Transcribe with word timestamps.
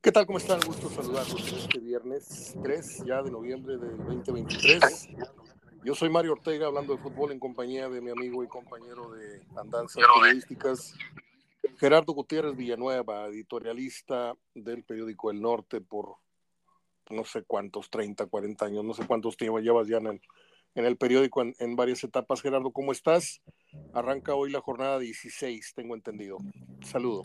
¿Qué 0.00 0.12
tal? 0.12 0.26
¿Cómo 0.26 0.38
están? 0.38 0.60
Gusto 0.64 0.88
saludarlos 0.90 1.52
este 1.52 1.80
viernes 1.80 2.56
3 2.62 3.04
ya 3.04 3.20
de 3.20 3.32
noviembre 3.32 3.78
del 3.78 3.96
2023. 3.96 5.08
Yo 5.84 5.94
soy 5.96 6.08
Mario 6.08 6.34
Ortega 6.34 6.68
hablando 6.68 6.94
de 6.94 7.02
fútbol 7.02 7.32
en 7.32 7.40
compañía 7.40 7.88
de 7.88 8.00
mi 8.00 8.12
amigo 8.12 8.44
y 8.44 8.46
compañero 8.46 9.10
de 9.10 9.42
andanzas 9.56 10.04
periodísticas, 10.22 10.94
Gerardo 11.78 12.12
Gutiérrez 12.12 12.54
Villanueva, 12.54 13.26
editorialista 13.26 14.34
del 14.54 14.84
periódico 14.84 15.32
El 15.32 15.42
Norte 15.42 15.80
por 15.80 16.14
no 17.10 17.24
sé 17.24 17.42
cuántos, 17.42 17.90
30, 17.90 18.26
40 18.26 18.66
años, 18.66 18.84
no 18.84 18.94
sé 18.94 19.04
cuántos 19.04 19.36
tiempos 19.36 19.62
llevas 19.62 19.88
ya 19.88 19.96
en 19.96 20.06
el, 20.06 20.20
en 20.76 20.84
el 20.84 20.96
periódico 20.96 21.42
en, 21.42 21.56
en, 21.58 21.74
varias 21.74 22.04
etapas. 22.04 22.40
Gerardo, 22.40 22.70
¿cómo 22.70 22.92
estás? 22.92 23.42
Arranca 23.92 24.36
hoy 24.36 24.52
la 24.52 24.60
jornada 24.60 25.00
16, 25.00 25.72
tengo 25.74 25.96
entendido. 25.96 26.38
Saludo. 26.84 27.24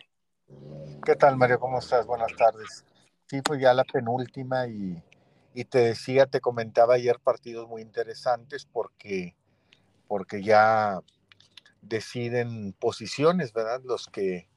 ¿Qué 1.06 1.16
tal, 1.16 1.38
Mario? 1.38 1.60
¿Cómo 1.60 1.80
estás? 1.80 2.06
Buenas 2.06 2.34
tardes. 2.38 2.86
Sí, 3.28 3.42
pues 3.42 3.60
ya 3.60 3.74
la 3.74 3.84
penúltima 3.84 4.68
y, 4.68 5.04
y 5.54 5.66
te 5.66 5.80
decía, 5.80 6.26
te 6.26 6.40
comentaba 6.40 6.96
ayer 6.96 7.20
partidos 7.20 7.68
muy 7.68 7.82
interesantes 7.82 8.66
porque, 8.66 9.36
porque 10.08 10.42
ya 10.42 11.02
deciden 11.82 12.74
posiciones, 12.74 13.52
¿verdad? 13.54 13.82
Los 13.84 14.08
que 14.08 14.48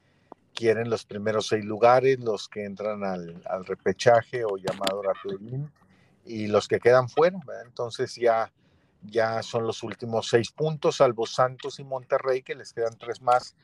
quieren 0.53 0.89
los 0.89 1.05
primeros 1.05 1.47
seis 1.47 1.65
lugares, 1.65 2.19
los 2.19 2.47
que 2.47 2.65
entran 2.65 3.03
al, 3.03 3.43
al 3.45 3.65
repechaje 3.65 4.43
o 4.43 4.57
llamado 4.57 5.01
Rapidín 5.03 5.71
y 6.25 6.47
los 6.47 6.67
que 6.67 6.79
quedan 6.79 7.09
fuera, 7.09 7.39
¿verdad? 7.45 7.65
Entonces 7.65 8.15
ya, 8.15 8.51
ya 9.03 9.43
son 9.43 9.67
los 9.67 9.83
últimos 9.83 10.29
seis 10.29 10.51
puntos, 10.51 10.97
salvo 10.97 11.27
Santos 11.27 11.79
y 11.79 11.83
Monterrey, 11.83 12.41
que 12.41 12.55
les 12.55 12.73
quedan 12.73 12.97
tres 12.97 13.21
más 13.21 13.55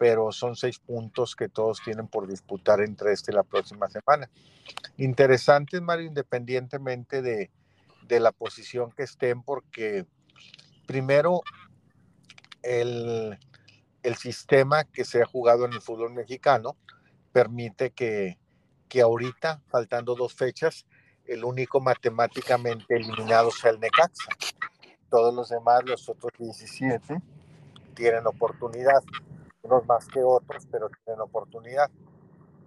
pero 0.00 0.32
son 0.32 0.56
seis 0.56 0.78
puntos 0.78 1.36
que 1.36 1.50
todos 1.50 1.82
tienen 1.84 2.08
por 2.08 2.26
disputar 2.26 2.80
entre 2.80 3.12
este 3.12 3.32
y 3.32 3.34
la 3.34 3.42
próxima 3.42 3.86
semana. 3.86 4.30
Interesantes, 4.96 5.82
Mario, 5.82 6.06
independientemente 6.06 7.20
de, 7.20 7.50
de 8.08 8.18
la 8.18 8.32
posición 8.32 8.92
que 8.92 9.02
estén, 9.02 9.42
porque 9.42 10.06
primero 10.86 11.42
el, 12.62 13.38
el, 14.02 14.16
sistema 14.16 14.84
que 14.84 15.04
se 15.04 15.20
ha 15.20 15.26
jugado 15.26 15.66
en 15.66 15.74
el 15.74 15.82
fútbol 15.82 16.14
mexicano 16.14 16.78
permite 17.30 17.90
que, 17.90 18.38
que 18.88 19.02
ahorita, 19.02 19.60
faltando 19.66 20.14
dos 20.14 20.32
fechas, 20.32 20.86
el 21.26 21.44
único 21.44 21.78
matemáticamente 21.78 22.96
eliminado 22.96 23.50
sea 23.50 23.72
el 23.72 23.80
Necaxa. 23.80 24.30
Todos 25.10 25.34
los 25.34 25.50
demás, 25.50 25.82
los 25.84 26.08
otros 26.08 26.32
17, 26.38 27.20
tienen 27.94 28.26
oportunidad 28.26 29.02
unos 29.70 29.86
más 29.86 30.06
que 30.08 30.22
otros, 30.22 30.66
pero 30.70 30.90
tienen 31.04 31.20
oportunidad. 31.20 31.90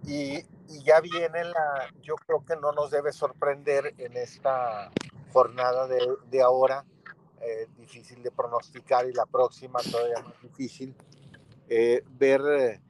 Y, 0.06 0.36
y, 0.68 0.82
ya 0.84 1.00
viene 1.00 1.44
la, 1.44 1.88
yo 2.02 2.14
creo 2.16 2.44
que 2.44 2.56
no 2.56 2.72
nos 2.72 2.90
debe 2.90 3.12
sorprender 3.12 3.94
en 3.98 4.16
esta 4.16 4.90
jornada 5.32 5.86
de, 5.86 5.98
de 6.30 6.42
ahora, 6.42 6.84
eh, 7.40 7.66
difícil 7.76 8.22
de 8.22 8.30
pronosticar 8.30 9.08
y 9.08 9.12
la 9.12 9.26
próxima 9.26 9.80
todavía 9.80 10.22
más 10.22 10.40
difícil, 10.42 10.94
eh, 11.68 12.02
ver, 12.18 12.80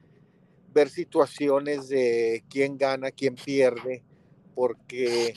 ver 0.73 0.89
situaciones 0.89 1.89
de 1.89 2.43
quién 2.49 2.77
gana, 2.77 3.11
quién 3.11 3.35
pierde, 3.35 4.03
porque 4.53 5.33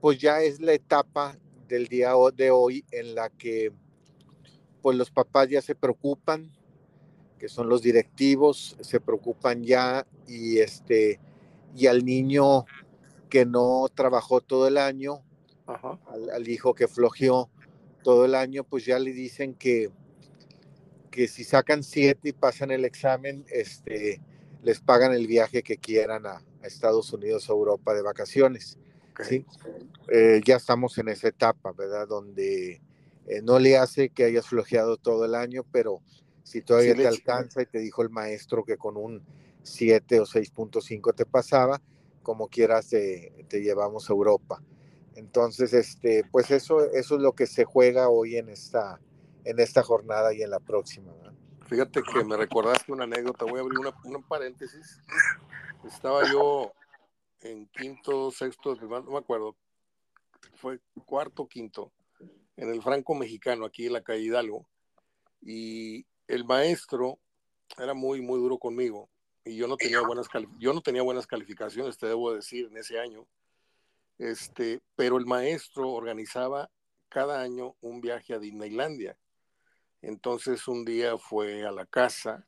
pues 0.00 0.18
ya 0.18 0.40
es 0.40 0.60
la 0.60 0.72
etapa 0.72 1.36
del 1.68 1.86
día 1.86 2.12
de 2.34 2.50
hoy 2.50 2.84
en 2.90 3.14
la 3.14 3.30
que 3.30 3.72
pues 4.82 4.96
los 4.96 5.10
papás 5.10 5.48
ya 5.48 5.62
se 5.62 5.74
preocupan, 5.74 6.50
que 7.40 7.48
son 7.48 7.70
los 7.70 7.80
directivos, 7.80 8.76
se 8.80 9.00
preocupan 9.00 9.64
ya 9.64 10.06
y 10.28 10.58
este 10.58 11.18
y 11.74 11.86
al 11.86 12.04
niño 12.04 12.66
que 13.30 13.46
no 13.46 13.86
trabajó 13.94 14.42
todo 14.42 14.68
el 14.68 14.76
año, 14.76 15.22
al, 15.66 16.30
al, 16.30 16.48
hijo 16.48 16.74
que 16.74 16.86
flojeó 16.86 17.48
todo 18.02 18.26
el 18.26 18.34
año, 18.34 18.62
pues 18.64 18.84
ya 18.84 18.98
le 18.98 19.12
dicen 19.12 19.54
que, 19.54 19.88
que 21.10 21.28
si 21.28 21.44
sacan 21.44 21.82
siete 21.82 22.28
y 22.28 22.32
pasan 22.32 22.72
el 22.72 22.84
examen, 22.84 23.46
este, 23.48 24.20
les 24.62 24.80
pagan 24.80 25.14
el 25.14 25.26
viaje 25.26 25.62
que 25.62 25.78
quieran 25.78 26.26
a, 26.26 26.42
a 26.62 26.66
Estados 26.66 27.12
Unidos 27.12 27.48
o 27.48 27.54
Europa 27.54 27.94
de 27.94 28.02
vacaciones. 28.02 28.78
Okay. 29.12 29.26
¿sí? 29.26 29.46
Eh, 30.12 30.40
ya 30.44 30.56
estamos 30.56 30.98
en 30.98 31.08
esa 31.08 31.28
etapa, 31.28 31.72
¿verdad? 31.72 32.06
Donde 32.06 32.82
eh, 33.26 33.42
no 33.42 33.58
le 33.58 33.78
hace 33.78 34.10
que 34.10 34.24
hayas 34.24 34.46
flojeado 34.46 34.96
todo 34.96 35.24
el 35.24 35.34
año, 35.34 35.64
pero 35.72 36.02
si 36.50 36.62
todavía 36.62 36.94
sí, 36.94 36.98
te 36.98 37.06
alcanza 37.06 37.62
y 37.62 37.66
te 37.66 37.78
dijo 37.78 38.02
el 38.02 38.10
maestro 38.10 38.64
que 38.64 38.76
con 38.76 38.96
un 38.96 39.22
7 39.62 40.18
o 40.18 40.26
6.5 40.26 41.14
te 41.14 41.24
pasaba, 41.24 41.80
como 42.24 42.48
quieras 42.48 42.88
te, 42.88 43.46
te, 43.48 43.62
llevamos 43.62 44.10
a 44.10 44.12
Europa. 44.12 44.60
Entonces, 45.14 45.72
este, 45.72 46.24
pues 46.32 46.50
eso, 46.50 46.90
eso 46.90 47.14
es 47.14 47.20
lo 47.20 47.36
que 47.36 47.46
se 47.46 47.64
juega 47.64 48.08
hoy 48.08 48.36
en 48.36 48.48
esta, 48.48 49.00
en 49.44 49.60
esta 49.60 49.84
jornada 49.84 50.34
y 50.34 50.42
en 50.42 50.50
la 50.50 50.58
próxima. 50.58 51.12
¿verdad? 51.12 51.34
Fíjate 51.66 52.02
que 52.02 52.24
me 52.24 52.36
recordaste 52.36 52.90
una 52.90 53.04
anécdota, 53.04 53.44
voy 53.44 53.58
a 53.58 53.62
abrir 53.62 53.78
una, 53.78 53.94
una 54.02 54.18
paréntesis. 54.26 55.00
Estaba 55.84 56.28
yo 56.32 56.72
en 57.42 57.68
quinto, 57.68 58.32
sexto, 58.32 58.74
no 58.74 59.02
me 59.02 59.18
acuerdo, 59.18 59.54
fue 60.56 60.80
cuarto, 61.06 61.46
quinto, 61.46 61.92
en 62.56 62.70
el 62.70 62.82
Franco 62.82 63.14
Mexicano, 63.14 63.66
aquí 63.66 63.86
en 63.86 63.92
la 63.92 64.02
calle 64.02 64.22
Hidalgo, 64.22 64.66
y 65.40 66.06
el 66.30 66.44
maestro 66.44 67.18
era 67.76 67.92
muy, 67.92 68.20
muy 68.20 68.38
duro 68.38 68.56
conmigo 68.56 69.10
y 69.44 69.56
yo 69.56 69.66
no 69.66 69.76
tenía 69.76 70.00
buenas, 70.00 70.28
yo 70.58 70.72
no 70.72 70.80
tenía 70.80 71.02
buenas 71.02 71.26
calificaciones, 71.26 71.98
te 71.98 72.06
debo 72.06 72.32
decir, 72.32 72.66
en 72.66 72.76
ese 72.76 73.00
año. 73.00 73.26
Este, 74.18 74.80
pero 74.94 75.16
el 75.16 75.26
maestro 75.26 75.90
organizaba 75.90 76.70
cada 77.08 77.40
año 77.40 77.74
un 77.80 78.00
viaje 78.00 78.34
a 78.34 78.38
Disneylandia. 78.38 79.18
Entonces 80.02 80.68
un 80.68 80.84
día 80.84 81.18
fue 81.18 81.66
a 81.66 81.72
la 81.72 81.84
casa 81.86 82.46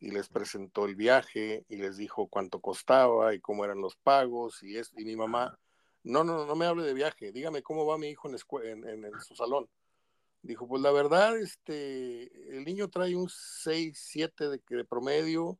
y 0.00 0.10
les 0.10 0.28
presentó 0.28 0.86
el 0.86 0.96
viaje 0.96 1.66
y 1.68 1.76
les 1.76 1.98
dijo 1.98 2.28
cuánto 2.28 2.60
costaba 2.60 3.34
y 3.34 3.40
cómo 3.40 3.64
eran 3.64 3.80
los 3.80 3.96
pagos 3.96 4.62
y, 4.62 4.78
es, 4.78 4.92
y 4.96 5.04
mi 5.04 5.16
mamá, 5.16 5.58
no, 6.04 6.24
no, 6.24 6.46
no 6.46 6.56
me 6.56 6.66
hable 6.66 6.84
de 6.84 6.94
viaje, 6.94 7.32
dígame 7.32 7.62
cómo 7.62 7.84
va 7.84 7.98
mi 7.98 8.08
hijo 8.08 8.30
en, 8.62 8.88
en, 8.88 9.04
en 9.04 9.20
su 9.20 9.34
salón. 9.34 9.68
Dijo, 10.44 10.68
pues 10.68 10.82
la 10.82 10.92
verdad, 10.92 11.38
este, 11.38 12.54
el 12.54 12.64
niño 12.66 12.90
trae 12.90 13.16
un 13.16 13.30
6, 13.30 13.98
7 13.98 14.50
de, 14.50 14.62
de 14.68 14.84
promedio, 14.84 15.58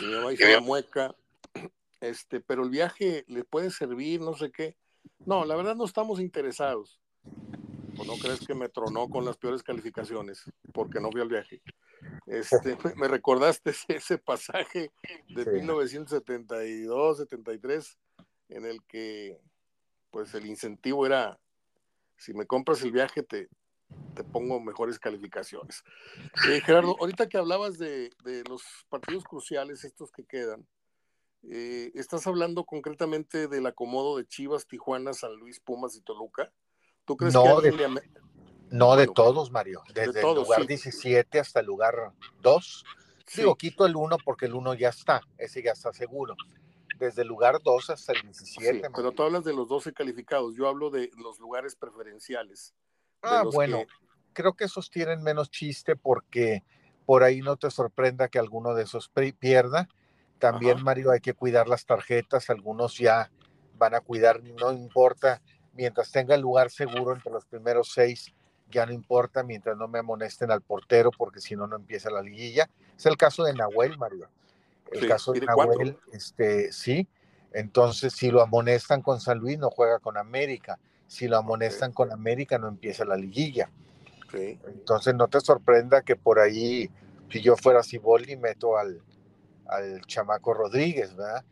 y 0.00 0.02
mi 0.02 0.14
mamá 0.14 0.32
hizo 0.32 0.44
una 0.44 0.60
mueca, 0.60 1.14
este, 2.00 2.40
pero 2.40 2.64
el 2.64 2.70
viaje 2.70 3.24
le 3.28 3.44
puede 3.44 3.70
servir, 3.70 4.20
no 4.20 4.34
sé 4.34 4.50
qué. 4.50 4.76
No, 5.24 5.44
la 5.44 5.54
verdad 5.54 5.76
no 5.76 5.84
estamos 5.84 6.18
interesados. 6.18 7.00
¿O 7.98 8.04
no 8.04 8.14
crees 8.20 8.44
que 8.44 8.54
me 8.54 8.68
tronó 8.68 9.08
con 9.08 9.24
las 9.24 9.36
peores 9.36 9.62
calificaciones? 9.62 10.42
Porque 10.74 10.98
no 11.00 11.12
fui 11.12 11.20
al 11.20 11.28
viaje. 11.28 11.62
Este, 12.26 12.76
me 12.96 13.06
recordaste 13.06 13.70
ese, 13.70 13.94
ese 13.94 14.18
pasaje 14.18 14.90
de 15.28 15.44
sí. 15.44 15.50
1972, 15.50 17.18
73, 17.18 17.96
en 18.48 18.66
el 18.66 18.82
que 18.82 19.38
pues 20.10 20.34
el 20.34 20.46
incentivo 20.46 21.06
era, 21.06 21.38
si 22.16 22.34
me 22.34 22.44
compras 22.44 22.82
el 22.82 22.90
viaje, 22.90 23.22
te, 23.22 23.48
te 24.16 24.24
pongo 24.24 24.58
mejores 24.60 24.98
calificaciones. 24.98 25.84
Eh, 26.48 26.60
Gerardo, 26.62 26.96
ahorita 26.98 27.28
que 27.28 27.38
hablabas 27.38 27.78
de, 27.78 28.10
de, 28.24 28.42
los 28.48 28.62
partidos 28.88 29.24
cruciales, 29.24 29.84
estos 29.84 30.10
que 30.10 30.24
quedan, 30.24 30.66
eh, 31.48 31.92
¿estás 31.94 32.26
hablando 32.26 32.64
concretamente 32.64 33.46
del 33.46 33.66
acomodo 33.66 34.16
de 34.16 34.26
Chivas, 34.26 34.66
Tijuana, 34.66 35.12
San 35.12 35.36
Luis, 35.36 35.60
Pumas 35.60 35.94
y 35.96 36.00
Toluca? 36.00 36.50
¿Tú 37.04 37.16
crees 37.16 37.34
no, 37.34 37.60
que 37.60 37.70
de, 37.70 37.76
le... 37.76 37.88
no 38.70 38.86
bueno, 38.88 38.96
de 38.96 39.06
todos, 39.06 39.52
Mario, 39.52 39.82
desde 39.94 40.14
de 40.14 40.20
todos, 40.20 40.38
el 40.38 40.42
lugar 40.42 40.60
sí. 40.62 40.66
17 40.66 41.38
hasta 41.38 41.60
el 41.60 41.66
lugar 41.66 41.94
2. 42.40 42.84
Sí. 43.26 43.40
Digo, 43.42 43.54
quito 43.56 43.86
el 43.86 43.94
1 43.94 44.16
porque 44.24 44.46
el 44.46 44.54
1 44.54 44.74
ya 44.74 44.88
está, 44.88 45.20
ese 45.38 45.62
ya 45.62 45.72
está 45.72 45.92
seguro. 45.92 46.34
Desde 46.98 47.22
el 47.22 47.28
lugar 47.28 47.60
2 47.62 47.90
hasta 47.90 48.12
el 48.12 48.22
17. 48.22 48.72
Sí, 48.72 48.82
pero 48.94 49.12
tú 49.12 49.22
hablas 49.22 49.44
de 49.44 49.52
los 49.52 49.68
12 49.68 49.92
calificados, 49.92 50.56
yo 50.56 50.66
hablo 50.66 50.90
de 50.90 51.10
los 51.16 51.38
lugares 51.38 51.76
preferenciales. 51.76 52.74
Ah, 53.26 53.44
bueno, 53.52 53.78
que... 53.78 53.86
creo 54.32 54.54
que 54.54 54.64
esos 54.64 54.90
tienen 54.90 55.22
menos 55.22 55.50
chiste 55.50 55.96
porque 55.96 56.62
por 57.04 57.22
ahí 57.22 57.40
no 57.40 57.56
te 57.56 57.70
sorprenda 57.70 58.28
que 58.28 58.38
alguno 58.38 58.74
de 58.74 58.84
esos 58.84 59.10
pierda. 59.38 59.88
También, 60.38 60.76
Ajá. 60.76 60.84
Mario, 60.84 61.10
hay 61.12 61.20
que 61.20 61.32
cuidar 61.32 61.68
las 61.68 61.86
tarjetas, 61.86 62.50
algunos 62.50 62.98
ya 62.98 63.30
van 63.78 63.94
a 63.94 64.00
cuidar, 64.00 64.42
no 64.42 64.72
importa, 64.72 65.40
mientras 65.72 66.10
tenga 66.10 66.34
el 66.34 66.40
lugar 66.40 66.70
seguro 66.70 67.14
entre 67.14 67.32
los 67.32 67.44
primeros 67.46 67.92
seis, 67.92 68.34
ya 68.70 68.84
no 68.84 68.92
importa, 68.92 69.42
mientras 69.42 69.76
no 69.76 69.88
me 69.88 70.00
amonesten 70.00 70.50
al 70.50 70.60
portero, 70.60 71.10
porque 71.10 71.40
si 71.40 71.56
no, 71.56 71.66
no 71.66 71.76
empieza 71.76 72.10
la 72.10 72.22
liguilla. 72.22 72.68
Es 72.96 73.06
el 73.06 73.16
caso 73.16 73.44
de 73.44 73.54
Nahuel, 73.54 73.96
Mario. 73.96 74.28
El 74.90 75.00
sí, 75.00 75.08
caso 75.08 75.32
de 75.32 75.40
Nahuel, 75.40 75.98
este, 76.12 76.72
sí. 76.72 77.08
Entonces, 77.52 78.12
si 78.12 78.30
lo 78.30 78.42
amonestan 78.42 79.02
con 79.02 79.20
San 79.20 79.38
Luis, 79.38 79.58
no 79.58 79.70
juega 79.70 79.98
con 79.98 80.16
América 80.16 80.78
si 81.06 81.28
lo 81.28 81.38
amonestan 81.38 81.90
okay. 81.90 81.94
con 81.94 82.12
América 82.12 82.58
no 82.58 82.68
empieza 82.68 83.04
la 83.04 83.16
liguilla. 83.16 83.70
Okay. 84.26 84.58
Entonces 84.66 85.14
no 85.14 85.28
te 85.28 85.40
sorprenda 85.40 86.02
que 86.02 86.16
por 86.16 86.38
ahí, 86.38 86.90
si 87.30 87.40
yo 87.40 87.56
fuera 87.56 87.82
Ciboldi, 87.82 88.36
meto 88.36 88.76
al, 88.76 89.00
al 89.66 90.00
chamaco 90.06 90.54
Rodríguez, 90.54 91.14
¿verdad? 91.16 91.44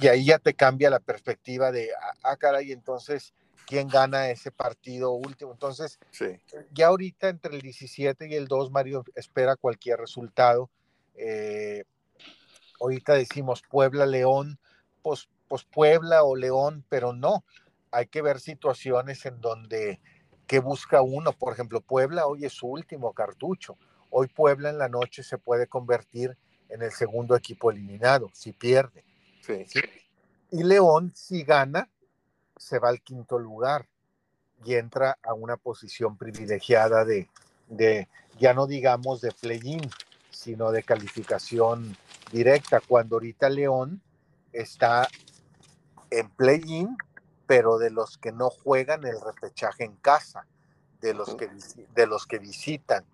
y 0.00 0.08
ahí 0.08 0.24
ya 0.26 0.38
te 0.38 0.54
cambia 0.54 0.90
la 0.90 1.00
perspectiva 1.00 1.72
de, 1.72 1.90
ah, 1.92 2.14
ah 2.22 2.36
caray, 2.36 2.72
entonces, 2.72 3.34
¿quién 3.66 3.88
gana 3.88 4.30
ese 4.30 4.50
partido 4.50 5.12
último? 5.12 5.52
Entonces, 5.52 5.98
ya 6.72 6.88
ahorita 6.88 7.28
entre 7.28 7.54
el 7.54 7.62
17 7.62 8.28
y 8.28 8.34
el 8.34 8.46
2, 8.46 8.70
Mario 8.70 9.04
espera 9.14 9.56
cualquier 9.56 9.98
resultado. 9.98 10.70
Eh, 11.14 11.84
ahorita 12.80 13.14
decimos 13.14 13.62
Puebla-León, 13.68 14.58
pues, 15.02 15.28
pues 15.48 15.64
Puebla 15.64 16.24
o 16.24 16.36
León, 16.36 16.84
pero 16.88 17.12
no, 17.12 17.44
hay 17.92 18.06
que 18.06 18.22
ver 18.22 18.40
situaciones 18.40 19.24
en 19.26 19.40
donde 19.40 20.00
que 20.46 20.58
busca 20.58 21.02
uno. 21.02 21.32
Por 21.32 21.52
ejemplo, 21.52 21.80
Puebla 21.80 22.26
hoy 22.26 22.44
es 22.44 22.52
su 22.54 22.66
último 22.66 23.12
cartucho. 23.12 23.78
Hoy 24.10 24.26
Puebla 24.26 24.70
en 24.70 24.78
la 24.78 24.88
noche 24.88 25.22
se 25.22 25.38
puede 25.38 25.66
convertir 25.66 26.36
en 26.68 26.82
el 26.82 26.90
segundo 26.90 27.36
equipo 27.36 27.70
eliminado 27.70 28.30
si 28.32 28.52
pierde. 28.52 29.04
Y 30.50 30.62
León, 30.64 31.12
si 31.14 31.44
gana, 31.44 31.88
se 32.56 32.78
va 32.78 32.88
al 32.88 33.02
quinto 33.02 33.38
lugar 33.38 33.86
y 34.64 34.74
entra 34.74 35.18
a 35.22 35.34
una 35.34 35.56
posición 35.56 36.16
privilegiada 36.16 37.04
de, 37.04 37.28
de 37.68 38.08
ya 38.38 38.54
no 38.54 38.66
digamos 38.66 39.20
de 39.20 39.32
play-in, 39.32 39.82
sino 40.30 40.70
de 40.70 40.82
calificación 40.82 41.96
directa, 42.30 42.80
cuando 42.86 43.16
ahorita 43.16 43.48
León 43.48 44.02
está 44.52 45.08
en 46.10 46.28
play-in, 46.30 46.96
pero 47.52 47.76
de 47.76 47.90
los 47.90 48.16
que 48.16 48.32
no 48.32 48.48
juegan 48.48 49.04
el 49.04 49.20
repechaje 49.20 49.84
en 49.84 49.96
casa, 49.96 50.46
de 51.02 51.12
los 51.12 51.34
que, 51.34 51.50
de 51.94 52.06
los 52.06 52.26
que 52.26 52.38
visitan. 52.38 53.04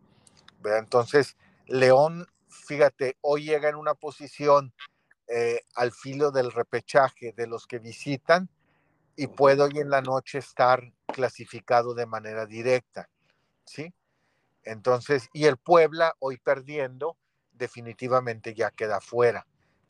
Entonces, 0.65 1.37
León, 1.67 2.25
fíjate, 2.49 3.17
hoy 3.21 3.47
llega 3.47 3.69
en 3.69 3.75
una 3.75 3.95
posición 3.95 4.73
eh, 5.27 5.63
al 5.75 5.91
filo 5.91 6.31
del 6.31 6.53
repechaje 6.53 7.33
de 7.33 7.49
los 7.49 7.67
que 7.67 7.81
visitan 7.81 8.49
y 9.17 9.27
puede 9.27 9.61
hoy 9.61 9.81
en 9.81 9.91
la 9.91 10.03
noche 10.03 10.39
estar 10.39 10.85
clasificado 11.09 11.93
de 11.95 12.07
manera 12.07 12.47
directa, 12.47 13.09
¿sí? 13.65 13.93
Entonces, 14.63 15.31
y 15.33 15.47
el 15.47 15.57
Puebla 15.57 16.15
hoy 16.21 16.37
perdiendo, 16.37 17.17
definitivamente 17.51 18.55
ya 18.55 18.71
queda 18.71 19.01
fuera, 19.01 19.49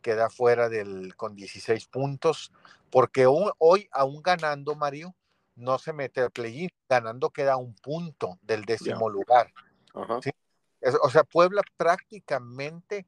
queda 0.08 0.30
fuera 0.30 0.70
del, 0.70 1.14
con 1.16 1.34
16 1.34 1.86
puntos, 1.88 2.50
porque 2.90 3.26
hoy, 3.26 3.90
aún 3.92 4.22
ganando, 4.22 4.74
Mario, 4.74 5.14
no 5.54 5.78
se 5.78 5.92
mete 5.92 6.22
al 6.22 6.30
play-in, 6.30 6.70
ganando 6.88 7.28
queda 7.28 7.58
un 7.58 7.74
punto 7.74 8.38
del 8.40 8.64
décimo 8.64 9.10
lugar. 9.10 9.52
o 9.92 11.10
sea, 11.10 11.24
Puebla 11.24 11.60
prácticamente 11.76 13.04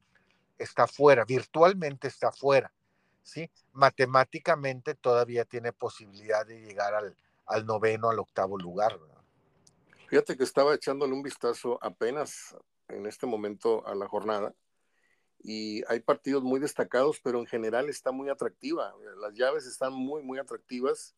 está 0.59 0.85
fuera, 0.85 1.25
virtualmente 1.25 2.07
está 2.07 2.31
fuera, 2.31 2.71
¿sí? 3.23 3.49
Matemáticamente 3.71 4.93
todavía 4.93 5.43
tiene 5.45 5.73
posibilidad 5.73 6.45
de 6.45 6.61
llegar 6.61 6.93
al, 6.93 7.17
al 7.47 7.65
noveno, 7.65 8.11
al 8.11 8.19
octavo 8.19 8.59
lugar. 8.59 8.99
Fíjate 10.07 10.37
que 10.37 10.43
estaba 10.43 10.75
echándole 10.75 11.13
un 11.13 11.23
vistazo 11.23 11.79
apenas 11.81 12.55
en 12.89 13.07
este 13.07 13.25
momento 13.25 13.87
a 13.87 13.95
la 13.95 14.07
jornada 14.07 14.53
y 15.43 15.83
hay 15.87 15.99
partidos 15.99 16.43
muy 16.43 16.59
destacados, 16.59 17.19
pero 17.23 17.39
en 17.39 17.47
general 17.47 17.89
está 17.89 18.11
muy 18.11 18.29
atractiva. 18.29 18.93
Las 19.19 19.33
llaves 19.33 19.65
están 19.65 19.93
muy, 19.93 20.21
muy 20.21 20.39
atractivas. 20.39 21.15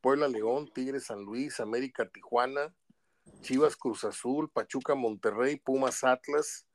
Puebla 0.00 0.28
León, 0.28 0.70
Tigres 0.72 1.06
San 1.06 1.22
Luis, 1.22 1.60
América 1.60 2.08
Tijuana, 2.08 2.74
Chivas 3.42 3.76
Cruz 3.76 4.04
Azul, 4.04 4.50
Pachuca 4.50 4.94
Monterrey, 4.94 5.56
Pumas 5.56 6.04
Atlas, 6.04 6.66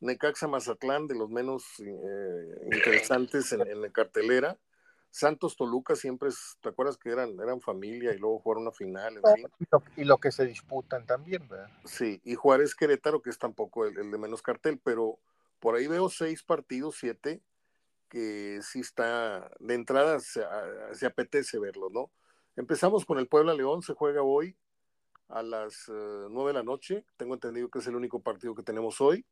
Necaxa 0.00 0.46
Mazatlán, 0.46 1.06
de 1.06 1.16
los 1.16 1.28
menos 1.28 1.64
eh, 1.80 2.68
interesantes 2.72 3.52
en, 3.52 3.82
la 3.82 3.90
cartelera. 3.90 4.58
Santos 5.10 5.56
Toluca 5.56 5.96
siempre, 5.96 6.30
¿te 6.60 6.68
acuerdas 6.68 6.96
que 6.98 7.10
eran, 7.10 7.38
eran 7.40 7.60
familia 7.60 8.12
y 8.12 8.18
luego 8.18 8.40
jugaron 8.40 8.62
una 8.64 8.72
final? 8.72 9.16
En 9.16 9.34
fin. 9.34 9.48
y, 9.96 10.04
lo, 10.04 10.18
que 10.18 10.30
se 10.30 10.44
disputan 10.44 11.06
también, 11.06 11.48
¿verdad? 11.48 11.70
Sí, 11.84 12.20
y 12.24 12.34
Juárez 12.34 12.74
Querétaro, 12.74 13.22
que 13.22 13.30
es 13.30 13.38
tampoco 13.38 13.86
el, 13.86 13.94
de 13.94 14.18
menos 14.18 14.42
cartel, 14.42 14.78
pero 14.82 15.18
por 15.60 15.74
ahí 15.74 15.86
veo 15.86 16.08
seis 16.08 16.42
partidos, 16.42 16.96
siete, 16.98 17.42
que 18.08 18.60
sí 18.62 18.80
está, 18.80 19.50
de 19.58 19.74
entrada 19.74 20.20
se, 20.20 20.42
se 20.92 21.06
apetece 21.06 21.58
verlo, 21.58 21.90
¿no? 21.90 22.10
Empezamos 22.56 23.04
con 23.04 23.18
el 23.18 23.28
Puebla 23.28 23.54
León, 23.54 23.82
se 23.82 23.94
juega 23.94 24.22
hoy 24.22 24.56
a 25.28 25.42
las 25.42 25.88
eh, 25.88 26.26
nueve 26.30 26.48
de 26.50 26.54
la 26.54 26.62
noche, 26.62 27.04
tengo 27.16 27.34
entendido 27.34 27.68
que 27.68 27.80
es 27.80 27.86
el 27.86 27.96
único 27.96 28.20
partido 28.20 28.54
que 28.54 28.62
tenemos 28.62 29.00
hoy. 29.00 29.24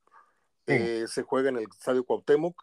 Eh, 0.69 1.06
se 1.06 1.23
juega 1.23 1.49
en 1.49 1.58
el 1.58 1.64
Estadio 1.64 2.05
Cuauhtémoc 2.05 2.61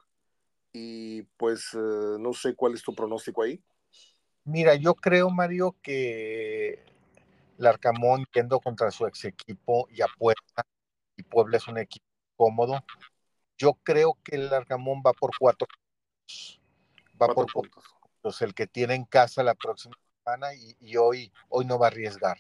y 0.74 1.22
pues 1.38 1.70
eh, 1.74 2.18
no 2.20 2.34
sé 2.34 2.54
cuál 2.54 2.74
es 2.74 2.84
tu 2.84 2.94
pronóstico 2.94 3.44
ahí. 3.44 3.64
Mira, 4.44 4.76
yo 4.76 4.94
creo, 4.94 5.30
Mario, 5.30 5.78
que 5.82 6.84
el 7.58 7.66
Arcamón 7.66 8.26
yendo 8.34 8.60
contra 8.60 8.92
su 8.92 9.08
ex 9.08 9.24
equipo 9.24 9.88
y 9.90 10.02
a 10.02 10.08
Puebla, 10.18 10.68
y 11.16 11.24
Puebla 11.24 11.58
es 11.58 11.68
un 11.68 11.78
equipo 11.78 12.06
cómodo, 12.36 12.84
yo 13.58 13.74
creo 13.84 14.18
que 14.24 14.36
el 14.36 14.54
Arcamón 14.54 15.02
va 15.06 15.14
por 15.14 15.32
cuatro 15.38 15.68
puntos. 15.68 16.62
Va 17.22 17.28
por 17.28 17.52
puntos. 17.52 17.84
puntos. 18.00 18.42
El 18.42 18.54
que 18.54 18.68
tiene 18.68 18.96
en 18.96 19.06
casa 19.06 19.44
la 19.44 19.56
próxima 19.56 19.96
semana 20.24 20.54
y, 20.54 20.76
y, 20.80 20.98
hoy, 20.98 21.32
hoy 21.50 21.66
no 21.66 21.78
va 21.78 21.88
a 21.88 21.90
arriesgar. 21.90 22.40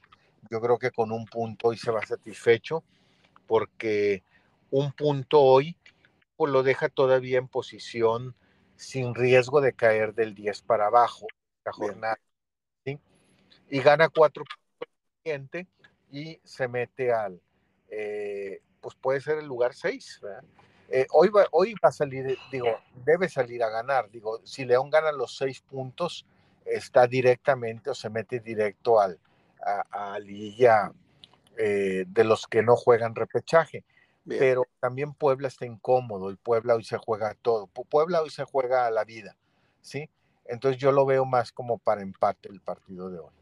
Yo 0.49 0.59
creo 0.61 0.77
que 0.77 0.91
con 0.91 1.11
un 1.11 1.25
punto 1.25 1.69
hoy 1.69 1.77
se 1.77 1.91
va 1.91 2.05
satisfecho 2.05 2.83
porque 3.47 4.23
un 4.71 4.91
punto 4.91 5.39
hoy, 5.39 5.77
pues 6.35 6.51
lo 6.51 6.63
deja 6.63 6.89
todavía 6.89 7.37
en 7.37 7.47
posición 7.47 8.35
sin 8.75 9.15
riesgo 9.15 9.61
de 9.61 9.73
caer 9.73 10.13
del 10.13 10.33
10 10.33 10.61
para 10.63 10.87
abajo 10.87 11.27
la 11.63 11.71
jornada. 11.71 12.19
¿sí? 12.85 12.99
Y 13.69 13.79
gana 13.79 14.09
cuatro 14.09 14.43
puntos 14.43 14.63
y 16.11 16.39
se 16.43 16.67
mete 16.67 17.13
al, 17.13 17.41
eh, 17.89 18.61
pues 18.81 18.95
puede 18.95 19.21
ser 19.21 19.37
el 19.37 19.45
lugar 19.45 19.73
6. 19.73 20.21
Eh, 20.89 21.07
hoy, 21.11 21.29
va, 21.29 21.47
hoy 21.51 21.73
va 21.73 21.89
a 21.89 21.91
salir, 21.91 22.37
digo, 22.51 22.79
debe 23.05 23.29
salir 23.29 23.63
a 23.63 23.69
ganar. 23.69 24.09
Digo, 24.11 24.39
si 24.43 24.65
León 24.65 24.89
gana 24.89 25.11
los 25.11 25.35
seis 25.35 25.61
puntos, 25.61 26.25
está 26.65 27.07
directamente 27.07 27.89
o 27.89 27.95
se 27.95 28.09
mete 28.09 28.39
directo 28.39 28.99
al, 28.99 29.19
a, 29.65 30.13
a 30.13 30.19
Lilla 30.19 30.91
eh, 31.57 32.05
de 32.07 32.23
los 32.23 32.47
que 32.47 32.63
no 32.63 32.75
juegan 32.75 33.15
repechaje 33.15 33.83
pero 34.25 34.67
también 34.79 35.13
Puebla 35.13 35.47
está 35.47 35.65
incómodo 35.65 36.31
y 36.31 36.35
Puebla 36.35 36.75
hoy 36.75 36.83
se 36.83 36.97
juega 36.97 37.35
todo. 37.41 37.67
Puebla 37.67 38.21
hoy 38.21 38.29
se 38.29 38.45
juega 38.45 38.85
a 38.85 38.91
la 38.91 39.03
vida, 39.03 39.35
¿sí? 39.81 40.09
Entonces 40.45 40.79
yo 40.79 40.91
lo 40.91 41.05
veo 41.05 41.25
más 41.25 41.51
como 41.51 41.77
para 41.77 42.01
empate 42.01 42.49
el 42.49 42.61
partido 42.61 43.09
de 43.09 43.19
hoy. 43.19 43.33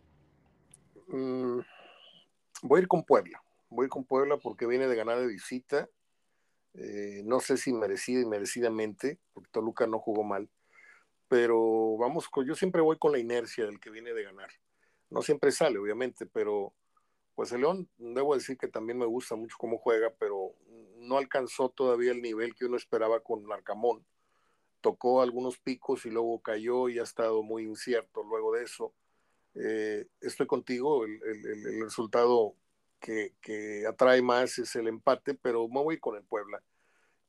Mm, 1.08 1.60
voy 2.64 2.80
a 2.80 2.82
ir 2.82 2.88
con 2.88 3.04
Puebla. 3.04 3.42
Voy 3.70 3.84
a 3.84 3.86
ir 3.86 3.90
con 3.90 4.04
Puebla 4.04 4.38
porque 4.38 4.66
viene 4.66 4.88
de 4.88 4.96
ganar 4.96 5.20
de 5.20 5.28
visita. 5.28 5.88
Eh, 6.74 7.22
no 7.26 7.40
sé 7.40 7.58
si 7.58 7.74
merecida 7.74 8.22
y 8.22 8.26
merecidamente, 8.26 9.20
porque 9.34 9.50
Toluca 9.52 9.88
no 9.88 10.00
jugó 10.00 10.24
mal. 10.24 10.50
Pero 11.28 11.98
vamos, 11.98 12.30
yo 12.46 12.56
siempre 12.56 12.82
voy 12.82 12.98
con 12.98 13.12
la 13.12 13.20
inercia 13.20 13.66
del 13.66 13.80
que 13.80 13.90
viene 13.90 14.14
de 14.14 14.24
ganar. 14.24 14.50
No 15.10 15.22
siempre 15.22 15.52
sale, 15.52 15.78
obviamente, 15.78 16.26
pero 16.26 16.74
pues 17.36 17.52
el 17.52 17.62
León, 17.62 17.90
debo 17.98 18.36
decir 18.36 18.58
que 18.58 18.68
también 18.68 19.00
me 19.00 19.06
gusta 19.06 19.36
mucho 19.36 19.56
cómo 19.58 19.78
juega, 19.78 20.14
pero 20.20 20.54
no 20.98 21.18
alcanzó 21.18 21.70
todavía 21.70 22.12
el 22.12 22.22
nivel 22.22 22.56
que 22.56 22.66
uno 22.66 22.78
esperaba 22.78 23.22
con 23.22 23.48
Larcamón. 23.48 24.06
Tocó 24.82 25.22
algunos 25.22 25.58
picos 25.58 26.06
y 26.06 26.10
luego 26.10 26.42
cayó 26.42 26.90
y 26.90 27.00
ha 27.00 27.04
estado 27.04 27.44
muy 27.44 27.64
incierto 27.64 28.24
luego 28.24 28.54
de 28.54 28.64
eso. 28.64 28.94
Eh, 29.56 30.08
estoy 30.22 30.48
contigo, 30.48 31.06
el, 31.06 31.82
resultado 31.82 32.56
que, 33.02 33.86
atrae 33.88 34.22
más 34.22 34.58
es 34.60 34.76
el 34.76 34.88
empate, 34.88 35.34
pero 35.34 35.68
me 35.68 35.82
voy 35.82 36.00
con 36.00 36.16
el 36.16 36.24
Puebla. 36.24 36.62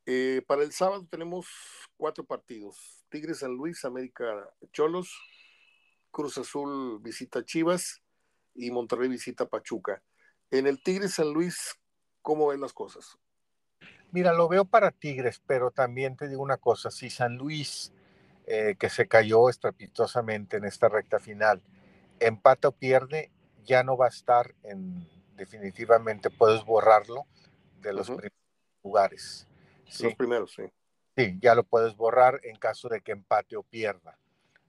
Eh, 0.05 0.43
para 0.47 0.63
el 0.63 0.73
sábado 0.73 1.07
tenemos 1.11 1.47
cuatro 1.97 2.25
partidos. 2.25 3.05
Tigres 3.09 3.39
San 3.39 3.53
Luis, 3.53 3.85
América 3.85 4.25
Cholos, 4.73 5.13
Cruz 6.11 6.39
Azul 6.39 7.01
visita 7.01 7.45
Chivas 7.45 8.03
y 8.55 8.71
Monterrey 8.71 9.09
visita 9.09 9.49
Pachuca. 9.49 10.03
En 10.51 10.67
el 10.67 10.83
Tigres 10.83 11.15
San 11.15 11.33
Luis, 11.33 11.75
¿cómo 12.21 12.49
ven 12.49 12.61
las 12.61 12.73
cosas? 12.73 13.17
Mira, 14.11 14.35
lo 14.35 14.49
veo 14.49 14.67
para 14.67 14.91
Tigres, 14.91 15.43
pero 15.47 15.71
también 15.71 16.17
te 16.17 16.29
digo 16.29 16.43
una 16.43 16.59
cosa, 16.59 16.91
si 16.91 17.09
San 17.09 17.39
Luis, 17.39 17.93
eh, 18.47 18.77
que 18.79 18.91
se 18.91 19.09
cayó 19.09 19.49
estrepitosamente 19.49 20.59
en 20.59 20.67
esta 20.67 20.91
recta 20.91 21.19
final, 21.19 21.63
empata 22.21 22.69
o 22.69 22.73
pierde, 22.73 23.31
ya 23.65 23.83
no 23.85 23.97
va 23.97 24.07
a 24.07 24.11
estar 24.11 24.55
en, 24.65 25.09
definitivamente 25.45 26.31
puedes 26.31 26.65
borrarlo 26.65 27.27
de 27.81 27.93
los 27.93 28.07
primeros 28.07 28.39
lugares. 28.83 29.49
¿sí? 29.89 30.05
Los 30.05 30.15
primeros, 30.15 30.53
sí. 30.53 30.63
Sí, 31.17 31.39
ya 31.41 31.55
lo 31.55 31.65
puedes 31.65 31.97
borrar 31.97 32.41
en 32.43 32.57
caso 32.57 32.89
de 32.89 33.01
que 33.01 33.13
empate 33.13 33.57
o 33.57 33.63
pierda. 33.63 34.19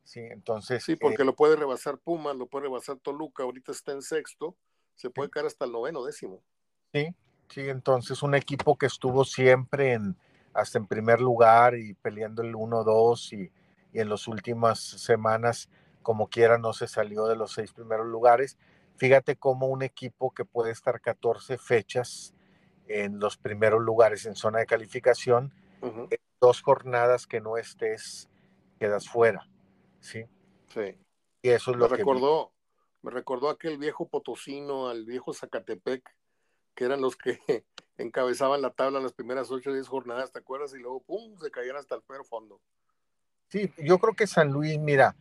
Sí, 0.03 0.19
entonces. 0.19 0.83
Sí, 0.83 0.95
porque 0.95 1.21
eh 1.21 1.25
lo 1.25 1.35
puede 1.35 1.55
rebasar 1.55 1.97
Puma, 1.97 2.33
lo 2.33 2.47
puede 2.47 2.63
rebasar 2.63 2.97
Toluca, 2.97 3.43
ahorita 3.43 3.71
está 3.71 3.93
en 3.93 4.01
sexto, 4.01 4.57
se 4.95 5.09
puede 5.09 5.29
caer 5.29 5.45
hasta 5.45 5.65
el 5.65 5.71
noveno 5.71 6.03
décimo. 6.03 6.43
Sí, 6.91 7.15
Sí, 7.53 7.69
entonces 7.69 8.23
un 8.23 8.33
equipo 8.33 8.79
que 8.79 8.87
estuvo 8.87 9.23
siempre 9.25 9.93
en, 9.93 10.17
hasta 10.55 10.79
en 10.79 10.87
primer 10.87 11.21
lugar 11.21 11.75
y 11.75 11.93
peleando 11.93 12.41
el 12.41 12.55
1-2 12.55 13.31
y, 13.33 13.51
y 13.95 13.99
en 13.99 14.09
las 14.09 14.27
últimas 14.27 14.79
semanas, 14.79 15.69
como 16.01 16.29
quiera, 16.29 16.57
no 16.57 16.73
se 16.73 16.87
salió 16.87 17.27
de 17.27 17.35
los 17.35 17.53
seis 17.53 17.71
primeros 17.71 18.07
lugares. 18.07 18.57
Fíjate 18.97 19.35
cómo 19.35 19.67
un 19.67 19.81
equipo 19.81 20.31
que 20.31 20.45
puede 20.45 20.71
estar 20.71 21.01
14 21.01 21.57
fechas 21.57 22.33
en 22.87 23.19
los 23.19 23.37
primeros 23.37 23.81
lugares 23.81 24.25
en 24.25 24.35
zona 24.35 24.59
de 24.59 24.65
calificación, 24.65 25.53
dos 26.39 26.61
jornadas 26.61 27.25
que 27.25 27.41
no 27.41 27.57
estés, 27.57 28.29
quedas 28.79 29.07
fuera. 29.07 29.49
Sí. 29.99 30.25
Sí. 30.67 30.97
Y 31.41 31.49
eso 31.49 31.71
es 31.71 31.77
lo 31.77 31.89
me 31.89 31.97
recordó, 31.97 32.51
Me 33.01 33.11
recordó 33.11 33.49
aquel 33.49 33.77
viejo 33.77 34.07
potosino, 34.07 34.89
al 34.89 35.05
viejo 35.05 35.33
Zacatepec, 35.33 36.03
que 36.75 36.85
eran 36.85 37.01
los 37.01 37.15
que 37.15 37.39
encabezaban 37.97 38.61
la 38.61 38.71
tabla 38.71 38.99
las 38.99 39.13
primeras 39.13 39.51
ocho 39.51 39.71
o 39.71 39.73
diez 39.73 39.87
jornadas, 39.87 40.31
¿te 40.31 40.39
acuerdas? 40.39 40.73
Y 40.73 40.79
luego, 40.79 41.01
¡pum!, 41.03 41.37
se 41.39 41.51
caían 41.51 41.77
hasta 41.77 41.95
el 41.95 42.01
peor 42.01 42.25
fondo. 42.25 42.61
Sí, 43.49 43.71
yo 43.77 43.99
creo 43.99 44.13
que 44.13 44.27
San 44.27 44.51
Luis, 44.51 44.79
mira, 44.79 45.15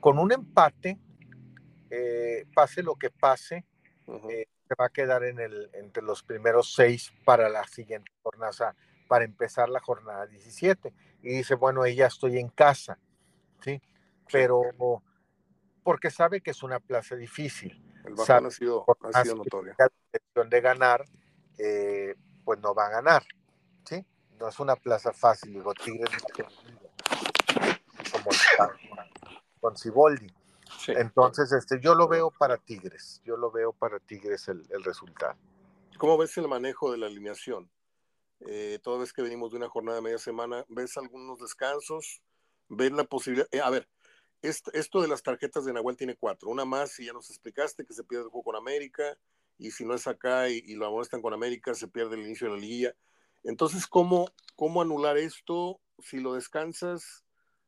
con 0.00 0.18
un 0.18 0.32
empate, 0.32 0.98
eh, 1.90 2.46
pase 2.54 2.82
lo 2.82 2.96
que 2.96 3.10
pase, 3.10 3.64
eh, 4.30 4.46
se 4.68 4.74
va 4.78 4.86
a 4.86 4.90
quedar 4.90 5.24
en 5.24 5.38
el, 5.38 5.70
entre 5.74 6.02
los 6.02 6.22
primeros 6.22 6.74
seis 6.74 7.12
para 7.24 7.48
la 7.48 7.66
siguiente 7.66 8.10
jornada, 8.22 8.74
para 9.08 9.24
empezar 9.24 9.68
la 9.68 9.80
jornada 9.80 10.26
17. 10.26 10.92
Y 11.22 11.28
dice, 11.28 11.54
bueno, 11.54 11.86
ya 11.86 12.06
estoy 12.06 12.38
en 12.38 12.48
casa, 12.48 12.98
¿sí? 13.60 13.80
Pero 14.30 14.62
porque 15.82 16.10
sabe 16.10 16.40
que 16.40 16.50
es 16.50 16.62
una 16.62 16.80
plaza 16.80 17.14
difícil. 17.14 17.80
El 18.04 18.14
bajón 18.14 18.46
ha 18.46 18.50
sido, 18.50 18.84
ha 19.12 19.22
sido 19.22 19.36
notorio. 19.36 19.74
La 19.78 19.88
intención 20.12 20.50
de 20.50 20.60
ganar, 20.60 21.04
eh, 21.58 22.14
pues 22.44 22.58
no 22.60 22.74
va 22.74 22.86
a 22.86 22.90
ganar, 22.90 23.24
¿sí? 23.84 24.04
No 24.38 24.48
es 24.48 24.58
una 24.58 24.76
plaza 24.76 25.12
fácil, 25.12 25.52
digo, 25.52 25.72
Tigres 25.74 26.10
como 28.12 28.30
con 29.60 29.76
Ciboldi. 29.76 30.32
Entonces, 30.88 31.52
este, 31.52 31.80
yo 31.80 31.94
lo 31.94 32.08
veo 32.08 32.30
para 32.30 32.56
Tigres, 32.56 33.20
yo 33.24 33.36
lo 33.36 33.50
veo 33.50 33.72
para 33.72 33.98
Tigres 34.00 34.48
el, 34.48 34.66
el 34.70 34.82
resultado. 34.84 35.36
¿Cómo 35.98 36.18
ves 36.18 36.36
el 36.36 36.48
manejo 36.48 36.92
de 36.92 36.98
la 36.98 37.06
alineación? 37.06 37.70
Eh, 38.40 38.78
toda 38.82 38.98
vez 38.98 39.12
que 39.12 39.22
venimos 39.22 39.50
de 39.50 39.56
una 39.56 39.68
jornada 39.68 39.96
de 39.96 40.02
media 40.02 40.18
semana, 40.18 40.64
¿ves 40.68 40.96
algunos 40.96 41.38
descansos? 41.38 42.22
¿Ves 42.68 42.92
la 42.92 43.04
posibilidad? 43.04 43.48
Eh, 43.50 43.60
a 43.60 43.70
ver, 43.70 43.88
esto, 44.42 45.00
de 45.00 45.08
las 45.08 45.22
tarjetas 45.22 45.64
de 45.64 45.72
Nahuel 45.72 45.96
tiene 45.96 46.16
cuatro. 46.16 46.50
Una 46.50 46.64
más, 46.64 46.98
y 47.00 47.06
ya 47.06 47.12
nos 47.12 47.30
explicaste, 47.30 47.84
que 47.84 47.94
se 47.94 48.04
pierde 48.04 48.24
el 48.24 48.30
juego 48.30 48.44
con 48.44 48.56
América, 48.56 49.18
y 49.58 49.70
si 49.70 49.84
no 49.84 49.94
es 49.94 50.06
acá 50.06 50.48
y, 50.48 50.74
lo 50.74 50.86
amonestan 50.86 51.22
con 51.22 51.32
América, 51.32 51.74
se 51.74 51.88
pierde 51.88 52.16
el 52.16 52.26
inicio 52.26 52.46
de 52.46 52.54
la 52.54 52.60
liguilla. 52.60 52.94
Entonces, 53.42 53.86
¿cómo, 53.86 54.28
cómo 54.54 54.82
anular 54.82 55.16
esto? 55.16 55.80
Si 55.98 56.20
lo 56.20 56.34
descansas, 56.34 57.24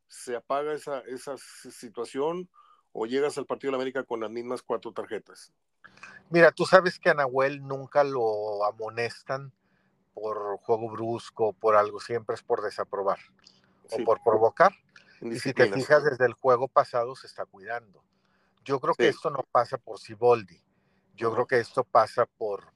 ¿se 0.06 0.36
apaga 0.36 0.74
esa, 0.74 1.00
esa 1.00 1.36
situación 1.38 2.50
o 2.92 3.06
llegas 3.06 3.38
al 3.38 3.46
partido 3.46 3.72
de 3.72 3.76
América 3.76 4.04
con 4.04 4.20
las 4.20 4.30
mismas 4.30 4.62
cuatro 4.62 4.92
tarjetas? 4.92 5.52
Mira, 6.30 6.52
tú 6.52 6.64
sabes 6.64 6.98
que 6.98 7.10
a 7.10 7.14
Nahuel 7.14 7.66
nunca 7.66 8.04
lo 8.04 8.64
amonestan 8.64 9.52
por 10.14 10.58
juego 10.58 10.90
brusco, 10.90 11.52
por 11.52 11.76
algo, 11.76 12.00
siempre 12.00 12.34
es 12.34 12.42
por 12.42 12.62
desaprobar 12.62 13.18
o 13.90 14.04
por 14.04 14.22
provocar. 14.22 14.72
Y 15.20 15.38
si 15.38 15.52
te 15.52 15.72
fijas, 15.72 16.04
desde 16.04 16.26
el 16.26 16.34
juego 16.34 16.68
pasado 16.68 17.16
se 17.16 17.26
está 17.26 17.46
cuidando. 17.46 18.02
Yo 18.64 18.80
creo 18.80 18.94
que 18.94 19.08
esto 19.08 19.30
no 19.30 19.42
pasa 19.50 19.78
por 19.78 19.98
Siboldi. 19.98 20.62
Yo 21.14 21.32
creo 21.32 21.46
que 21.46 21.58
esto 21.58 21.82
pasa 21.84 22.26
por, 22.26 22.72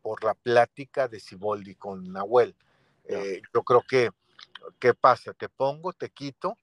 por 0.00 0.22
la 0.24 0.34
plática 0.34 1.08
de 1.08 1.20
Siboldi 1.20 1.74
con 1.74 2.12
Nahuel. 2.12 2.56
Eh, 3.04 3.42
yo 3.52 3.62
creo 3.62 3.82
que, 3.86 4.10
¿qué 4.78 4.94
pasa? 4.94 5.34
Te 5.34 5.48
pongo, 5.48 5.92
te 5.92 6.10
quito, 6.10 6.56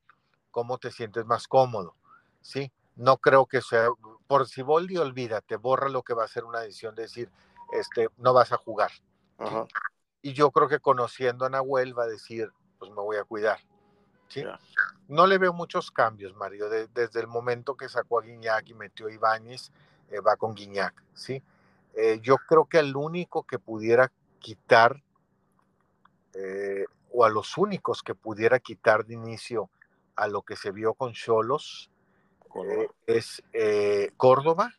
¿cómo 0.49 0.77
te 0.77 0.91
sientes 0.91 1.25
más 1.25 1.47
cómodo? 1.47 1.95
¿Sí? 2.41 2.71
No 3.01 3.17
creo 3.17 3.47
que 3.47 3.61
sea, 3.61 3.87
por 4.27 4.47
Siboldi, 4.47 4.95
olvídate, 4.97 5.55
borra 5.55 5.89
lo 5.89 6.03
que 6.03 6.13
va 6.13 6.23
a 6.23 6.27
ser 6.27 6.43
una 6.43 6.59
decisión 6.59 6.93
de 6.93 7.01
decir, 7.01 7.31
este, 7.73 8.09
no 8.17 8.31
vas 8.31 8.51
a 8.51 8.57
jugar. 8.57 8.91
Y 10.21 10.33
yo 10.33 10.51
creo 10.51 10.67
que 10.67 10.79
conociendo 10.79 11.45
a 11.45 11.49
Nahuel 11.49 11.97
va 11.97 12.03
a 12.03 12.07
decir, 12.07 12.51
pues 12.77 12.91
me 12.91 13.01
voy 13.01 13.17
a 13.17 13.23
cuidar. 13.23 13.57
No 15.07 15.25
le 15.25 15.39
veo 15.39 15.51
muchos 15.51 15.89
cambios, 15.89 16.35
Mario. 16.35 16.69
desde 16.69 17.19
el 17.19 17.25
momento 17.25 17.75
que 17.75 17.89
sacó 17.89 18.19
a 18.19 18.21
Guiñac 18.21 18.69
y 18.69 18.75
metió 18.75 19.07
a 19.07 19.11
Ibáñez, 19.11 19.71
eh, 20.11 20.19
va 20.19 20.35
con 20.35 20.53
Guiñac, 20.53 20.93
¿sí? 21.15 21.41
Eh, 21.95 22.19
yo 22.21 22.37
creo 22.37 22.65
que 22.65 22.77
el 22.77 22.95
único 22.95 23.43
que 23.43 23.57
pudiera 23.57 24.11
quitar, 24.37 25.01
eh, 26.35 26.85
o 27.11 27.25
a 27.25 27.29
los 27.29 27.57
únicos 27.57 28.03
que 28.03 28.13
pudiera 28.13 28.59
quitar 28.59 29.05
de 29.07 29.15
inicio 29.15 29.71
a 30.15 30.27
lo 30.27 30.43
que 30.43 30.55
se 30.55 30.71
vio 30.71 30.93
con 30.93 31.13
Cholos, 31.13 31.90
es 33.07 33.43
Córdoba, 34.17 34.73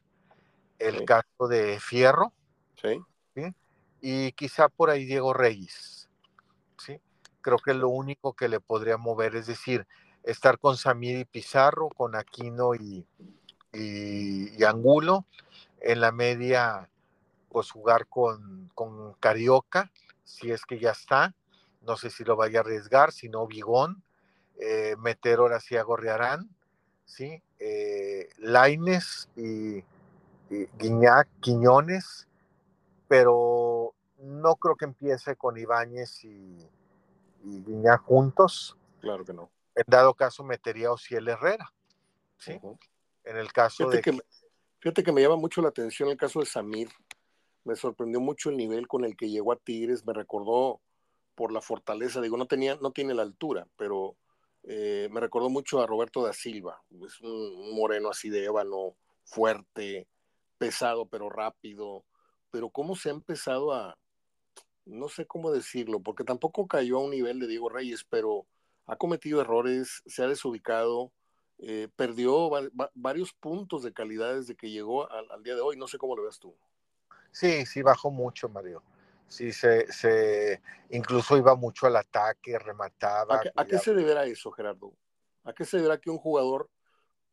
el 0.79 1.05
caso 1.05 1.49
de 1.49 1.79
Fierro, 1.81 2.33
¿Sí? 2.81 3.01
y 4.01 4.33
quizá 4.33 4.69
por 4.69 4.91
ahí 4.91 5.05
Diego 5.05 5.33
Reyes, 5.33 6.09
¿sí? 6.77 7.01
creo 7.41 7.59
que 7.59 7.75
lo 7.75 7.89
único 7.89 8.33
que 8.33 8.49
le 8.49 8.61
podría 8.61 8.97
mover 8.97 9.37
es 9.37 9.47
decir, 9.47 9.87
estar 10.23 10.59
con 10.59 10.77
Samir 10.77 11.19
y 11.19 11.25
Pizarro, 11.25 11.89
con 11.89 12.17
Aquino 12.17 12.75
y, 12.75 13.07
y, 13.73 14.65
Angulo, 14.65 15.27
en 15.81 16.01
la 16.01 16.13
media, 16.13 16.89
pues 17.51 17.71
jugar 17.71 18.07
con, 18.07 18.71
con, 18.75 19.15
Carioca, 19.15 19.91
si 20.25 20.51
es 20.51 20.65
que 20.65 20.79
ya 20.79 20.91
está, 20.91 21.35
no 21.81 21.97
sé 21.97 22.11
si 22.11 22.25
lo 22.25 22.37
vaya 22.37 22.61
a 22.61 22.63
arriesgar, 22.63 23.13
si 23.13 23.29
no 23.29 23.47
Vigón, 23.47 24.03
eh, 24.61 24.95
meter 24.99 25.41
ahora 25.41 25.61
sí 25.61 25.77
a 25.77 25.83
Gorriarán, 25.83 26.49
¿sí? 27.13 27.43
Eh, 27.59 28.31
Laines 28.39 29.29
y, 29.37 29.79
y 30.51 30.67
Guiñac, 30.79 31.29
Quiñones, 31.41 32.27
pero 33.07 33.95
no 34.19 34.57
creo 34.57 34.77
que 34.77 34.87
empiece 34.87 35.37
con 35.37 35.59
Ibáñez 35.59 36.25
y, 36.25 36.69
y 37.45 37.63
Guiñá 37.65 37.99
juntos. 37.99 38.79
Claro 39.01 39.25
que 39.25 39.35
no. 39.35 39.51
En 39.75 39.85
dado 39.87 40.15
caso 40.15 40.43
metería 40.43 40.89
a 40.89 40.93
Ociel 40.93 41.29
Herrera. 41.29 41.73
¿sí? 42.39 42.59
En 43.25 43.37
el 43.37 43.53
caso 43.53 43.91
fíjate 43.91 43.97
de... 43.97 44.03
Que 44.03 44.13
me, 44.13 44.23
fíjate 44.79 45.03
que 45.03 45.13
me 45.13 45.21
llama 45.23 45.37
mucho 45.37 45.61
la 45.61 45.69
atención 45.69 46.09
el 46.09 46.17
caso 46.17 46.41
de 46.41 46.47
Samir. 46.47 46.89
Me 47.65 47.77
sorprendió 47.77 48.21
mucho 48.21 48.51
el 48.51 48.57
nivel 48.57 48.89
con 48.89 49.05
el 49.05 49.17
que 49.17 49.29
llegó 49.29 49.53
a 49.53 49.57
Tigres. 49.57 50.05
Me 50.07 50.13
recordó 50.13 50.81
por 51.35 51.53
la 51.53 51.61
fortaleza. 51.61 52.21
Digo, 52.21 52.37
no, 52.37 52.47
tenía, 52.47 52.77
no 52.77 52.91
tiene 52.91 53.15
la 53.15 53.23
altura, 53.23 53.67
pero 53.77 54.17
eh, 54.65 55.09
me 55.11 55.21
recordó 55.21 55.49
mucho 55.51 55.81
a 55.81 55.87
Roberto 55.87 56.25
da 56.25 56.33
Silva. 56.33 56.83
Es 57.05 57.21
un 57.21 57.75
moreno 57.75 58.11
así 58.11 58.31
de 58.31 58.45
ébano, 58.45 58.97
fuerte, 59.25 60.07
pesado, 60.59 61.07
pero 61.07 61.31
rápido. 61.31 62.05
Pero 62.51 62.71
cómo 62.71 62.97
se 62.97 63.09
ha 63.09 63.13
empezado 63.13 63.73
a, 63.73 63.99
no 64.85 65.09
sé 65.09 65.27
cómo 65.27 65.51
decirlo, 65.51 66.01
porque 66.01 66.25
tampoco 66.25 66.67
cayó 66.67 66.99
a 66.99 67.05
un 67.05 67.11
nivel 67.11 67.39
de 67.41 67.47
Diego 67.47 67.69
Reyes, 67.69 68.05
pero 68.05 68.47
ha 68.87 68.97
cometido 68.97 69.41
errores, 69.41 70.03
se 70.07 70.23
ha 70.23 70.27
desubicado, 70.27 71.13
eh, 71.59 71.89
perdió 71.95 72.51
varios 72.95 73.33
puntos 73.33 73.83
de 73.85 73.93
calidad 73.93 74.35
desde 74.35 74.57
que 74.57 74.71
llegó 74.71 75.11
al, 75.11 75.43
día 75.43 75.55
de 75.55 75.61
hoy. 75.61 75.77
No 75.77 75.87
sé 75.87 75.99
cómo 75.99 76.17
lo 76.17 76.25
ves 76.25 76.39
tú. 76.39 76.55
Sí, 77.31 77.65
sí, 77.67 77.83
bajó 77.83 78.11
mucho, 78.11 78.49
Mario. 78.49 78.83
Sí, 79.33 79.51
se, 79.51 79.91
se 79.91 80.61
incluso 80.91 81.39
iba 81.39 81.57
mucho 81.57 81.87
al 81.87 81.97
ataque, 81.97 82.59
remataba. 82.59 83.41
¿A 83.57 83.65
qué, 83.65 83.79
se 83.79 83.95
deberá 83.95 84.27
eso, 84.27 84.53
Gerardo? 84.53 84.93
¿A 85.43 85.55
qué 85.55 85.65
se 85.65 85.79
deberá 85.79 85.99
que 85.99 86.11
un 86.11 86.19
jugador, 86.19 86.69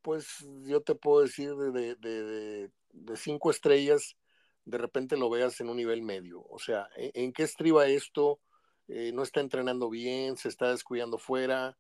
pues 0.02 0.46
yo 0.64 0.82
te 0.82 0.96
puedo 0.96 1.20
decir, 1.20 1.54
de, 1.56 1.96
de, 1.96 2.72
de 2.94 3.18
cinco 3.18 3.52
estrellas, 3.52 4.16
de 4.64 4.78
repente 4.78 5.18
lo 5.18 5.30
veas 5.30 5.60
en 5.60 5.68
un 5.68 5.76
nivel 5.76 6.02
medio. 6.02 6.42
O 6.50 6.58
sea, 6.58 6.88
¿e-, 6.96 7.12
¿en, 7.16 7.34
qué 7.34 7.44
estriba 7.44 7.86
esto? 7.88 8.40
Eh, 8.88 9.12
no 9.14 9.22
está 9.22 9.42
entrenando 9.42 9.90
bien, 9.90 10.38
se 10.38 10.48
está 10.48 10.72
descuidando 10.72 11.18
fuera, 11.18 11.78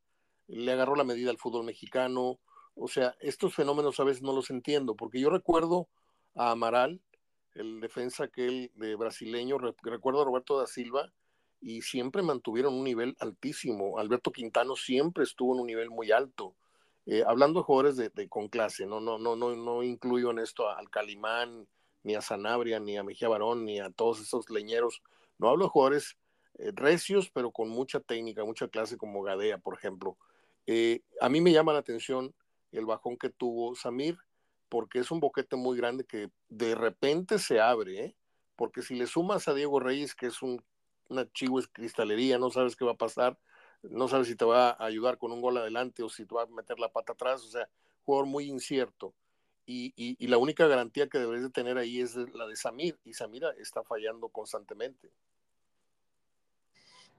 le 0.48 0.74
agarró 0.74 0.98
la 0.98 1.06
medida 1.06 1.32
al 1.32 1.38
fútbol 1.38 1.64
mexicano. 1.64 2.42
O 2.76 2.90
sea, 2.90 3.16
estos 3.22 3.56
fenómenos 3.56 4.02
a 4.02 4.04
veces 4.04 4.22
no 4.22 4.34
los 4.34 4.50
entiendo, 4.50 4.98
porque 4.98 5.22
yo 5.22 5.30
recuerdo 5.30 5.88
a 6.36 6.52
Amaral, 6.52 7.02
el 7.60 7.80
defensa 7.80 8.28
que 8.28 8.48
él 8.48 8.72
de 8.76 8.96
brasileño, 8.96 9.58
recuerdo 9.58 10.22
a 10.22 10.26
Roberto 10.26 10.58
da 10.58 10.66
Silva, 10.66 11.12
y 11.62 11.82
siempre 11.82 12.22
mantuvieron 12.22 12.74
un 12.74 12.86
nivel 12.86 13.18
altísimo. 13.20 14.00
Alberto 14.00 14.32
Quintano 14.32 14.76
siempre 14.76 15.26
estuvo 15.26 15.54
en 15.54 15.62
un 15.62 15.68
nivel 15.68 15.90
muy 15.90 16.12
alto. 16.12 16.56
Eh, 17.06 17.24
hablando 17.28 17.60
de 17.60 17.66
jugadores 17.66 17.98
de, 17.98 18.30
con 18.30 18.48
clase, 18.48 18.86
no, 18.86 19.02
no, 19.02 19.18
no, 19.18 19.36
no, 19.36 19.56
no 19.56 19.84
incluyo 19.84 20.32
en 20.32 20.40
esto 20.40 20.70
al 20.70 20.90
Calimán, 20.90 21.68
ni 22.04 22.16
a 22.16 22.22
Sanabria, 22.22 22.80
ni 22.80 22.98
a 22.98 23.04
Mejía 23.04 23.28
Barón, 23.28 23.66
ni 23.66 23.80
a 23.80 23.90
todos 23.90 24.22
esos 24.22 24.50
leñeros. 24.50 25.02
No 25.38 25.50
hablo 25.50 25.66
de 25.66 25.72
jugadores 25.72 26.18
eh, 26.60 26.72
recios, 26.74 27.30
pero 27.30 27.52
con 27.52 27.68
mucha 27.68 28.00
técnica, 28.00 28.46
mucha 28.46 28.70
clase, 28.70 28.98
como 28.98 29.22
Gadea, 29.22 29.58
por 29.58 29.76
ejemplo. 29.76 30.18
Eh, 30.66 31.02
a 31.20 31.28
mí 31.28 31.42
me 31.42 31.52
llama 31.52 31.74
la 31.74 31.80
atención 31.80 32.34
el 32.72 32.86
bajón 32.86 33.18
que 33.18 33.30
tuvo 33.30 33.76
Samir, 33.76 34.18
porque 34.70 35.00
es 35.00 35.12
un 35.12 35.20
boquete 35.20 35.56
muy 35.56 35.78
grande 35.78 36.06
que 36.06 36.30
de 36.48 36.76
repente 36.76 37.40
se 37.40 37.60
abre, 37.60 38.06
¿eh? 38.06 38.16
porque 38.56 38.82
si 38.82 38.96
le 38.96 39.08
sumas 39.08 39.48
a 39.48 39.54
Diego 39.54 39.80
Reyes, 39.80 40.16
que 40.16 40.28
es 40.28 40.42
un, 40.42 40.64
una 41.08 41.30
chihues 41.32 41.68
cristalería, 41.68 42.38
no 42.38 42.52
sabes 42.52 42.76
qué 42.76 42.86
va 42.86 42.92
a 42.92 42.98
pasar, 42.98 43.38
no 43.84 44.08
sabes 44.08 44.28
si 44.28 44.36
te 44.36 44.46
va 44.46 44.72
a 44.72 44.86
ayudar 44.86 45.18
con 45.18 45.32
un 45.32 45.42
gol 45.42 45.58
adelante 45.58 46.04
o 46.04 46.10
si 46.10 46.26
te 46.26 46.36
va 46.36 46.44
a 46.44 46.48
meter 46.48 46.80
la 46.80 46.92
pata 46.92 47.14
atrás, 47.14 47.44
o 47.44 47.50
sea, 47.50 47.68
jugador 48.04 48.28
muy 48.28 48.46
incierto. 48.46 49.14
Y, 49.66 49.94
y, 49.96 50.26
la 50.26 50.40
única 50.40 50.66
garantía 50.66 51.08
que 51.10 51.20
debes 51.20 51.44
de 51.44 51.52
tener 51.52 51.78
ahí 51.78 52.02
es 52.02 52.16
la 52.16 52.48
de 52.48 52.56
Samir, 52.56 52.98
y 53.06 53.14
Samir 53.14 53.44
está 53.60 53.84
fallando 53.84 54.28
constantemente. 54.30 55.12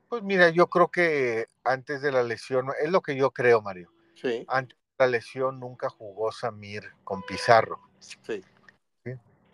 Pues 0.08 0.24
mira, 0.24 0.50
yo 0.50 0.66
creo 0.66 0.88
que 0.88 1.46
antes 1.62 2.02
de 2.02 2.10
la 2.10 2.24
lesión, 2.24 2.66
es 2.82 2.90
lo 2.90 3.02
que 3.02 3.14
yo 3.14 3.30
creo, 3.30 3.62
Mario. 3.62 3.92
Sí. 4.16 4.44
Antes 4.48 4.76
la 5.00 5.06
lesión 5.06 5.58
nunca 5.58 5.88
jugó 5.88 6.30
Samir 6.30 6.92
con 7.04 7.22
Pizarro. 7.22 7.80
Sí. 7.98 8.44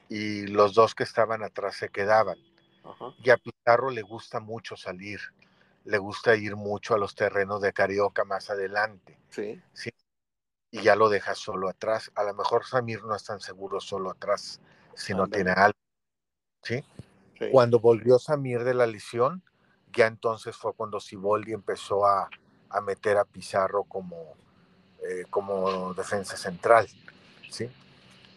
Y 0.08 0.46
los 0.48 0.74
dos 0.74 0.94
que 0.94 1.04
estaban 1.04 1.44
atrás 1.44 1.76
se 1.76 1.88
quedaban. 1.88 2.36
Y 3.22 3.30
a 3.30 3.36
Pizarro 3.36 3.90
le 3.90 4.02
gusta 4.02 4.40
mucho 4.40 4.76
salir, 4.76 5.20
le 5.84 5.98
gusta 5.98 6.34
ir 6.36 6.56
mucho 6.56 6.94
a 6.94 6.98
los 6.98 7.14
terrenos 7.14 7.60
de 7.60 7.72
Carioca 7.72 8.24
más 8.24 8.50
adelante. 8.50 9.18
Sí. 9.28 9.60
¿sí? 9.72 9.90
Y 10.72 10.82
ya 10.82 10.96
lo 10.96 11.08
deja 11.08 11.36
solo 11.36 11.68
atrás. 11.68 12.10
A 12.16 12.24
lo 12.24 12.34
mejor 12.34 12.64
Samir 12.64 13.04
no 13.04 13.14
es 13.14 13.24
tan 13.24 13.38
seguro 13.40 13.80
solo 13.80 14.10
atrás 14.10 14.60
si 14.94 15.14
no 15.14 15.28
tiene 15.28 15.52
algo. 15.52 15.78
¿sí? 16.62 16.84
Cuando 17.52 17.78
volvió 17.78 18.18
Samir 18.18 18.64
de 18.64 18.74
la 18.74 18.86
lesión, 18.86 19.44
ya 19.92 20.06
entonces 20.06 20.56
fue 20.56 20.74
cuando 20.74 20.98
Siboldi 20.98 21.52
empezó 21.52 22.04
a, 22.04 22.30
a 22.68 22.80
meter 22.80 23.16
a 23.16 23.24
Pizarro 23.24 23.84
como, 23.84 24.36
eh, 25.02 25.24
como 25.30 25.94
defensa 25.94 26.36
central. 26.36 26.88
¿sí? 27.50 27.70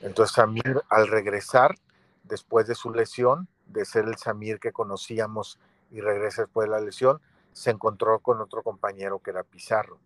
Entonces 0.01 0.35
Samir 0.35 0.81
al 0.89 1.07
regresar, 1.07 1.75
después 2.23 2.67
de 2.67 2.75
su 2.75 2.91
lesión, 2.91 3.47
de 3.65 3.85
ser 3.85 4.05
el 4.05 4.17
Samir 4.17 4.59
que 4.59 4.71
conocíamos 4.71 5.59
y 5.91 6.01
regresa 6.01 6.43
después 6.43 6.67
de 6.67 6.75
la 6.75 6.81
lesión, 6.81 7.21
se 7.53 7.71
encontró 7.71 8.19
con 8.19 8.41
otro 8.41 8.63
compañero 8.63 9.19
que 9.19 9.31
era 9.31 9.43
Pizarro. 9.43 9.99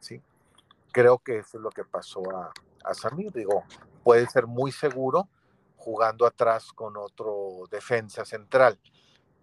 ¿sí? 0.00 0.20
Creo 0.92 1.18
que 1.18 1.38
eso 1.38 1.58
es 1.58 1.62
lo 1.62 1.70
que 1.70 1.84
pasó 1.84 2.22
a, 2.36 2.52
a 2.84 2.94
Samir. 2.94 3.32
Digo, 3.32 3.64
puede 4.02 4.26
ser 4.26 4.46
muy 4.46 4.72
seguro 4.72 5.28
jugando 5.76 6.26
atrás 6.26 6.72
con 6.72 6.96
otro 6.96 7.64
defensa 7.70 8.24
central, 8.24 8.78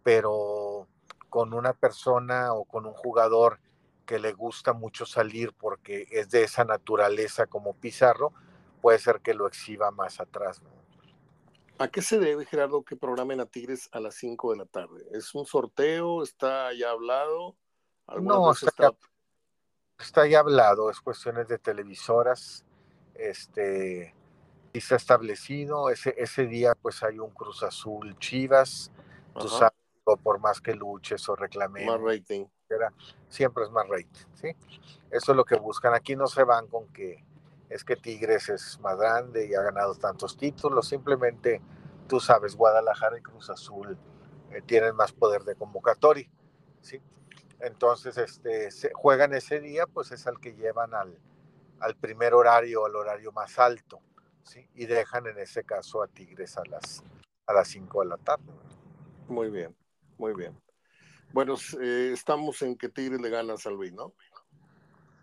pero 0.04 0.88
con 1.30 1.54
una 1.54 1.74
persona 1.74 2.54
o 2.54 2.66
con 2.66 2.86
un 2.86 2.94
jugador 2.94 3.60
que 4.06 4.20
le 4.20 4.34
gusta 4.34 4.74
mucho 4.74 5.06
salir 5.06 5.54
porque 5.54 6.08
es 6.12 6.30
de 6.30 6.44
esa 6.44 6.64
naturaleza 6.64 7.48
como 7.48 7.74
Pizarro, 7.74 8.34
puede 8.82 9.00
ser 9.00 9.22
que 9.22 9.34
lo 9.34 9.48
exhiba 9.48 9.92
más 9.92 10.20
atrás. 10.20 10.62
¿A 11.78 11.90
qué 11.90 12.02
se 12.02 12.20
debe, 12.20 12.46
Gerardo, 12.46 12.84
que 12.84 12.96
programen 12.96 13.42
a 13.42 13.46
Tigres 13.46 13.90
a 13.92 14.00
las 14.00 14.16
5 14.16 14.52
de 14.52 14.58
la 14.58 14.66
tarde? 14.66 15.06
¿Es 15.12 15.36
un 15.36 15.46
sorteo? 15.46 16.24
¿Está 16.24 16.72
ya 16.74 16.92
hablado? 16.92 17.58
No, 18.22 18.52
está, 18.52 18.72
Ya, 18.80 18.92
está, 20.00 20.28
ya, 20.28 20.40
hablado, 20.40 20.90
es 20.90 21.02
cuestiones 21.02 21.48
de 21.48 21.58
televisoras. 21.58 22.64
Este, 23.16 24.16
y 24.72 24.82
se 24.82 24.94
ha 24.94 24.98
establecido, 24.98 25.90
ese, 25.90 26.14
ese 26.18 26.48
día 26.48 26.76
pues 26.76 27.02
hay 27.04 27.20
un 27.20 27.32
Cruz 27.32 27.64
Azul 27.64 28.18
Chivas, 28.20 28.92
tú 29.40 29.48
sabes, 29.48 29.74
por 30.22 30.40
más 30.40 30.62
que 30.62 30.74
luches 30.74 31.28
o 31.30 31.36
reclames. 31.36 31.86
Más 31.86 32.00
rating. 32.00 32.46
Siempre 33.30 33.64
es 33.64 33.72
más 33.72 33.88
rating, 33.88 34.26
¿sí? 34.34 34.56
Eso 35.12 35.32
es 35.32 35.36
lo 35.36 35.46
que 35.46 35.56
buscan. 35.56 35.94
Aquí 35.94 36.16
no 36.16 36.28
se 36.28 36.44
van 36.44 36.68
con 36.68 36.88
que 36.92 37.24
es 37.70 37.84
que 37.84 37.96
Tigres 37.96 38.50
es 38.50 38.80
más 38.80 38.98
grande 38.98 39.48
y 39.48 39.56
ha 39.56 39.62
ganado 39.62 39.96
tantos 39.96 40.38
títulos, 40.38 40.88
simplemente 40.88 41.62
tú 42.08 42.20
sabes, 42.20 42.56
Guadalajara 42.56 43.18
y 43.18 43.22
Cruz 43.22 43.50
Azul 43.50 43.98
eh, 44.52 44.62
tienen 44.62 44.96
más 44.96 45.12
poder 45.12 45.44
de 45.44 45.56
convocatoria, 45.56 46.30
¿sí? 46.82 47.02
Entonces, 47.60 48.18
este, 48.18 48.70
se 48.72 48.94
juegan 48.94 49.34
ese 49.34 49.60
día, 49.60 49.88
pues 49.88 50.12
es 50.12 50.28
al 50.28 50.40
que 50.40 50.54
llevan 50.54 50.94
al, 50.94 51.18
al 51.80 51.96
primer 51.96 52.34
horario, 52.34 52.86
al 52.86 52.96
horario 52.96 53.32
más 53.32 53.58
alto, 53.58 54.02
¿sí? 54.44 54.70
Y 54.76 54.86
dejan 54.86 55.26
en 55.28 55.40
ese 55.40 55.64
caso 55.64 56.04
a 56.04 56.08
Tigres 56.08 56.58
a 56.58 56.64
las, 56.70 57.04
a 57.48 57.54
las 57.54 57.68
5 57.70 58.02
de 58.02 58.08
la 58.08 58.18
tarde. 58.18 58.44
Muy 59.28 59.50
bien, 59.50 59.76
muy 60.18 60.34
bien. 60.36 60.65
Bueno, 61.34 61.56
eh, 61.82 62.12
estamos 62.14 62.62
en 62.62 62.78
que 62.78 62.90
Tigres 62.90 63.22
le 63.22 63.30
gana 63.30 63.54
a 63.54 63.58
San 63.58 63.74
Luis, 63.74 63.94
¿no? 63.94 64.14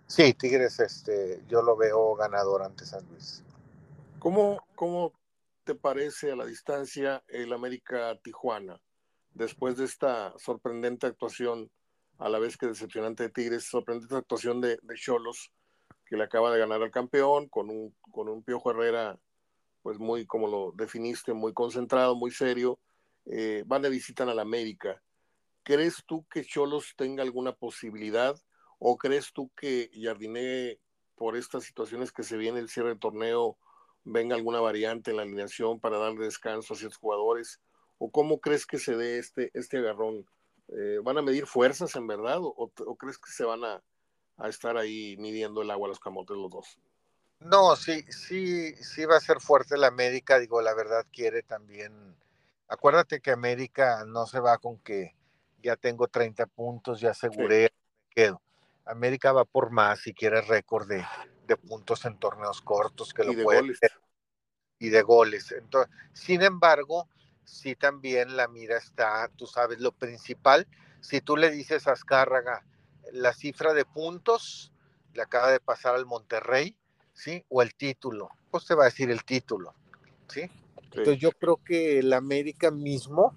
Sí, 0.07 0.35
Tigres, 0.35 0.79
este, 0.81 1.43
yo 1.49 1.63
lo 1.63 1.77
veo 1.77 2.15
ganador 2.15 2.63
ante 2.63 2.85
San 2.85 3.07
Luis. 3.09 3.43
¿Cómo, 4.19 4.63
cómo 4.75 5.13
te 5.65 5.75
parece 5.75 6.33
a 6.33 6.37
la 6.37 6.45
distancia 6.45 7.23
el 7.29 7.53
América 7.53 8.19
Tijuana? 8.23 8.81
Después 9.33 9.77
de 9.77 9.87
esta 9.87 10.35
sorprendente 10.39 11.07
actuación, 11.07 11.71
a 12.19 12.29
la 12.29 12.39
vez 12.39 12.57
que 12.57 12.67
decepcionante 12.67 13.23
de 13.23 13.31
Tigres, 13.31 13.65
sorprendente 13.65 14.15
actuación 14.15 14.61
de 14.61 14.79
Cholos, 14.95 15.51
que 16.13 16.19
le 16.19 16.25
acaba 16.25 16.53
de 16.53 16.59
ganar 16.59 16.83
al 16.83 16.91
campeón, 16.91 17.49
con 17.49 17.71
un, 17.71 17.97
con 18.11 18.29
un 18.29 18.43
Piojo 18.43 18.71
Herrera, 18.71 19.19
pues 19.83 19.99
muy, 19.99 20.27
como 20.27 20.47
lo 20.47 20.73
definiste, 20.73 21.33
muy 21.33 21.55
concentrado, 21.55 22.15
muy 22.15 22.31
serio. 22.31 22.79
Eh, 23.25 23.65
van 23.67 23.81
de 23.81 23.89
visitar 23.89 24.29
a 24.29 24.35
la 24.35 24.43
América. 24.43 25.03
¿Crees 25.65 26.03
tú 26.07 26.27
que 26.29 26.45
Cholos 26.45 26.95
tenga 26.97 27.23
alguna 27.23 27.53
posibilidad? 27.53 28.37
¿O 28.79 28.99
crees 28.99 29.33
tú 29.33 29.51
que 29.57 29.91
Jardiné, 29.95 30.81
por 31.15 31.37
estas 31.37 31.63
situaciones 31.63 32.11
que 32.11 32.25
se 32.25 32.37
viene 32.37 32.59
el 32.59 32.69
cierre 32.69 32.89
del 32.89 32.99
torneo, 32.99 33.57
venga 34.03 34.35
alguna 34.35 34.61
variante 34.61 35.13
en 35.13 35.19
la 35.19 35.23
alineación 35.23 35.79
para 35.79 35.99
darle 35.99 36.25
descanso 36.25 36.75
a 36.75 36.77
ciertos 36.77 36.99
jugadores? 36.99 37.61
¿O 37.99 38.11
cómo 38.11 38.41
crees 38.41 38.67
que 38.67 38.79
se 38.79 38.97
dé 38.97 39.19
este, 39.19 39.53
este 39.55 39.79
agarrón? 39.79 40.27
Eh, 40.69 40.99
¿Van 41.05 41.19
a 41.19 41.23
medir 41.23 41.47
fuerzas 41.47 41.95
en 41.95 42.09
verdad? 42.09 42.39
¿O, 42.41 42.69
crees 42.99 43.19
que 43.19 43.31
se 43.31 43.45
van 43.45 43.63
a, 43.63 43.81
a, 44.39 44.49
estar 44.49 44.77
ahí 44.77 45.17
midiendo 45.19 45.63
el 45.63 45.71
agua 45.71 45.87
a 45.87 45.91
los 45.91 46.01
camotes 46.01 46.37
los 46.37 46.51
dos? 46.51 46.79
No, 47.39 47.77
sí, 47.77 48.03
sí, 48.11 48.75
sí 48.77 49.05
va 49.05 49.17
a 49.17 49.21
ser 49.21 49.41
fuerte 49.41 49.77
la 49.77 49.89
América, 49.89 50.41
digo, 50.41 50.61
la 50.61 50.75
verdad 50.75 51.07
quiere 51.13 51.43
también. 51.43 52.17
Acuérdate 52.67 53.21
que 53.21 53.31
América 53.31 54.05
no 54.07 54.27
se 54.27 54.41
va 54.41 54.59
con 54.59 54.79
que 54.79 55.15
ya 55.63 55.77
tengo 55.77 56.09
30 56.09 56.47
puntos, 56.47 57.01
ya 57.01 57.11
aseguré, 57.11 57.63
me 57.63 58.15
quedo. 58.15 58.43
América 58.85 59.33
va 59.33 59.45
por 59.45 59.71
más 59.71 60.01
si 60.01 60.13
quiere 60.13 60.41
récord 60.41 60.89
de, 60.89 61.05
puntos 61.69 62.07
en 62.07 62.19
torneos 62.19 62.63
cortos 62.63 63.13
que 63.13 63.25
lo 63.25 63.35
de 63.35 63.43
puede 63.45 63.75
y 64.79 64.89
de 64.89 65.03
goles. 65.03 65.53
Entonces, 65.53 65.95
sin 66.13 66.43
embargo, 66.43 67.09
sí 67.45 67.77
también 67.77 68.37
la 68.37 68.49
mira 68.49 68.79
está, 68.79 69.29
tú 69.37 69.47
sabes, 69.47 69.79
lo 69.81 69.93
principal, 69.93 70.67
si 71.01 71.21
tú 71.21 71.37
le 71.37 71.51
dices 71.51 71.87
a 71.87 71.93
Azcárraga 71.93 72.65
la 73.13 73.33
cifra 73.33 73.75
de 73.75 73.85
puntos, 73.85 74.73
le 75.15 75.23
acaba 75.23 75.51
de 75.51 75.61
pasar 75.61 75.95
al 75.95 76.07
Monterrey, 76.07 76.77
¿sí? 77.13 77.45
O 77.49 77.63
el 77.63 77.75
título, 77.75 78.31
pues 78.51 78.67
te 78.67 78.75
va 78.75 78.85
a 78.85 78.87
decir 78.87 79.11
el 79.11 79.25
título, 79.25 79.75
¿sí? 80.29 80.51
Entonces 80.95 81.19
yo 81.19 81.33
creo 81.33 81.59
que 81.65 81.99
el 81.99 82.13
América 82.13 82.71
mismo, 82.71 83.37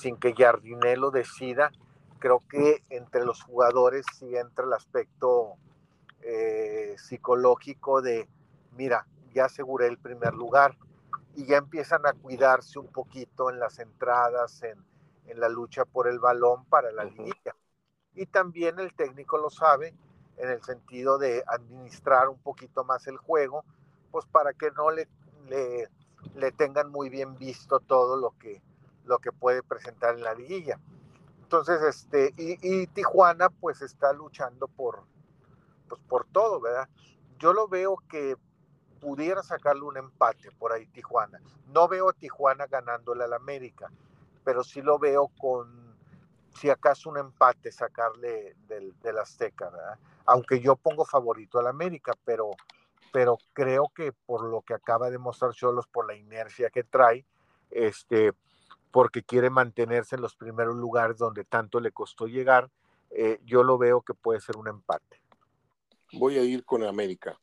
sin 0.00 0.16
que 0.16 0.34
Jardinello 0.34 1.10
decida, 1.10 1.70
creo 2.18 2.40
que 2.48 2.82
entre 2.88 3.26
los 3.26 3.42
jugadores 3.42 4.06
sí 4.18 4.34
entra 4.34 4.64
el 4.64 4.72
aspecto 4.72 5.56
eh, 6.22 6.94
psicológico 6.96 8.00
de, 8.00 8.26
mira, 8.72 9.06
ya 9.34 9.44
aseguré 9.44 9.88
el 9.88 9.98
primer 9.98 10.32
lugar 10.32 10.74
y 11.36 11.44
ya 11.44 11.58
empiezan 11.58 12.06
a 12.06 12.14
cuidarse 12.14 12.78
un 12.78 12.86
poquito 12.86 13.50
en 13.50 13.60
las 13.60 13.78
entradas, 13.78 14.62
en, 14.62 14.78
la 15.38 15.48
lucha 15.48 15.84
por 15.84 16.08
el 16.08 16.18
balón 16.18 16.64
para 16.64 16.90
la 16.90 17.04
liguilla. 17.04 17.54
Y 18.14 18.26
también 18.26 18.80
el 18.80 18.92
técnico 18.94 19.38
lo 19.38 19.48
sabe 19.48 19.94
en 20.38 20.50
el 20.50 20.60
sentido 20.64 21.18
de 21.18 21.44
administrar 21.46 22.28
un 22.28 22.38
poquito 22.38 22.82
más 22.82 23.06
el 23.06 23.16
juego, 23.16 23.64
pues 24.10 24.26
para 24.26 24.54
que 24.54 24.72
no 24.72 24.90
le, 24.90 25.06
le, 25.46 25.88
le 26.34 26.50
tengan 26.50 26.90
muy 26.90 27.10
bien 27.10 27.38
visto 27.38 27.78
todo 27.78 28.16
lo 28.16 28.36
que, 28.40 28.60
lo 29.04 29.18
que 29.18 29.32
puede 29.32 29.62
presentar 29.62 30.14
en 30.14 30.22
la 30.22 30.34
liguilla. 30.34 30.78
Entonces, 31.42 31.82
este, 31.82 32.32
y, 32.36 32.86
Tijuana 32.88 33.48
pues 33.50 33.82
está 33.82 34.12
luchando 34.12 34.68
por, 34.68 35.04
pues, 35.88 36.00
por 36.08 36.24
todo, 36.26 36.60
¿verdad? 36.60 36.88
Yo 37.38 37.52
lo 37.52 37.66
veo 37.66 37.96
que 38.08 38.36
pudiera 39.00 39.42
sacarle 39.42 39.82
un 39.82 39.96
empate 39.96 40.50
por 40.52 40.72
ahí 40.72 40.86
Tijuana. 40.86 41.40
No 41.66 41.88
veo 41.88 42.10
a 42.10 42.12
Tijuana 42.12 42.66
ganándole 42.66 43.24
al 43.24 43.32
América, 43.32 43.90
pero 44.44 44.62
sí 44.62 44.82
lo 44.82 44.98
veo 44.98 45.28
con, 45.38 45.96
si 46.54 46.70
acaso 46.70 47.10
un 47.10 47.18
empate 47.18 47.72
sacarle 47.72 48.54
del, 48.68 48.94
del 49.00 49.18
Azteca, 49.18 49.70
¿verdad? 49.70 49.98
Aunque 50.26 50.60
yo 50.60 50.76
pongo 50.76 51.04
favorito 51.04 51.58
al 51.58 51.66
América, 51.66 52.12
pero, 52.24 52.50
pero 53.12 53.38
creo 53.52 53.90
que 53.94 54.12
por 54.12 54.44
lo 54.44 54.62
que 54.62 54.74
acaba 54.74 55.10
de 55.10 55.18
mostrar 55.18 55.52
Cholos, 55.52 55.88
por 55.88 56.06
la 56.06 56.14
inercia 56.14 56.70
que 56.70 56.84
trae, 56.84 57.26
este, 57.70 58.34
porque 58.90 59.22
quiere 59.22 59.50
mantenerse 59.50 60.16
en 60.16 60.22
los 60.22 60.34
primeros 60.34 60.76
lugares 60.76 61.16
donde 61.18 61.44
tanto 61.44 61.80
le 61.80 61.92
costó 61.92 62.26
llegar, 62.26 62.70
eh, 63.10 63.40
yo 63.44 63.62
lo 63.62 63.78
veo 63.78 64.02
que 64.02 64.14
puede 64.14 64.40
ser 64.40 64.56
un 64.56 64.68
empate. 64.68 65.20
Voy 66.12 66.38
a 66.38 66.42
ir 66.42 66.64
con 66.64 66.82
América. 66.82 67.38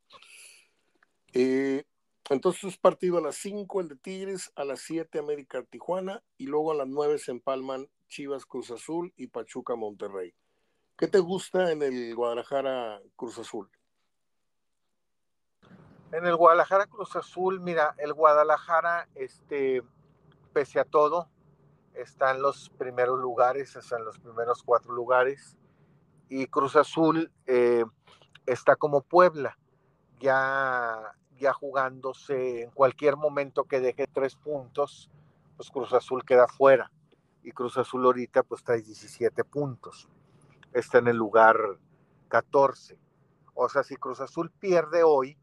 Eh, 1.34 1.86
entonces, 2.30 2.78
partido 2.78 3.18
a 3.18 3.22
las 3.22 3.36
5 3.38 3.82
el 3.82 3.88
de 3.90 3.96
Tigres, 3.96 4.52
a 4.56 4.66
las 4.66 4.82
7 4.82 5.20
América 5.20 5.64
Tijuana 5.64 6.22
y 6.38 6.48
luego 6.48 6.72
a 6.72 6.76
las 6.76 6.88
9 6.88 7.18
se 7.20 7.32
empalman 7.32 7.88
Chivas 8.10 8.46
Cruz 8.46 8.72
Azul 8.72 9.14
y 9.16 9.28
Pachuca 9.28 9.76
Monterrey. 9.76 10.34
¿Qué 10.98 11.08
te 11.08 11.20
gusta 11.20 11.72
en 11.72 11.84
el 11.84 12.16
Guadalajara 12.16 13.02
Cruz 13.16 13.38
Azul? 13.38 13.70
En 16.12 16.26
el 16.26 16.36
Guadalajara 16.36 16.88
Cruz 16.88 17.16
Azul, 17.16 17.60
mira, 17.60 17.94
el 17.98 18.14
Guadalajara, 18.14 19.08
este, 19.16 19.84
pese 20.54 20.80
a 20.80 20.86
todo, 20.86 21.30
está 21.98 22.32
en 22.32 22.42
los 22.42 22.70
primeros 22.70 23.20
lugares, 23.20 23.76
está 23.76 23.98
en 23.98 24.06
los 24.06 24.20
primeros 24.20 24.64
cuatro 24.64 24.94
lugares. 24.94 25.58
Y 26.30 26.48
Cruz 26.48 26.76
Azul 26.76 27.32
eh, 27.46 27.86
está 28.46 28.76
como 28.76 29.02
Puebla, 29.02 29.58
ya, 30.20 31.16
ya 31.38 31.54
jugándose 31.54 32.64
en 32.64 32.72
cualquier 32.72 33.16
momento 33.16 33.64
que 33.64 33.80
deje 33.80 34.08
tres 34.08 34.36
puntos, 34.36 35.10
pues 35.56 35.70
Cruz 35.70 35.94
Azul 35.94 36.24
queda 36.24 36.48
fuera. 36.48 36.92
Y 37.44 37.52
Cruz 37.52 37.78
Azul 37.78 38.06
ahorita 38.06 38.44
pues 38.44 38.64
trae 38.64 38.82
17 38.82 39.44
puntos. 39.44 40.08
Está 40.74 40.98
en 41.00 41.08
el 41.08 41.18
lugar 41.18 41.58
14. 42.28 43.00
O 43.54 43.70
sea, 43.70 43.84
si 43.84 43.96
Cruz 43.96 44.20
Azul 44.20 44.52
pierde 44.52 45.04
hoy, 45.04 45.38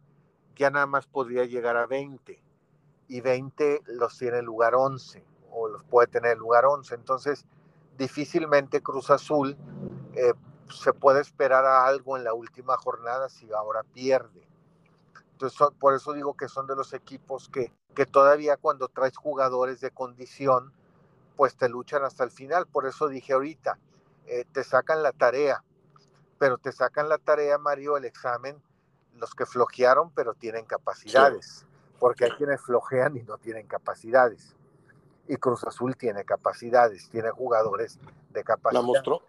ya 0.55 0.71
nada 0.71 0.87
más 0.87 1.07
podría 1.07 1.47
llegar 1.47 1.77
a 1.77 1.87
20. 1.87 2.41
Y 3.09 3.21
20 3.21 3.83
los 3.87 4.19
tiene 4.19 4.39
en 4.39 4.45
lugar 4.45 4.75
11 4.75 5.34
o 5.55 5.69
los 5.69 5.85
puede 5.85 6.09
tener 6.09 6.33
en 6.33 6.39
lugar 6.39 6.67
11. 6.67 6.95
Entonces, 6.95 7.47
difícilmente 7.97 8.83
Cruz 8.83 9.11
Azul 9.11 9.57
eh, 10.15 10.35
se 10.69 10.93
puede 10.93 11.21
esperar 11.21 11.65
a 11.65 11.87
algo 11.87 12.17
en 12.17 12.25
la 12.25 12.35
última 12.35 12.77
jornada 12.77 13.29
si 13.29 13.51
ahora 13.53 13.83
pierde. 13.83 14.47
Entonces, 15.33 15.59
por 15.79 15.95
eso 15.95 16.13
digo 16.13 16.35
que 16.35 16.49
son 16.49 16.67
de 16.67 16.77
los 16.77 16.93
equipos 16.93 17.49
que, 17.49 17.73
que 17.95 18.07
todavía 18.07 18.57
cuando 18.57 18.89
traes 18.89 19.17
jugadores 19.17 19.81
de 19.81 19.91
condición, 19.91 20.73
pues 21.37 21.57
te 21.57 21.69
luchan 21.69 22.05
hasta 22.05 22.25
el 22.25 22.31
final. 22.31 22.67
Por 22.67 22.87
eso 22.87 23.09
dije 23.09 23.33
ahorita, 23.33 23.79
eh, 24.27 24.45
te 24.53 24.65
sacan 24.65 25.03
la 25.03 25.13
tarea, 25.13 25.63
pero 26.39 26.59
te 26.59 26.73
sacan 26.73 27.09
la 27.09 27.19
tarea, 27.19 27.59
Mario, 27.59 27.97
el 27.97 28.05
examen, 28.05 28.63
los 29.17 29.35
que 29.35 29.47
flojearon, 29.47 30.11
pero 30.11 30.35
tienen 30.35 30.65
capacidades, 30.65 31.67
porque 31.99 32.25
hay 32.25 32.31
quienes 32.33 32.61
flojean 32.61 33.17
y 33.17 33.23
no 33.23 33.39
tienen 33.39 33.67
capacidades. 33.67 34.57
Y 35.29 35.37
Cruz 35.37 35.65
Azul 35.65 35.97
tiene 35.97 36.25
capacidades, 36.25 37.09
tiene 37.09 37.31
jugadores 37.31 37.99
de 38.31 38.45
capacidad. 38.45 38.81
La 38.81 38.87
mostró, 38.87 39.23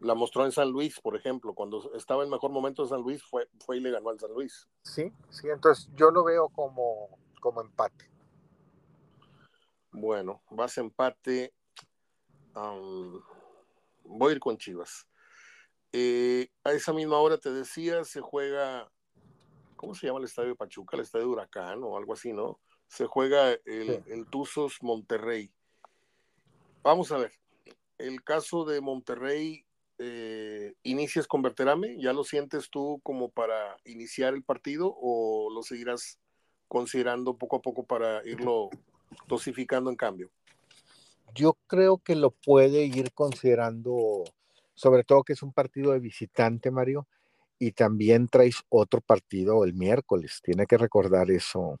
la 0.00 0.14
mostró 0.14 0.44
en 0.44 0.52
San 0.52 0.70
Luis, 0.70 1.00
por 1.00 1.16
ejemplo, 1.16 1.54
cuando 1.54 1.92
estaba 1.94 2.24
en 2.24 2.30
mejor 2.30 2.50
momento 2.50 2.82
de 2.82 2.88
San 2.88 3.02
Luis, 3.02 3.22
fue, 3.22 3.48
fue 3.64 3.78
y 3.78 3.80
le 3.80 3.90
ganó 3.90 4.10
al 4.10 4.18
San 4.18 4.32
Luis. 4.32 4.68
Sí, 4.82 5.12
sí, 5.30 5.48
entonces 5.48 5.88
yo 5.94 6.10
lo 6.10 6.24
veo 6.24 6.48
como, 6.48 7.18
como 7.40 7.60
empate. 7.60 8.10
Bueno, 9.92 10.42
vas 10.50 10.78
a 10.78 10.80
empate. 10.80 11.52
voy 14.04 14.30
a 14.30 14.32
ir 14.32 14.40
con 14.40 14.56
Chivas. 14.56 15.06
Eh, 15.92 16.50
a 16.64 16.72
esa 16.72 16.92
misma 16.92 17.18
hora 17.18 17.38
te 17.38 17.50
decía, 17.50 18.04
se 18.04 18.20
juega, 18.20 18.90
¿cómo 19.76 19.94
se 19.94 20.06
llama 20.06 20.18
el 20.18 20.26
estadio 20.26 20.50
de 20.50 20.54
Pachuca? 20.54 20.96
El 20.96 21.02
estadio 21.02 21.26
de 21.26 21.32
Huracán 21.32 21.82
o 21.82 21.96
algo 21.96 22.12
así, 22.12 22.32
¿no? 22.32 22.60
Se 22.88 23.06
juega 23.06 23.52
el, 23.52 24.02
el 24.06 24.26
Tuzos 24.26 24.78
Monterrey. 24.82 25.50
Vamos 26.82 27.12
a 27.12 27.18
ver, 27.18 27.32
el 27.98 28.22
caso 28.22 28.64
de 28.64 28.80
Monterrey, 28.80 29.64
eh, 29.98 30.74
¿inicias 30.84 31.26
con 31.26 31.42
Berterame? 31.42 32.00
¿Ya 32.00 32.12
lo 32.12 32.24
sientes 32.24 32.70
tú 32.70 33.00
como 33.02 33.28
para 33.28 33.76
iniciar 33.84 34.34
el 34.34 34.42
partido 34.42 34.94
o 35.00 35.50
lo 35.52 35.62
seguirás 35.62 36.18
considerando 36.68 37.36
poco 37.36 37.56
a 37.56 37.62
poco 37.62 37.84
para 37.84 38.26
irlo 38.26 38.70
dosificando 39.26 39.90
en 39.90 39.96
cambio? 39.96 40.30
Yo 41.34 41.58
creo 41.66 41.98
que 41.98 42.14
lo 42.14 42.30
puede 42.30 42.84
ir 42.84 43.12
considerando, 43.12 44.24
sobre 44.74 45.04
todo 45.04 45.24
que 45.24 45.32
es 45.32 45.42
un 45.42 45.52
partido 45.52 45.92
de 45.92 46.00
visitante, 46.00 46.70
Mario, 46.70 47.06
y 47.58 47.72
también 47.72 48.28
traes 48.28 48.62
otro 48.68 49.00
partido 49.00 49.64
el 49.64 49.74
miércoles. 49.74 50.40
Tiene 50.42 50.66
que 50.66 50.78
recordar 50.78 51.30
eso 51.30 51.80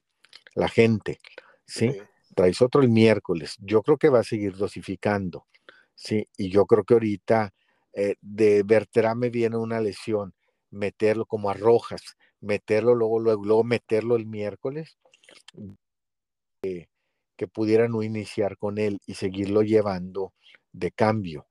la 0.54 0.68
gente, 0.68 1.18
¿sí? 1.66 1.96
Traes 2.34 2.62
otro 2.62 2.82
el 2.82 2.88
miércoles. 2.88 3.56
Yo 3.60 3.82
creo 3.82 3.98
que 3.98 4.08
va 4.08 4.20
a 4.20 4.24
seguir 4.24 4.56
dosificando, 4.56 5.46
¿sí? 5.94 6.28
Y 6.36 6.50
yo 6.50 6.66
creo 6.66 6.84
que 6.84 6.94
ahorita 6.94 7.52
eh, 7.94 8.16
de 8.20 8.62
Berterame 8.62 9.30
viene 9.30 9.56
una 9.56 9.80
lesión, 9.80 10.34
meterlo 10.70 11.26
como 11.26 11.50
a 11.50 11.54
Rojas, 11.54 12.16
meterlo 12.40 12.94
luego, 12.94 13.18
luego, 13.18 13.44
luego 13.44 13.64
meterlo 13.64 14.16
el 14.16 14.26
miércoles, 14.26 14.98
que 17.38 17.46
pudiera 17.46 17.88
no 17.88 18.02
iniciar 18.02 18.58
con 18.58 18.78
él 18.78 19.00
y 19.06 19.14
seguirlo 19.14 19.62
llevando 19.62 20.34
de 20.72 20.90
cambio, 20.90 21.46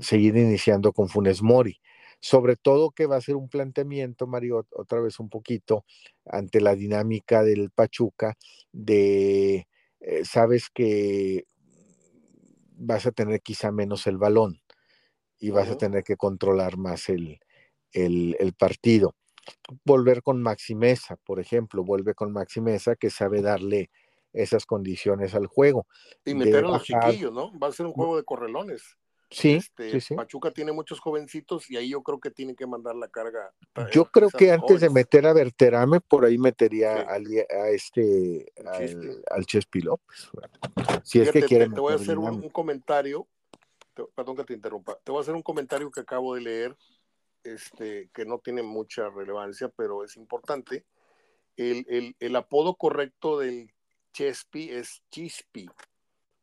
seguir 0.00 0.36
iniciando 0.36 0.92
con 0.92 1.08
Funes 1.08 1.42
Mori. 1.42 1.80
Sobre 2.22 2.56
todo 2.56 2.92
que 2.92 3.06
va 3.06 3.16
a 3.16 3.20
ser 3.20 3.36
un 3.36 3.50
planteamiento, 3.50 4.26
Mario, 4.26 4.66
otra 4.70 5.00
vez 5.00 5.20
un 5.20 5.28
poquito, 5.28 5.84
ante 6.24 6.60
la 6.60 6.74
dinámica 6.74 7.42
del 7.42 7.70
Pachuca, 7.70 8.38
de, 8.72 9.66
eh, 10.00 10.24
sabes 10.24 10.70
que 10.70 11.44
vas 12.76 13.06
a 13.06 13.12
tener 13.12 13.42
quizá 13.42 13.70
menos 13.72 14.06
el 14.06 14.16
balón 14.16 14.62
y 15.38 15.50
vas 15.50 15.68
a 15.68 15.76
tener 15.76 16.04
que 16.04 16.16
controlar 16.16 16.78
más 16.78 17.08
el, 17.08 17.40
el, 17.92 18.36
el 18.38 18.54
partido 18.54 19.14
volver 19.84 20.22
con 20.22 20.42
Maximeza, 20.42 21.16
por 21.16 21.40
ejemplo, 21.40 21.84
vuelve 21.84 22.14
con 22.14 22.32
Maximeza 22.32 22.96
que 22.96 23.10
sabe 23.10 23.42
darle 23.42 23.90
esas 24.32 24.66
condiciones 24.66 25.34
al 25.34 25.46
juego. 25.46 25.86
Y 26.24 26.34
meter 26.34 26.64
a 26.64 26.68
los 26.68 26.84
chiquillos, 26.84 27.32
¿no? 27.32 27.58
Va 27.58 27.68
a 27.68 27.72
ser 27.72 27.86
un 27.86 27.92
juego 27.92 28.16
de 28.16 28.24
correlones. 28.24 28.96
Sí, 29.32 29.54
este, 29.54 30.00
sí, 30.00 30.14
Pachuca 30.14 30.50
tiene 30.50 30.72
muchos 30.72 31.00
jovencitos 31.00 31.70
y 31.70 31.76
ahí 31.76 31.90
yo 31.90 32.02
creo 32.02 32.20
que 32.20 32.30
tiene 32.30 32.54
que 32.54 32.66
mandar 32.66 32.94
la 32.94 33.08
carga. 33.08 33.52
Yo 33.90 34.04
creo 34.04 34.28
que 34.28 34.52
antes 34.52 34.80
de 34.80 34.90
meter 34.90 35.26
a 35.26 35.32
Berterame, 35.32 36.00
por 36.00 36.24
ahí 36.24 36.38
metería 36.38 37.00
al, 37.02 37.26
a 37.26 37.68
este, 37.70 38.52
al, 39.30 39.46
Chespi 39.46 39.80
López. 39.80 40.30
Si 41.02 41.20
es 41.20 41.30
que 41.30 41.42
quieren. 41.42 41.72
Te, 41.72 41.80
voy 41.80 41.92
a 41.92 41.96
hacer 41.96 42.18
un, 42.18 42.48
comentario, 42.50 43.26
perdón 44.14 44.36
que 44.36 44.44
te 44.44 44.54
interrumpa, 44.54 44.98
te 45.02 45.10
voy 45.10 45.20
a 45.20 45.22
hacer 45.22 45.34
un 45.34 45.42
comentario 45.42 45.90
que 45.90 46.00
acabo 46.00 46.34
de 46.34 46.42
leer, 46.42 46.76
este, 47.42 48.10
que 48.12 48.24
no 48.24 48.38
tiene 48.38 48.62
mucha 48.62 49.08
relevancia, 49.08 49.68
pero 49.68 50.04
es 50.04 50.16
importante. 50.16 50.84
El, 51.56 51.86
el, 51.88 52.16
el 52.18 52.36
apodo 52.36 52.76
correcto 52.76 53.38
del 53.38 53.72
Chespi 54.12 54.70
es 54.70 55.02
Chispi, 55.10 55.68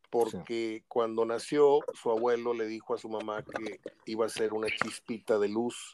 porque 0.10 0.84
cuando 0.88 1.26
nació 1.26 1.80
su 1.94 2.12
abuelo 2.12 2.54
le 2.54 2.66
dijo 2.66 2.94
a 2.94 2.98
su 2.98 3.10
mamá 3.10 3.44
que 3.44 3.80
iba 4.06 4.26
a 4.26 4.30
ser 4.30 4.54
una 4.54 4.68
chispita 4.68 5.38
de 5.38 5.50
luz 5.50 5.94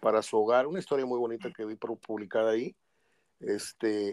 para 0.00 0.22
su 0.22 0.36
hogar, 0.36 0.66
una 0.66 0.78
historia 0.78 1.06
muy 1.06 1.18
bonita 1.18 1.52
que 1.52 1.64
vi 1.64 1.74
publicada 1.74 2.52
ahí. 2.52 2.76
Este, 3.40 4.12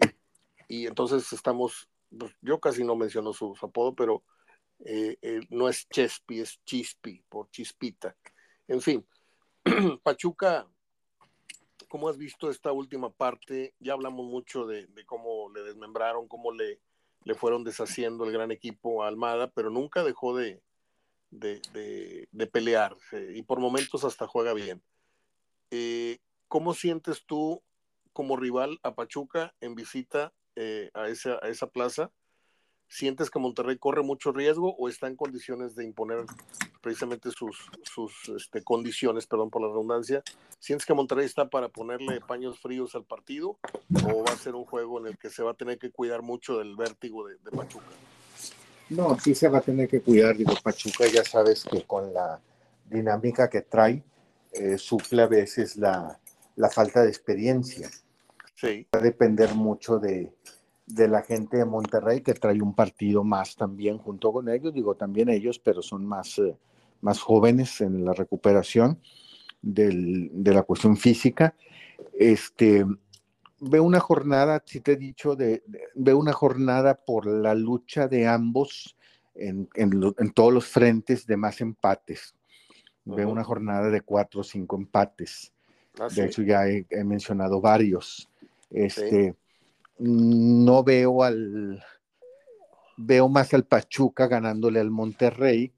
y 0.68 0.86
entonces 0.86 1.32
estamos, 1.32 1.88
pues, 2.16 2.32
yo 2.40 2.58
casi 2.58 2.82
no 2.84 2.96
menciono 2.96 3.32
su, 3.32 3.56
apodo, 3.62 3.94
pero 3.94 4.24
eh, 4.84 5.16
no 5.50 5.68
es 5.68 5.88
Chespi, 5.88 6.40
es 6.40 6.60
Chispi, 6.64 7.22
por 7.28 7.48
chispita. 7.50 8.16
En 8.66 8.80
fin, 8.80 9.06
Pachuca, 10.02 10.66
¿cómo 11.88 12.08
has 12.08 12.18
visto 12.18 12.50
esta 12.50 12.72
última 12.72 13.10
parte? 13.10 13.74
Ya 13.78 13.92
hablamos 13.92 14.26
mucho 14.26 14.66
de 14.66 14.88
cómo 15.06 15.50
le 15.54 15.62
desmembraron, 15.62 16.26
cómo 16.26 16.50
le 16.50 16.80
le 17.26 17.34
fueron 17.34 17.64
deshaciendo 17.64 18.24
el 18.24 18.30
gran 18.30 18.52
equipo 18.52 19.02
a 19.02 19.08
Almada, 19.08 19.50
pero 19.50 19.68
nunca 19.68 20.04
dejó 20.04 20.36
de, 20.36 20.62
de, 21.30 22.46
pelear 22.52 22.96
y 23.34 23.42
por 23.42 23.58
momentos 23.58 24.04
hasta 24.04 24.28
juega 24.28 24.54
bien. 24.54 24.80
Eh, 25.72 26.18
¿Cómo 26.46 26.72
sientes 26.72 27.26
tú 27.26 27.64
como 28.12 28.36
rival 28.36 28.78
a 28.84 28.94
Pachuca 28.94 29.56
en 29.60 29.74
visita 29.74 30.32
eh, 30.54 30.92
a, 30.94 31.08
esa, 31.08 31.40
a 31.42 31.48
esa 31.48 31.66
plaza? 31.66 32.12
¿Sientes 32.88 33.30
que 33.30 33.38
Monterrey 33.38 33.78
corre 33.78 34.02
mucho 34.02 34.32
riesgo 34.32 34.74
o 34.76 34.88
está 34.88 35.08
en 35.08 35.16
condiciones 35.16 35.74
de 35.74 35.84
imponer 35.84 36.24
precisamente 36.80 37.30
sus, 37.30 37.68
sus 37.82 38.28
este, 38.28 38.62
condiciones, 38.62 39.26
perdón 39.26 39.50
por 39.50 39.62
la 39.62 39.68
redundancia? 39.68 40.22
¿Sientes 40.60 40.86
que 40.86 40.94
Monterrey 40.94 41.26
está 41.26 41.48
para 41.48 41.68
ponerle 41.68 42.20
paños 42.20 42.58
fríos 42.60 42.94
al 42.94 43.04
partido 43.04 43.58
o 44.04 44.24
va 44.24 44.32
a 44.32 44.36
ser 44.36 44.54
un 44.54 44.64
juego 44.64 45.00
en 45.00 45.08
el 45.08 45.18
que 45.18 45.30
se 45.30 45.42
va 45.42 45.50
a 45.50 45.54
tener 45.54 45.78
que 45.78 45.90
cuidar 45.90 46.22
mucho 46.22 46.58
del 46.58 46.76
vértigo 46.76 47.26
de, 47.26 47.36
Pachuca? 47.50 47.86
No, 48.88 49.18
sí 49.18 49.34
se 49.34 49.48
va 49.48 49.58
a 49.58 49.62
tener 49.62 49.88
que 49.88 50.00
cuidar, 50.00 50.36
digo, 50.36 50.54
Pachuca 50.62 51.06
ya 51.08 51.24
sabes 51.24 51.64
que 51.64 51.82
con 51.82 52.14
la 52.14 52.40
dinámica 52.88 53.50
que 53.50 53.62
trae, 53.62 54.02
eh, 54.52 54.78
suple 54.78 55.22
a 55.22 55.26
veces 55.26 55.76
la, 55.76 56.18
la 56.54 56.70
falta 56.70 57.02
de 57.02 57.08
experiencia. 57.08 57.90
Sí. 58.54 58.86
Va 58.94 59.00
a 59.00 59.02
depender 59.02 59.54
mucho 59.54 59.98
de, 59.98 60.32
de 60.86 61.08
la 61.08 61.22
gente 61.22 61.56
de 61.56 61.64
Monterrey 61.64 62.20
que 62.20 62.34
trae 62.34 62.62
un 62.62 62.74
partido 62.74 63.24
más 63.24 63.56
también 63.56 63.98
junto 63.98 64.32
con 64.32 64.48
ellos, 64.48 64.72
digo 64.72 64.94
también 64.94 65.28
ellos, 65.28 65.58
pero 65.58 65.82
son 65.82 66.06
más, 66.06 66.38
eh, 66.38 66.56
más 67.00 67.20
jóvenes 67.20 67.80
en 67.80 68.04
la 68.04 68.12
recuperación 68.12 69.00
del, 69.60 70.30
de 70.32 70.54
la 70.54 70.62
cuestión 70.62 70.96
física. 70.96 71.54
Este, 72.12 72.86
ve 73.60 73.80
una 73.80 74.00
jornada, 74.00 74.62
si 74.64 74.80
te 74.80 74.92
he 74.92 74.96
dicho, 74.96 75.34
de, 75.34 75.64
ve 75.94 76.14
una 76.14 76.32
jornada 76.32 76.94
por 76.94 77.26
la 77.26 77.54
lucha 77.54 78.06
de 78.06 78.26
ambos 78.26 78.96
en, 79.34 79.68
en, 79.74 80.14
en, 80.18 80.32
todos 80.32 80.52
los 80.52 80.66
frentes 80.66 81.26
de 81.26 81.36
más 81.36 81.60
empates. 81.60 82.34
Veo 83.04 83.28
una 83.28 83.44
jornada 83.44 83.88
de 83.88 84.00
cuatro 84.00 84.40
o 84.40 84.44
cinco 84.44 84.76
empates. 84.76 85.52
Ah, 85.98 86.08
De 86.08 86.14
sí. 86.14 86.20
hecho, 86.22 86.42
ya 86.42 86.66
he, 86.68 86.86
he 86.90 87.04
mencionado 87.04 87.60
varios. 87.60 88.28
Este, 88.70 89.36
no 89.98 90.84
veo 90.84 91.22
al, 91.22 91.82
veo 92.96 93.28
más 93.28 93.52
al 93.54 93.64
Pachuca 93.64 94.26
ganándole 94.26 94.80
al 94.80 94.90
Monterrey, 94.90 95.72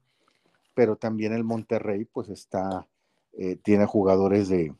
pero 0.73 0.95
también 0.95 1.33
el 1.33 1.43
Monterrey, 1.43 2.05
pues 2.05 2.29
está, 2.29 2.87
eh, 3.33 3.57
tiene 3.57 3.85
jugadores 3.85 4.49
de, 4.49 4.73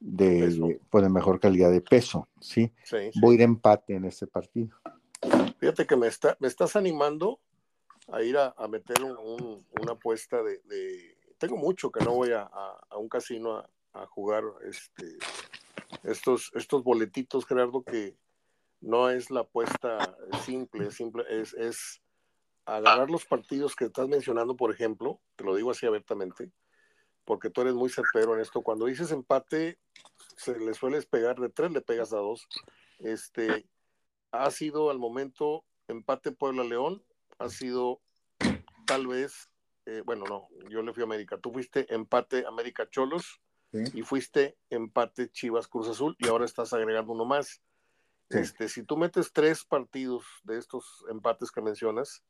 de, 0.00 0.80
pues, 0.90 1.04
de 1.04 1.10
mejor 1.10 1.40
calidad 1.40 1.70
de 1.70 1.80
peso, 1.80 2.28
¿sí? 2.40 2.72
Sí, 2.84 2.96
sí. 3.12 3.20
Voy 3.20 3.40
a 3.40 3.44
empate 3.44 3.94
en 3.94 4.04
este 4.06 4.26
partido. 4.26 4.76
Fíjate 5.58 5.86
que 5.86 5.96
me, 5.96 6.06
está, 6.06 6.36
me 6.40 6.48
estás 6.48 6.74
animando 6.76 7.38
a 8.10 8.22
ir 8.22 8.36
a, 8.38 8.54
a 8.56 8.66
meter 8.66 9.02
un- 9.04 9.16
un- 9.18 9.66
una 9.80 9.92
apuesta 9.92 10.42
de, 10.42 10.58
de- 10.64 11.16
Tengo 11.38 11.56
mucho 11.56 11.90
que 11.92 12.04
no 12.04 12.12
voy 12.14 12.32
a, 12.32 12.42
a- 12.42 12.86
a 12.90 12.96
un 12.98 13.08
casino 13.08 13.56
a, 13.58 13.68
a 13.92 14.06
jugar 14.06 14.42
este, 14.64 15.04
estos, 16.02 16.50
estos 16.54 16.82
boletitos, 16.82 17.46
Gerardo, 17.46 17.82
que 17.82 18.16
no 18.80 19.10
es 19.10 19.30
la 19.30 19.40
apuesta 19.40 20.16
simple, 20.44 20.90
simple 20.90 21.24
es, 21.28 21.54
es 21.54 22.00
agarrar 22.64 23.10
los 23.10 23.24
partidos 23.24 23.74
que 23.74 23.86
estás 23.86 24.08
mencionando, 24.08 24.56
por 24.56 24.72
ejemplo, 24.72 25.20
te 25.36 25.44
lo 25.44 25.54
digo 25.54 25.70
así 25.70 25.86
abiertamente, 25.86 26.50
porque 27.24 27.50
tú 27.50 27.62
eres 27.62 27.74
muy 27.74 27.90
certero 27.90 28.34
en 28.34 28.40
esto. 28.40 28.62
Cuando 28.62 28.86
dices 28.86 29.10
empate, 29.12 29.78
se 30.36 30.58
le 30.58 30.74
sueles 30.74 31.06
pegar 31.06 31.38
de 31.38 31.48
tres, 31.48 31.70
le 31.72 31.80
pegas 31.80 32.12
a 32.12 32.18
dos. 32.18 32.48
Este, 32.98 33.66
ha 34.32 34.50
sido 34.50 34.90
al 34.90 34.98
momento 34.98 35.64
empate 35.88 36.32
Puebla-León, 36.32 37.04
ha 37.38 37.48
sido 37.48 38.00
tal 38.86 39.06
vez, 39.06 39.50
eh, 39.86 40.02
bueno, 40.04 40.24
no, 40.28 40.48
yo 40.68 40.82
le 40.82 40.92
fui 40.92 41.02
a 41.02 41.06
América, 41.06 41.38
tú 41.38 41.52
fuiste 41.52 41.92
empate 41.92 42.44
América-Cholos 42.46 43.40
¿sí? 43.72 43.84
y 43.94 44.02
fuiste 44.02 44.56
empate 44.68 45.30
Chivas-Cruz 45.30 45.88
Azul 45.88 46.16
y 46.18 46.28
ahora 46.28 46.44
estás 46.44 46.72
agregando 46.72 47.12
uno 47.12 47.24
más. 47.24 47.62
Sí. 48.30 48.38
Este, 48.38 48.68
si 48.68 48.84
tú 48.84 48.96
metes 48.96 49.32
tres 49.32 49.64
partidos 49.64 50.24
de 50.44 50.56
estos 50.58 51.04
empates 51.10 51.50
que 51.50 51.60
mencionas 51.60 52.22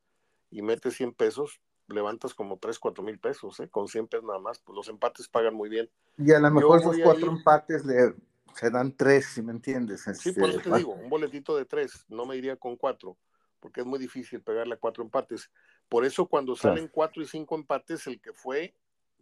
y 0.50 0.62
metes 0.62 0.94
100 0.94 1.12
pesos, 1.12 1.60
levantas 1.88 2.32
como 2.34 2.58
3, 2.58 2.78
4 2.78 3.04
mil 3.04 3.18
pesos, 3.18 3.60
¿eh? 3.60 3.68
con 3.68 3.86
100 3.86 4.08
pesos 4.08 4.24
nada 4.24 4.38
más, 4.38 4.60
pues 4.60 4.74
los 4.74 4.88
empates 4.88 5.28
pagan 5.28 5.54
muy 5.54 5.68
bien. 5.68 5.90
Y 6.16 6.32
a 6.32 6.38
lo 6.38 6.50
mejor 6.50 6.78
esos 6.80 6.96
cuatro 7.02 7.26
ir- 7.30 7.36
empates 7.38 7.84
le, 7.84 8.14
se 8.54 8.70
dan 8.70 8.96
tres, 8.96 9.26
si 9.26 9.42
me 9.42 9.52
entiendes. 9.52 10.02
Sí, 10.02 10.10
Este, 10.30 10.40
por 10.40 10.48
eso 10.50 10.60
te 10.60 10.74
digo, 10.74 10.94
un 10.94 11.10
boletito 11.10 11.56
de 11.56 11.64
tres, 11.66 12.04
no 12.08 12.24
me 12.24 12.36
iría 12.36 12.56
con 12.56 12.76
cuatro, 12.76 13.18
porque 13.58 13.80
es 13.80 13.86
muy 13.86 13.98
difícil 13.98 14.42
pegarle 14.42 14.74
a 14.74 14.78
cuatro 14.78 15.02
empates. 15.04 15.50
Por 15.88 16.04
eso 16.04 16.26
cuando 16.26 16.54
Claro. 16.54 16.76
salen 16.76 16.88
cuatro 16.88 17.22
y 17.22 17.26
cinco 17.26 17.54
empates, 17.56 18.06
el 18.06 18.20
que 18.20 18.32
fue, 18.32 18.74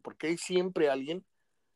porque 0.03 0.29
hay 0.29 0.39
siempre 0.39 0.91
alguien, 0.91 1.25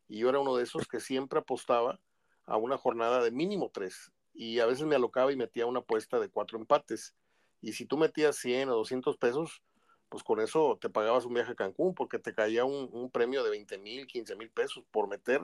y 0.07 0.19
yo 0.19 0.29
era 0.29 0.39
uno 0.39 0.55
de 0.55 0.63
esos 0.63 0.87
que 0.87 0.99
siempre 0.99 1.39
apostaba 1.39 1.99
a 2.45 2.57
una 2.57 2.77
jornada 2.77 3.21
de 3.23 3.31
mínimo 3.31 3.69
tres, 3.73 4.11
y 4.33 4.59
a 4.59 4.65
veces 4.65 4.85
me 4.85 4.95
alocaba 4.95 5.31
y 5.31 5.35
metía 5.35 5.65
una 5.65 5.79
apuesta 5.79 6.19
de 6.19 6.29
cuatro 6.29 6.57
empates. 6.57 7.15
Y 7.61 7.73
si 7.73 7.85
tú 7.85 7.97
metías 7.97 8.35
100 8.37 8.69
o 8.69 8.75
200 8.75 9.17
pesos, 9.17 9.61
pues 10.09 10.23
con 10.23 10.39
eso 10.41 10.77
te 10.81 10.89
pagabas 10.89 11.25
un 11.25 11.33
viaje 11.33 11.53
a 11.53 11.55
Cancún, 11.55 11.95
porque 11.95 12.19
te 12.19 12.33
caía 12.33 12.65
un, 12.65 12.89
un 12.91 13.09
premio 13.09 13.43
de 13.43 13.49
20 13.51 13.77
mil, 13.77 14.05
15 14.07 14.35
mil 14.35 14.49
pesos 14.51 14.83
por 14.91 15.07
meter 15.07 15.41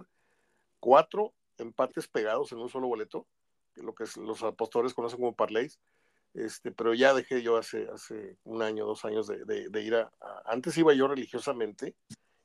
cuatro 0.80 1.34
empates 1.58 2.08
pegados 2.08 2.52
en 2.52 2.60
un 2.60 2.70
solo 2.70 2.88
boleto, 2.88 3.28
lo 3.76 3.94
que 3.94 4.06
los 4.22 4.44
apostadores 4.44 4.94
conocen 4.94 5.20
como 5.20 5.36
parlays, 5.36 5.80
este, 6.34 6.72
pero 6.72 6.94
ya 6.94 7.14
dejé 7.14 7.42
yo 7.42 7.58
hace, 7.58 7.88
hace 7.94 8.38
un 8.44 8.62
año, 8.62 8.86
dos 8.86 9.04
años 9.06 9.28
de, 9.28 9.44
de- 9.70 9.82
ir 9.84 9.96
a- 9.96 10.12
Antes 10.46 10.78
iba 10.78 10.94
yo 10.94 11.08
religiosamente 11.08 11.96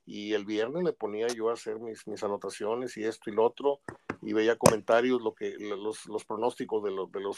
y 0.05 0.33
el 0.33 0.45
viernes 0.45 0.83
me 0.83 0.93
ponía 0.93 1.27
yo 1.27 1.49
a 1.49 1.53
hacer 1.53 1.79
mis, 1.79 2.05
mis 2.07 2.23
anotaciones 2.23 2.95
y 2.97 3.03
esto 3.03 3.29
y 3.29 3.33
lo 3.33 3.43
otro 3.43 3.79
y 4.21 4.33
veía 4.33 4.57
comentarios, 4.57 5.21
lo 5.21 5.33
que, 5.33 5.55
los, 5.59 6.05
los 6.05 6.25
pronósticos 6.25 6.83
de 6.83 6.91
los, 6.91 7.11
de 7.11 7.19
los, 7.21 7.37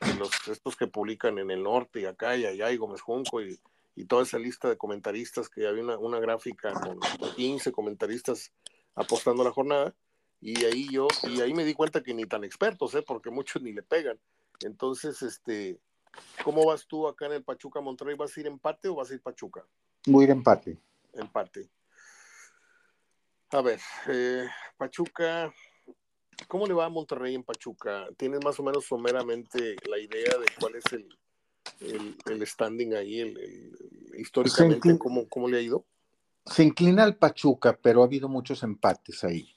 de 0.00 0.14
los 0.14 0.30
estos 0.48 0.76
que 0.76 0.86
publican 0.86 1.38
en 1.38 1.50
el 1.50 1.62
norte 1.62 2.00
y 2.00 2.04
acá 2.06 2.36
y 2.36 2.46
allá 2.46 2.70
y 2.70 2.76
Gómez 2.76 3.02
Junco 3.02 3.42
y, 3.42 3.58
y 3.94 4.04
toda 4.04 4.22
esa 4.22 4.38
lista 4.38 4.68
de 4.68 4.78
comentaristas 4.78 5.48
que 5.48 5.66
había 5.66 5.82
una, 5.82 5.98
una 5.98 6.18
gráfica 6.20 6.72
con 6.72 6.98
15 7.36 7.72
comentaristas 7.72 8.52
apostando 8.94 9.44
la 9.44 9.50
jornada 9.50 9.94
y 10.40 10.64
ahí 10.64 10.88
yo, 10.90 11.08
y 11.24 11.40
ahí 11.40 11.52
me 11.52 11.64
di 11.64 11.74
cuenta 11.74 12.02
que 12.02 12.14
ni 12.14 12.24
tan 12.24 12.44
expertos, 12.44 12.94
¿eh? 12.94 13.02
porque 13.02 13.30
muchos 13.30 13.60
ni 13.60 13.72
le 13.72 13.82
pegan. 13.82 14.18
Entonces, 14.60 15.20
este, 15.22 15.80
¿cómo 16.44 16.64
vas 16.64 16.86
tú 16.86 17.08
acá 17.08 17.26
en 17.26 17.32
el 17.32 17.44
Pachuca 17.44 17.80
Monterrey? 17.80 18.16
¿Vas 18.16 18.36
a 18.36 18.40
ir 18.40 18.46
empate 18.46 18.88
o 18.88 18.94
vas 18.94 19.10
a 19.10 19.14
ir 19.14 19.20
Pachuca? 19.20 19.64
Voy 20.06 20.24
a 20.24 20.26
ir 20.26 20.30
empate. 20.30 20.78
Empate. 21.14 21.68
A 23.50 23.62
ver, 23.62 23.80
eh, 24.08 24.46
Pachuca, 24.76 25.52
¿cómo 26.48 26.66
le 26.66 26.74
va 26.74 26.84
a 26.86 26.90
Monterrey 26.90 27.34
en 27.34 27.42
Pachuca? 27.42 28.06
¿Tienes 28.16 28.44
más 28.44 28.58
o 28.60 28.62
menos 28.62 28.84
someramente 28.84 29.76
la 29.88 29.98
idea 29.98 30.36
de 30.38 30.46
cuál 30.60 30.74
es 30.76 30.84
el, 30.92 31.08
el, 31.80 32.16
el 32.26 32.46
standing 32.46 32.94
ahí, 32.94 33.20
el, 33.20 33.38
el- 33.38 34.20
históricamente, 34.20 34.92
Sí, 34.92 34.98
cómo, 34.98 35.26
cómo 35.28 35.48
le 35.48 35.58
ha 35.58 35.60
ido? 35.62 35.84
Se 36.44 36.62
inclina 36.62 37.04
al 37.04 37.16
Pachuca, 37.16 37.78
pero 37.80 38.02
ha 38.02 38.06
habido 38.06 38.28
muchos 38.28 38.62
empates 38.62 39.24
ahí. 39.24 39.48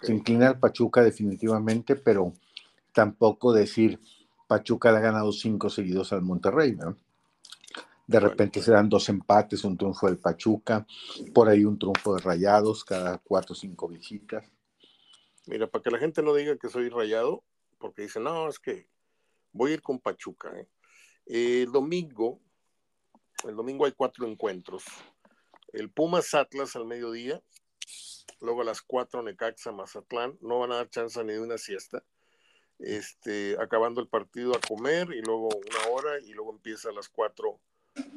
Se 0.00 0.12
inclina 0.12 0.48
al 0.48 0.58
Pachuca 0.58 1.02
definitivamente, 1.02 1.96
pero 1.96 2.32
tampoco 2.92 3.52
decir 3.52 4.00
Pachuca 4.48 4.90
le 4.92 4.98
ha 4.98 5.02
ganado 5.02 5.30
cinco 5.32 5.68
seguidos 5.68 6.12
al 6.12 6.22
Monterrey, 6.22 6.74
¿no? 6.74 6.96
De 8.06 8.20
repente 8.20 8.60
se 8.60 8.72
dan 8.72 8.88
dos 8.88 9.08
empates, 9.08 9.64
un 9.64 9.78
triunfo 9.78 10.06
del 10.06 10.18
Pachuca, 10.18 10.86
por 11.32 11.48
ahí 11.48 11.64
un 11.64 11.78
triunfo 11.78 12.14
de 12.14 12.20
Rayados 12.20 12.84
cada 12.84 13.18
cuatro 13.18 13.54
o 13.54 13.56
cinco 13.56 13.88
visitas. 13.88 14.44
Mira, 15.46 15.66
para 15.66 15.82
que 15.82 15.90
la 15.90 15.98
gente 15.98 16.22
no 16.22 16.34
diga 16.34 16.56
que 16.56 16.68
soy 16.68 16.88
rayado, 16.88 17.44
porque 17.78 18.02
dicen, 18.02 18.24
no, 18.24 18.48
es 18.48 18.58
que 18.58 18.88
voy 19.52 19.70
a 19.70 19.74
ir 19.74 19.82
con 19.82 19.98
Pachuca. 19.98 20.50
¿eh? 20.58 20.68
El 21.26 21.72
domingo, 21.72 22.40
el 23.46 23.56
domingo 23.56 23.84
hay 23.86 23.92
cuatro 23.92 24.26
encuentros. 24.26 24.84
El 25.72 25.90
Pumas 25.90 26.34
Atlas 26.34 26.76
al 26.76 26.86
mediodía, 26.86 27.42
luego 28.40 28.62
a 28.62 28.64
las 28.64 28.80
cuatro 28.80 29.22
Necaxa 29.22 29.72
Mazatlán, 29.72 30.38
no 30.40 30.60
van 30.60 30.72
a 30.72 30.76
dar 30.76 30.90
chance 30.90 31.22
ni 31.24 31.32
de 31.32 31.40
una 31.40 31.58
siesta. 31.58 32.02
Este, 32.78 33.56
acabando 33.60 34.00
el 34.00 34.08
partido 34.08 34.54
a 34.54 34.60
comer 34.60 35.08
y 35.12 35.22
luego 35.22 35.48
una 35.48 35.92
hora 35.92 36.18
y 36.20 36.32
luego 36.32 36.52
empieza 36.52 36.88
a 36.88 36.92
las 36.92 37.08
cuatro 37.08 37.60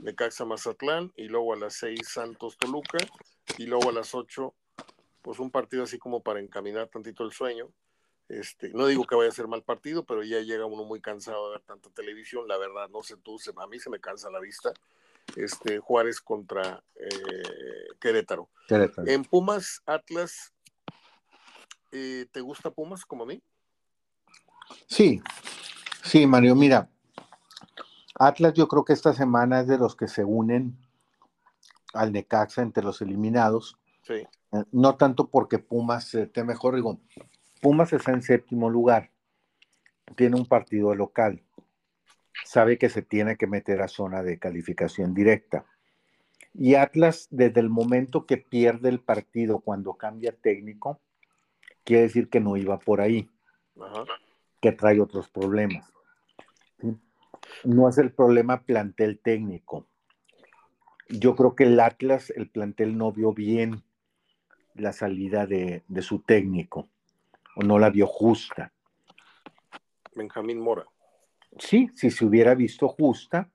Necaxa 0.01 0.45
Mazatlán 0.45 1.11
y 1.15 1.27
luego 1.27 1.53
a 1.53 1.57
las 1.57 1.73
seis 1.75 2.07
Santos 2.07 2.57
Toluca 2.57 2.97
y 3.57 3.65
luego 3.65 3.89
a 3.89 3.93
las 3.93 4.13
ocho 4.15 4.53
pues 5.21 5.39
un 5.39 5.51
partido 5.51 5.83
así 5.83 5.97
como 5.97 6.21
para 6.23 6.39
encaminar 6.39 6.87
tantito 6.87 7.23
el 7.25 7.31
sueño. 7.33 7.69
Este, 8.29 8.69
no 8.69 8.87
digo 8.87 9.05
que 9.05 9.15
vaya 9.15 9.29
a 9.29 9.33
ser 9.33 9.47
mal 9.47 9.63
partido, 9.63 10.05
pero 10.05 10.23
ya 10.23 10.39
llega 10.39 10.65
uno 10.65 10.83
muy 10.83 11.01
cansado 11.01 11.47
de 11.49 11.57
ver 11.57 11.65
tanta 11.65 11.89
televisión. 11.89 12.47
La 12.47 12.57
verdad, 12.57 12.89
no 12.89 13.03
sé 13.03 13.17
tú, 13.17 13.37
se- 13.39 13.51
a 13.55 13.67
mí 13.67 13.79
se 13.79 13.89
me 13.89 13.99
cansa 13.99 14.29
la 14.29 14.39
vista. 14.39 14.71
Este, 15.35 15.79
Juárez 15.79 16.21
contra 16.21 16.81
eh, 16.95 17.87
Querétaro. 17.99 18.49
Querétaro. 18.67 19.07
En 19.07 19.23
Pumas, 19.25 19.81
Atlas, 19.85 20.53
eh, 21.91 22.25
¿te 22.31 22.41
gusta 22.41 22.71
Pumas 22.71 23.05
como 23.05 23.23
a 23.23 23.27
mí? 23.27 23.41
Sí, 24.87 25.21
sí, 26.03 26.25
Mario, 26.25 26.55
mira, 26.55 26.89
Atlas 28.19 28.53
yo 28.53 28.67
creo 28.67 28.83
que 28.83 28.93
esta 28.93 29.13
semana 29.13 29.61
es 29.61 29.67
de 29.67 29.77
los 29.77 29.95
que 29.95 30.07
se 30.07 30.23
unen 30.23 30.77
al 31.93 32.11
Necaxa 32.11 32.61
entre 32.61 32.83
los 32.83 33.01
eliminados, 33.01 33.77
Sí, 34.03 34.13
eh, 34.13 34.63
no 34.71 34.95
tanto 34.95 35.27
porque 35.27 35.59
Pumas 35.59 36.15
esté 36.15 36.43
mejor, 36.45 36.75
digo, 36.75 36.97
Pumas 37.61 37.91
está 37.91 38.11
en 38.11 38.21
séptimo 38.21 38.69
lugar, 38.69 39.11
tiene 40.15 40.37
un 40.37 40.45
partido 40.45 40.95
local, 40.95 41.43
sabe 42.45 42.77
que 42.77 42.89
se 42.89 43.01
tiene 43.01 43.35
que 43.35 43.47
meter 43.47 43.81
a 43.81 43.89
zona 43.89 44.23
de 44.23 44.39
calificación 44.39 45.13
directa. 45.13 45.65
Y 46.53 46.75
Atlas, 46.75 47.27
desde 47.29 47.59
el 47.59 47.69
momento 47.69 48.25
que 48.25 48.37
pierde 48.37 48.89
el 48.89 49.01
partido 49.01 49.59
cuando 49.59 49.95
cambia 49.95 50.31
técnico, 50.31 51.01
quiere 51.83 52.03
decir 52.03 52.29
que 52.29 52.39
no 52.39 52.55
iba 52.55 52.79
por 52.79 53.01
ahí 53.01 53.29
ajá. 53.79 54.05
que 54.61 54.71
trae 54.71 55.01
otros 55.01 55.29
problemas. 55.29 55.93
No 57.63 57.89
es 57.89 57.97
el 57.97 58.11
problema 58.11 58.63
plantel 58.63 59.19
técnico. 59.19 59.87
Yo 61.09 61.35
creo 61.35 61.55
que 61.55 61.63
el 61.63 61.79
Atlas, 61.79 62.31
el 62.35 62.49
plantel 62.49 62.97
no 62.97 63.11
vio 63.11 63.33
bien 63.33 63.83
la 64.73 64.93
salida 64.93 65.45
de, 65.47 65.83
de 65.87 66.01
su 66.01 66.19
técnico, 66.19 66.89
o 67.55 67.63
no 67.63 67.79
la 67.79 67.89
vio 67.89 68.07
justa. 68.07 68.71
Benjamín 70.15 70.59
Mora. 70.59 70.85
Sí, 71.59 71.89
si 71.95 72.11
se 72.11 72.25
hubiera 72.25 72.53
visto 72.55 72.87
justa, 72.87 73.49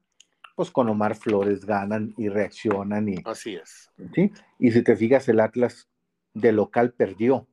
pues 0.56 0.70
con 0.70 0.88
Omar 0.88 1.14
Flores 1.14 1.64
ganan 1.64 2.14
y 2.16 2.28
reaccionan. 2.28 3.08
Y, 3.08 3.16
Así 3.24 3.54
es. 3.54 3.90
¿sí? 4.14 4.32
y 4.58 4.70
si 4.70 4.82
te 4.82 4.96
fijas, 4.96 5.28
el 5.28 5.40
Atlas 5.40 5.88
de 6.34 6.52
local 6.52 6.92
perdió. 6.92 7.46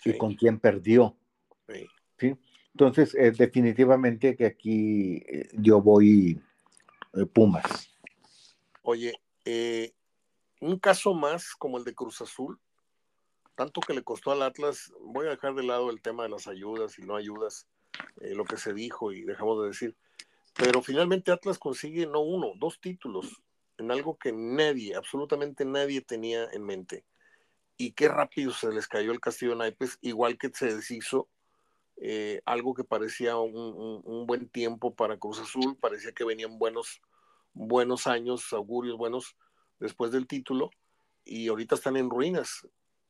Sí, 0.00 0.10
¿Y 0.10 0.18
con 0.18 0.34
quién 0.34 0.58
perdió? 0.58 1.16
sí. 1.68 1.86
¿sí? 2.18 2.36
Entonces, 2.78 3.12
eh, 3.16 3.32
definitivamente 3.32 4.36
que 4.36 4.46
aquí 4.46 5.16
eh, 5.26 5.48
yo 5.54 5.82
voy 5.82 6.40
eh, 7.12 7.26
Pumas. 7.26 7.90
Oye, 8.82 9.20
un 10.60 10.78
caso 10.78 11.12
más 11.12 11.56
como 11.56 11.78
el 11.78 11.84
de 11.84 11.96
Cruz 11.96 12.20
Azul, 12.20 12.60
tanto 13.56 13.80
que 13.80 13.94
le 13.94 14.04
costó 14.04 14.30
al 14.30 14.42
Atlas, 14.42 14.92
voy 15.00 15.26
a 15.26 15.30
dejar 15.30 15.56
de 15.56 15.64
lado 15.64 15.90
el 15.90 16.00
tema 16.00 16.22
de 16.22 16.28
las 16.28 16.46
ayudas 16.46 17.00
y 17.00 17.02
no 17.02 17.16
ayudas, 17.16 17.66
lo 18.20 18.44
que 18.44 18.56
se 18.56 18.72
dijo 18.72 19.10
y 19.10 19.22
dejamos 19.22 19.60
de 19.60 19.68
decir, 19.68 19.96
pero 20.54 20.80
finalmente 20.80 21.32
Atlas 21.32 21.58
consigue 21.58 22.06
no 22.06 22.20
uno, 22.20 22.52
dos 22.58 22.80
títulos 22.80 23.42
en 23.78 23.90
algo 23.90 24.16
que 24.16 24.32
nadie, 24.32 24.94
absolutamente 24.94 25.64
nadie 25.64 26.00
tenía 26.00 26.48
en 26.52 26.62
mente. 26.62 27.04
Y 27.76 27.90
qué 27.92 28.08
rápido 28.08 28.52
se 28.52 28.70
les 28.72 28.86
cayó 28.86 29.10
el 29.10 29.20
castillo 29.20 29.56
naipes, 29.56 29.98
igual 30.00 30.38
que 30.38 30.50
se 30.50 30.76
deshizo 30.76 31.28
eh, 32.00 32.40
algo 32.44 32.74
que 32.74 32.84
parecía 32.84 33.36
un, 33.36 34.24
buen 34.26 34.48
tiempo 34.48 34.94
para 34.94 35.18
Cruz 35.18 35.40
Azul, 35.40 35.76
parecía 35.80 36.12
que 36.12 36.24
venían 36.24 36.58
buenos, 36.58 37.00
buenos 37.52 38.06
años, 38.06 38.52
augurios 38.52 38.96
buenos 38.96 39.36
después 39.80 40.12
del 40.12 40.26
título, 40.26 40.70
y 41.24 41.48
ahorita 41.48 41.74
están 41.74 41.96
en 41.96 42.08
ruinas 42.08 42.66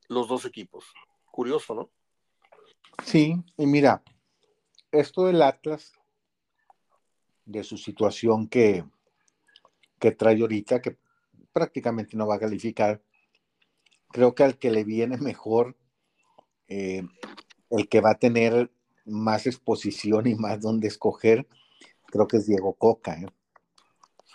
los 0.09 0.29
dos 0.29 0.45
equipos. 0.45 0.87
Curioso, 1.31 1.75
¿no? 1.75 1.91
Sí, 3.05 3.37
y 3.57 3.67
mira, 3.67 4.03
esto 4.91 5.27
del 5.27 5.43
Atlas, 5.43 5.93
de 7.45 7.65
su 7.65 7.77
situación 7.77 8.49
que, 8.49 8.85
que 9.99 10.13
trae 10.13 10.41
ahorita, 10.41 10.81
que 10.81 10.97
prácticamente 11.53 12.17
no 12.17 12.27
va 12.27 12.37
a 12.37 12.41
calificar, 12.41 13.03
creo 14.09 14.35
que 14.35 14.45
al 14.45 14.59
que 14.59 14.71
le 14.71 14.85
viene 14.85 15.19
mejor, 15.19 15.77
eh, 16.69 17.03
el 17.71 17.89
que 17.89 18.01
va 18.01 18.13
a 18.13 18.19
tener 18.19 18.71
más 19.09 19.47
exposición 19.47 20.27
y 20.27 20.35
más 20.35 20.61
donde 20.61 20.89
escoger, 20.89 21.47
creo 22.07 22.27
que 22.27 22.39
es 22.39 22.47
Diego 22.47 22.75
Coca. 22.75 23.19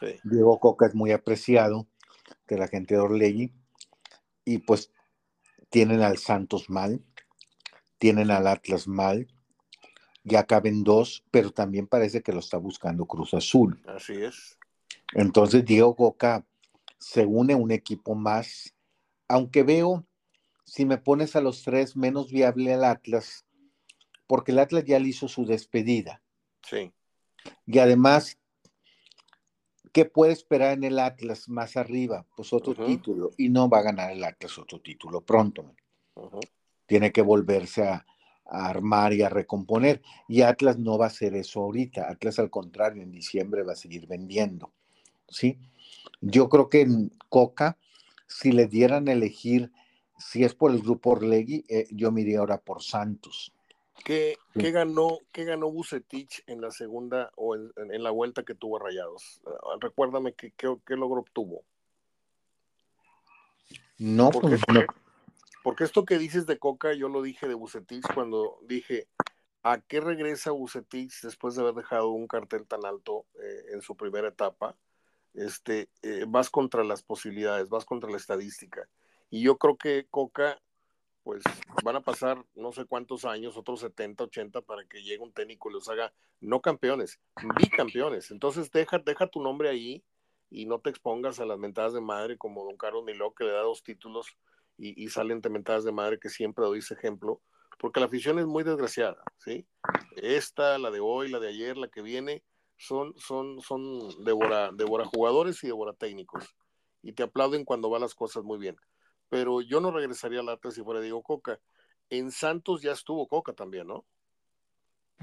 ¿eh? 0.01 0.19
Diego 0.23 0.59
Coca 0.59 0.87
es 0.87 0.95
muy 0.95 1.11
apreciado 1.11 1.87
de 2.47 2.57
la 2.57 2.67
gente 2.67 2.95
de 2.95 3.01
Orlegui 3.01 3.53
y 4.45 4.59
pues 4.59 4.91
tienen 5.69 6.01
al 6.01 6.17
Santos 6.17 6.69
mal, 6.69 7.03
tienen 7.97 8.31
al 8.31 8.47
Atlas 8.47 8.87
mal, 8.87 9.27
ya 10.23 10.45
caben 10.45 10.83
dos, 10.83 11.23
pero 11.31 11.51
también 11.51 11.87
parece 11.87 12.21
que 12.21 12.31
lo 12.31 12.39
está 12.39 12.57
buscando 12.57 13.05
Cruz 13.05 13.33
Azul. 13.33 13.81
Así 13.87 14.13
es. 14.13 14.57
Entonces 15.13 15.65
Diego 15.65 15.95
Coca 15.95 16.45
se 16.97 17.25
une 17.25 17.53
a 17.53 17.57
un 17.57 17.71
equipo 17.71 18.15
más, 18.15 18.73
aunque 19.27 19.63
veo, 19.63 20.05
si 20.65 20.85
me 20.85 20.97
pones 20.97 21.35
a 21.35 21.41
los 21.41 21.63
tres, 21.63 21.95
menos 21.95 22.31
viable 22.31 22.73
al 22.73 22.85
Atlas, 22.85 23.45
porque 24.27 24.51
el 24.51 24.59
Atlas 24.59 24.83
ya 24.85 24.99
le 24.99 25.09
hizo 25.09 25.27
su 25.27 25.45
despedida. 25.45 26.21
Sí. 26.61 26.91
Y 27.65 27.79
además, 27.79 28.37
¿qué 29.91 30.05
puede 30.05 30.33
esperar 30.33 30.73
en 30.73 30.83
el 30.83 30.99
Atlas 30.99 31.49
más 31.49 31.77
arriba? 31.77 32.25
Pues 32.35 32.53
otro 32.53 32.73
título. 32.73 33.31
Y 33.37 33.49
no 33.49 33.69
va 33.69 33.79
a 33.79 33.83
ganar 33.83 34.11
el 34.11 34.23
Atlas 34.23 34.57
otro 34.57 34.81
título 34.81 35.21
pronto. 35.21 35.75
Tiene 36.85 37.11
que 37.11 37.21
volverse 37.21 37.83
a, 37.83 38.05
armar 38.45 39.13
y 39.13 39.21
a 39.23 39.29
recomponer. 39.29 40.01
Y 40.27 40.41
Atlas 40.41 40.77
no 40.77 40.97
va 40.97 41.05
a 41.05 41.07
hacer 41.07 41.35
eso 41.35 41.61
ahorita. 41.61 42.09
Atlas, 42.09 42.39
al 42.39 42.49
contrario, 42.49 43.01
en 43.01 43.11
diciembre 43.11 43.63
va 43.63 43.73
a 43.73 43.77
seguir 43.77 44.05
vendiendo. 44.05 44.71
¿Sí? 45.29 45.57
Yo 46.21 46.49
creo 46.49 46.69
que 46.69 46.81
en 46.81 47.11
Coca, 47.29 47.77
si 48.27 48.51
le 48.51 48.67
dieran 48.67 49.07
a 49.07 49.13
elegir, 49.13 49.71
si 50.17 50.43
es 50.43 50.53
por 50.53 50.71
el 50.71 50.81
grupo 50.81 51.11
Orlegui, 51.11 51.65
eh, 51.67 51.87
yo 51.91 52.11
me 52.11 52.21
iría 52.21 52.39
ahora 52.39 52.59
por 52.59 52.83
Santos. 52.83 53.53
¿Qué, 54.03 54.37
ganó, 54.55 55.19
qué 55.31 55.45
ganó 55.45 55.71
Bucetich 55.71 56.43
en 56.47 56.61
la 56.61 56.71
segunda 56.71 57.31
o 57.35 57.55
en, 57.55 57.71
la 58.03 58.11
vuelta 58.11 58.43
que 58.43 58.55
tuvo 58.55 58.79
Rayados? 58.79 59.41
Ah, 59.45 59.77
recuérdame 59.79 60.33
qué, 60.33 60.51
qué, 60.51 60.95
logro 60.95 61.21
obtuvo. 61.21 61.63
No, 63.97 64.29
porque, 64.31 64.57
pues, 64.57 64.61
no. 64.67 64.81
Porque 65.63 65.85
esto 65.85 66.03
que 66.03 66.17
dices 66.17 66.45
de 66.45 66.59
Coca, 66.59 66.93
yo 66.93 67.07
lo 67.07 67.21
dije 67.21 67.47
de 67.47 67.53
Bucetich 67.53 68.05
cuando 68.13 68.59
dije, 68.63 69.07
¿a 69.63 69.79
qué 69.79 70.01
regresa 70.01 70.51
Bucetich 70.51 71.21
después 71.21 71.55
de 71.55 71.61
haber 71.61 71.75
dejado 71.75 72.09
un 72.09 72.27
cartel 72.27 72.67
tan 72.67 72.85
alto 72.85 73.25
eh, 73.41 73.73
en 73.73 73.81
su 73.81 73.95
primera 73.95 74.27
etapa? 74.27 74.75
Este, 75.33 75.89
eh, 76.01 76.25
vas 76.27 76.49
contra 76.49 76.83
las 76.83 77.01
posibilidades, 77.01 77.69
vas 77.69 77.85
contra 77.85 78.09
la 78.09 78.17
estadística. 78.17 78.89
Y 79.29 79.41
yo 79.41 79.57
creo 79.57 79.77
que 79.77 80.05
Coca 80.11 80.61
pues 81.23 81.41
van 81.83 81.95
a 81.95 82.01
pasar 82.01 82.45
no 82.55 82.71
sé 82.71 82.85
cuántos 82.85 83.25
años, 83.25 83.57
otros 83.57 83.79
70, 83.79 84.25
80, 84.25 84.61
para 84.61 84.85
que 84.85 85.01
llegue 85.01 85.23
un 85.23 85.31
técnico 85.31 85.69
y 85.69 85.73
los 85.73 85.89
haga 85.89 86.13
no 86.41 86.61
campeones, 86.61 87.19
bicampeones. 87.57 88.31
Entonces 88.31 88.69
deja, 88.71 88.99
deja 88.99 89.27
tu 89.27 89.41
nombre 89.41 89.69
ahí 89.69 90.03
y 90.49 90.65
no 90.65 90.79
te 90.79 90.89
expongas 90.89 91.39
a 91.39 91.45
las 91.45 91.57
mentadas 91.57 91.93
de 91.93 92.01
madre 92.01 92.37
como 92.37 92.65
don 92.65 92.77
Carlos 92.77 93.03
Miló, 93.05 93.33
que 93.33 93.45
le 93.45 93.51
da 93.51 93.61
dos 93.61 93.83
títulos 93.83 94.27
y, 94.77 95.01
y 95.01 95.09
salen 95.09 95.41
de 95.41 95.49
mentadas 95.49 95.83
de 95.83 95.91
madre, 95.91 96.19
que 96.19 96.29
siempre 96.29 96.65
doy 96.65 96.79
ese 96.79 96.93
ejemplo, 96.93 97.41
porque 97.79 97.99
la 97.99 98.07
afición 98.07 98.37
es 98.39 98.45
muy 98.45 98.63
desgraciada, 98.63 99.23
¿sí? 99.37 99.65
Esta, 100.17 100.77
la 100.77 100.91
de 100.91 100.99
hoy, 100.99 101.29
la 101.29 101.39
de 101.39 101.49
ayer, 101.49 101.77
la 101.77 101.87
que 101.87 102.01
viene, 102.01 102.43
son, 102.77 103.13
son, 103.17 103.61
son 103.61 104.23
devora, 104.25 104.71
devora 104.73 105.05
jugadores 105.05 105.63
y 105.63 105.67
devora 105.67 105.93
técnicos. 105.93 106.55
Y 107.01 107.13
te 107.13 107.23
aplauden 107.23 107.65
cuando 107.65 107.89
van 107.89 108.01
las 108.01 108.15
cosas 108.15 108.43
muy 108.43 108.57
bien 108.57 108.77
pero 109.33 109.61
yo 109.61 109.81
no 109.81 109.89
regresaría 109.89 110.41
al 110.41 110.49
Atlas 110.49 110.75
si 110.75 110.83
fuera 110.83 111.01
Diego 111.01 111.23
Coca. 111.23 111.59
En 112.07 112.29
Santos 112.29 112.83
ya 112.83 112.91
estuvo 112.91 113.27
Coca 113.27 113.51
también, 113.51 113.87
¿no? 113.87 114.05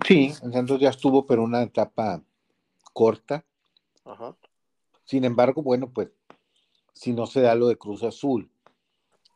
Sí, 0.05 0.33
en 0.43 0.53
Santos 0.53 0.81
ya 0.81 0.89
estuvo, 0.89 1.25
pero 1.25 1.45
una 1.45 1.63
etapa 1.63 2.21
corta. 2.93 3.45
Ajá. 4.05 4.37
Sin 5.05 5.25
embargo, 5.25 5.63
bueno, 5.63 5.93
pues 5.93 6.09
si 6.93 7.13
no 7.13 7.27
se 7.27 7.41
da 7.41 7.55
lo 7.55 7.69
de 7.69 7.79
Cruz 7.79 8.03
Azul 8.03 8.51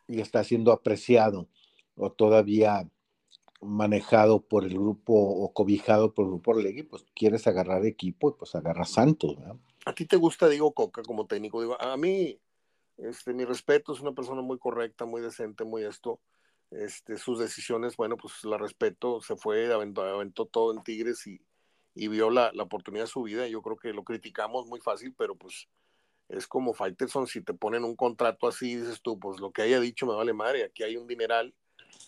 y 0.09 0.21
está 0.21 0.43
siendo 0.43 0.73
apreciado 0.73 1.47
o 1.95 2.11
todavía 2.11 2.91
manejado 3.61 4.41
por 4.41 4.65
el 4.65 4.75
grupo 4.75 5.15
o 5.15 5.53
cobijado 5.53 6.15
por 6.15 6.25
el 6.25 6.33
grupo 6.33 6.51
Orlegui, 6.51 6.83
pues 6.83 7.07
quieres 7.15 7.47
agarrar 7.47 7.87
equipo, 7.87 8.37
pues 8.37 8.57
agarra 8.57 8.85
Santos. 8.85 9.39
¿no? 9.39 9.61
¿A 9.87 9.95
ti 9.95 10.05
te 10.05 10.17
gusta 10.17 10.49
Diego 10.49 10.73
Coca 10.73 11.05
como 11.05 11.27
técnico? 11.27 11.61
Digo, 11.61 11.81
a 11.81 11.97
mí 11.97 12.41
este, 12.97 13.33
mi 13.33 13.45
respeto, 13.45 13.93
es 13.93 14.01
una 14.01 14.13
persona 14.13 14.43
muy 14.43 14.59
correcta, 14.59 15.05
muy 15.05 15.21
decente, 15.21 15.65
muy 15.65 15.85
esto. 15.85 16.21
Este, 16.71 17.19
sus 17.19 17.39
decisiones, 17.39 17.97
bueno, 17.97 18.17
pues 18.17 18.45
la 18.45 18.59
respeto, 18.59 19.21
se 19.21 19.37
fue, 19.37 19.73
aventó, 19.73 20.47
todo 20.47 20.73
en 20.73 20.83
Tigres 20.83 21.27
y, 21.27 21.41
vio 21.95 22.31
la, 22.31 22.53
oportunidad 22.59 23.05
de 23.05 23.11
su 23.11 23.23
vida. 23.23 23.47
Yo 23.47 23.63
creo 23.63 23.77
que 23.77 23.93
lo 23.93 24.05
criticamos 24.05 24.67
muy 24.67 24.81
fácil, 24.81 25.15
pero 25.17 25.37
pues 25.37 25.69
es 26.29 26.47
como 26.47 26.75
Faitelson, 26.75 27.27
si 27.27 27.43
te 27.43 27.55
ponen 27.55 27.85
un 27.85 27.97
contrato 27.97 28.49
así, 28.49 28.77
dices 28.77 29.03
tú, 29.03 29.19
pues 29.19 29.41
lo 29.41 29.53
que 29.53 29.63
haya 29.63 29.79
dicho 29.79 30.07
me 30.07 30.15
vale 30.15 30.33
madre, 30.33 30.65
aquí 30.65 30.83
hay 30.83 30.97
un 30.97 31.07
dineral, 31.07 31.55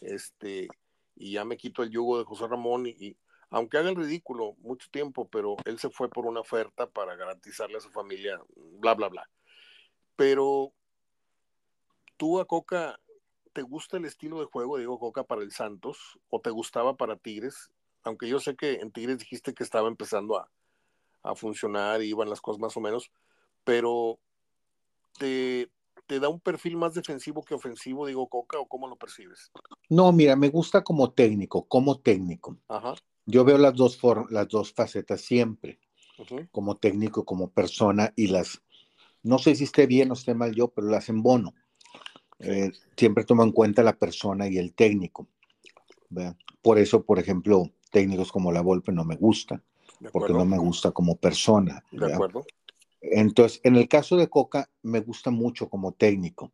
este, 0.01 0.69
y 1.15 1.33
ya 1.33 1.45
me 1.45 1.57
quito 1.57 1.83
el 1.83 1.91
yugo 1.91 2.19
de 2.19 2.25
José 2.25 2.47
Ramón 2.49 2.87
y 2.87 3.17
aunque 3.51 3.79
haga 3.79 3.91
el 3.91 3.97
ridículo 3.97 4.55
mucho 4.59 4.89
tiempo, 4.91 5.29
pero 5.29 5.57
él 5.65 5.79
se 5.79 5.91
fue 5.91 6.09
por 6.09 6.27
una 6.27 6.41
oferta 6.41 6.89
para 6.91 7.15
garantizarle 7.15 7.77
a 7.79 7.81
su 7.81 7.91
familia, 7.91 8.41
bla, 8.81 8.95
bla, 8.95 9.09
bla. 9.09 9.31
Pero 10.17 10.73
tú 12.17 12.41
a 12.41 12.47
Coca, 12.47 12.99
¿te 13.53 13.63
gusta 13.63 13.97
el 13.97 14.05
estilo 14.05 14.41
de 14.41 14.47
juego 14.47 14.77
Diego 14.77 14.99
Coca 14.99 15.25
para 15.25 15.43
el 15.43 15.53
Santos 15.53 16.19
o 16.29 16.41
te 16.41 16.51
gustaba 16.51 16.97
para 16.97 17.17
Tigres? 17.17 17.71
Aunque 18.03 18.29
yo 18.29 18.39
sé 18.41 18.55
que 18.55 18.75
en 18.75 18.93
Tigres 18.93 19.19
dijiste 19.19 19.55
que 19.55 19.65
estaba 19.65 19.89
empezando 19.89 20.39
a, 20.39 20.49
funcionar 21.35 22.03
y 22.03 22.11
iban 22.11 22.31
las 22.31 22.41
cosas 22.41 22.61
más 22.61 22.77
o 22.77 22.81
menos, 22.81 23.11
pero 23.65 24.21
¿te, 25.19 25.69
¿te, 26.07 26.21
da 26.21 26.29
un 26.29 26.39
perfil 26.39 26.77
más 26.77 26.95
defensivo 26.95 27.43
que 27.43 27.55
ofensivo, 27.55 28.07
Diego 28.07 28.29
Coca, 28.29 28.61
o 28.61 28.69
cómo 28.69 28.87
lo 28.87 28.95
percibes? 28.95 29.51
No, 29.89 30.13
mira, 30.13 30.37
me 30.37 30.51
gusta 30.51 30.85
como 30.85 31.11
técnico, 31.11 31.67
como 31.67 31.99
técnico. 31.99 32.57
Ajá. 32.69 32.95
Yo 33.25 33.45
veo 33.45 33.59
las 33.59 33.75
dos, 33.75 33.99
las 34.31 34.47
dos 34.47 34.73
facetas 34.73 35.21
siempre, 35.21 35.81
como 36.53 36.77
técnico, 36.77 37.25
como 37.25 37.51
persona, 37.51 38.13
y 38.15 38.29
las 38.29 38.63
no 39.25 39.39
sé 39.39 39.57
si 39.57 39.65
esté 39.65 39.89
bien 39.89 40.13
o 40.13 40.15
esté 40.15 40.35
mal 40.35 40.55
yo, 40.55 40.69
pero 40.69 40.87
las 40.87 41.09
embono. 41.09 41.53
Eh, 42.39 42.71
siempre 42.97 43.25
tomo 43.25 43.43
en 43.43 43.53
cuenta 43.53 43.83
la 43.83 43.97
persona 43.97 44.49
y 44.49 44.59
el 44.59 44.75
técnico. 44.75 45.27
Por 46.63 46.79
eso, 46.79 47.05
por 47.05 47.19
ejemplo, 47.19 47.71
técnicos 47.91 48.31
como 48.33 48.53
la 48.53 48.61
Volpe 48.61 48.93
no 48.93 49.05
me 49.05 49.17
gustan, 49.17 49.63
porque 50.13 50.33
no 50.33 50.45
me 50.45 50.59
gusta 50.59 50.91
como 50.91 51.17
persona. 51.17 51.85
De 51.91 52.13
acuerdo. 52.13 52.45
Entonces, 53.01 53.61
en 53.65 53.77
el 53.77 53.89
caso 53.89 54.17
de 54.17 54.29
Coca, 54.29 54.69
me 54.83 55.01
gusta 55.01 55.31
mucho 55.31 55.69
como 55.69 55.93
técnico. 55.93 56.53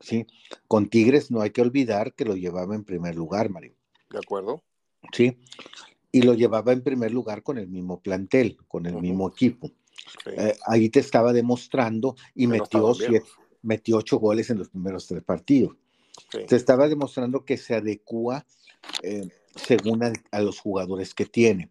¿sí? 0.00 0.26
Con 0.68 0.88
Tigres 0.88 1.30
no 1.30 1.40
hay 1.40 1.50
que 1.50 1.62
olvidar 1.62 2.14
que 2.14 2.24
lo 2.24 2.36
llevaba 2.36 2.74
en 2.74 2.84
primer 2.84 3.14
lugar, 3.14 3.50
Mario. 3.50 3.74
De 4.10 4.18
acuerdo. 4.18 4.62
Sí. 5.12 5.38
Y 6.12 6.22
lo 6.22 6.34
llevaba 6.34 6.72
en 6.72 6.82
primer 6.82 7.12
lugar 7.12 7.42
con 7.42 7.58
el 7.58 7.68
mismo 7.68 8.00
plantel, 8.00 8.56
con 8.68 8.86
el 8.86 8.94
mismo 9.00 9.28
equipo. 9.28 9.70
Eh, 10.26 10.54
ahí 10.66 10.88
te 10.90 11.00
estaba 11.00 11.32
demostrando 11.32 12.14
y 12.34 12.46
metió, 12.46 12.94
metió 13.64 13.96
ocho 13.96 14.18
goles 14.18 14.50
en 14.50 14.58
los 14.58 14.68
primeros 14.68 15.06
tres 15.06 15.22
partidos. 15.22 15.74
Te 16.30 16.56
estaba 16.56 16.88
demostrando 16.88 17.44
que 17.44 17.56
se 17.56 17.74
adecua 17.74 18.46
eh, 19.02 19.28
según 19.56 20.02
a, 20.04 20.40
los 20.40 20.60
jugadores 20.60 21.14
que 21.14 21.26
tiene, 21.26 21.70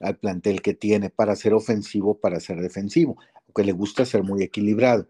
al 0.00 0.16
plantel 0.16 0.62
que 0.62 0.74
tiene, 0.74 1.10
para 1.10 1.36
ser 1.36 1.54
ofensivo, 1.54 2.18
para 2.18 2.40
ser 2.40 2.60
defensivo, 2.60 3.16
aunque 3.46 3.64
le 3.64 3.72
gusta 3.72 4.06
ser 4.06 4.22
muy 4.22 4.42
equilibrado. 4.42 5.06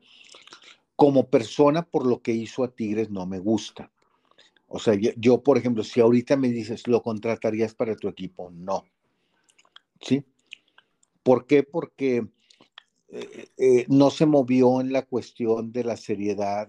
como 0.96 1.28
persona, 1.28 1.82
por 1.82 2.06
lo 2.06 2.22
que 2.22 2.32
hizo 2.32 2.62
a 2.62 2.70
Tigres, 2.70 3.10
no 3.10 3.26
me 3.26 3.38
gusta. 3.38 3.90
O 4.68 4.78
sea, 4.78 4.94
yo, 4.94 5.42
por 5.42 5.58
ejemplo, 5.58 5.82
si 5.82 6.00
ahorita 6.00 6.36
me 6.36 6.48
dices, 6.48 6.86
¿lo 6.86 7.02
contratarías 7.02 7.74
para 7.74 7.96
tu 7.96 8.08
equipo? 8.08 8.50
No. 8.50 8.84
¿Sí? 10.00 10.24
¿Por 11.22 11.46
qué? 11.46 11.62
Porque 11.62 12.26
eh, 13.12 13.48
eh, 13.56 13.86
no 13.88 14.10
se 14.10 14.26
movió 14.26 14.80
en 14.80 14.92
la 14.92 15.02
cuestión 15.02 15.72
de 15.72 15.84
la 15.84 15.96
seriedad, 15.96 16.68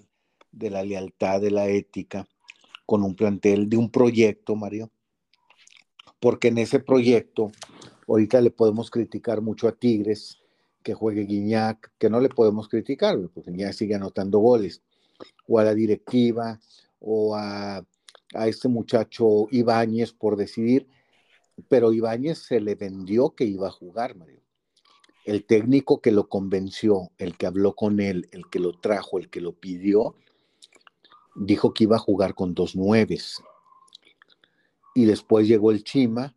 de 0.52 0.70
la 0.70 0.84
lealtad, 0.84 1.42
de 1.42 1.50
la 1.50 1.68
ética, 1.68 2.28
con 2.86 3.02
un 3.04 3.16
plantel 3.16 3.70
de 3.70 3.78
un 3.78 3.90
proyecto, 3.90 4.56
Mario. 4.56 4.92
Porque 6.20 6.50
en 6.50 6.60
ese 6.60 6.80
proyecto, 6.80 7.52
ahorita 8.08 8.42
le 8.42 8.52
podemos 8.52 8.92
criticar 8.92 9.42
mucho 9.42 9.68
a 9.68 9.72
Tigres, 9.72 10.38
que 10.84 10.94
juegue 10.94 11.24
Guiñac, 11.24 11.92
que 11.98 12.10
no 12.10 12.20
le 12.20 12.30
podemos 12.30 12.68
criticar, 12.68 13.18
porque 13.34 13.52
ya 13.56 13.74
sigue 13.74 13.96
anotando 13.96 14.40
goles, 14.40 14.84
o 15.48 15.58
a 15.58 15.64
la 15.64 15.74
directiva, 15.74 16.60
o 17.00 17.36
a 17.36 17.84
a 18.34 18.48
este 18.48 18.68
muchacho 18.68 19.48
Ibáñez 19.52 20.14
por 20.14 20.36
decidir, 20.36 20.88
pero 21.70 21.94
Ibáñez 21.94 22.40
se 22.40 22.60
le 22.60 22.76
vendió 22.76 23.32
que 23.32 23.46
iba 23.46 23.68
a 23.68 23.72
jugar, 23.72 24.16
Mario. 24.16 24.42
El 25.26 25.46
técnico 25.46 26.02
que 26.02 26.12
lo 26.12 26.28
convenció, 26.28 27.12
el 27.18 27.38
que 27.38 27.46
habló 27.46 27.76
con 27.76 28.00
él, 28.00 28.28
el 28.32 28.50
que 28.50 28.60
lo 28.60 28.74
trajo, 28.74 29.20
el 29.20 29.30
que 29.30 29.42
lo 29.42 29.54
pidió, 29.54 30.16
dijo 31.36 31.74
que 31.74 31.86
iba 31.86 31.96
a 31.96 32.00
jugar 32.00 32.36
con 32.36 32.54
dos 32.54 32.76
nueves. 32.76 33.42
Y 34.96 35.06
después 35.06 35.48
llegó 35.48 35.72
el 35.72 35.84
Chima, 35.84 36.36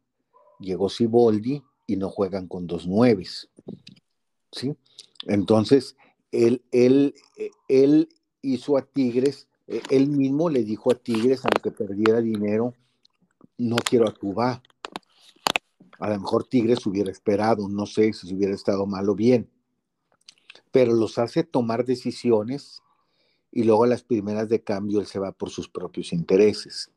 llegó 0.60 0.88
Siboldi 0.88 1.62
y 1.86 1.96
no 1.96 2.10
juegan 2.10 2.48
con 2.48 2.66
dos 2.66 2.86
nueves. 2.86 3.50
¿Sí? 4.52 4.74
Entonces, 5.26 5.96
él, 6.30 6.62
él, 6.70 7.14
él 7.68 8.08
hizo 8.40 8.76
a 8.76 8.82
Tigres 8.82 9.48
eh, 9.66 9.82
él 9.90 10.08
mismo 10.08 10.48
le 10.48 10.62
dijo 10.62 10.92
a 10.92 10.94
Tigres, 10.94 11.42
aunque 11.44 11.70
perdiera 11.70 12.20
dinero, 12.20 12.74
no 13.58 13.76
quiero 13.76 14.08
a 14.08 14.14
Cuba. 14.14 14.62
A 15.98 16.10
lo 16.10 16.20
mejor 16.20 16.44
Tigres 16.44 16.86
hubiera 16.86 17.10
esperado, 17.10 17.68
no 17.68 17.86
sé 17.86 18.12
si 18.12 18.34
hubiera 18.34 18.54
estado 18.54 18.86
mal 18.86 19.08
o 19.08 19.14
bien, 19.14 19.48
pero 20.70 20.94
los 20.94 21.18
hace 21.18 21.44
tomar 21.44 21.84
decisiones 21.84 22.82
y 23.50 23.64
luego 23.64 23.84
a 23.84 23.88
las 23.88 24.02
primeras 24.02 24.48
de 24.48 24.62
cambio 24.62 25.00
él 25.00 25.06
se 25.06 25.18
va 25.18 25.32
por 25.32 25.50
sus 25.50 25.68
propios 25.68 26.12
intereses. 26.12 26.90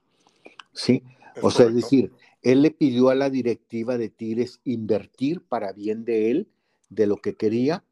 ¿Sí? 0.74 1.04
o 1.41 1.52
sea, 1.52 1.68
es 1.68 1.76
decir, 1.76 2.12
él 2.41 2.62
le 2.62 2.72
pidió 2.72 3.10
a 3.10 3.16
la 3.16 3.30
directiva 3.30 3.97
de 3.97 4.10
Tigres 4.10 4.60
invertir 4.64 5.41
para 5.41 5.72
bien 5.74 6.06
de 6.06 6.32
él, 6.32 6.50
de 6.89 7.08
lo 7.08 7.18
que 7.18 7.36
quería. 7.36 7.84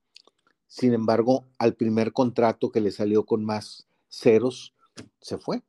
Sin 0.67 0.93
embargo, 0.93 1.45
al 1.57 1.75
primer 1.75 2.11
contrato 2.11 2.71
que 2.71 2.81
le 2.81 2.91
salió 2.91 3.25
con 3.25 3.45
más 3.45 3.87
ceros, 4.09 4.73
se 5.21 5.37
fue. 5.37 5.63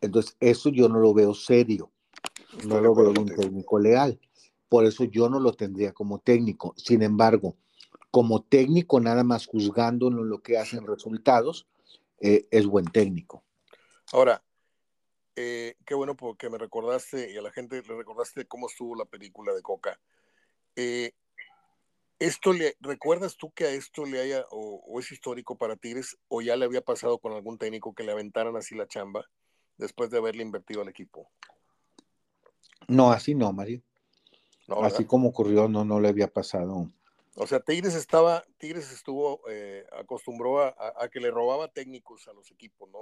Entonces, 0.00 0.36
eso 0.40 0.70
yo 0.70 0.88
no 0.88 0.98
lo 0.98 1.14
veo 1.14 1.34
serio, 1.34 1.90
no 2.66 2.80
lo 2.80 2.94
veo 2.94 3.10
un 3.10 3.26
técnico 3.26 3.78
leal. 3.78 4.18
Por 4.68 4.84
eso 4.84 5.04
yo 5.04 5.28
no 5.28 5.40
lo 5.40 5.52
tendría 5.52 5.92
como 5.92 6.18
técnico. 6.18 6.74
Sin 6.76 7.02
embargo, 7.02 7.56
como 8.10 8.42
técnico, 8.42 9.00
nada 9.00 9.24
más 9.24 9.46
juzgando 9.46 10.10
lo 10.10 10.42
que 10.42 10.58
hacen 10.58 10.86
resultados, 10.86 11.66
eh, 12.20 12.46
es 12.50 12.66
buen 12.66 12.86
técnico. 12.86 13.44
Ahora, 14.12 14.42
eh, 15.34 15.76
qué 15.84 15.94
bueno 15.94 16.16
porque 16.16 16.48
me 16.48 16.56
recordaste 16.56 17.30
y 17.32 17.36
a 17.36 17.42
la 17.42 17.52
gente 17.52 17.82
le 17.82 17.96
recordaste 17.96 18.46
cómo 18.46 18.68
estuvo 18.68 18.96
la 18.96 19.04
película 19.04 19.52
de 19.52 19.62
Coca. 19.62 20.00
Eh, 20.76 21.12
¿Esto 22.18 22.54
le, 22.54 22.76
recuerdas 22.80 23.36
tú 23.36 23.52
que 23.52 23.64
a 23.64 23.70
esto 23.70 24.06
le 24.06 24.20
haya, 24.20 24.46
o, 24.50 24.98
es 24.98 25.12
histórico 25.12 25.56
para 25.56 25.76
Tigres, 25.76 26.16
o 26.28 26.40
ya 26.40 26.56
le 26.56 26.64
había 26.64 26.80
pasado 26.80 27.18
con 27.18 27.32
algún 27.32 27.58
técnico 27.58 27.94
que 27.94 28.04
le 28.04 28.12
aventaran 28.12 28.56
así 28.56 28.74
la 28.74 28.88
chamba 28.88 29.26
después 29.76 30.10
de 30.10 30.16
haberle 30.16 30.42
invertido 30.42 30.80
al 30.80 30.88
equipo? 30.88 31.28
No, 32.88 33.12
así 33.12 33.34
no, 33.34 33.52
Mario. 33.52 33.82
Así 34.82 35.04
como 35.04 35.28
ocurrió, 35.28 35.68
no, 35.68 35.84
no 35.84 36.00
le 36.00 36.08
había 36.08 36.28
pasado. 36.28 36.90
O 37.34 37.46
sea, 37.46 37.60
Tigres 37.60 37.94
estaba, 37.94 38.44
Tigres 38.58 38.90
estuvo, 38.92 39.42
eh, 39.48 39.84
acostumbró 39.98 40.62
a, 40.62 41.08
que 41.12 41.20
le 41.20 41.30
robaba 41.30 41.68
técnicos 41.68 42.28
a 42.28 42.32
los 42.32 42.50
equipos, 42.50 42.88
¿no? 42.90 43.00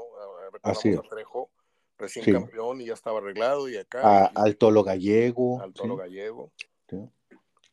así 0.62 0.93
a 0.95 1.01
Trejo, 1.03 1.51
recién 1.99 2.25
campeón 2.25 2.81
y 2.81 2.87
ya 2.87 2.95
estaba 2.95 3.19
arreglado, 3.19 3.69
y 3.69 3.77
acá. 3.77 4.27
al 4.27 4.57
Tolo 4.57 4.83
Gallego. 4.83 5.61
Al 5.61 5.73
Tolo 5.73 5.97
Gallego 5.97 6.53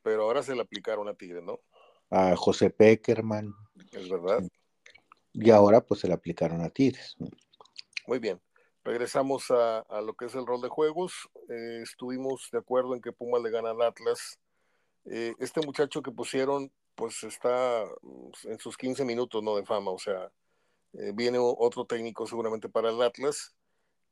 pero 0.02 0.24
ahora 0.24 0.44
se 0.44 0.56
le 0.56 0.62
aplicaron 0.62 1.08
a 1.08 1.14
Tigre, 1.14 1.42
¿no? 1.42 1.60
A 2.10 2.36
José 2.36 2.70
Peckerman. 2.70 3.54
Es 3.92 4.10
verdad. 4.10 4.44
Y 5.34 5.50
ahora 5.50 5.82
pues 5.82 6.02
se 6.02 6.08
le 6.08 6.14
aplicaron 6.14 6.62
a 6.62 6.70
Tigres. 6.70 7.16
Muy 8.08 8.20
bien. 8.20 8.40
Regresamos 8.84 9.52
a, 9.52 10.02
lo 10.02 10.14
que 10.16 10.26
es 10.26 10.36
el 10.36 10.46
rol 10.46 10.62
de 10.62 10.70
juegos. 10.70 11.30
Eh, 11.50 11.82
estuvimos 11.84 12.50
de 12.52 12.58
acuerdo 12.58 12.96
en 12.96 13.02
que 13.02 13.12
Puma 13.12 13.40
le 13.40 13.52
gana 13.52 13.72
al 13.72 13.82
Atlas. 13.82 14.40
Eh, 15.06 15.34
este 15.40 15.62
muchacho 15.66 16.02
que 16.02 16.12
pusieron, 16.12 16.72
pues 16.96 17.24
está 17.24 17.86
mm, 18.02 18.50
en 18.50 18.60
sus 18.60 18.78
15 18.78 19.06
minutos 19.06 19.44
¿no? 19.44 19.56
de 19.56 19.66
fama. 19.66 19.92
O 19.92 20.00
sea, 20.00 20.32
eh, 20.94 21.12
viene 21.14 21.38
otro 21.40 21.86
técnico 21.86 22.26
seguramente 22.26 22.70
para 22.70 22.90
el 22.90 23.02
Atlas. 23.02 23.56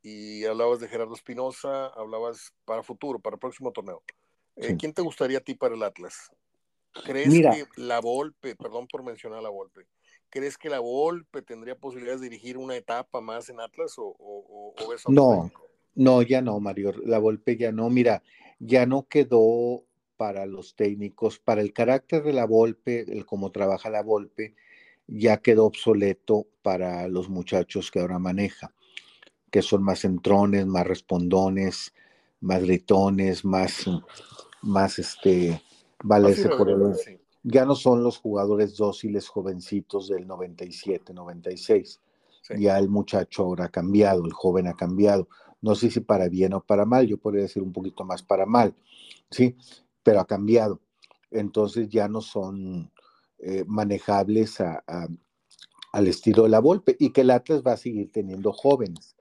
Y 0.02 0.46
hablabas 0.46 0.80
de 0.80 0.88
Gerardo 0.88 1.14
Espinosa, 1.14 1.88
hablabas 1.88 2.54
para 2.64 2.84
futuro, 2.84 3.20
para 3.20 3.36
el 3.36 3.40
próximo 3.40 3.72
torneo. 3.72 4.02
Eh, 4.56 4.76
¿Quién 4.78 4.94
te 4.94 5.02
gustaría 5.02 5.40
a 5.40 5.42
ti 5.42 5.56
para 5.56 5.76
el 5.76 5.84
Atlas? 5.84 6.32
¿Crees 7.06 7.34
que 7.34 7.66
la 7.76 8.00
Volpe, 8.00 8.56
perdón 8.56 8.88
por 8.88 9.04
mencionar 9.04 9.42
la 9.42 9.50
Volpe, 9.50 9.88
¿crees 10.30 10.58
que 10.58 10.70
la 10.70 10.80
Volpe 10.80 11.42
tendría 11.42 11.76
posibilidades 11.76 12.22
de 12.22 12.30
dirigir 12.30 12.58
una 12.58 12.76
etapa 12.76 13.22
más 13.22 13.50
en 13.50 13.60
Atlas 13.60 13.96
o, 13.98 14.16
o, 14.20 14.74
No, 15.08 15.52
no, 15.96 16.22
ya 16.22 16.42
no, 16.42 16.60
Mario. 16.60 16.94
La 17.06 17.20
Volpe 17.20 17.58
ya 17.58 17.72
no. 17.72 17.90
Mira, 17.90 18.24
ya 18.60 18.86
no 18.86 19.08
quedó 19.08 19.84
para 20.18 20.46
los 20.46 20.76
técnicos, 20.76 21.40
para 21.40 21.62
el 21.62 21.74
carácter 21.74 22.24
de 22.24 22.34
la 22.34 22.46
Volpe, 22.46 23.02
el 23.12 23.26
cómo 23.26 23.52
trabaja 23.52 23.90
la 23.90 24.04
Volpe, 24.04 24.56
ya 25.08 25.38
quedó 25.38 25.66
obsoleto 25.66 26.48
para 26.62 27.08
los 27.08 27.30
muchachos 27.30 27.90
que 27.90 28.00
ahora 28.00 28.20
maneja, 28.20 28.74
que 29.50 29.62
son 29.62 29.82
más 29.82 30.04
entrones, 30.04 30.66
más 30.66 30.86
respondones, 30.86 31.94
más 32.42 32.62
gritones, 32.64 33.46
más 33.46 33.88
más 34.62 35.00
este, 35.00 35.62
valerse 36.04 36.50
por 36.50 36.70
el... 36.70 37.20
Ya 37.52 37.66
no 37.66 37.76
son 37.76 38.04
los 38.04 38.18
jugadores 38.18 38.78
dóciles 38.78 39.28
jovencitos 39.28 40.08
del 40.08 40.28
97, 40.28 41.14
96. 41.14 42.00
Ya 42.58 42.78
el 42.78 42.90
muchacho 42.90 43.44
ahora 43.44 43.66
ha 43.66 43.70
cambiado, 43.70 44.26
el 44.26 44.34
joven 44.34 44.68
ha 44.68 44.76
cambiado. 44.76 45.28
No 45.62 45.76
sé 45.76 45.90
si 45.90 46.00
para 46.00 46.30
bien 46.30 46.54
o 46.54 46.62
para 46.62 46.86
mal, 46.86 47.08
yo 47.08 47.18
podría 47.18 47.44
decir 47.44 47.62
un 47.64 47.74
poquito 47.74 48.04
más 48.06 48.24
para 48.24 48.46
mal, 48.46 48.74
¿sí? 49.30 49.56
Pero 50.04 50.20
ha 50.20 50.26
cambiado. 50.26 50.80
Entonces 51.32 51.90
ya 51.90 52.08
no 52.08 52.22
son 52.22 52.92
eh, 53.40 53.64
manejables 53.68 54.62
al 54.62 56.08
estilo 56.08 56.44
de 56.44 56.50
la 56.50 56.60
Volpe 56.60 56.96
y 57.00 57.12
que 57.12 57.22
el 57.22 57.32
Atlas 57.32 57.62
va 57.66 57.74
a 57.74 57.78
seguir 57.78 58.12
teniendo 58.12 58.54
jóvenes. 58.54 59.16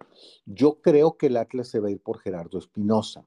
Yo 0.46 0.80
creo 0.80 1.16
que 1.16 1.26
el 1.26 1.36
Atlas 1.36 1.68
se 1.68 1.80
va 1.80 1.88
a 1.88 1.92
ir 1.92 2.00
por 2.00 2.18
Gerardo 2.18 2.58
Espinosa 2.58 3.24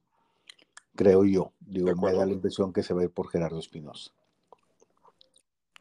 creo 0.94 1.24
yo. 1.24 1.52
Digo, 1.60 1.94
me 1.96 2.12
da 2.12 2.26
la 2.26 2.32
impresión 2.32 2.72
que 2.72 2.82
se 2.82 2.94
va 2.94 3.02
a 3.02 3.04
ir 3.04 3.10
por 3.10 3.28
Gerardo 3.28 3.58
Espinosa. 3.58 4.12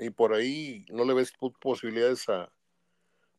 Y 0.01 0.09
por 0.09 0.33
ahí 0.33 0.83
no 0.89 1.05
le 1.05 1.13
ves 1.13 1.31
posibilidades 1.61 2.27
a. 2.27 2.51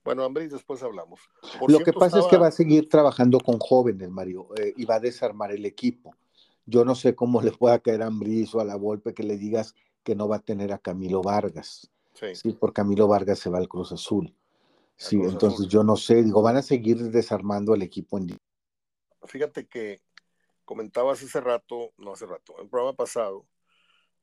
Bueno, 0.04 0.22
Ambris, 0.22 0.52
después 0.52 0.80
hablamos. 0.82 1.20
Lo 1.66 1.80
que 1.80 1.92
pasa 1.92 2.20
es 2.20 2.26
que 2.26 2.36
va 2.36 2.46
a 2.46 2.52
seguir 2.52 2.88
trabajando 2.88 3.40
con 3.40 3.58
jóvenes, 3.58 4.08
Mario, 4.10 4.48
eh, 4.56 4.72
y 4.76 4.84
va 4.84 4.96
a 4.96 5.00
desarmar 5.00 5.50
el 5.50 5.66
equipo. 5.66 6.14
Yo 6.64 6.84
no 6.84 6.94
sé 6.94 7.16
cómo 7.16 7.42
le 7.42 7.50
pueda 7.50 7.80
caer 7.80 8.02
a 8.02 8.06
Ambris 8.06 8.54
o 8.54 8.60
a 8.60 8.64
la 8.64 8.76
Volpe 8.76 9.12
que 9.12 9.24
le 9.24 9.36
digas 9.36 9.74
que 10.04 10.14
no 10.14 10.28
va 10.28 10.36
a 10.36 10.42
tener 10.42 10.72
a 10.72 10.78
Camilo 10.78 11.20
Vargas. 11.20 11.90
Sí. 12.14 12.34
sí 12.36 12.52
por 12.52 12.72
Camilo 12.72 13.08
Vargas 13.08 13.40
se 13.40 13.50
va 13.50 13.58
al 13.58 13.68
Cruz 13.68 13.90
Azul. 13.90 14.32
Sí, 14.96 15.16
entonces 15.16 15.66
yo 15.66 15.82
no 15.82 15.96
sé, 15.96 16.22
digo, 16.22 16.42
van 16.42 16.58
a 16.58 16.62
seguir 16.62 17.10
desarmando 17.10 17.74
el 17.74 17.82
equipo 17.82 18.18
en... 18.18 18.38
Fíjate 19.24 19.66
que 19.66 20.00
comentabas 20.64 21.22
hace 21.24 21.40
rato, 21.40 21.92
no 21.96 22.12
hace 22.12 22.26
rato, 22.26 22.54
el 22.60 22.68
programa 22.68 22.94
pasado, 22.94 23.46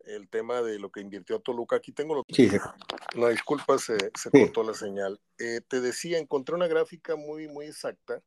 el 0.06 0.30
tema 0.30 0.62
de 0.62 0.80
lo 0.80 0.91
que 0.91 1.02
invirtió 1.02 1.39
Toluca. 1.39 1.76
Aquí 1.76 1.91
tengo 1.91 2.16
lo 2.16 2.26
sí, 2.30 2.50
No, 3.16 3.28
disculpa, 3.28 3.78
se, 3.78 3.97
cortó 4.32 4.64
la 4.64 4.74
señal. 4.74 5.20
Eh, 5.38 5.62
te 5.68 5.82
decía, 5.82 6.18
encontré 6.18 6.56
una 6.56 6.68
gráfica 6.68 7.16
muy, 7.16 7.47
muy 7.47 7.68
exacta 7.68 8.22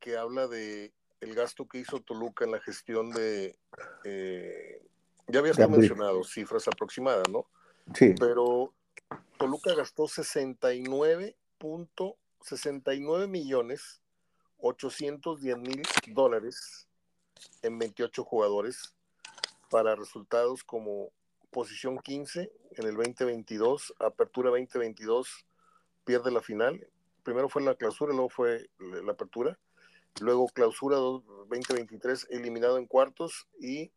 que 0.00 0.16
habla 0.16 0.46
de 0.46 0.92
el 1.20 1.34
gasto 1.34 1.66
que 1.66 1.78
hizo 1.78 2.00
Toluca 2.00 2.44
en 2.44 2.52
la 2.52 2.60
gestión 2.60 3.10
de, 3.10 3.58
eh, 4.04 4.82
ya 5.26 5.40
habías 5.40 5.58
mencionado 5.68 6.22
cifras 6.24 6.68
aproximadas, 6.68 7.28
¿no? 7.28 7.46
Sí. 7.94 8.14
Pero 8.18 8.72
Toluca 9.36 9.74
gastó 9.74 10.06
69 10.06 11.36
69 12.40 13.26
millones 13.26 14.00
810 14.58 15.58
mil 15.58 15.82
dólares 16.08 16.88
en 17.62 17.78
28 17.78 18.24
jugadores 18.24 18.94
para 19.68 19.94
resultados 19.94 20.64
como 20.64 21.10
posición 21.50 21.98
15 21.98 22.52
en 22.72 22.86
el 22.86 22.94
2022, 22.94 23.94
apertura 23.98 24.50
2022, 24.50 25.46
pierde 26.04 26.30
la 26.30 26.40
final. 26.40 26.88
Primero 27.22 27.48
fue 27.48 27.62
la 27.62 27.74
clausura, 27.74 28.12
luego 28.12 28.28
fue 28.28 28.70
la 28.78 29.12
apertura. 29.12 29.58
Luego 30.20 30.48
clausura 30.48 30.96
2023 30.96 32.28
eliminado 32.30 32.78
en 32.78 32.86
cuartos 32.86 33.46
y 33.60 33.92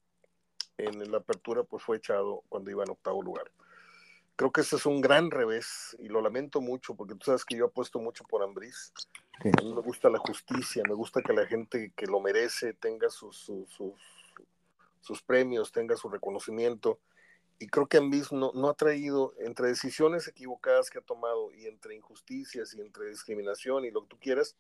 en 0.78 1.12
la 1.12 1.18
apertura 1.18 1.64
pues 1.64 1.84
fue 1.84 1.98
echado 1.98 2.44
cuando 2.50 2.70
iba 2.72 2.84
en 2.84 2.92
octavo 2.92 3.22
lugar. 3.22 3.52
Creo 4.36 4.52
que 4.52 4.62
ese 4.62 4.76
es 4.76 4.86
un 4.86 5.02
gran 5.02 5.30
revés 5.30 5.96
y 6.00 6.08
lo 6.08 6.22
lamento 6.22 6.62
mucho 6.62 6.96
porque 6.96 7.16
tú 7.16 7.26
sabes 7.26 7.46
que 7.46 7.56
yo 7.56 7.66
apuesto 7.66 8.00
mucho 8.00 8.24
por 8.24 8.44
Ambriz. 8.44 8.92
A 9.40 9.64
mí 9.64 9.74
me 9.74 9.82
gusta 9.82 10.10
la 10.10 10.20
justicia, 10.20 10.84
me 10.88 10.96
gusta 10.96 11.22
que 11.22 11.34
la 11.34 11.46
gente 11.46 11.92
que 11.96 12.08
lo 12.08 12.20
merece 12.20 12.74
tenga 12.74 13.10
sus, 13.10 13.38
sus, 13.38 13.70
sus, 13.70 13.94
premios, 15.26 15.72
tenga 15.72 15.96
su 15.96 16.10
reconocimiento. 16.10 17.00
Y 17.60 17.68
creo 17.68 17.88
que 17.88 17.98
Ambriz 17.98 18.32
no, 18.32 18.52
no 18.54 18.70
ha 18.70 18.74
traído, 18.74 19.34
entre 19.40 19.68
decisiones 19.68 20.28
equivocadas 20.28 20.90
que 20.90 20.98
ha 20.98 21.02
tomado 21.02 21.52
y 21.54 21.68
entre 21.68 21.96
injusticias 21.96 22.74
y 22.74 22.82
entre 22.82 23.08
discriminación 23.08 23.86
y 23.86 23.92
lo 23.92 24.02
que 24.02 24.08
tú 24.08 24.18
quieras, 24.20 24.56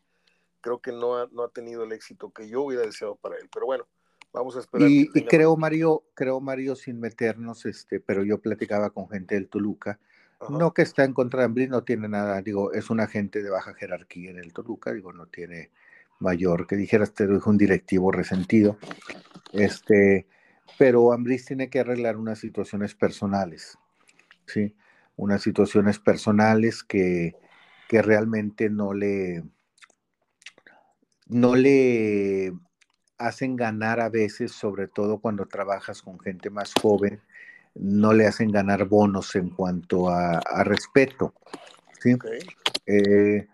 creo 0.61 0.79
que 0.79 0.91
no 0.91 1.17
ha, 1.17 1.27
no 1.31 1.43
ha 1.43 1.49
tenido 1.49 1.83
el 1.83 1.91
éxito 1.91 2.31
que 2.31 2.47
yo 2.47 2.61
hubiera 2.61 2.85
deseado 2.85 3.15
para 3.15 3.37
él. 3.37 3.49
Pero 3.51 3.65
bueno, 3.65 3.87
vamos 4.31 4.55
a 4.55 4.59
esperar. 4.59 4.87
Y, 4.89 5.07
creo, 5.25 5.57
Mario, 5.57 6.03
creo, 6.13 6.39
Mario, 6.39 6.75
sin 6.75 6.99
meternos, 6.99 7.65
este, 7.65 7.99
pero 7.99 8.23
yo 8.23 8.39
platicaba 8.39 8.91
con 8.91 9.09
gente 9.09 9.35
del 9.35 9.49
Toluca, 9.49 9.99
no 10.49 10.73
que 10.73 10.81
está 10.81 11.03
en 11.03 11.13
contra 11.13 11.41
de 11.41 11.45
Ambrí, 11.45 11.67
no 11.67 11.83
tiene 11.83 12.07
nada, 12.07 12.41
digo, 12.41 12.73
es 12.73 12.89
un 12.89 12.99
agente 12.99 13.43
de 13.43 13.51
baja 13.51 13.75
jerarquía 13.75 14.31
en 14.31 14.39
el 14.39 14.53
Toluca, 14.53 14.91
digo, 14.91 15.13
no 15.13 15.27
tiene 15.27 15.69
mayor, 16.21 16.67
que 16.67 16.75
dijeras, 16.75 17.13
te 17.13 17.27
dijo 17.27 17.49
un 17.49 17.57
directivo 17.57 18.11
resentido, 18.11 18.77
este, 19.53 20.27
pero 20.77 21.13
Ambris 21.13 21.45
tiene 21.45 21.69
que 21.69 21.79
arreglar 21.79 22.17
unas 22.17 22.39
situaciones 22.39 22.95
personales, 22.95 23.77
¿sí? 24.45 24.75
Unas 25.17 25.41
situaciones 25.41 25.99
personales 25.99 26.83
que, 26.83 27.35
que 27.89 28.01
realmente 28.01 28.69
no 28.69 28.93
le, 28.93 29.43
no 31.27 31.55
le 31.55 32.53
hacen 33.17 33.55
ganar 33.55 33.99
a 33.99 34.09
veces, 34.09 34.51
sobre 34.51 34.87
todo 34.87 35.19
cuando 35.19 35.45
trabajas 35.45 36.01
con 36.01 36.19
gente 36.19 36.49
más 36.49 36.73
joven, 36.81 37.21
no 37.75 38.13
le 38.13 38.27
hacen 38.27 38.51
ganar 38.51 38.85
bonos 38.85 39.35
en 39.35 39.49
cuanto 39.49 40.09
a, 40.09 40.39
respeto. 40.63 41.33
¿sí? 41.99 42.15
Eh, 42.85 43.47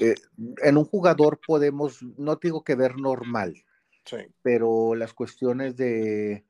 eh, 0.00 0.14
en 0.62 0.76
un 0.76 0.84
jugador 0.84 1.40
podemos, 1.44 2.02
no 2.16 2.36
digo 2.36 2.64
que 2.64 2.74
ver 2.74 2.96
normal, 2.98 3.64
pero 4.42 4.94
las 4.94 5.12
cuestiones 5.12 5.76
de, 5.76 6.44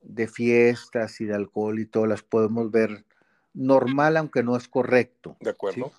de, 0.00 0.28
fiestas 0.28 1.20
y 1.20 1.26
de 1.26 1.34
alcohol 1.34 1.78
y 1.78 1.86
todo 1.86 2.06
las 2.06 2.22
podemos 2.22 2.70
ver 2.70 3.04
normal, 3.52 4.16
aunque 4.16 4.42
no 4.42 4.56
es 4.56 4.68
correcto. 4.68 5.36
De 5.40 5.50
acuerdo. 5.50 5.92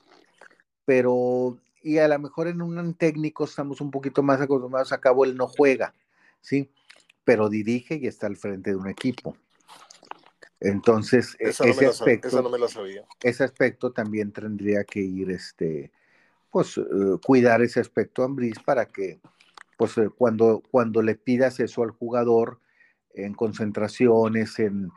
Pero 0.84 1.58
y 1.86 2.00
a 2.00 2.08
lo 2.08 2.18
mejor 2.18 2.48
en 2.48 2.64
un 2.64 2.96
técnico 2.96 3.46
estamos 3.46 3.80
un 3.80 3.92
poquito 3.92 4.24
más 4.24 4.42
acostumbrados, 4.42 4.92
a 4.92 5.00
cabo 5.00 5.24
él 5.24 5.38
no 5.38 5.48
juega, 5.48 5.94
¿sí? 6.42 6.72
Pero 7.24 7.48
dirige 7.48 8.00
y 8.02 8.08
está 8.08 8.26
al 8.26 8.38
frente 8.38 8.72
de 8.72 8.76
un 8.76 8.90
equipo. 8.90 9.38
Entonces, 10.60 11.38
e, 11.38 11.50
ese 11.50 11.86
aspecto, 11.86 12.42
no 12.42 12.50
me 12.50 12.58
la 12.58 12.68
sabía. 12.68 13.06
Ese 13.22 13.44
aspecto 13.44 13.92
también 13.92 14.32
tendría 14.32 14.84
que 14.84 15.00
ir, 15.00 15.30
este, 15.30 15.92
pues, 16.56 16.78
eh, 16.78 16.84
cuidar 17.22 17.62
ese 17.62 17.82
aspecto 17.82 18.22
a 18.22 18.28
Ambris 18.28 18.60
para 18.60 18.86
que, 18.86 19.20
pues, 19.78 19.98
eh, 19.98 20.10
cuando, 20.18 20.64
cuando 20.72 21.02
le 21.02 21.16
pidas 21.16 21.60
eso 21.60 21.84
al 21.84 21.92
jugador 21.92 22.62
en 23.14 23.34
concentraciones, 23.34 24.58
en, 24.60 24.90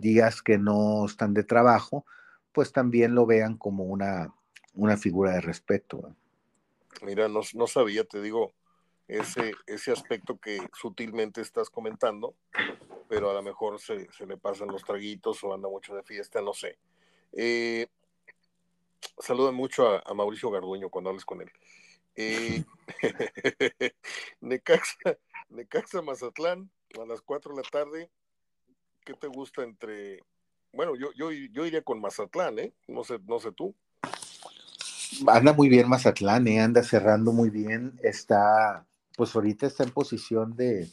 días 0.00 0.42
que 0.42 0.58
no 0.58 1.06
están 1.06 1.32
de 1.32 1.44
trabajo, 1.44 2.04
pues 2.52 2.74
también 2.74 3.14
lo 3.14 3.24
vean 3.24 3.56
como 3.56 3.84
una, 3.84 4.34
una 4.74 4.98
figura 4.98 5.32
de 5.32 5.40
respeto. 5.40 6.14
Mira, 7.00 7.26
no, 7.26 7.40
no 7.54 7.66
sabía, 7.66 8.04
te 8.04 8.20
digo, 8.20 8.52
ese, 9.06 9.54
ese 9.66 9.92
aspecto 9.92 10.36
que 10.38 10.58
sutilmente 10.78 11.40
estás 11.40 11.70
comentando, 11.70 12.34
pero 13.08 13.30
a 13.30 13.32
lo 13.32 13.42
mejor 13.42 13.80
se, 13.80 14.08
le 14.26 14.36
pasan 14.36 14.68
los 14.68 14.84
traguitos 14.84 15.42
o 15.42 15.54
anda 15.54 15.70
mucho 15.70 15.94
de 15.94 16.02
fiesta, 16.02 16.42
no 16.42 16.52
sé. 16.52 16.76
Eh, 17.32 17.86
saluda 19.18 19.52
mucho 19.52 19.88
a, 19.88 20.14
Mauricio 20.14 20.50
Garduño 20.50 20.90
cuando 20.90 21.10
hables 21.10 21.24
con 21.24 21.42
él. 21.42 21.50
Eh, 22.16 22.64
Necaxa, 24.40 25.18
Necaxa 25.50 26.02
Mazatlán 26.02 26.70
a 27.00 27.06
las 27.06 27.20
4 27.22 27.54
de 27.54 27.62
la 27.62 27.68
tarde. 27.68 28.10
¿Qué 29.04 29.14
te 29.14 29.26
gusta 29.26 29.62
entre... 29.62 30.20
Bueno, 30.72 30.94
yo, 30.96 31.12
yo, 31.16 31.30
yo 31.30 31.66
iría 31.66 31.82
con 31.82 32.00
Mazatlán, 32.00 32.58
¿eh? 32.58 32.74
No 32.86 33.04
sé, 33.04 33.18
no 33.26 33.40
sé 33.40 33.52
tú 33.52 33.74
anda 35.26 35.52
muy 35.52 35.68
bien 35.68 35.88
Mazatlán, 35.88 36.46
¿eh? 36.48 36.60
anda 36.60 36.82
cerrando 36.82 37.32
muy 37.32 37.50
bien, 37.50 37.98
está, 38.02 38.86
pues 39.16 39.34
ahorita 39.34 39.66
está 39.66 39.84
en 39.84 39.90
posición 39.90 40.56
de, 40.56 40.88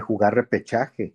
jugar 0.00 0.34
repechaje 0.34 1.14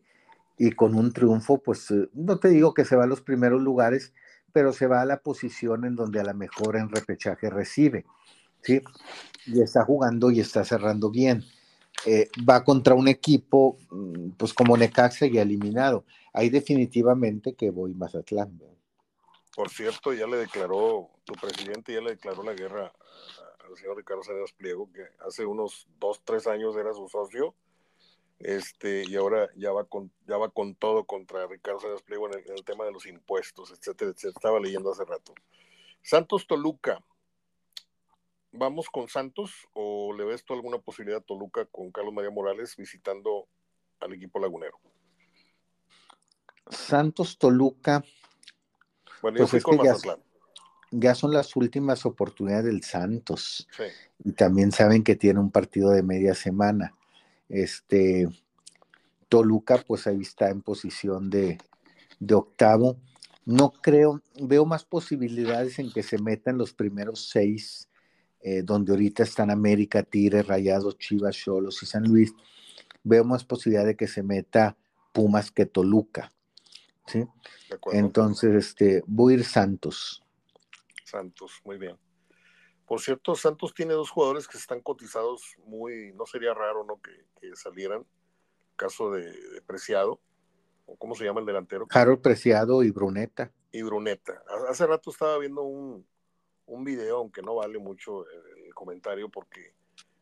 y 0.58 0.72
con 0.72 0.96
un 0.96 1.12
triunfo, 1.12 1.62
pues 1.62 1.90
eh, 1.92 2.10
no 2.14 2.40
te 2.40 2.50
digo 2.50 2.74
que 2.74 2.86
se 2.86 2.96
va 2.96 3.04
a 3.04 3.08
los 3.08 3.22
primeros 3.22 3.62
lugares, 3.62 4.14
pero 4.54 4.72
se 4.72 4.88
va 4.88 5.02
a 5.02 5.06
la 5.06 5.18
posición 5.18 5.84
en 5.84 5.96
donde 5.96 6.22
a 6.22 6.24
lo 6.24 6.34
mejor 6.34 6.78
en 6.78 6.90
repechaje 6.90 7.50
recibe, 7.50 8.06
¿sí? 8.62 8.82
Y 9.48 9.62
está 9.62 9.84
jugando 9.84 10.32
y 10.32 10.40
está 10.40 10.64
cerrando 10.64 11.10
bien. 11.10 11.44
Eh, 12.06 12.30
va 12.48 12.64
contra 12.64 12.94
un 12.94 13.08
equipo, 13.08 13.78
mm, 13.90 14.32
pues 14.38 14.54
como 14.54 14.78
Necaxa 14.78 15.26
y 15.26 15.38
eliminado. 15.38 16.06
Ahí 16.34 16.50
definitivamente 16.50 17.56
que 17.56 17.72
voy 17.72 17.94
Mazatlán. 17.94 18.60
Por 19.56 19.70
cierto, 19.70 20.14
ya 20.14 20.28
le 20.28 20.38
declaró, 20.38 21.10
tu 21.26 21.34
presidente 21.34 21.94
ya 21.94 22.02
le 22.02 22.12
declaró 22.12 22.44
la 22.44 22.54
guerra 22.54 22.92
al 23.70 23.78
señor 23.78 23.98
Ricardo 23.98 24.24
Salinas 24.24 24.52
Pliego, 24.54 24.92
que 24.92 25.04
hace 25.26 25.46
unos 25.46 25.88
dos, 26.00 26.22
tres 26.24 26.48
años 26.48 26.76
era 26.76 26.94
su 26.94 27.08
socio, 27.08 27.56
este, 28.44 29.04
y 29.08 29.16
ahora 29.16 29.50
ya 29.56 29.72
va 29.72 29.86
con, 29.86 30.12
ya 30.28 30.38
va 30.38 30.50
con 30.50 30.76
todo 30.76 31.06
contra 31.06 31.48
Ricardo 31.48 31.80
Salinas 31.80 32.04
Pliego 32.04 32.28
en 32.28 32.44
el, 32.46 32.64
tema 32.64 32.86
de 32.86 32.92
los 32.92 33.06
impuestos, 33.06 33.72
etcétera, 33.72 34.12
etcétera. 34.12 34.34
Estaba 34.36 34.60
leyendo 34.60 34.92
hace 34.92 35.06
rato. 35.06 35.34
Santos 36.02 36.46
Toluca. 36.46 37.04
¿Vamos 38.52 38.88
con 38.90 39.08
Santos 39.08 39.68
o 39.74 40.14
le 40.14 40.26
ves 40.26 40.46
tú 40.46 40.54
alguna 40.54 40.78
posibilidad 40.78 41.22
a 41.22 41.24
Toluca 41.24 41.66
con 41.66 41.92
Carlos 41.92 42.14
María 42.14 42.30
Morales 42.30 42.76
visitando 42.76 43.48
al 44.00 44.14
equipo 44.14 44.40
lagunero? 44.40 44.80
Santos 46.70 47.38
Toluca 47.38 48.04
bueno, 49.24 49.38
pues 49.38 49.54
es 49.54 49.64
que 49.64 49.78
ya, 50.92 51.16
son 51.16 51.32
las 51.32 51.56
últimas 51.56 52.06
oportunidades 52.06 52.66
del 52.66 52.84
Santos. 52.84 53.70
Y 54.24 54.34
también 54.34 54.74
saben 54.74 55.02
que 55.02 55.16
tiene 55.16 55.40
un 55.40 55.50
partido 55.50 55.92
de 55.92 56.04
media 56.04 56.36
semana. 56.36 56.94
Este 57.50 58.28
Toluca, 59.30 59.84
pues 59.88 60.06
ahí 60.08 60.22
está 60.22 60.50
en 60.50 60.62
posición 60.62 61.30
de, 61.30 61.58
octavo. 62.32 62.98
No 63.46 63.72
creo, 63.72 64.22
veo 64.40 64.66
más 64.66 64.86
posibilidades 64.86 65.80
en 65.80 65.92
que 65.92 66.04
se 66.04 66.18
metan 66.18 66.58
los 66.58 66.74
primeros 66.74 67.30
seis, 67.30 67.90
eh, 68.42 68.62
donde 68.62 68.92
ahorita 68.92 69.24
están 69.24 69.50
América, 69.50 70.04
Tigre, 70.04 70.44
Rayados, 70.44 70.98
Chivas, 70.98 71.36
Cholos 71.36 71.82
y 71.82 71.86
San 71.86 72.04
Luis. 72.04 72.34
Veo 73.04 73.24
más 73.24 73.44
posibilidad 73.44 73.86
de 73.86 73.96
que 73.96 74.08
se 74.08 74.24
meta 74.24 74.78
Pumas 75.12 75.52
que 75.52 75.66
Toluca. 75.66 76.32
¿sí? 77.08 77.26
Entonces, 77.92 78.54
este, 78.54 79.04
voy 79.08 79.34
a 79.34 79.38
ir 79.38 79.46
Santos. 79.46 80.22
Santos, 81.04 81.60
muy 81.66 81.78
bien. 81.78 81.98
Por 82.86 83.02
cierto, 83.02 83.36
Santos 83.36 83.74
tiene 83.74 83.94
dos 83.94 84.10
jugadores 84.10 84.48
que 84.48 84.58
están 84.58 84.82
cotizados 84.82 85.56
muy, 85.66 86.14
no 86.14 86.26
sería 86.26 86.54
raro, 86.54 86.84
¿no? 86.84 87.02
Que, 87.02 87.12
salieran. 87.56 88.06
Caso 88.76 89.12
de, 89.12 89.62
Preciado, 89.68 90.20
o 90.86 90.96
cómo 90.96 91.16
se 91.16 91.26
llama 91.26 91.42
el 91.42 91.46
delantero. 91.46 91.86
Harold 91.90 92.22
Preciado 92.22 92.84
y 92.84 92.92
Bruneta. 92.92 93.52
Y 93.72 93.82
Bruneta. 93.82 94.42
Hace 94.70 94.88
rato 94.88 95.12
estaba 95.12 95.38
viendo 95.38 95.64
un, 95.64 96.06
un 96.66 96.84
video, 96.84 97.18
aunque 97.18 97.42
no 97.42 97.56
vale 97.56 97.80
mucho 97.80 98.26
el, 98.28 98.74
comentario 98.74 99.30
porque 99.30 99.76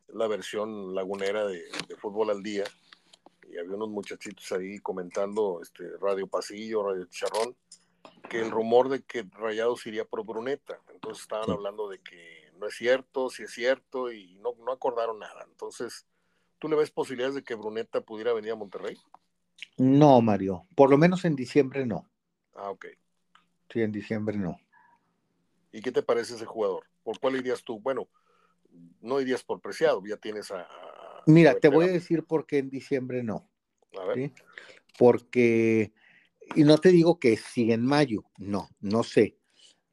es 0.07 0.15
la 0.15 0.27
versión 0.27 0.93
lagunera 0.93 1.45
de, 1.45 1.63
de 1.87 1.95
fútbol 1.95 2.31
al 2.31 2.43
día 2.43 2.65
y 3.51 3.57
había 3.57 3.75
unos 3.75 3.89
muchachitos 3.89 4.51
ahí 4.53 4.79
comentando, 4.79 5.59
este, 5.61 5.83
Radio 5.99 6.27
Pasillo, 6.27 6.83
Radio 6.83 7.05
Charrón, 7.05 7.55
que 8.29 8.39
el 8.39 8.49
rumor 8.49 8.89
de 8.89 9.03
que 9.03 9.25
Rayados 9.31 9.85
iría 9.87 10.05
por 10.05 10.25
Bruneta. 10.25 10.79
Entonces 10.93 11.23
estaban 11.23 11.49
hablando 11.51 11.89
de 11.89 11.99
que 11.99 12.50
no 12.61 12.67
es 12.67 12.75
cierto, 12.75 13.29
si 13.31 13.43
es 13.43 13.51
cierto, 13.51 14.11
y 14.11 14.35
no, 14.35 14.53
no 14.63 14.71
acordaron 14.71 15.17
nada. 15.19 15.43
Entonces, 15.49 16.05
¿tú 16.59 16.69
le 16.69 16.75
ves 16.75 16.91
posibilidades 16.91 17.33
de 17.35 17.43
que 17.43 17.55
Bruneta 17.55 18.01
pudiera 18.01 18.33
venir 18.33 18.51
a 18.51 18.55
Monterrey? 18.55 18.97
No, 19.77 20.21
Mario. 20.21 20.67
Por 20.75 20.91
lo 20.91 20.97
menos 20.97 21.25
en 21.25 21.35
diciembre 21.35 21.87
no. 21.87 22.07
Ah, 22.53 22.69
ok. 22.69 22.85
Sí, 23.73 23.81
en 23.81 23.91
diciembre 23.91 24.37
no. 24.37 24.59
¿Y 25.71 25.81
qué 25.81 25.91
te 25.91 26.03
parece 26.03 26.35
ese 26.35 26.45
jugador? 26.45 26.85
¿Por 27.03 27.19
cuál 27.19 27.35
irías 27.35 27.63
tú? 27.63 27.79
Bueno, 27.79 28.07
no 29.01 29.19
irías 29.19 29.43
por 29.43 29.59
Preciado, 29.59 30.03
ya 30.05 30.17
tienes 30.17 30.51
a 30.51 30.67
Mira, 31.25 31.55
te 31.59 31.67
voy 31.67 31.85
a 31.85 31.91
decir 31.91 32.23
por 32.25 32.45
qué 32.45 32.59
en 32.59 32.69
diciembre 32.69 33.23
no. 33.23 33.49
Porque, 34.99 35.93
y 36.55 36.63
no 36.63 36.77
te 36.77 36.89
digo 36.89 37.19
que 37.19 37.37
sí 37.37 37.71
en 37.71 37.85
mayo, 37.85 38.23
no, 38.37 38.69
no 38.81 39.03
sé. 39.03 39.40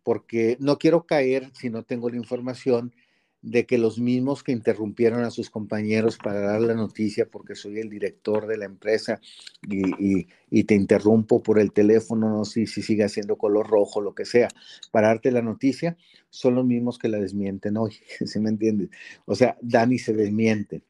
Porque 0.09 0.57
no 0.59 0.79
quiero 0.79 1.05
caer 1.05 1.51
si 1.53 1.69
no 1.69 1.83
tengo 1.83 2.09
la 2.09 2.17
información 2.17 2.95
de 3.43 3.67
que 3.67 3.77
los 3.77 3.99
mismos 3.99 4.43
que 4.43 4.53
interrumpieron 4.53 5.23
a 5.23 5.31
sus 5.31 5.51
compañeros 5.51 6.17
para 6.17 6.41
dar 6.41 6.63
la 6.63 6.73
noticia 6.73 7.29
porque 7.29 7.55
soy 7.55 7.79
el 7.79 7.91
director 7.91 8.47
de 8.47 8.57
la 8.57 8.65
empresa 8.65 9.21
y, 9.69 10.25
te 10.65 10.75
interrumpo 10.75 11.43
por 11.43 11.59
el 11.59 11.73
teléfono, 11.73 12.31
no 12.31 12.47
sé 12.47 12.65
si 12.65 12.81
sigue 12.81 13.07
siendo 13.11 13.37
color 13.37 13.69
rojo, 13.69 14.01
lo 14.01 14.15
que 14.15 14.25
sea, 14.25 14.49
para 14.93 15.09
darte 15.09 15.31
la 15.31 15.43
noticia, 15.43 15.99
son 16.31 16.55
los 16.55 16.65
mismos 16.65 16.99
que 16.99 17.09
la 17.09 17.19
desmienten 17.19 17.77
hoy, 17.77 17.99
¿sí 18.25 18.41
me 18.41 18.49
entiendes? 18.49 18.89
O 19.27 19.35
sea, 19.35 19.59
Dani 19.61 19.99
se 19.99 20.15
desmiente, 20.15 20.85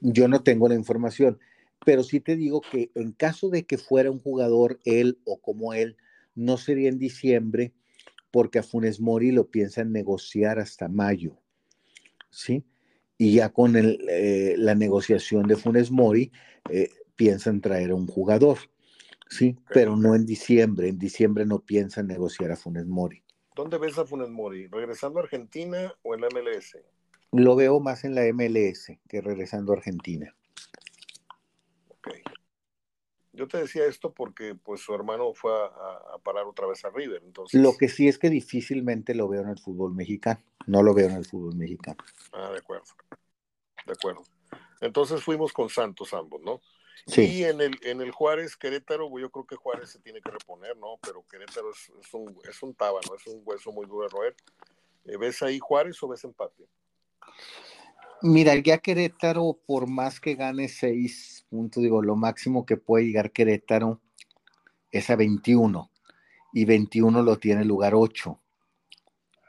Yo 0.00 0.28
no 0.28 0.44
tengo 0.44 0.68
la 0.68 0.76
información, 0.76 1.40
pero 1.84 2.04
sí 2.04 2.20
te 2.20 2.36
digo 2.36 2.60
que 2.60 2.92
en 2.94 3.10
caso 3.10 3.48
de 3.48 3.64
que 3.64 3.78
fuera 3.78 4.12
un 4.12 4.20
jugador 4.20 4.78
él 4.84 5.18
o 5.24 5.40
como 5.40 5.74
él, 5.74 5.96
no 6.34 6.56
sería 6.56 6.88
en 6.88 6.98
diciembre, 6.98 7.72
porque 8.30 8.58
a 8.58 8.62
Funes 8.62 9.00
Mori 9.00 9.32
lo 9.32 9.48
piensan 9.48 9.92
negociar 9.92 10.58
hasta 10.58 10.88
mayo, 10.88 11.38
¿sí? 12.30 12.64
Y 13.18 13.34
ya 13.34 13.50
con 13.50 13.74
eh, 13.76 14.54
la 14.56 14.74
negociación 14.74 15.46
de 15.46 15.56
Funes 15.56 15.90
Mori 15.90 16.32
eh, 16.70 16.88
piensan 17.16 17.60
traer 17.60 17.90
a 17.90 17.94
un 17.94 18.06
jugador, 18.06 18.58
¿sí? 19.28 19.56
Pero 19.72 19.96
no 19.96 20.14
en 20.14 20.24
diciembre, 20.24 20.88
en 20.88 20.98
diciembre 20.98 21.44
no 21.44 21.58
piensan 21.58 22.06
negociar 22.06 22.52
a 22.52 22.56
Funes 22.56 22.86
Mori. 22.86 23.22
¿Dónde 23.54 23.78
ves 23.78 23.98
a 23.98 24.06
Funes 24.06 24.30
Mori? 24.30 24.68
¿Regresando 24.68 25.18
a 25.18 25.24
Argentina 25.24 25.92
o 26.02 26.14
en 26.14 26.22
la 26.22 26.28
MLS? 26.28 26.78
Lo 27.32 27.56
veo 27.56 27.78
más 27.78 28.04
en 28.04 28.14
la 28.14 28.22
MLS 28.32 28.92
que 29.08 29.20
regresando 29.20 29.72
a 29.72 29.76
Argentina. 29.76 30.34
Yo 33.32 33.46
te 33.46 33.58
decía 33.58 33.86
esto 33.86 34.12
porque 34.12 34.54
pues 34.54 34.80
su 34.80 34.94
hermano 34.94 35.32
fue 35.34 35.52
a, 35.52 36.18
parar 36.22 36.44
otra 36.46 36.66
vez 36.66 36.84
a 36.84 36.90
River. 36.90 37.22
Entonces... 37.24 37.60
Lo 37.60 37.76
que 37.76 37.88
sí 37.88 38.08
es 38.08 38.18
que 38.18 38.28
difícilmente 38.28 39.14
lo 39.14 39.28
veo 39.28 39.42
en 39.42 39.48
el 39.48 39.58
fútbol 39.58 39.94
mexicano. 39.94 40.42
No 40.66 40.82
lo 40.82 40.94
veo 40.94 41.08
en 41.08 41.16
el 41.16 41.24
fútbol 41.24 41.54
mexicano. 41.56 41.98
Ah, 42.32 42.50
de 42.50 42.58
acuerdo. 42.58 42.86
De 43.86 43.92
acuerdo. 43.92 44.22
Entonces 44.80 45.22
fuimos 45.22 45.52
con 45.52 45.68
Santos 45.68 46.12
ambos, 46.12 46.40
¿no? 46.42 46.60
Sí. 47.06 47.22
Y 47.22 47.44
en 47.44 47.60
el, 47.60 47.78
en 47.82 48.00
el 48.02 48.10
Juárez 48.10 48.56
Querétaro, 48.56 49.08
yo 49.18 49.30
creo 49.30 49.46
que 49.46 49.56
Juárez 49.56 49.90
se 49.90 50.00
tiene 50.00 50.20
que 50.20 50.30
reponer, 50.30 50.76
¿no? 50.76 50.98
Pero 51.00 51.24
Querétaro 51.30 51.70
es, 51.70 51.90
es 52.00 52.12
un, 52.12 52.36
es 52.48 52.62
un 52.62 52.74
tábano, 52.74 53.14
es 53.16 53.26
un 53.26 53.42
hueso 53.44 53.72
muy 53.72 53.86
duro 53.86 54.04
de 54.04 54.10
roer. 54.10 54.36
Eh, 55.04 55.16
¿Ves 55.16 55.42
ahí 55.42 55.58
Juárez 55.58 56.02
o 56.02 56.08
ves 56.08 56.24
empate? 56.24 56.68
Mira, 58.22 58.54
ya 58.56 58.78
Querétaro, 58.78 59.58
por 59.66 59.88
más 59.88 60.20
que 60.20 60.34
gane 60.34 60.68
seis 60.68 61.46
puntos, 61.48 61.82
digo, 61.82 62.02
lo 62.02 62.16
máximo 62.16 62.66
que 62.66 62.76
puede 62.76 63.06
llegar 63.06 63.32
Querétaro 63.32 64.00
es 64.92 65.08
a 65.08 65.16
21 65.16 65.90
y 66.52 66.64
21 66.66 67.22
lo 67.22 67.38
tiene 67.38 67.64
lugar 67.64 67.94
8, 67.94 68.38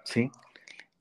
¿sí? 0.05 0.31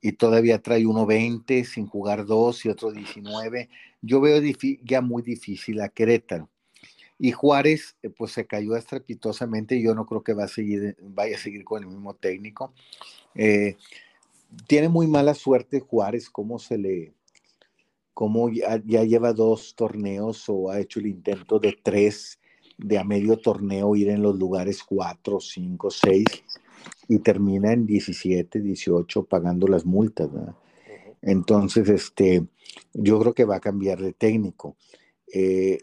Y 0.00 0.12
todavía 0.12 0.60
trae 0.60 0.84
uno 0.84 1.06
20 1.06 1.64
sin 1.64 1.86
jugar 1.86 2.26
dos 2.26 2.64
y 2.64 2.70
otro 2.70 2.90
19. 2.90 3.68
Yo 4.02 4.20
veo 4.20 4.40
ya 4.82 5.00
muy 5.00 5.22
difícil 5.22 5.80
a 5.80 5.90
Querétaro. 5.90 6.48
Y 7.18 7.32
Juárez, 7.32 7.96
eh, 8.02 8.08
pues 8.08 8.32
se 8.32 8.46
cayó 8.46 8.76
estrepitosamente. 8.76 9.80
Yo 9.80 9.94
no 9.94 10.06
creo 10.06 10.24
que 10.24 10.32
va 10.32 10.44
a 10.44 10.48
seguir, 10.48 10.96
vaya 11.02 11.36
a 11.36 11.38
seguir 11.38 11.64
con 11.64 11.82
el 11.82 11.88
mismo 11.90 12.14
técnico. 12.14 12.72
Eh, 13.34 13.76
tiene 14.66 14.88
muy 14.88 15.06
mala 15.06 15.34
suerte 15.34 15.80
Juárez, 15.80 16.30
cómo 16.30 16.58
se 16.58 16.78
le, 16.78 17.12
cómo 18.14 18.50
ya, 18.50 18.76
lleva 18.78 19.32
dos 19.32 19.74
torneos 19.74 20.44
o 20.48 20.70
ha 20.70 20.80
hecho 20.80 21.00
el 21.00 21.06
intento 21.06 21.58
de 21.58 21.78
tres 21.82 22.38
de 22.76 22.98
a 22.98 23.04
medio 23.04 23.36
torneo 23.36 23.94
ir 23.94 24.08
en 24.08 24.22
los 24.22 24.38
lugares 24.38 24.82
cuatro, 24.82 25.38
cinco, 25.40 25.90
seis 25.90 26.26
y 27.08 27.18
termina 27.18 27.72
en 27.72 27.86
17, 27.86 28.60
18 28.60 29.24
pagando 29.24 29.66
las 29.66 29.84
multas. 29.84 30.30
Entonces, 31.22 31.88
este, 31.88 32.46
yo 32.94 33.18
creo 33.20 33.34
que 33.34 33.44
va 33.44 33.56
a 33.56 33.60
cambiar 33.60 34.00
de 34.00 34.12
técnico. 34.12 34.76
Eh, 35.32 35.78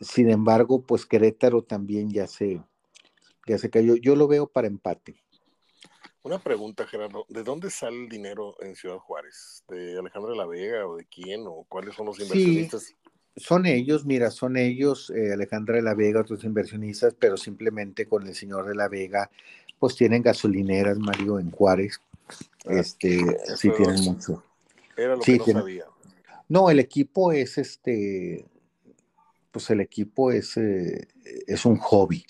sin 0.00 0.30
embargo, 0.30 0.82
pues 0.82 1.06
Querétaro 1.06 1.62
también 1.62 2.10
ya 2.10 2.26
se, 2.26 2.60
ya 3.46 3.58
se 3.58 3.70
cayó. 3.70 3.96
Yo 3.96 4.16
lo 4.16 4.28
veo 4.28 4.46
para 4.46 4.66
empate. 4.66 5.16
Una 6.24 6.38
pregunta, 6.38 6.86
Gerardo, 6.86 7.26
¿de 7.28 7.42
dónde 7.42 7.70
sale 7.70 8.04
el 8.04 8.08
dinero 8.08 8.56
en 8.60 8.74
Ciudad 8.76 8.96
Juárez? 8.96 9.62
¿De 9.68 9.98
Alejandro 9.98 10.30
de 10.30 10.38
la 10.38 10.46
Vega 10.46 10.86
o 10.86 10.96
de 10.96 11.04
quién 11.04 11.44
o 11.46 11.66
cuáles 11.68 11.94
son 11.94 12.06
los 12.06 12.18
inversionistas? 12.18 12.94
son 13.36 13.66
ellos, 13.66 14.06
mira, 14.06 14.30
son 14.30 14.56
ellos, 14.56 15.10
eh, 15.10 15.34
Alejandra 15.34 15.76
de 15.76 15.82
la 15.82 15.94
Vega, 15.94 16.22
otros 16.22 16.42
inversionistas, 16.44 17.14
pero 17.18 17.36
simplemente 17.36 18.06
con 18.06 18.26
el 18.26 18.34
señor 18.34 18.66
de 18.66 18.74
la 18.74 18.88
Vega, 18.88 19.30
pues 19.78 19.96
tienen 19.96 20.22
gasolineras, 20.22 20.98
Mario, 20.98 21.38
en 21.38 21.50
Juárez. 21.50 22.00
Ah, 22.64 22.72
este, 22.78 23.18
sí 23.56 23.70
tienen 23.76 24.00
mucho. 24.02 24.42
Era 24.96 25.16
lo 25.16 25.22
que 25.22 25.36
no 25.36 25.44
sabía. 25.44 25.84
No, 26.48 26.70
el 26.70 26.78
equipo 26.78 27.32
es 27.32 27.58
este, 27.58 28.46
pues 29.50 29.68
el 29.68 29.82
equipo 29.82 30.32
es, 30.32 30.56
eh, 30.56 31.06
es 31.46 31.66
un 31.66 31.76
hobby. 31.76 32.24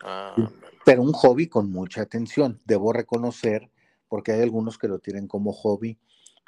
Ah, 0.00 0.36
pero 0.84 1.02
un 1.02 1.12
hobby 1.12 1.48
con 1.48 1.70
mucha 1.70 2.02
atención. 2.02 2.60
Debo 2.64 2.92
reconocer, 2.92 3.70
porque 4.08 4.32
hay 4.32 4.42
algunos 4.42 4.78
que 4.78 4.88
lo 4.88 4.98
tienen 4.98 5.26
como 5.26 5.52
hobby 5.52 5.98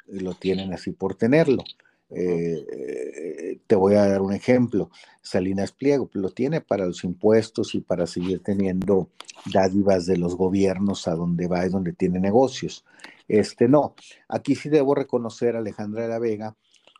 y 0.07 0.19
lo 0.19 0.33
tienen 0.33 0.73
así 0.73 0.91
por 0.91 1.15
tenerlo. 1.15 1.63
Eh, 2.09 3.59
te 3.67 3.75
voy 3.75 3.95
a 3.95 4.07
dar 4.07 4.21
un 4.21 4.33
ejemplo. 4.33 4.89
Salinas 5.21 5.71
Pliego 5.73 6.09
lo 6.13 6.29
tiene 6.29 6.61
para 6.61 6.85
los 6.85 7.03
impuestos 7.03 7.75
y 7.75 7.81
para 7.81 8.07
seguir 8.07 8.41
teniendo 8.41 9.09
dádivas 9.53 10.05
de 10.05 10.17
los 10.17 10.35
gobiernos 10.35 11.07
a 11.07 11.15
donde 11.15 11.47
va 11.47 11.65
y 11.65 11.69
donde 11.69 11.93
tiene 11.93 12.19
negocios. 12.19 12.85
Este 13.27 13.67
no. 13.67 13.95
Aquí 14.29 14.55
sí 14.55 14.69
debo 14.69 14.95
reconocer 14.95 15.55
a 15.55 15.59
Alejandra 15.59 16.03
de 16.03 16.09
la 16.09 16.19
Vega, 16.19 16.55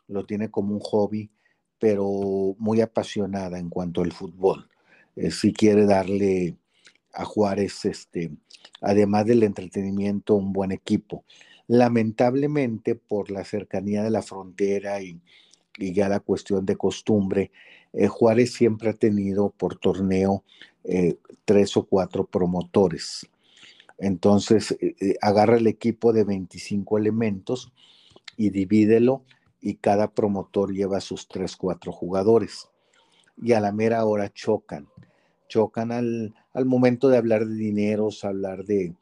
lo 0.08 0.26
tiene 0.26 0.50
como 0.50 0.74
un 0.74 0.80
hobby, 0.80 1.30
pero 1.78 2.54
muy 2.58 2.80
apasionada 2.80 3.58
en 3.58 3.70
cuanto 3.70 4.02
al 4.02 4.12
fútbol. 4.12 4.68
Eh, 5.16 5.30
si 5.30 5.52
quiere 5.52 5.86
darle 5.86 6.56
a 7.18 7.24
Juárez, 7.24 7.84
este, 7.84 8.30
además 8.80 9.26
del 9.26 9.42
entretenimiento, 9.42 10.36
un 10.36 10.52
buen 10.52 10.70
equipo. 10.70 11.24
Lamentablemente, 11.66 12.94
por 12.94 13.30
la 13.30 13.44
cercanía 13.44 14.04
de 14.04 14.10
la 14.10 14.22
frontera 14.22 15.02
y, 15.02 15.20
ya 15.76 16.08
la 16.08 16.20
cuestión 16.20 16.64
de 16.64 16.76
costumbre, 16.76 17.50
eh, 17.92 18.06
Juárez 18.06 18.52
siempre 18.52 18.90
ha 18.90 18.92
tenido 18.92 19.50
por 19.50 19.76
torneo 19.76 20.44
eh, 20.84 21.16
tres 21.44 21.76
o 21.76 21.84
cuatro 21.86 22.24
promotores. 22.24 23.28
Entonces, 23.98 24.76
eh, 24.80 25.16
agarra 25.20 25.56
el 25.56 25.66
equipo 25.66 26.12
de 26.12 26.22
25 26.22 26.98
elementos 26.98 27.72
y 28.36 28.50
divídelo 28.50 29.24
y 29.60 29.74
cada 29.74 30.12
promotor 30.12 30.72
lleva 30.72 31.00
sus 31.00 31.26
tres, 31.26 31.56
cuatro 31.56 31.90
jugadores. 31.90 32.68
Y 33.36 33.52
a 33.52 33.60
la 33.60 33.72
mera 33.72 34.04
hora 34.04 34.32
chocan 34.32 34.88
chocan 35.48 35.90
al, 35.90 36.34
momento 36.66 37.08
de 37.08 37.18
hablar 37.18 37.46
de 37.46 37.54
dineros, 37.54 38.24
hablar 38.24 38.64
de, 38.64 38.94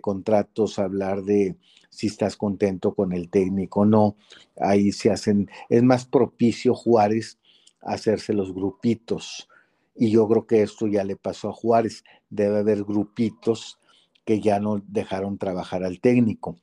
contratos, 0.00 0.78
hablar 0.78 1.22
de 1.22 1.56
si 1.88 2.06
estás 2.06 2.36
contento 2.36 2.94
con 2.94 3.12
el 3.12 3.28
técnico 3.28 3.80
o 3.80 3.84
no. 3.84 4.16
Ahí 4.58 4.92
se 4.92 5.10
hacen, 5.10 5.50
es 5.68 5.82
más 5.82 6.06
propicio 6.06 6.74
Juárez 6.74 7.38
hacerse 7.80 8.32
los 8.32 8.54
grupitos. 8.54 9.48
Y 9.96 10.10
yo 10.10 10.28
creo 10.28 10.46
que 10.46 10.62
esto 10.62 10.86
ya 10.86 11.04
le 11.04 11.16
pasó 11.16 11.50
a 11.50 11.52
Juárez. 11.52 12.04
Debe 12.28 12.58
haber 12.58 12.84
grupitos 12.84 13.78
que 14.24 14.40
ya 14.40 14.60
no 14.60 14.82
dejaron 14.86 15.38
trabajar 15.38 15.84
al 15.84 16.00
técnico. 16.00 16.56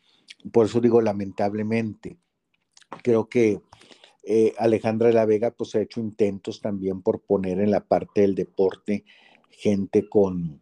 Por 0.51 0.67
eso 0.67 0.79
digo 0.79 1.01
lamentablemente. 1.01 2.17
Creo 3.03 3.27
que 3.27 3.61
eh, 4.23 4.53
Alejandra 4.57 5.07
de 5.07 5.13
la 5.13 5.25
Vega 5.25 5.51
pues 5.51 5.75
ha 5.75 5.81
hecho 5.81 5.99
intentos 5.99 6.61
también 6.61 7.01
por 7.01 7.21
poner 7.21 7.59
en 7.59 7.71
la 7.71 7.81
parte 7.81 8.21
del 8.21 8.35
deporte 8.35 9.05
gente 9.49 10.07
con, 10.07 10.61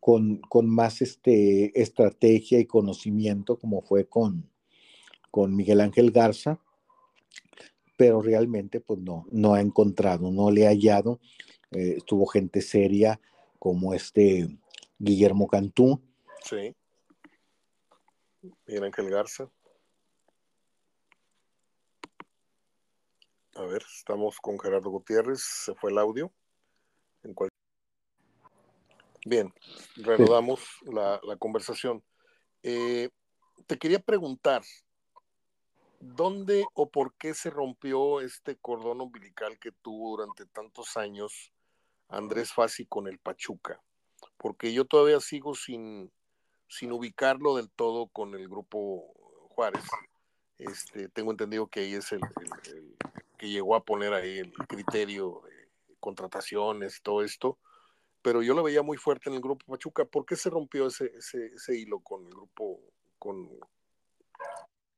con, 0.00 0.40
más 0.68 1.02
este, 1.02 1.78
estrategia 1.80 2.58
y 2.58 2.66
conocimiento, 2.66 3.58
como 3.58 3.82
fue 3.82 4.06
con, 4.06 4.50
con 5.30 5.54
Miguel 5.54 5.80
Ángel 5.80 6.10
Garza, 6.10 6.60
pero 7.96 8.22
realmente 8.22 8.80
pues 8.80 9.00
no, 9.00 9.26
no 9.30 9.54
ha 9.54 9.60
encontrado, 9.60 10.30
no 10.30 10.50
le 10.50 10.66
ha 10.66 10.70
hallado. 10.70 11.20
Eh, 11.70 11.96
estuvo 11.98 12.26
gente 12.26 12.62
seria 12.62 13.20
como 13.58 13.94
este 13.94 14.48
Guillermo 14.98 15.46
Cantú. 15.48 16.00
Sí. 16.42 16.74
Miguel 18.66 18.84
Ángel 18.84 19.10
Garza. 19.10 19.50
A 23.54 23.62
ver, 23.66 23.82
estamos 23.82 24.38
con 24.40 24.58
Gerardo 24.58 24.90
Gutiérrez, 24.90 25.42
se 25.42 25.74
fue 25.74 25.90
el 25.90 25.98
audio. 25.98 26.32
Bien, 29.26 29.52
reanudamos 29.96 30.60
la, 30.82 31.20
conversación. 31.38 32.02
Eh, 32.62 33.10
te 33.66 33.78
quería 33.78 33.98
preguntar, 33.98 34.62
¿dónde 36.00 36.64
o 36.74 36.90
por 36.90 37.14
qué 37.14 37.34
se 37.34 37.50
rompió 37.50 38.20
este 38.20 38.56
cordón 38.56 39.00
umbilical 39.02 39.58
que 39.58 39.72
tuvo 39.72 40.16
durante 40.16 40.46
tantos 40.46 40.96
años 40.96 41.52
Andrés 42.08 42.52
Fassi 42.52 42.86
con 42.86 43.08
el 43.08 43.18
Pachuca? 43.18 43.82
Porque 44.38 44.72
yo 44.72 44.86
todavía 44.86 45.20
sigo 45.20 45.54
sin, 45.54 46.10
sin 46.66 46.92
ubicarlo 46.92 47.56
del 47.56 47.70
todo 47.70 48.06
con 48.08 48.34
el 48.34 48.48
grupo 48.48 49.12
Juárez. 49.50 49.84
Este, 50.56 51.08
tengo 51.08 51.30
entendido 51.30 51.66
que 51.66 51.80
ahí 51.80 51.94
es 51.94 52.12
el, 52.12 52.20
que 53.36 53.48
llegó 53.48 53.74
a 53.74 53.84
poner 53.84 54.14
ahí 54.14 54.38
el 54.38 54.52
criterio 54.52 55.42
de 55.46 55.68
contrataciones 55.98 57.00
todo 57.02 57.22
esto, 57.22 57.58
pero 58.22 58.42
yo 58.42 58.54
lo 58.54 58.62
veía 58.62 58.82
muy 58.82 58.96
fuerte 58.96 59.28
en 59.28 59.36
el 59.36 59.40
grupo 59.40 59.66
Pachuca. 59.66 60.04
¿Por 60.04 60.24
qué 60.24 60.36
se 60.36 60.50
rompió 60.50 60.86
ese, 60.86 61.12
ese, 61.16 61.78
hilo 61.78 62.00
con 62.00 62.26
el 62.26 62.30
grupo, 62.30 62.80
con 63.18 63.48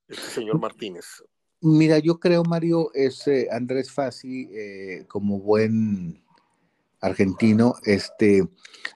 este 0.09 0.31
señor 0.31 0.59
Martínez? 0.59 1.23
Mira, 1.61 1.99
yo 1.99 2.19
creo, 2.19 2.43
Mario, 2.43 2.91
es 2.93 3.25
Andrés 3.51 3.93
Fassi, 3.93 4.49
eh, 4.53 5.05
como 5.09 5.39
buen 5.39 6.23
argentino, 7.03 7.75
este, 7.85 8.49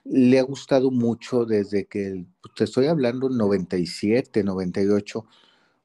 le 0.05 0.39
ha 0.39 0.43
gustado 0.43 0.91
mucho 0.91 1.45
desde 1.45 1.85
que, 1.85 2.25
te 2.55 2.63
estoy 2.63 2.87
hablando, 2.87 3.29
97, 3.29 4.43
98, 4.43 5.25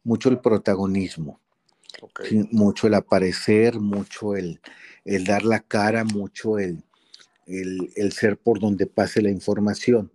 mucho 0.04 0.28
el 0.28 0.38
protagonismo, 0.38 1.40
mucho 2.52 2.86
el 2.86 2.94
aparecer, 2.94 3.78
mucho 3.80 4.36
el, 4.36 4.60
el, 5.04 5.24
dar 5.24 5.44
la 5.44 5.60
cara, 5.60 6.04
mucho 6.04 6.58
el, 6.58 6.84
el, 7.46 8.12
ser 8.12 8.38
por 8.38 8.60
donde 8.60 8.86
pase 8.86 9.22
la 9.22 9.30
información. 9.30 10.10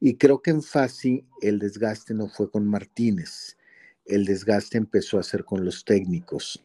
Y 0.00 0.14
creo 0.14 0.42
que 0.42 0.50
en 0.50 0.62
Fasi 0.62 1.24
el 1.40 1.58
desgaste 1.58 2.14
no 2.14 2.28
fue 2.28 2.50
con 2.50 2.66
Martínez, 2.66 3.56
el 4.04 4.24
desgaste 4.24 4.78
empezó 4.78 5.18
a 5.18 5.22
ser 5.22 5.44
con 5.44 5.64
los 5.64 5.84
técnicos, 5.84 6.64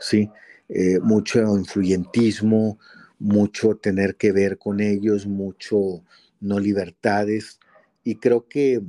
¿sí? 0.00 0.28
Eh, 0.68 0.98
mucho 1.00 1.40
influyentismo, 1.56 2.78
mucho 3.18 3.76
tener 3.76 4.16
que 4.16 4.32
ver 4.32 4.58
con 4.58 4.80
ellos, 4.80 5.26
mucho 5.26 6.02
no 6.40 6.58
libertades. 6.58 7.58
Y 8.02 8.16
creo 8.16 8.48
que, 8.48 8.82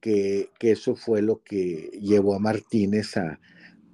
que, 0.00 0.48
eso 0.60 0.96
fue 0.96 1.22
lo 1.22 1.42
que 1.42 1.90
llevó 2.00 2.34
a 2.34 2.38
Martínez 2.38 3.16
a, 3.16 3.40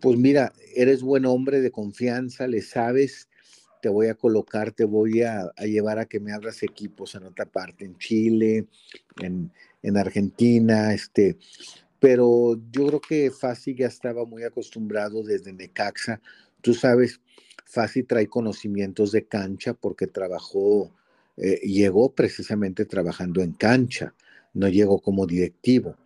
pues 0.00 0.18
mira, 0.18 0.52
eres 0.74 1.02
buen 1.02 1.26
hombre 1.26 1.60
de 1.60 1.70
confianza, 1.70 2.46
le 2.46 2.62
sabes, 2.62 3.28
te 3.80 3.88
voy 3.88 4.08
a 4.08 4.14
colocar, 4.14 4.72
te 4.72 4.84
voy 4.84 5.22
a, 5.22 5.52
llevar 5.60 5.98
a 5.98 6.06
que 6.06 6.20
me 6.20 6.32
abras 6.32 6.62
equipos 6.62 7.14
en 7.14 7.24
otra 7.24 7.46
parte, 7.46 7.84
en 7.84 7.96
Chile, 7.98 8.66
en, 9.20 9.50
en 9.82 9.96
Argentina, 9.96 10.92
este, 10.92 11.36
pero 11.98 12.58
yo 12.70 12.86
creo 12.86 13.00
que 13.00 13.30
Fasi 13.30 13.74
ya 13.74 13.86
estaba 13.86 14.24
muy 14.24 14.44
acostumbrado 14.44 15.22
desde 15.22 15.52
Necaxa. 15.52 16.20
Tú 16.60 16.74
sabes, 16.74 17.20
Fasi 17.64 18.02
trae 18.02 18.26
conocimientos 18.26 19.12
de 19.12 19.26
cancha 19.26 19.74
porque 19.74 20.06
trabajó, 20.06 20.92
eh, 21.36 21.60
llegó 21.64 22.14
precisamente 22.14 22.84
trabajando 22.84 23.42
en 23.42 23.52
cancha, 23.52 24.14
no 24.54 24.68
llegó 24.68 25.00
como 25.00 25.26
directivo, 25.26 25.96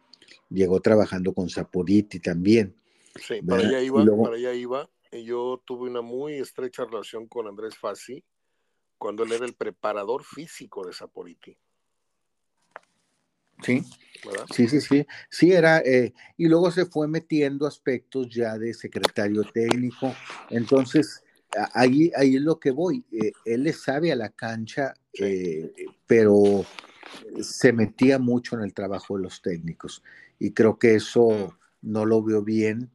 llegó 0.48 0.80
trabajando 0.80 1.32
con 1.32 1.48
Saporiti 1.48 2.20
también. 2.20 2.74
Sí, 3.16 3.42
para 3.42 3.68
allá 3.68 3.82
iba, 3.82 4.04
para 4.04 4.36
allá 4.36 4.54
iba. 4.54 4.88
Yo 5.12 5.62
tuve 5.64 5.90
una 5.90 6.02
muy 6.02 6.34
estrecha 6.34 6.84
relación 6.84 7.26
con 7.26 7.48
Andrés 7.48 7.76
Fasi 7.76 8.24
cuando 8.96 9.24
él 9.24 9.32
era 9.32 9.46
el 9.46 9.54
preparador 9.54 10.24
físico 10.24 10.86
de 10.86 10.92
Saporiti. 10.92 11.56
Sí, 13.62 13.82
sí, 14.54 14.68
sí, 14.68 14.80
sí, 14.80 15.06
sí 15.28 15.52
era, 15.52 15.80
eh, 15.80 16.14
y 16.36 16.46
luego 16.48 16.70
se 16.70 16.86
fue 16.86 17.06
metiendo 17.08 17.66
aspectos 17.66 18.28
ya 18.30 18.56
de 18.56 18.72
secretario 18.72 19.42
técnico, 19.44 20.14
entonces 20.48 21.22
ahí, 21.74 22.10
ahí 22.16 22.36
es 22.36 22.42
lo 22.42 22.58
que 22.58 22.70
voy, 22.70 23.04
eh, 23.12 23.32
él 23.44 23.64
le 23.64 23.74
sabe 23.74 24.12
a 24.12 24.16
la 24.16 24.30
cancha, 24.30 24.94
eh, 25.12 25.72
pero 26.06 26.64
se 27.42 27.74
metía 27.74 28.18
mucho 28.18 28.56
en 28.56 28.62
el 28.62 28.72
trabajo 28.72 29.18
de 29.18 29.24
los 29.24 29.42
técnicos, 29.42 30.02
y 30.38 30.52
creo 30.52 30.78
que 30.78 30.94
eso 30.94 31.58
no 31.82 32.06
lo 32.06 32.22
vio 32.22 32.42
bien, 32.42 32.90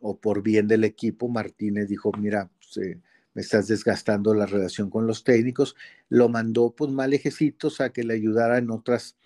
o 0.00 0.18
por 0.18 0.42
bien 0.42 0.68
del 0.68 0.84
equipo, 0.84 1.28
Martínez 1.28 1.88
dijo, 1.88 2.12
mira, 2.18 2.50
pues, 2.58 2.96
me 3.34 3.42
estás 3.42 3.68
desgastando 3.68 4.34
la 4.34 4.46
relación 4.46 4.90
con 4.90 5.06
los 5.06 5.22
técnicos, 5.22 5.76
lo 6.08 6.28
mandó 6.28 6.70
pues 6.70 6.90
mal 6.90 7.14
ejecitos 7.14 7.80
a 7.80 7.90
que 7.90 8.02
le 8.02 8.14
ayudara 8.14 8.58
en 8.58 8.70
otras 8.70 9.16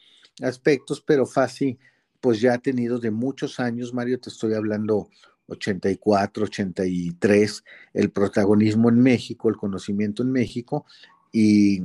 aspectos, 0.43 1.01
pero 1.01 1.25
Fasi, 1.25 1.79
pues 2.21 2.41
ya 2.41 2.55
ha 2.55 2.59
tenido 2.59 2.99
de 2.99 3.11
muchos 3.11 3.59
años, 3.59 3.95
Mario, 3.95 4.21
te 4.21 4.29
estoy 4.29 4.55
hablando 4.55 5.09
84, 5.47 6.45
83, 6.45 7.65
el 7.95 8.11
protagonismo 8.11 8.89
en 8.89 9.01
México, 9.01 9.49
el 9.49 9.57
conocimiento 9.57 10.23
en 10.23 10.31
México, 10.31 10.85
y, 11.33 11.83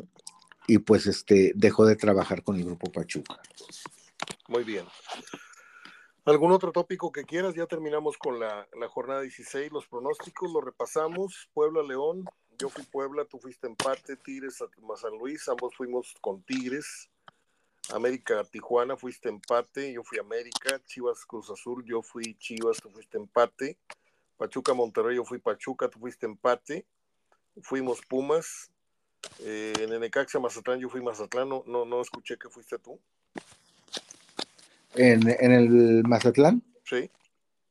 y 0.67 0.79
pues 0.79 1.07
este, 1.07 1.53
dejó 1.55 1.85
de 1.85 1.95
trabajar 1.95 2.43
con 2.43 2.57
el 2.57 2.65
Grupo 2.65 2.91
Pachuca. 2.91 3.39
Muy 4.47 4.63
bien. 4.63 4.85
¿Algún 6.27 6.51
otro 6.51 6.73
tópico 6.73 7.09
que 7.09 7.23
quieras? 7.23 7.55
Ya 7.55 7.67
terminamos 7.67 8.17
con 8.17 8.37
la, 8.37 8.67
la 8.77 8.89
jornada 8.89 9.21
16, 9.21 9.71
los 9.71 9.87
pronósticos, 9.87 10.51
los 10.51 10.61
repasamos. 10.61 11.47
Puebla, 11.53 11.81
León, 11.81 12.25
yo 12.59 12.67
fui 12.67 12.83
Puebla, 12.83 13.23
tú 13.23 13.39
fuiste 13.39 13.65
empate, 13.65 14.17
Tigres, 14.17 14.57
San 14.57 15.17
Luis, 15.17 15.47
ambos 15.47 15.73
fuimos 15.73 16.13
con 16.19 16.43
Tigres. 16.43 17.09
América 17.93 18.43
Tijuana, 18.43 18.97
fuiste 18.97 19.29
empate, 19.29 19.93
yo 19.93 20.03
fui 20.03 20.19
América, 20.19 20.83
Chivas 20.85 21.25
Cruz 21.25 21.49
Azul, 21.49 21.85
yo 21.85 22.01
fui 22.01 22.35
Chivas, 22.37 22.81
tú 22.81 22.89
fuiste 22.89 23.17
empate, 23.17 23.77
Pachuca 24.35 24.73
Monterrey, 24.73 25.15
yo 25.15 25.23
fui 25.23 25.39
Pachuca, 25.39 25.87
tú 25.87 25.97
fuiste 25.99 26.25
empate, 26.25 26.85
fuimos 27.61 28.01
Pumas, 28.01 28.69
eh, 29.39 29.71
en 29.79 29.97
Necaxa 30.01 30.41
Mazatlán, 30.41 30.81
yo 30.81 30.89
fui 30.89 31.01
Mazatlán, 31.01 31.47
no, 31.47 31.63
no, 31.65 32.01
escuché 32.01 32.37
que 32.37 32.49
fuiste 32.49 32.77
tú. 32.79 32.99
¿En, 34.97 35.51
el 35.51 36.03
Mazatlán? 36.07 36.63
Sí. 36.83 37.09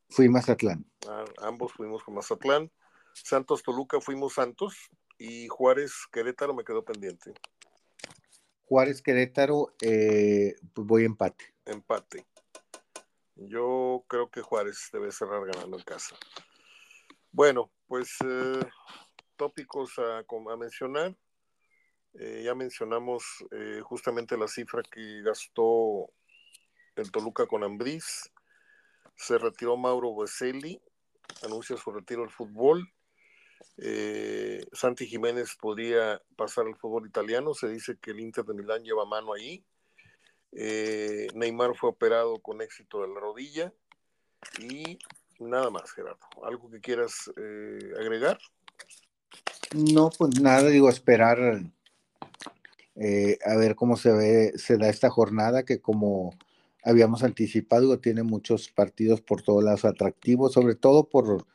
Fui 0.08 0.28
Mazatlán. 0.28 0.86
Ah, 1.08 1.24
ambos 1.42 1.72
fuimos 1.72 2.04
con 2.04 2.14
Mazatlán. 2.14 2.70
Santos 3.12 3.62
Toluca 3.62 4.00
fuimos 4.00 4.34
Santos 4.34 4.76
y 5.18 5.48
Juárez 5.48 5.92
Querétaro 6.12 6.54
me 6.54 6.64
quedó 6.64 6.84
pendiente. 6.84 7.34
Juárez 8.66 9.02
Querétaro, 9.02 9.74
eh, 9.80 10.54
pues 10.72 10.86
voy 10.86 11.04
empate. 11.04 11.54
Empate. 11.64 12.26
Yo 13.34 14.04
creo 14.08 14.30
que 14.30 14.42
Juárez 14.42 14.88
debe 14.92 15.10
cerrar 15.10 15.44
ganando 15.46 15.78
en 15.78 15.84
casa. 15.84 16.16
Bueno, 17.32 17.70
pues 17.86 18.16
eh, 18.24 18.60
tópicos 19.36 19.94
a, 19.98 20.24
mencionar. 20.56 21.16
Eh, 22.14 22.42
ya 22.44 22.54
mencionamos 22.54 23.24
justamente 23.82 24.38
la 24.38 24.48
cifra 24.48 24.82
que 24.82 25.20
gastó 25.22 26.10
el 26.96 27.10
Toluca 27.10 27.46
con 27.46 27.64
Ambriz. 27.64 28.30
Se 29.14 29.38
retiró 29.38 29.76
Mauro 29.76 30.10
Boselli, 30.10 30.80
anuncia 31.42 31.76
su 31.76 31.90
retiro 31.90 32.22
del 32.22 32.30
fútbol. 32.30 32.92
Eh, 33.78 34.64
Santi 34.72 35.06
Jiménez 35.06 35.56
podría 35.60 36.20
pasar 36.36 36.66
al 36.66 36.76
fútbol 36.76 37.06
italiano. 37.06 37.54
Se 37.54 37.68
dice 37.68 37.96
que 38.00 38.10
el 38.10 38.20
Inter 38.20 38.44
de 38.44 38.54
Milán 38.54 38.82
lleva 38.82 39.04
mano 39.04 39.32
ahí. 39.32 39.64
Eh, 40.52 41.28
Neymar 41.34 41.74
fue 41.74 41.90
operado 41.90 42.38
con 42.40 42.62
éxito 42.62 43.02
de 43.02 43.08
la 43.08 43.20
rodilla. 43.20 43.72
Y 44.60 44.98
nada 45.38 45.70
más, 45.70 45.92
Gerardo. 45.92 46.26
¿Algo 46.44 46.70
que 46.70 46.80
quieras 46.80 47.30
eh, 47.36 47.92
agregar? 47.98 48.38
No, 49.74 50.10
pues 50.16 50.40
nada, 50.40 50.68
digo, 50.68 50.88
esperar 50.88 51.38
a 52.98 53.56
ver 53.56 53.74
cómo 53.74 53.96
se 53.98 54.10
ve, 54.12 54.52
se 54.56 54.78
da 54.78 54.88
esta 54.88 55.10
jornada 55.10 55.64
que 55.64 55.82
como 55.82 56.32
habíamos 56.86 57.22
anticipado, 57.22 57.98
tiene 57.98 58.22
muchos 58.22 58.70
partidos 58.70 59.20
por 59.20 59.42
todos 59.42 59.62
lados 59.62 59.84
atractivos, 59.84 60.54
sobre 60.54 60.74
todo 60.76 61.08
por 61.08 61.46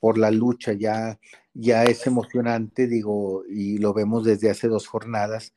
por 0.00 0.18
la 0.18 0.30
lucha, 0.30 0.72
ya, 0.72 1.18
ya 1.54 1.84
es 1.84 2.06
emocionante, 2.06 2.86
digo, 2.86 3.44
y 3.48 3.78
lo 3.78 3.92
vemos 3.92 4.24
desde 4.24 4.50
hace 4.50 4.68
dos 4.68 4.86
jornadas, 4.86 5.54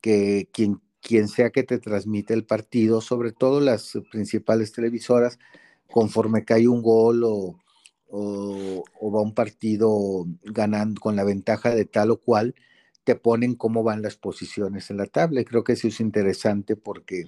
que 0.00 0.48
quien, 0.52 0.80
quien 1.00 1.28
sea 1.28 1.50
que 1.50 1.62
te 1.62 1.78
transmite 1.78 2.34
el 2.34 2.44
partido, 2.44 3.00
sobre 3.00 3.32
todo 3.32 3.60
las 3.60 3.98
principales 4.10 4.72
televisoras, 4.72 5.38
conforme 5.90 6.44
cae 6.44 6.68
un 6.68 6.82
gol 6.82 7.24
o, 7.24 7.58
o, 8.08 9.12
va 9.12 9.20
un 9.22 9.34
partido 9.34 10.26
ganando 10.42 11.00
con 11.00 11.16
la 11.16 11.24
ventaja 11.24 11.74
de 11.74 11.84
tal 11.84 12.10
o 12.10 12.16
cual, 12.20 12.54
te 13.04 13.14
ponen 13.14 13.54
cómo 13.54 13.82
van 13.82 14.02
las 14.02 14.16
posiciones 14.16 14.90
en 14.90 14.96
la 14.96 15.06
tabla. 15.06 15.40
Y 15.40 15.44
creo 15.44 15.62
que 15.62 15.74
eso 15.74 15.88
es 15.88 16.00
interesante 16.00 16.76
porque 16.76 17.24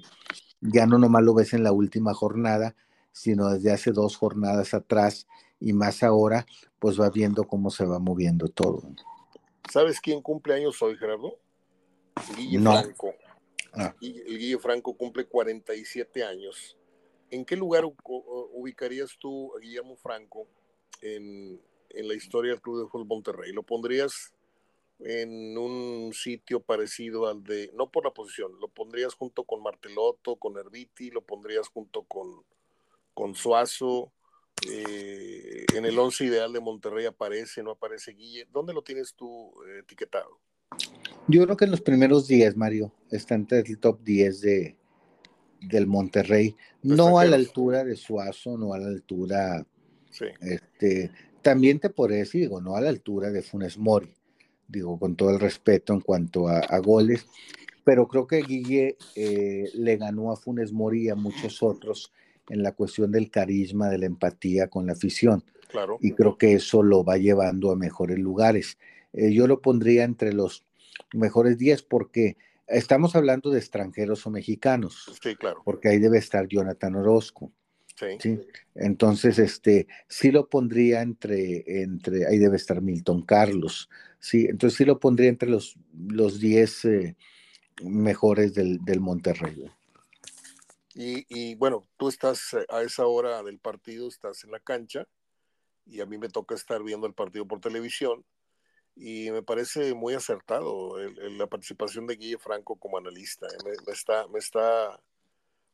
ya 0.61 0.87
no 0.87 0.99
nomás 0.99 1.23
lo 1.23 1.35
ves 1.35 1.53
en 1.55 1.63
la 1.63 1.73
última 1.73 2.15
jornada, 2.15 2.75
sino 3.13 3.51
desde 3.51 3.73
hace 3.73 3.93
dos 3.93 4.17
jornadas 4.17 4.75
atrás 4.75 5.27
y 5.61 5.73
más 5.73 6.03
ahora, 6.03 6.47
pues 6.79 7.01
va 7.01 7.11
viendo 7.11 7.45
cómo 7.45 7.71
se 7.71 7.85
va 7.85 7.99
moviendo 7.99 8.49
todo. 8.49 8.83
¿Sabes 9.71 10.01
quién 10.01 10.23
cumple 10.23 10.55
años 10.55 10.81
hoy, 10.83 10.97
Gerardo? 10.97 11.39
Guille 12.37 12.61
Franco. 12.61 13.15
Ah. 13.73 13.95
El 14.01 14.39
Guille 14.39 14.59
Franco 14.59 14.97
cumple 14.97 15.27
47 15.27 16.25
años. 16.25 16.77
¿En 17.31 17.45
qué 17.45 17.57
lugar 17.57 17.85
ubicarías 17.85 19.17
tú 19.19 19.55
a 19.57 19.61
Guillermo 19.61 19.97
Franco 19.97 20.47
en, 21.03 21.61
la 21.91 22.15
historia 22.15 22.53
del 22.53 22.61
Club 22.61 22.83
de 22.83 22.89
Fútbol 22.89 23.07
Monterrey? 23.07 23.53
¿Lo 23.53 23.63
pondrías 23.63 24.33
en 24.99 25.57
un 25.59 26.13
sitio 26.15 26.61
parecido 26.61 27.29
al 27.29 27.43
de, 27.43 27.71
no 27.75 27.91
por 27.91 28.05
la 28.05 28.13
posición, 28.13 28.53
lo 28.61 28.69
pondrías 28.69 29.15
junto 29.15 29.45
con 29.45 29.63
Martelotto, 29.63 30.37
con 30.37 30.57
Herbiti, 30.57 31.11
lo 31.11 31.23
pondrías 31.23 31.69
junto 31.69 32.05
con, 32.05 32.45
con 33.15 33.35
Suazo, 33.35 34.13
eh, 34.71 35.67
en 35.75 35.85
el 35.85 35.99
once 35.99 36.25
ideal 36.25 36.53
de 36.53 36.61
Monterrey 36.61 37.05
aparece, 37.05 37.63
no 37.63 37.73
aparece 37.73 38.13
Guille. 38.13 38.47
¿Dónde 38.53 38.73
lo 38.73 38.83
tienes 38.83 39.15
tú 39.15 39.53
eh, 39.69 39.81
etiquetado? 39.81 40.41
Yo 41.29 41.45
creo 41.45 41.57
que 41.57 41.67
en 41.67 41.71
los 41.73 41.81
primeros 41.81 42.27
10, 42.27 42.57
Mario, 42.57 42.93
está 43.11 43.35
entre 43.35 43.61
el 43.61 43.79
top 43.79 44.03
10 44.03 44.41
de, 44.41 44.77
del 45.61 45.87
Monterrey. 45.87 46.57
No 46.83 47.19
a 47.19 47.25
la 47.25 47.37
altura 47.37 47.85
de 47.85 47.97
Suazo, 47.97 48.57
no 48.57 48.73
a 48.73 48.79
la 48.79 48.87
altura. 48.87 49.67
Este, 50.41 51.11
también 51.43 51.79
te 51.79 51.91
podría 51.91 52.19
decir, 52.19 52.43
digo, 52.43 52.61
no 52.61 52.77
a 52.77 52.81
la 52.81 52.89
altura 52.89 53.31
de 53.31 53.43
Funes 53.43 53.77
Mori, 53.77 54.15
digo, 54.69 54.99
con 54.99 55.17
todo 55.17 55.31
el 55.31 55.41
respeto 55.41 55.93
en 55.93 56.01
cuanto 56.01 56.49
a, 56.49 56.79
goles, 56.79 57.27
pero 57.85 58.09
creo 58.09 58.27
que 58.27 58.43
Guille 58.43 58.97
eh, 59.15 59.71
le 59.75 59.97
ganó 59.97 60.33
a 60.33 60.37
Funes 60.37 60.73
Mori 60.73 61.05
y 61.05 61.09
a 61.09 61.15
muchos 61.15 61.63
otros 61.63 62.13
en 62.49 62.63
la 62.63 62.73
cuestión 62.73 63.11
del 63.13 63.31
carisma, 63.31 63.89
de 63.89 63.99
la 63.99 64.07
empatía 64.07 64.69
con 64.69 64.87
la 64.87 64.93
afición. 64.93 65.45
Claro. 65.69 65.99
Y 66.01 66.13
creo 66.13 66.39
que 66.39 66.55
eso 66.55 66.83
lo 66.83 67.05
va 67.05 67.17
llevando 67.17 67.71
a 67.71 67.77
mejores 67.77 68.19
lugares. 68.19 68.79
Eh, 69.13 69.33
yo 69.33 69.47
lo 69.47 69.61
pondría 69.61 70.05
entre 70.05 70.33
los 70.33 70.65
mejores 71.13 71.59
10 71.59 71.83
porque 71.83 72.37
estamos 72.67 73.17
hablando 73.17 73.51
de 73.51 73.59
extranjeros 73.59 74.27
o 74.27 74.31
mexicanos. 74.31 75.11
Sí, 75.23 75.35
claro. 75.37 75.63
Porque 75.65 75.89
ahí 75.89 75.99
debe 75.99 76.19
estar 76.19 76.47
Jonathan 76.47 76.95
Orozco. 76.97 77.53
Sí. 77.97 78.07
sí. 78.21 78.41
Entonces, 78.75 79.39
este, 79.39 79.89
sí 80.09 80.31
lo 80.31 80.49
pondría 80.49 81.03
entre, 81.03 81.83
entre, 81.83 82.27
ahí 82.27 82.39
debe 82.39 82.57
estar 82.57 82.81
Milton 82.83 83.23
Carlos. 83.23 83.89
Sí, 84.21 84.47
entonces 84.49 84.77
sí 84.77 84.85
lo 84.85 85.01
pondría 85.01 85.29
entre 85.29 85.49
los, 85.49 85.77
los 85.95 86.41
10 86.41 86.85
eh, 86.85 87.17
mejores 87.83 88.55
del, 88.55 88.85
del 88.85 89.01
Monterrey. 89.01 89.71
Y, 90.99 91.55
bueno, 91.57 91.87
tú 91.99 92.09
estás 92.09 92.55
eh, 92.55 92.65
a 92.71 92.81
esa 92.81 93.07
hora 93.07 93.43
del 93.43 93.59
partido, 93.59 94.09
estás 94.09 94.45
en 94.45 94.51
la 94.51 94.61
cancha 94.61 95.07
y 95.85 96.01
a 96.01 96.07
mí 96.07 96.17
me 96.17 96.31
toca 96.31 96.55
estar 96.55 96.83
viendo 96.83 97.07
el 97.07 97.13
partido 97.13 97.47
por 97.47 97.61
televisión 97.61 98.25
y 98.95 99.31
me 99.31 99.43
parece 99.43 99.93
muy 99.93 100.15
acertado 100.15 100.97
la 100.99 101.47
participación 101.49 102.07
de 102.07 102.17
Guille 102.17 102.39
Franco 102.39 102.77
como 102.77 102.97
analista. 102.97 103.47
¿eh? 103.47 103.59
Me, 103.87 103.93
está, 103.93 104.27
me 104.29 104.39
está, 104.39 104.99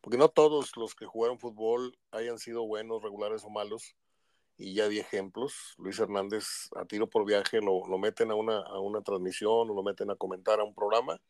porque 0.03 0.19
no 0.19 0.29
todos 0.29 0.77
los 0.77 0.95
que 0.95 1.07
jugaron 1.07 1.39
fútbol 1.39 1.97
hayan 2.11 2.39
sido 2.39 2.67
buenos, 2.67 3.03
regulares 3.03 3.45
o 3.45 3.51
malos, 3.51 3.97
y 4.59 4.75
ya 4.75 4.89
di 4.89 4.99
ejemplos. 4.99 5.75
Luis 5.79 5.99
Hernández 5.99 6.69
a 6.77 6.85
tiro 6.85 7.09
por 7.09 7.25
viaje 7.25 7.61
lo, 7.63 7.87
meten 7.99 8.31
a 8.31 8.35
una, 8.35 8.61
a 8.61 8.79
una 8.81 9.01
transmisión 9.01 9.71
o 9.71 9.75
lo 9.75 9.83
meten 9.83 10.11
a 10.11 10.17
comentar 10.17 10.61
a 10.61 10.65
un 10.65 10.75
programa 10.75 11.21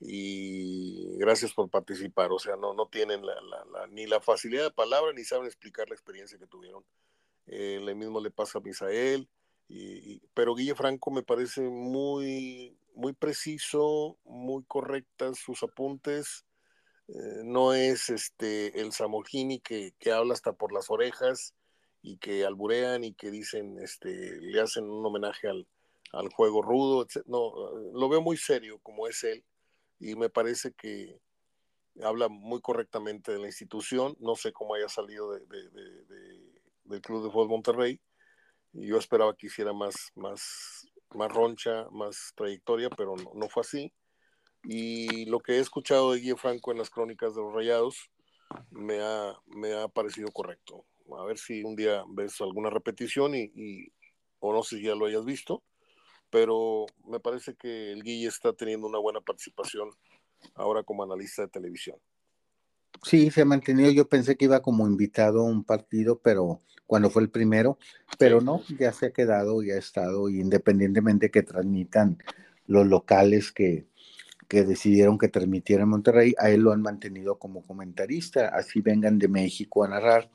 y 0.00 1.16
gracias 1.16 1.52
por 1.52 1.70
participar. 1.70 2.32
O 2.32 2.38
sea, 2.38 2.56
no, 2.56 2.74
no 2.74 2.86
tienen 2.86 3.22
ni 3.90 4.06
la 4.06 4.20
facilidad 4.20 4.64
de 4.64 4.70
palabra 4.70 5.12
ni 5.12 5.24
saben 5.24 5.46
explicar 5.46 5.88
la 5.88 5.94
experiencia 5.94 6.38
que 6.38 6.46
tuvieron. 6.46 6.84
Eh, 7.46 7.80
mismo 7.94 8.20
le 8.20 8.30
pasa 8.30 8.58
a 8.58 8.62
Misael, 8.62 9.28
y, 9.68 10.20
pero 10.34 10.54
Guille 10.54 10.74
Franco 10.74 11.10
me 11.10 11.22
parece 11.22 11.62
muy, 11.62 12.76
muy 12.94 13.12
preciso, 13.12 14.16
muy 14.24 14.62
correctas 14.64 15.38
sus 15.38 15.62
apuntes. 15.62 16.44
Eh, 17.08 17.42
no 17.44 17.74
es 17.74 18.08
este 18.10 18.80
el 18.80 18.92
Samogini 18.92 19.60
que, 19.60 19.94
que, 19.98 20.12
habla 20.12 20.34
hasta 20.34 20.52
por 20.52 20.72
las 20.72 20.90
orejas 20.90 21.54
y 22.02 22.16
que 22.18 22.44
alburean 22.44 23.04
y 23.04 23.14
que 23.14 23.30
dicen, 23.30 23.78
este, 23.82 24.40
le 24.40 24.60
hacen 24.60 24.84
un 24.84 25.04
homenaje 25.04 25.48
al, 25.48 25.66
al 26.12 26.28
juego 26.30 26.62
rudo. 26.62 27.06
No, 27.26 27.52
lo 27.92 28.08
veo 28.08 28.22
muy 28.22 28.36
serio 28.36 28.78
como 28.82 29.06
es 29.06 29.24
él 29.24 29.44
y 30.00 30.16
me 30.16 30.30
parece 30.30 30.72
que 30.72 31.18
habla 32.02 32.28
muy 32.28 32.60
correctamente 32.60 33.32
de 33.32 33.38
la 33.38 33.46
institución. 33.46 34.16
No 34.18 34.36
sé 34.36 34.52
cómo 34.52 34.74
haya 34.74 34.88
salido 34.88 35.32
de, 35.32 35.40
del 36.84 37.00
Club 37.00 37.24
de 37.24 37.30
Fútbol 37.30 37.48
Monterrey. 37.48 38.00
Y 38.72 38.88
yo 38.88 38.98
esperaba 38.98 39.36
que 39.36 39.46
hiciera 39.46 39.72
más, 39.72 40.10
más, 40.16 40.86
más 41.14 41.32
roncha, 41.32 41.86
más 41.90 42.32
trayectoria, 42.34 42.90
pero 42.90 43.14
no, 43.16 43.48
fue 43.48 43.60
así. 43.60 43.92
Y 44.64 45.26
lo 45.26 45.40
que 45.40 45.54
he 45.54 45.58
escuchado 45.58 46.12
de 46.12 46.20
Guille 46.20 46.36
Franco 46.36 46.72
en 46.72 46.78
las 46.78 46.90
crónicas 46.90 47.34
de 47.34 47.42
los 47.42 47.52
Rayados 47.52 48.10
me 48.70 49.00
ha, 49.00 49.34
me 49.46 49.74
ha 49.74 49.88
parecido 49.88 50.30
correcto. 50.30 50.84
A 51.18 51.24
ver 51.24 51.38
si 51.38 51.62
un 51.62 51.76
día 51.76 52.02
ves 52.08 52.40
alguna 52.40 52.70
repetición 52.70 53.34
y, 53.34 53.50
y 53.54 53.92
o 54.38 54.52
no 54.52 54.62
sé 54.62 54.76
si 54.76 54.84
ya 54.84 54.94
lo 54.94 55.06
hayas 55.06 55.24
visto, 55.24 55.62
pero 56.30 56.86
me 57.06 57.20
parece 57.20 57.54
que 57.54 57.92
el 57.92 58.02
Guille 58.02 58.28
está 58.28 58.52
teniendo 58.52 58.86
una 58.86 58.98
buena 58.98 59.20
participación 59.20 59.90
ahora 60.54 60.82
como 60.82 61.02
analista 61.02 61.42
de 61.42 61.48
televisión. 61.48 61.96
Sí, 63.02 63.30
se 63.30 63.42
ha 63.42 63.44
mantenido. 63.44 63.90
Yo 63.90 64.08
pensé 64.08 64.36
que 64.36 64.46
iba 64.46 64.62
como 64.62 64.86
invitado 64.86 65.40
a 65.40 65.44
un 65.44 65.64
partido, 65.64 66.20
pero 66.20 66.60
cuando 66.86 67.10
fue 67.10 67.22
el 67.22 67.30
primero, 67.30 67.78
pero 68.18 68.40
no, 68.40 68.62
ya 68.78 68.92
se 68.92 69.06
ha 69.06 69.12
quedado 69.12 69.62
y 69.62 69.70
ha 69.70 69.78
estado, 69.78 70.28
independientemente 70.28 71.30
que 71.30 71.42
transmitan 71.42 72.18
los 72.66 72.86
locales 72.86 73.52
que, 73.52 73.86
que 74.48 74.64
decidieron 74.64 75.18
que 75.18 75.28
transmitiera 75.28 75.82
en 75.82 75.90
Monterrey, 75.90 76.34
a 76.38 76.50
él 76.50 76.60
lo 76.60 76.72
han 76.72 76.82
mantenido 76.82 77.38
como 77.38 77.62
comentarista, 77.62 78.48
así 78.48 78.80
vengan 78.80 79.18
de 79.18 79.28
México 79.28 79.84
a 79.84 79.88
narrar, 79.88 80.30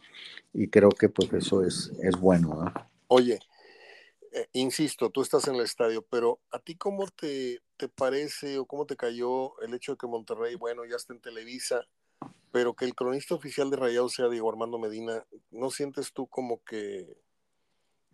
y 0.53 0.67
creo 0.67 0.89
que 0.89 1.09
pues 1.09 1.31
eso 1.33 1.63
es, 1.63 1.91
es 2.01 2.19
bueno. 2.19 2.71
Oye, 3.07 3.39
eh, 4.31 4.47
insisto, 4.53 5.09
tú 5.09 5.21
estás 5.21 5.47
en 5.47 5.55
el 5.55 5.61
estadio, 5.61 6.05
pero 6.09 6.39
¿a 6.51 6.59
ti 6.59 6.75
cómo 6.75 7.07
te, 7.07 7.61
te 7.77 7.87
parece 7.87 8.59
o 8.59 8.65
cómo 8.65 8.85
te 8.85 8.95
cayó 8.95 9.59
el 9.61 9.73
hecho 9.73 9.93
de 9.93 9.97
que 9.97 10.07
Monterrey, 10.07 10.55
bueno, 10.55 10.85
ya 10.85 10.95
está 10.95 11.13
en 11.13 11.21
Televisa, 11.21 11.87
pero 12.51 12.73
que 12.73 12.85
el 12.85 12.95
cronista 12.95 13.35
oficial 13.35 13.69
de 13.69 13.77
Rayados 13.77 14.13
sea 14.13 14.29
Diego 14.29 14.49
Armando 14.49 14.79
Medina? 14.79 15.25
¿No 15.51 15.71
sientes 15.71 16.13
tú 16.13 16.27
como 16.27 16.63
que, 16.63 17.17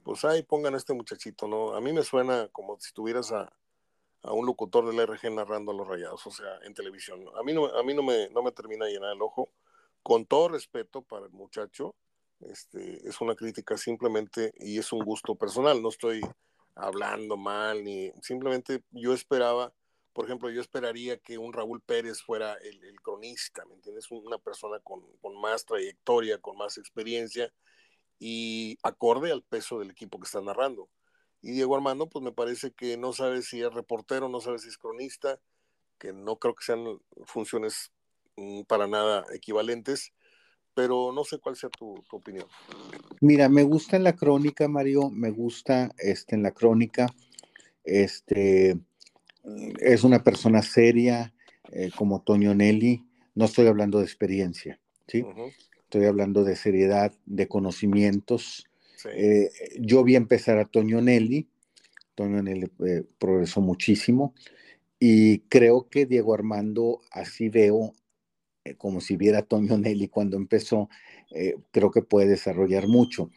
pues 0.03 0.23
ahí 0.25 0.43
pongan 0.43 0.73
a 0.75 0.77
este 0.77 0.93
muchachito, 0.93 1.47
¿no? 1.47 1.73
A 1.73 1.81
mí 1.81 1.91
me 1.91 2.03
suena 2.03 2.47
como 2.49 2.79
si 2.79 2.93
tuvieras 2.93 3.31
a, 3.31 3.51
a 4.25 4.33
un 4.33 4.45
locutor 4.45 4.87
del 4.87 4.99
RG 5.07 5.31
narrando 5.31 5.71
a 5.71 5.75
los 5.75 5.87
Rayados, 5.87 6.25
o 6.27 6.31
sea, 6.31 6.59
en 6.63 6.73
televisión. 6.73 7.25
A 7.37 7.43
mí 7.43 7.53
no, 7.53 7.65
a 7.67 7.83
mí 7.83 7.93
no 7.93 8.03
me, 8.03 8.29
no 8.29 8.43
me 8.43 8.51
termina 8.51 8.85
de 8.85 8.93
llenar 8.93 9.13
el 9.13 9.21
ojo, 9.21 9.49
con 10.03 10.25
todo 10.25 10.49
respeto 10.49 11.01
para 11.01 11.25
el 11.25 11.31
muchacho, 11.31 11.95
este, 12.41 13.07
es 13.07 13.21
una 13.21 13.35
crítica 13.35 13.77
simplemente 13.77 14.53
y 14.57 14.77
es 14.77 14.91
un 14.91 15.03
gusto 15.03 15.35
personal, 15.35 15.81
no 15.81 15.89
estoy 15.89 16.21
hablando 16.75 17.37
mal 17.37 17.83
ni 17.83 18.11
simplemente 18.21 18.83
yo 18.91 19.13
esperaba, 19.13 19.73
por 20.13 20.25
ejemplo, 20.25 20.49
yo 20.49 20.61
esperaría 20.61 21.17
que 21.17 21.37
un 21.37 21.53
Raúl 21.53 21.81
Pérez 21.81 22.21
fuera 22.21 22.53
el, 22.53 22.79
cronista, 23.01 23.65
¿me 23.65 23.75
entiendes? 23.75 24.09
Una 24.11 24.37
persona 24.37 24.79
con, 24.79 25.03
más 25.41 25.65
trayectoria, 25.65 26.37
con 26.39 26.55
más 26.55 26.77
experiencia 26.77 27.51
y 28.17 28.77
acorde 28.81 29.31
al 29.31 29.43
peso 29.43 29.79
del 29.79 29.91
equipo 29.91 30.17
que 30.17 30.25
está 30.25 30.39
narrando. 30.39 30.87
Y 31.45 31.51
Diego 31.51 31.75
Armando, 31.75 32.07
pues 32.09 32.23
me 32.23 32.31
parece 32.31 32.71
que 32.71 32.97
no 32.97 33.13
sabe 33.13 33.41
si 33.41 33.61
es 33.61 33.73
reportero, 33.73 34.29
no 34.29 34.41
sabe 34.41 34.59
si 34.59 34.67
es 34.67 34.77
cronista, 34.77 35.39
que 35.99 36.11
no 36.11 36.37
creo 36.37 36.55
que 36.55 36.65
sean 36.65 36.99
funciones 37.25 37.91
mm, 38.35 38.63
para 38.63 38.87
nada 38.87 39.25
equivalentes 39.33 40.11
pero 40.75 41.11
no 41.13 41.23
sé 41.23 41.39
cuál 41.39 41.55
sea 41.55 41.69
tu, 41.69 41.95
opinión. 42.11 42.45
Mira, 43.21 43.49
me 43.49 43.63
gusta 43.63 43.95
en 43.95 44.03
la 44.03 44.13
crónica, 44.13 44.67
Mario, 44.67 45.09
me 45.09 45.31
gusta 45.31 45.89
este, 45.97 46.35
en 46.35 46.43
la 46.43 46.51
crónica, 46.51 47.07
este, 47.83 48.77
es 49.79 50.03
una 50.03 50.21
persona 50.21 50.61
seria, 50.61 51.33
eh, 51.71 51.89
como 51.95 52.21
Toño 52.21 52.53
Nelly, 52.53 53.03
no 53.33 53.45
estoy 53.45 53.67
hablando 53.67 53.99
de 53.99 54.05
experiencia, 54.05 54.79
¿sí? 55.07 55.25
Estoy 55.83 56.05
hablando 56.05 56.43
de 56.43 56.55
seriedad, 56.55 57.13
de 57.25 57.47
conocimientos. 57.47 58.65
Eh, 59.13 59.51
yo 59.79 60.03
vi 60.03 60.15
empezar 60.15 60.57
a 60.57 60.65
Toño 60.65 61.01
Nelly, 61.01 61.47
Toño 62.15 62.41
Nelly 62.41 62.71
eh, 62.85 63.03
progresó 63.17 63.61
muchísimo, 63.61 64.33
y 64.99 65.39
creo 65.49 65.89
que 65.89 66.05
Diego 66.05 66.33
Armando, 66.33 67.01
así 67.11 67.49
veo 67.49 67.93
eh, 68.63 68.75
como 68.75 69.01
si 69.01 69.17
viera 69.17 69.41
Toño 69.41 69.77
Nelly 69.77 70.07
cuando 70.07 70.37
empezó, 70.37 70.89
creo 71.71 71.91
que 71.91 72.01
puede 72.01 72.29
desarrollar 72.29 72.87
mucho. 72.87 73.29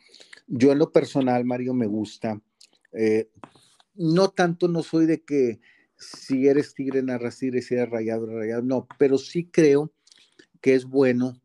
Yo 0.47 0.71
en 0.71 0.79
lo 0.79 0.93
personal, 0.93 1.45
Mario, 1.45 1.75
me 1.75 1.87
gusta, 1.87 2.41
no 3.97 4.31
tanto 4.31 4.69
no 4.69 4.85
soy 4.85 5.07
de 5.07 5.23
que 5.23 5.59
si 5.97 6.47
eres 6.47 6.75
tigre, 6.75 7.03
narras 7.03 7.39
tigre, 7.39 7.61
si 7.61 7.75
eres 7.75 7.91
rayado, 7.91 8.27
rayado, 8.27 8.63
no, 8.63 8.87
pero 8.99 9.19
sí 9.19 9.47
creo 9.51 9.93
que 10.61 10.75
es 10.75 10.85
bueno 10.85 11.41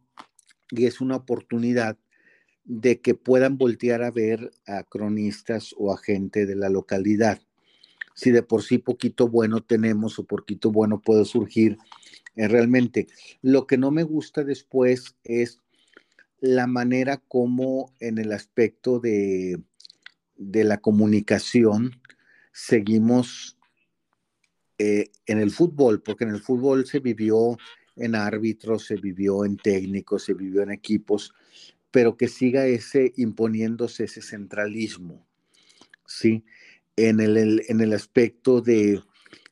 y 0.70 0.86
es 0.86 1.02
una 1.02 1.16
oportunidad 1.16 1.98
de 2.66 3.02
que 3.02 3.16
puedan 3.16 3.58
voltear 3.58 4.04
a 4.04 4.12
ver 4.12 4.52
a 4.66 4.84
cronistas 4.84 5.74
o 5.78 5.94
a 5.94 5.98
gente 5.98 6.46
de 6.46 6.56
la 6.56 6.70
localidad. 6.70 7.42
Si 8.16 8.32
de 8.32 8.44
por 8.44 8.64
sí 8.64 8.78
poquito 8.78 9.28
bueno 9.28 9.62
tenemos 9.62 10.20
o 10.20 10.26
poquito 10.26 10.72
bueno 10.72 11.02
puede 11.02 11.26
surgir, 11.26 11.78
eh, 12.36 12.48
realmente. 12.48 13.08
Lo 13.42 13.68
que 13.68 13.78
no 13.78 13.92
me 13.92 14.04
gusta 14.04 14.44
después 14.44 15.16
es 15.24 15.60
la 16.40 16.68
manera 16.68 17.18
como 17.28 17.94
en 18.00 18.18
el 18.18 18.32
aspecto 18.32 19.00
de, 19.00 19.62
de 20.36 20.64
la 20.64 20.80
comunicación 20.80 22.02
seguimos 22.52 23.58
eh, 24.78 25.12
en 25.26 25.40
el 25.40 25.52
fútbol, 25.52 26.02
porque 26.02 26.24
en 26.24 26.32
el 26.32 26.42
fútbol 26.42 26.86
se 26.86 27.00
vivió 27.00 27.58
en 27.96 28.16
árbitros, 28.16 28.86
se 28.86 28.96
vivió 28.96 29.46
en 29.46 29.58
técnicos, 29.58 30.24
se 30.24 30.34
vivió 30.34 30.62
en 30.62 30.72
equipos, 30.72 31.34
pero 31.94 32.18
que 32.18 32.28
siga 32.28 32.66
ese 32.66 33.14
imponiéndose 33.18 34.06
ese 34.06 34.24
centralismo, 34.24 35.28
¿sí? 36.08 36.44
En 36.96 37.20
el, 37.20 37.64
en 37.68 37.82
el 37.82 37.94
aspecto 37.94 38.62
de, 38.62 39.00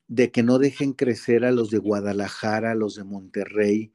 de 0.08 0.32
que 0.32 0.42
no 0.42 0.58
dejen 0.58 0.94
crecer 0.94 1.46
a 1.46 1.52
los 1.52 1.70
de 1.70 1.78
Guadalajara, 1.78 2.72
a 2.72 2.76
los 2.76 2.96
de 2.96 3.04
Monterrey, 3.04 3.92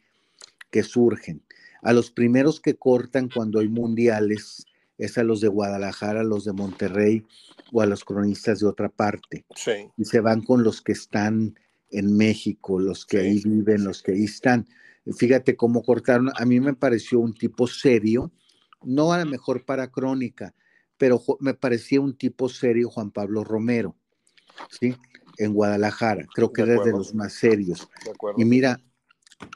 que 0.70 0.84
surgen. 0.84 1.42
A 1.82 1.92
los 1.92 2.12
primeros 2.12 2.61
que 2.61 2.76
cortan 2.76 3.28
cuando 3.28 3.59
hay 3.59 3.68
mundiales 3.68 4.64
es 4.97 5.18
a 5.18 5.24
los 5.24 5.40
de 5.40 5.49
Guadalajara, 5.49 6.20
a 6.20 6.24
los 6.24 6.44
de 6.44 6.53
Monterrey 6.53 7.24
o 7.72 7.82
a 7.82 7.86
los 7.86 8.05
cronistas 8.05 8.61
de 8.61 8.68
otra 8.68 8.88
parte. 8.88 9.44
Sí. 9.57 9.90
Y 9.97 10.05
se 10.05 10.20
van 10.20 10.42
con 10.42 10.62
los 10.62 10.82
que 10.82 10.92
están 10.92 11.59
en 11.90 12.16
México, 12.16 12.78
los 12.78 13.07
que 13.07 13.18
ahí 13.18 13.42
viven, 13.44 13.82
los 13.82 14.05
que 14.05 14.12
ahí 14.12 14.24
están. 14.24 14.68
Fíjate 15.16 15.57
cómo 15.57 15.82
cortaron. 15.82 16.30
A 16.36 16.44
mí 16.44 16.61
me 16.61 16.74
pareció 16.74 17.20
un 17.20 17.34
tipo 17.34 17.66
serio, 17.66 18.32
no 18.82 19.12
a 19.12 19.18
lo 19.18 19.26
mejor 19.26 19.64
para 19.64 19.90
crónica, 19.90 20.54
pero 20.96 21.22
me 21.40 21.54
parecía 21.54 22.00
un 22.00 22.16
tipo 22.16 22.48
serio 22.48 22.90
Juan 22.90 23.11
Pablo 23.11 23.44
Romero, 23.44 23.96
¿sí? 24.70 24.96
En 25.38 25.52
Guadalajara. 25.52 26.26
Creo 26.34 26.52
que 26.52 26.62
era 26.62 26.82
de 26.82 26.90
los 26.90 27.14
más 27.14 27.34
serios. 27.34 27.88
y 28.36 28.44
mira, 28.44 28.80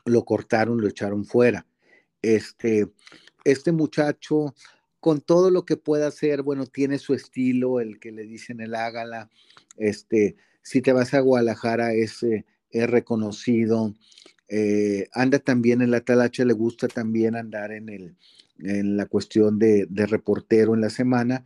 lo 0.04 0.24
cortaron, 0.24 0.80
lo 0.80 0.88
echaron 0.88 1.24
fuera. 1.24 1.66
Este, 2.22 2.86
este 3.44 3.72
muchacho, 3.72 4.54
con 5.00 5.20
todo 5.20 5.50
lo 5.50 5.64
que 5.64 5.76
pueda 5.76 6.08
hacer, 6.08 6.42
bueno, 6.42 6.66
tiene 6.66 6.98
su 6.98 7.14
estilo, 7.14 7.80
el 7.80 7.98
que 7.98 8.12
le 8.12 8.24
dicen 8.24 8.60
el 8.60 8.74
hágala, 8.74 9.30
este, 9.76 10.36
si 10.62 10.82
te 10.82 10.92
vas 10.92 11.14
a 11.14 11.20
Guadalajara 11.20 11.94
es, 11.94 12.22
eh, 12.22 12.44
es 12.70 12.90
reconocido, 12.90 13.94
eh, 14.52 15.08
anda 15.12 15.38
también 15.38 15.80
en 15.80 15.92
la 15.92 16.00
talacha, 16.00 16.44
le 16.44 16.54
gusta 16.54 16.88
también 16.88 17.36
andar 17.36 17.70
en, 17.70 17.88
el, 17.88 18.16
en 18.58 18.96
la 18.96 19.06
cuestión 19.06 19.60
de, 19.60 19.86
de, 19.88 20.06
reportero 20.06 20.74
en 20.74 20.80
la 20.80 20.90
semana 20.90 21.44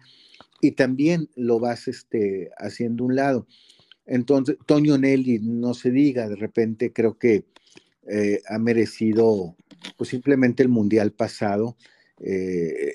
y 0.63 0.73
también 0.73 1.29
lo 1.37 1.61
vas 1.61 1.87
este, 1.87 2.51
haciendo 2.57 3.05
un 3.05 3.15
lado. 3.15 3.47
Entonces, 4.07 4.57
Toño 4.65 4.97
Nelly, 4.97 5.41
no 5.41 5.75
se 5.75 5.91
diga, 5.91 6.31
de 6.31 6.37
repente 6.37 6.95
creo 6.95 7.19
que 7.19 7.45
eh, 8.11 8.41
ha 8.49 8.59
merecido 8.59 9.55
pues 9.99 10.09
simplemente 10.09 10.63
el 10.63 10.71
mundial 10.71 11.13
pasado, 11.13 11.77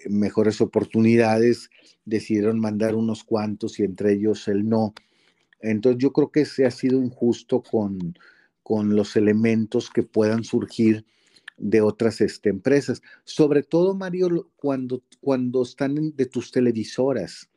mejores 0.10 0.60
oportunidades, 0.60 1.70
decidieron 2.06 2.60
mandar 2.60 2.96
unos 2.96 3.24
cuantos 3.24 3.80
y 3.80 3.84
entre 3.84 4.14
ellos 4.14 4.48
el 4.48 4.68
no. 4.68 4.96
Entonces 5.62 6.02
yo 6.02 6.12
creo 6.14 6.32
que 6.32 6.46
se 6.46 6.66
ha 6.66 6.72
sido 6.72 7.04
injusto 7.04 7.62
con, 7.62 8.16
con 8.70 8.96
los 8.96 9.16
elementos 9.16 9.90
que 9.90 10.04
puedan 10.04 10.44
surgir 10.44 11.04
de 11.58 11.82
otras 11.82 12.22
este, 12.22 12.50
empresas. 12.50 13.02
Sobre 13.24 13.64
todo, 13.64 13.96
Mario, 13.96 14.52
cuando, 14.58 15.02
cuando 15.22 15.64
están 15.64 16.16
de 16.16 16.28
tus 16.28 16.52
televisoras, 16.52 17.50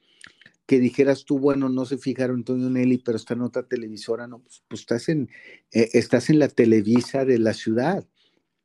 que 0.64 0.78
dijeras 0.78 1.26
tú, 1.26 1.38
bueno, 1.38 1.68
no 1.68 1.84
se 1.84 1.98
fijaron 1.98 2.36
Antonio 2.36 2.70
Nelly, 2.70 3.02
pero 3.04 3.18
está 3.18 3.34
en 3.34 3.42
otra 3.42 3.62
televisora, 3.64 4.26
no, 4.26 4.38
pues, 4.38 4.62
pues 4.68 4.80
estás, 4.80 5.10
en, 5.10 5.28
eh, 5.70 5.90
estás 5.92 6.30
en 6.30 6.38
la 6.38 6.48
Televisa 6.48 7.26
de 7.26 7.38
la 7.38 7.52
ciudad. 7.52 8.08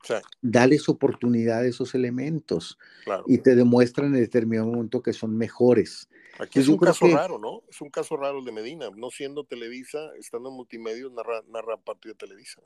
Sí. 0.04 0.14
Dales 0.42 0.88
oportunidad 0.88 1.60
a 1.60 1.68
esos 1.68 1.96
elementos 1.96 2.78
y 3.26 3.40
te 3.40 3.56
demuestran 3.56 4.16
en 4.16 4.22
determinado 4.22 4.70
momento 4.70 5.02
que 5.02 5.12
son 5.12 5.36
mejores. 5.36 6.08
Aquí 6.40 6.60
es 6.60 6.68
un 6.68 6.78
caso 6.78 7.08
raro, 7.08 7.40
¿no? 7.40 7.64
Es 7.70 7.82
un 7.82 7.90
caso 7.90 8.16
raro 8.16 8.44
de 8.44 8.52
Medina. 8.52 8.90
No 8.96 9.10
siendo 9.10 9.44
Televisa, 9.44 10.12
estando 10.20 10.50
en 10.50 10.56
multimedia, 10.56 11.06
narra, 11.10 11.44
narra 11.52 11.78
parte 11.78 12.10
de 12.10 12.16
Televisa. 12.16 12.62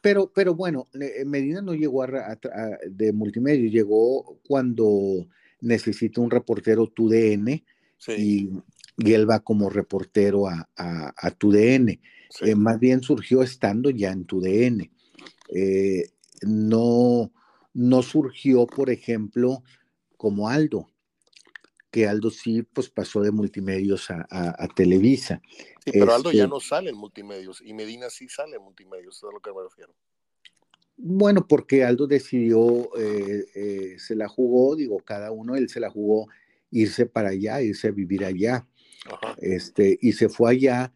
Pero, 0.00 0.30
pero 0.34 0.54
bueno, 0.54 0.88
eh, 0.98 1.24
Medina 1.24 1.62
no 1.62 1.74
llegó 1.74 2.02
a, 2.02 2.08
de 2.88 3.12
multimedia, 3.12 3.70
llegó 3.70 4.38
cuando 4.46 5.26
necesita 5.60 6.20
un 6.20 6.30
reportero 6.30 6.86
TUDN 6.88 7.48
y, 7.48 8.50
y, 8.98 9.12
él 9.12 9.28
va 9.28 9.40
como 9.40 9.70
reportero 9.70 10.48
a, 10.48 10.68
a, 10.76 11.30
TUDN. 11.30 12.00
Eh, 12.40 12.54
más 12.54 12.78
bien 12.80 13.02
surgió 13.02 13.42
estando 13.42 13.90
ya 13.90 14.10
en 14.10 14.24
TUDN. 14.24 14.90
Eh, 15.54 16.10
no, 16.42 17.30
no 17.74 18.02
surgió, 18.02 18.66
por 18.66 18.90
ejemplo, 18.90 19.62
como 20.16 20.48
Aldo 20.48 20.91
que 21.92 22.08
Aldo 22.08 22.30
sí 22.30 22.62
pues 22.62 22.88
pasó 22.88 23.20
de 23.20 23.30
multimedios 23.30 24.10
a, 24.10 24.68
Televisa. 24.74 25.42
Sí, 25.84 25.92
pero 25.92 26.14
Aldo 26.14 26.32
ya 26.32 26.44
este 26.44 26.48
no 26.48 26.58
sale 26.58 26.90
en 26.90 26.96
multimedios 26.96 27.62
y 27.64 27.74
Medina 27.74 28.08
sí 28.08 28.28
sale 28.28 28.56
en 28.56 28.62
multimedios, 28.62 29.18
es 29.18 29.24
a 29.24 29.32
lo 29.32 29.40
que 29.40 29.52
me 29.52 29.62
refiero. 29.62 29.94
Bueno, 30.96 31.46
porque 31.46 31.84
Aldo 31.84 32.06
decidió, 32.06 32.88
eh, 32.96 33.44
eh, 33.54 33.96
se 33.98 34.16
la 34.16 34.26
jugó, 34.26 34.74
digo, 34.74 34.98
cada 35.00 35.32
uno, 35.32 35.54
él 35.54 35.68
se 35.68 35.80
la 35.80 35.90
jugó 35.90 36.28
irse 36.70 37.04
para 37.04 37.28
allá, 37.28 37.60
irse 37.60 37.88
a 37.88 37.92
vivir 37.92 38.24
allá. 38.24 38.66
Este, 39.38 39.98
y 40.00 40.12
se 40.12 40.28
fue 40.28 40.52
allá 40.52 40.94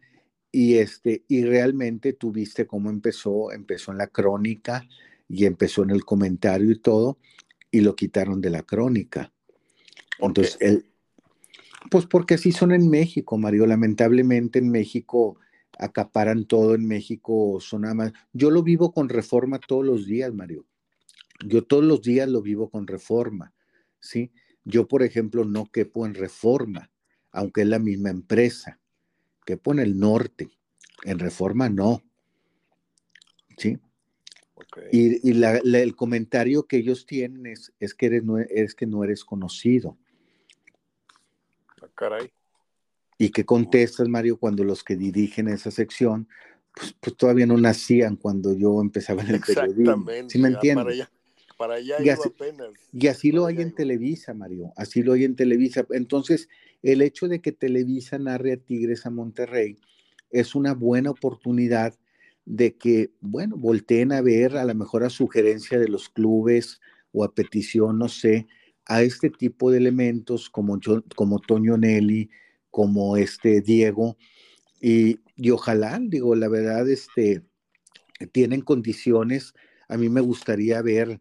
y 0.51 0.77
este, 0.77 1.25
y 1.27 1.43
realmente 1.43 2.13
tuviste 2.13 2.65
cómo 2.65 2.89
empezó, 2.89 3.51
empezó 3.51 3.91
en 3.91 3.99
la 3.99 4.07
crónica 4.07 4.87
y 5.29 5.45
empezó 5.45 5.83
en 5.83 5.91
el 5.91 6.05
comentario 6.05 6.71
y 6.71 6.79
todo, 6.79 7.19
y 7.69 7.81
lo 7.81 7.95
quitaron 7.95 8.41
de 8.41 8.49
la 8.49 8.63
crónica. 8.63 9.31
Entonces, 10.19 10.57
él, 10.59 10.85
pues 11.89 12.05
porque 12.05 12.35
así 12.35 12.51
son 12.51 12.71
en 12.71 12.89
México, 12.89 13.37
Mario. 13.37 13.65
Lamentablemente 13.65 14.59
en 14.59 14.69
México 14.69 15.37
acaparan 15.79 16.45
todo, 16.45 16.75
en 16.75 16.87
México 16.87 17.59
son 17.59 17.81
nada 17.81 17.93
más. 17.93 18.13
Yo 18.33 18.51
lo 18.51 18.63
vivo 18.63 18.93
con 18.93 19.09
reforma 19.09 19.59
todos 19.59 19.85
los 19.85 20.05
días, 20.05 20.33
Mario. 20.33 20.65
Yo 21.45 21.63
todos 21.63 21.83
los 21.83 22.01
días 22.01 22.27
lo 22.27 22.41
vivo 22.41 22.69
con 22.69 22.87
reforma, 22.87 23.53
¿sí? 23.99 24.31
Yo, 24.65 24.87
por 24.87 25.03
ejemplo, 25.03 25.45
no 25.45 25.71
quepo 25.71 26.05
en 26.05 26.15
reforma, 26.15 26.91
aunque 27.31 27.61
es 27.61 27.67
la 27.67 27.79
misma 27.79 28.09
empresa. 28.09 28.79
Quepo 29.45 29.71
en 29.71 29.79
el 29.79 29.97
norte, 29.97 30.49
en 31.03 31.19
reforma 31.19 31.69
no. 31.69 32.01
¿Sí? 33.57 33.77
Y, 34.91 35.43
el 35.43 35.95
comentario 35.95 36.63
que 36.63 36.77
ellos 36.77 37.05
tienen 37.05 37.45
es, 37.45 37.71
es 37.79 37.93
que 37.93 38.07
eres, 38.07 38.23
es 38.49 38.75
que 38.75 38.87
no 38.87 39.03
eres 39.03 39.23
conocido. 39.23 39.97
Caray. 41.97 42.31
¿Y 43.17 43.31
qué 43.31 43.43
contestas, 43.43 44.07
Mario, 44.07 44.37
cuando 44.37 44.63
los 44.63 44.83
que 44.83 44.95
dirigen 44.95 45.47
esa 45.47 45.71
sección, 45.71 46.29
pues, 46.73 46.95
pues 46.99 47.17
todavía 47.17 47.47
no 47.47 47.57
nacían 47.57 48.15
cuando 48.15 48.53
yo 48.55 48.79
empezaba 48.79 49.23
en 49.23 49.35
el 49.35 49.41
periodismo? 49.41 50.05
¿Sí 50.27 50.37
me 50.37 50.49
entiendes? 50.49 51.07
Para 51.57 51.73
allá, 51.73 51.95
y 52.03 52.09
así, 52.09 52.29
apenas. 52.29 52.69
Y 52.93 53.07
así 53.07 53.31
lo 53.31 53.47
hay 53.47 53.61
en 53.61 53.73
Televisa, 53.73 54.35
Mario, 54.35 54.71
así 54.75 55.01
lo 55.01 55.13
hay 55.13 55.23
en 55.23 55.35
Televisa. 55.35 55.87
Entonces, 55.89 56.49
el 56.83 57.01
hecho 57.01 57.27
de 57.27 57.41
que 57.41 57.51
Televisa 57.51 58.19
narre 58.19 58.53
a 58.53 58.57
Tigres 58.57 59.07
a 59.07 59.09
Monterrey 59.09 59.79
es 60.29 60.53
una 60.53 60.75
buena 60.75 61.09
oportunidad 61.09 61.95
de 62.45 62.75
que, 62.75 63.09
bueno, 63.21 63.57
volteen 63.57 64.11
a 64.11 64.21
ver 64.21 64.55
a 64.55 64.65
lo 64.65 64.75
mejor 64.75 65.03
a 65.03 65.09
sugerencia 65.09 65.79
de 65.79 65.87
los 65.87 66.09
clubes 66.09 66.79
o 67.11 67.23
a 67.23 67.33
petición, 67.33 67.97
no 67.97 68.07
sé, 68.07 68.45
a 68.87 69.01
este 69.01 69.29
tipo 69.29 69.71
de 69.71 69.77
elementos 69.77 70.49
como, 70.49 70.79
yo, 70.79 71.03
como 71.15 71.39
Toño 71.39 71.77
Nelly, 71.77 72.29
como 72.69 73.17
este 73.17 73.61
Diego, 73.61 74.17
y, 74.79 75.19
y, 75.35 75.49
ojalá, 75.49 75.99
digo, 76.01 76.35
la 76.35 76.47
verdad, 76.47 76.87
este, 76.87 77.41
tienen 78.31 78.61
condiciones. 78.61 79.53
A 79.87 79.97
mí 79.97 80.09
me 80.09 80.21
gustaría 80.21 80.81
ver 80.81 81.19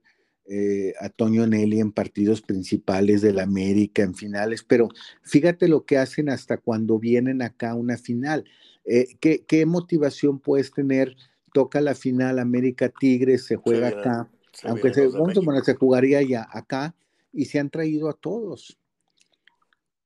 eh, 0.49 0.95
a 1.01 1.09
Toño 1.09 1.47
Nelly 1.47 1.81
en 1.81 1.91
partidos 1.91 2.41
principales 2.41 3.21
del 3.21 3.41
América, 3.41 4.03
en 4.03 4.15
finales, 4.15 4.63
pero 4.63 4.89
fíjate 5.23 5.67
lo 5.67 5.85
que 5.85 5.99
hacen 5.99 6.29
hasta 6.29 6.59
cuando 6.59 7.01
vienen 7.01 7.43
acá 7.43 7.71
a 7.71 7.75
una 7.75 7.97
final. 7.97 8.45
Eh, 8.85 9.17
¿qué, 9.19 9.45
¿qué, 9.45 9.67
motivación 9.67 10.39
puedes 10.39 10.71
tener? 10.71 11.17
Toca 11.53 11.81
la 11.81 11.97
final 11.97 12.39
América 12.39 12.91
Tigres, 12.91 13.45
se 13.45 13.57
juega 13.57 13.89
acá, 13.89 14.31
aunque 14.63 14.95
se, 14.95 15.09
bueno, 15.09 15.65
se 15.65 15.75
jugaría 15.75 16.23
ya 16.23 16.47
acá, 16.53 16.95
y 17.37 17.45
se 17.45 17.61
han 17.61 17.71
traído 17.71 18.09
a 18.09 18.15
todos. 18.15 18.79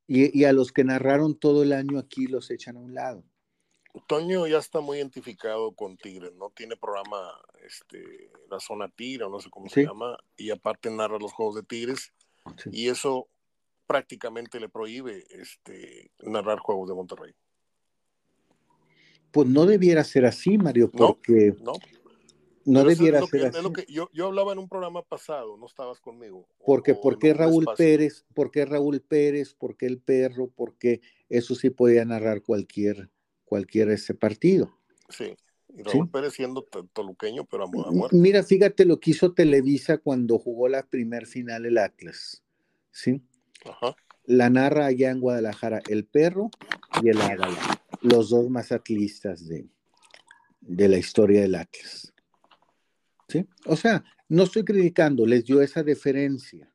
Y, 0.09 0.43
a 0.43 0.53
los 0.53 0.73
que 0.73 0.83
narraron 0.83 1.39
todo 1.39 1.63
el 1.63 1.73
año 1.73 2.01
aquí 2.01 2.27
los 2.27 2.51
echan 2.51 2.77
a 2.77 2.81
un 2.81 2.95
lado. 2.95 3.25
Toño 4.09 4.49
ya 4.49 4.59
está 4.59 4.81
muy 4.81 4.99
identificado 4.99 5.73
con 5.73 5.97
Tigres, 5.97 6.35
¿no? 6.35 6.51
Tiene 6.51 6.77
programa, 6.77 7.17
este, 7.65 8.33
la 8.51 8.59
zona 8.59 8.89
Tigre, 8.89 9.31
no 9.31 9.39
sé 9.39 9.49
cómo 9.51 9.69
se 9.69 9.85
llama, 9.85 10.19
y 10.37 10.51
aparte 10.51 10.91
narra 10.91 11.19
los 11.21 11.33
juegos 11.33 11.55
de 11.55 11.63
Tigres, 11.63 12.13
y 12.73 12.89
eso 12.89 13.29
prácticamente 13.87 14.59
le 14.59 14.69
prohíbe 14.69 15.25
este, 15.31 16.11
narrar 16.19 16.59
juegos 16.59 16.89
de 16.89 16.95
Monterrey. 16.97 17.35
Pues 19.31 19.47
no 19.47 19.65
debiera 19.65 20.03
ser 20.03 20.27
así, 20.27 20.59
Mario, 20.59 20.91
porque 20.91 21.55
no, 21.61 21.73
no 21.73 22.00
debiera 22.65 23.25
ser 23.27 23.47
así. 23.47 23.85
yo, 23.89 24.27
hablaba 24.27 24.53
en 24.53 24.59
un 24.59 24.69
programa 24.69 25.03
pasado, 25.03 25.57
no 25.57 25.67
estabas 25.67 26.01
conmigo. 26.01 26.47
Porque, 26.65 26.95
¿por 26.95 27.19
qué 27.19 27.33
Raúl 27.35 27.67
Pérez? 27.77 28.25
¿Por 28.35 28.51
qué 28.51 28.65
Raúl 28.65 29.01
Pérez? 29.01 29.55
¿Por 29.55 29.77
qué 29.77 29.87
el 29.87 29.99
perro? 29.99 30.51
Porque 30.55 31.01
eso 31.29 31.55
sí 31.55 31.71
podía 31.71 32.05
narrar 32.05 32.43
cualquier, 32.43 33.11
cualquier 33.45 33.91
ese 33.91 34.15
partido. 34.15 34.77
Sí. 35.09 35.37
Raúl 35.69 36.11
Pérez 36.11 36.35
siendo 36.35 36.67
toluqueño, 36.93 37.45
pero 37.45 37.65
a, 37.65 37.67
muerte. 37.67 38.17
Mira, 38.17 38.43
fíjate 38.43 38.85
lo 38.85 38.99
que 38.99 39.13
hizo 39.13 39.33
Televisa 39.33 39.99
cuando 39.99 40.39
jugó 40.39 40.69
la 40.69 40.83
primer 40.83 41.27
final 41.27 41.65
el 41.65 41.79
Atlas. 41.79 42.43
¿Sí? 42.91 43.23
Ajá. 43.65 43.95
La 44.25 44.51
narra 44.51 44.87
allá 44.87 45.11
en 45.11 45.21
Guadalajara 45.21 45.81
el 45.89 46.05
perro 46.05 46.51
y 47.03 47.09
el 47.09 47.21
ágala, 47.21 47.83
los 48.03 48.31
dos 48.31 48.49
más 48.51 48.73
atlistas 48.73 49.47
de, 49.49 49.69
de 50.61 50.89
la 50.89 50.99
historia 50.99 51.41
del 51.41 51.55
Atlas. 51.55 52.10
¿Sí? 53.31 53.47
O 53.67 53.77
sea, 53.77 54.05
no 54.29 54.43
estoy 54.43 54.65
criticando, 54.65 55.25
les 55.25 55.45
dio 55.45 55.63
esa 55.63 55.83
deferencia. 55.85 56.69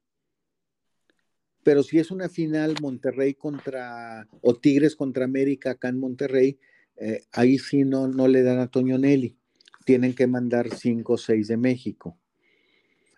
Pero 1.63 1.83
si 1.83 1.99
es 1.99 2.11
una 2.11 2.29
final 2.29 2.75
Monterrey 2.81 3.33
contra, 3.33 4.27
o 4.41 4.55
Tigres 4.55 4.95
contra 4.95 5.25
América 5.25 5.71
acá 5.71 5.89
en 5.89 5.99
Monterrey, 5.99 6.59
eh, 6.95 7.23
ahí 7.33 7.57
sí 7.57 7.83
no, 7.83 8.07
no 8.07 8.27
le 8.27 8.43
dan 8.43 8.59
a 8.59 8.67
Toño 8.67 8.97
Nelly. 8.97 9.35
Tienen 9.83 10.13
que 10.13 10.27
mandar 10.27 10.69
cinco 10.73 11.13
o 11.13 11.17
seis 11.17 11.47
de 11.47 11.57
México. 11.57 12.17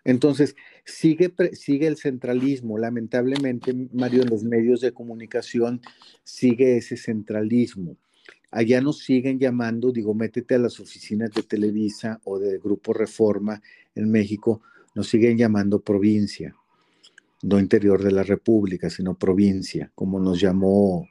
Entonces, 0.04 0.56
sigue, 0.84 1.32
sigue 1.52 1.86
el 1.86 1.96
centralismo. 1.96 2.78
Lamentablemente, 2.78 3.74
Mario, 3.92 4.22
en 4.22 4.30
los 4.30 4.42
medios 4.42 4.80
de 4.80 4.92
comunicación 4.92 5.80
sigue 6.24 6.78
ese 6.78 6.96
centralismo. 6.96 7.98
Allá 8.50 8.80
nos 8.80 8.98
siguen 8.98 9.38
llamando, 9.38 9.92
digo, 9.92 10.14
métete 10.14 10.54
a 10.54 10.58
las 10.58 10.80
oficinas 10.80 11.30
de 11.32 11.42
Televisa 11.42 12.20
o 12.24 12.38
de 12.38 12.58
Grupo 12.58 12.94
Reforma 12.94 13.60
en 13.94 14.10
México, 14.10 14.62
nos 14.94 15.08
siguen 15.08 15.36
llamando 15.36 15.80
provincia, 15.80 16.54
no 17.42 17.60
interior 17.60 18.02
de 18.02 18.12
la 18.12 18.22
República, 18.22 18.88
sino 18.88 19.18
provincia, 19.18 19.92
como 19.94 20.18
nos 20.18 20.40
llamó 20.40 21.06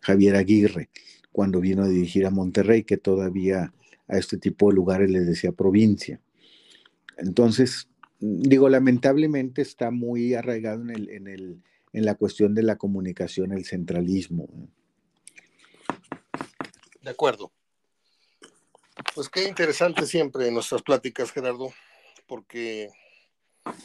Javier 0.00 0.36
Aguirre 0.36 0.88
cuando 1.30 1.60
vino 1.60 1.82
a 1.82 1.88
dirigir 1.88 2.26
a 2.26 2.30
Monterrey, 2.30 2.84
que 2.84 2.96
todavía 2.96 3.72
a 4.08 4.18
este 4.18 4.38
tipo 4.38 4.68
de 4.68 4.74
lugares 4.74 5.10
les 5.10 5.26
decía 5.26 5.52
provincia. 5.52 6.20
Entonces, 7.16 7.88
digo, 8.18 8.68
lamentablemente 8.68 9.62
está 9.62 9.90
muy 9.90 10.34
arraigado 10.34 10.82
en, 10.82 10.90
el, 10.90 11.10
en, 11.10 11.28
el, 11.28 11.62
en 11.92 12.04
la 12.04 12.14
cuestión 12.14 12.54
de 12.54 12.62
la 12.62 12.76
comunicación, 12.76 13.52
el 13.52 13.64
centralismo. 13.64 14.48
De 17.02 17.10
acuerdo. 17.10 17.50
Pues 19.14 19.28
qué 19.28 19.48
interesante 19.48 20.06
siempre 20.06 20.50
nuestras 20.50 20.82
pláticas, 20.82 21.32
Gerardo, 21.32 21.72
porque 22.26 22.90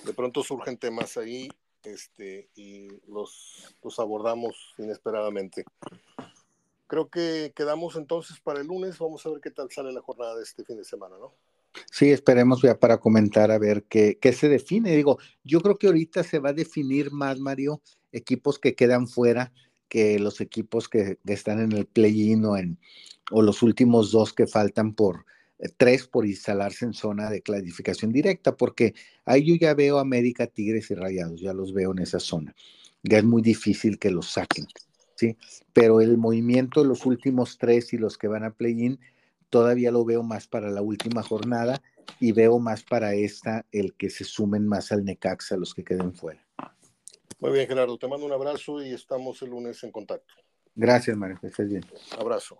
de 0.03 0.13
pronto 0.13 0.43
surgen 0.43 0.77
temas 0.77 1.17
ahí 1.17 1.49
este, 1.83 2.49
y 2.55 2.89
los, 3.07 3.75
los 3.83 3.99
abordamos 3.99 4.73
inesperadamente. 4.77 5.63
Creo 6.87 7.09
que 7.09 7.53
quedamos 7.55 7.95
entonces 7.95 8.39
para 8.39 8.59
el 8.59 8.67
lunes. 8.67 8.99
Vamos 8.99 9.25
a 9.25 9.29
ver 9.29 9.39
qué 9.41 9.51
tal 9.51 9.71
sale 9.71 9.91
la 9.91 10.01
jornada 10.01 10.35
de 10.35 10.43
este 10.43 10.63
fin 10.65 10.77
de 10.77 10.83
semana, 10.85 11.17
¿no? 11.17 11.33
Sí, 11.91 12.11
esperemos 12.11 12.61
ya 12.61 12.77
para 12.77 12.99
comentar 12.99 13.51
a 13.51 13.57
ver 13.57 13.83
qué, 13.83 14.17
qué 14.19 14.33
se 14.33 14.49
define. 14.49 14.95
Digo, 14.95 15.17
yo 15.43 15.61
creo 15.61 15.77
que 15.77 15.87
ahorita 15.87 16.23
se 16.23 16.39
va 16.39 16.49
a 16.49 16.53
definir 16.53 17.11
más, 17.11 17.39
Mario, 17.39 17.81
equipos 18.11 18.59
que 18.59 18.75
quedan 18.75 19.07
fuera 19.07 19.51
que 19.87 20.19
los 20.19 20.41
equipos 20.41 20.89
que, 20.89 21.17
están 21.25 21.59
en 21.59 21.71
el 21.71 21.85
play-in 21.85 22.45
o, 22.45 22.57
en, 22.57 22.77
o 23.31 23.41
los 23.41 23.63
últimos 23.63 24.11
dos 24.11 24.33
que 24.33 24.47
faltan 24.47 24.93
por 24.93 25.25
eh, 25.59 25.69
tres 25.75 26.07
por 26.07 26.25
instalarse 26.25 26.85
en 26.85 26.93
zona 26.93 27.29
de 27.29 27.41
clasificación 27.41 28.11
directa, 28.11 28.55
porque 28.55 28.93
ahí 29.25 29.45
yo 29.45 29.55
ya 29.55 29.73
veo 29.73 29.99
América, 29.99 30.47
Tigres 30.47 30.91
y 30.91 30.95
Rayados, 30.95 31.41
ya 31.41 31.53
los 31.53 31.73
veo 31.73 31.91
en 31.91 31.99
esa 31.99 32.19
zona. 32.19 32.55
Ya 33.03 33.19
es 33.19 33.23
muy 33.23 33.41
difícil 33.41 33.99
que 33.99 34.11
los 34.11 34.31
saquen. 34.31 34.67
¿sí? 35.15 35.37
Pero 35.73 36.01
el 36.01 36.17
movimiento 36.17 36.81
de 36.81 36.87
los 36.87 37.05
últimos 37.05 37.57
tres 37.57 37.93
y 37.93 37.97
los 37.97 38.17
que 38.17 38.27
van 38.27 38.43
a 38.43 38.51
play-in, 38.51 38.99
todavía 39.49 39.91
lo 39.91 40.03
veo 40.03 40.23
más 40.23 40.47
para 40.47 40.69
la 40.69 40.81
última 40.81 41.23
jornada 41.23 41.81
y 42.19 42.31
veo 42.31 42.59
más 42.59 42.83
para 42.83 43.13
esta 43.13 43.65
el 43.71 43.93
que 43.93 44.09
se 44.09 44.23
sumen 44.23 44.67
más 44.67 44.91
al 44.91 45.05
Necaxa 45.05 45.57
los 45.57 45.73
que 45.73 45.83
queden 45.83 46.13
fuera. 46.13 46.44
Muy 47.45 47.53
bien, 47.53 47.67
Gerardo, 47.67 47.95
te 47.99 48.07
mando 48.07 48.25
un 48.25 48.31
abrazo 48.31 48.81
y 48.81 48.91
estamos 48.91 49.39
el 49.43 49.51
lunes 49.51 49.83
en 49.83 49.91
contacto. 49.91 50.33
Gracias, 50.73 51.15
Mario, 51.15 51.37
que 51.39 51.45
estés 51.45 51.69
bien. 51.69 51.85
Abrazo. 52.17 52.57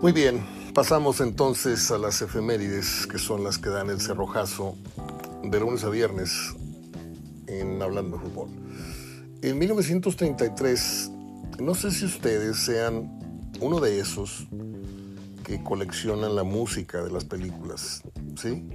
Muy 0.00 0.12
bien, 0.12 0.40
Pasamos 0.72 1.20
entonces 1.20 1.90
a 1.90 1.98
las 1.98 2.22
efemérides, 2.22 3.08
que 3.08 3.18
son 3.18 3.42
las 3.42 3.58
que 3.58 3.68
dan 3.68 3.90
el 3.90 4.00
cerrojazo 4.00 4.76
de 5.42 5.58
lunes 5.58 5.82
a 5.82 5.88
viernes 5.88 6.54
en 7.48 7.82
Hablando 7.82 8.16
de 8.16 8.22
Fútbol. 8.22 8.48
En 9.42 9.58
1933, 9.58 11.10
no 11.58 11.74
sé 11.74 11.90
si 11.90 12.04
ustedes 12.04 12.58
sean 12.58 13.21
uno 13.62 13.78
de 13.78 14.00
esos 14.00 14.48
que 15.44 15.62
coleccionan 15.62 16.34
la 16.34 16.42
música 16.42 17.02
de 17.02 17.12
las 17.12 17.24
películas, 17.24 18.02
¿sí? 18.36 18.68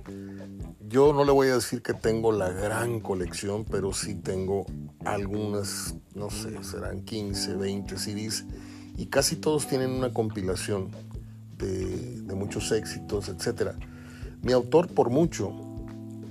Yo 0.88 1.12
no 1.12 1.26
le 1.26 1.32
voy 1.34 1.50
a 1.50 1.56
decir 1.56 1.82
que 1.82 1.94
tengo 1.94 2.32
la 2.32 2.50
gran 2.50 3.02
colección, 3.02 3.66
pero 3.66 3.92
sí 3.92 4.16
tengo 4.16 4.66
algunas, 5.04 5.96
no 6.16 6.30
sé, 6.30 6.64
serán 6.64 7.02
15, 7.02 7.56
20 7.56 7.98
CDs, 7.98 8.46
y 8.96 9.08
casi 9.08 9.36
todos 9.36 9.68
tienen 9.68 9.92
una 9.92 10.14
compilación 10.14 10.90
de, 11.58 12.34
muchos 12.34 12.72
éxitos, 12.72 13.28
etc. 13.28 13.72
Mi 14.42 14.54
autor 14.54 14.88
por 14.88 15.10
mucho 15.10 15.52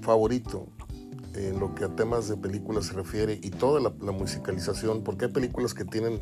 favorito 0.01 0.67
en 1.35 1.61
lo 1.61 1.75
que 1.75 1.85
a 1.85 1.89
temas 1.89 2.29
de 2.29 2.39
películas 2.39 2.87
se 2.87 2.95
refiere 2.95 3.39
y 3.43 3.51
toda 3.51 3.81
la, 3.81 4.13
musicalización, 4.13 5.03
porque 5.03 5.27
hay 5.27 5.33
películas 5.33 5.75
que 5.75 5.85
tienen 5.85 6.21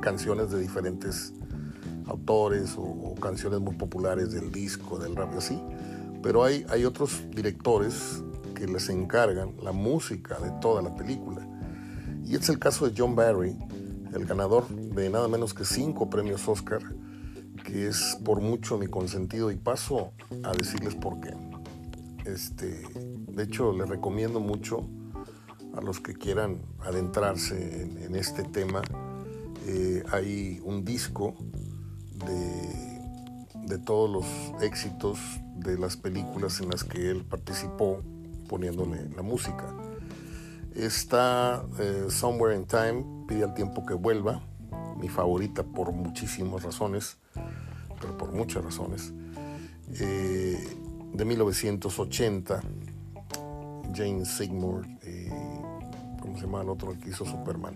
canciones 0.00 0.50
de 0.50 0.60
diferentes 0.60 1.34
autores 2.10 2.74
o, 2.76 3.14
canciones 3.20 3.60
muy 3.60 3.74
populares 3.74 4.32
del 4.32 4.50
disco, 4.50 4.98
del 4.98 5.16
rap 5.16 5.32
y 5.34 5.38
así, 5.38 5.62
pero 6.22 6.44
hay, 6.44 6.66
hay 6.68 6.84
otros 6.84 7.22
directores 7.30 8.22
que 8.54 8.66
les 8.66 8.88
encargan 8.88 9.54
la 9.62 9.72
música 9.72 10.38
de 10.38 10.50
toda 10.60 10.82
la 10.82 10.94
película. 10.94 11.46
Y 12.26 12.36
es 12.36 12.48
el 12.48 12.58
caso 12.58 12.88
de 12.88 12.94
John 12.96 13.14
Barry, 13.14 13.56
el 14.14 14.26
ganador 14.26 14.68
de 14.68 15.08
nada 15.10 15.28
menos 15.28 15.54
que 15.54 15.64
cinco 15.64 16.10
premios 16.10 16.46
Oscar 16.48 16.82
que 17.60 17.88
es 17.88 18.18
por 18.24 18.40
mucho 18.40 18.78
mi 18.78 18.86
consentido 18.86 19.50
y 19.50 19.56
paso 19.56 20.12
a 20.42 20.52
decirles 20.52 20.94
por 20.94 21.20
qué. 21.20 21.34
Este, 22.24 22.82
de 22.94 23.42
hecho, 23.42 23.72
les 23.72 23.88
recomiendo 23.88 24.40
mucho 24.40 24.88
a 25.74 25.80
los 25.80 26.00
que 26.00 26.14
quieran 26.14 26.60
adentrarse 26.80 27.82
en, 27.82 28.14
este 28.16 28.42
tema. 28.42 28.82
Eh, 29.66 30.02
hay 30.10 30.60
un 30.64 30.84
disco 30.84 31.34
de, 32.26 33.78
todos 33.78 34.10
los 34.10 34.62
éxitos 34.62 35.18
de 35.56 35.78
las 35.78 35.96
películas 35.96 36.60
en 36.60 36.70
las 36.70 36.84
que 36.84 37.10
él 37.10 37.24
participó 37.24 38.02
poniéndole 38.48 39.08
la 39.16 39.22
música. 39.22 39.74
Está 40.74 41.64
eh, 41.78 42.06
Somewhere 42.08 42.56
in 42.56 42.66
Time, 42.66 43.26
pide 43.26 43.44
al 43.44 43.54
tiempo 43.54 43.86
que 43.86 43.94
vuelva, 43.94 44.42
mi 44.98 45.08
favorita 45.08 45.62
por 45.62 45.92
muchísimas 45.92 46.62
razones 46.62 47.16
pero 48.00 48.16
por 48.16 48.32
muchas 48.32 48.64
razones, 48.64 49.12
eh, 50.00 50.58
de 51.12 51.24
1980, 51.24 52.60
Jane 53.94 54.24
Seymour, 54.24 54.86
eh, 55.02 55.30
¿cómo 56.20 56.36
se 56.36 56.42
llama 56.42 56.62
el 56.62 56.70
otro 56.70 56.98
que 56.98 57.10
hizo 57.10 57.24
Superman? 57.24 57.74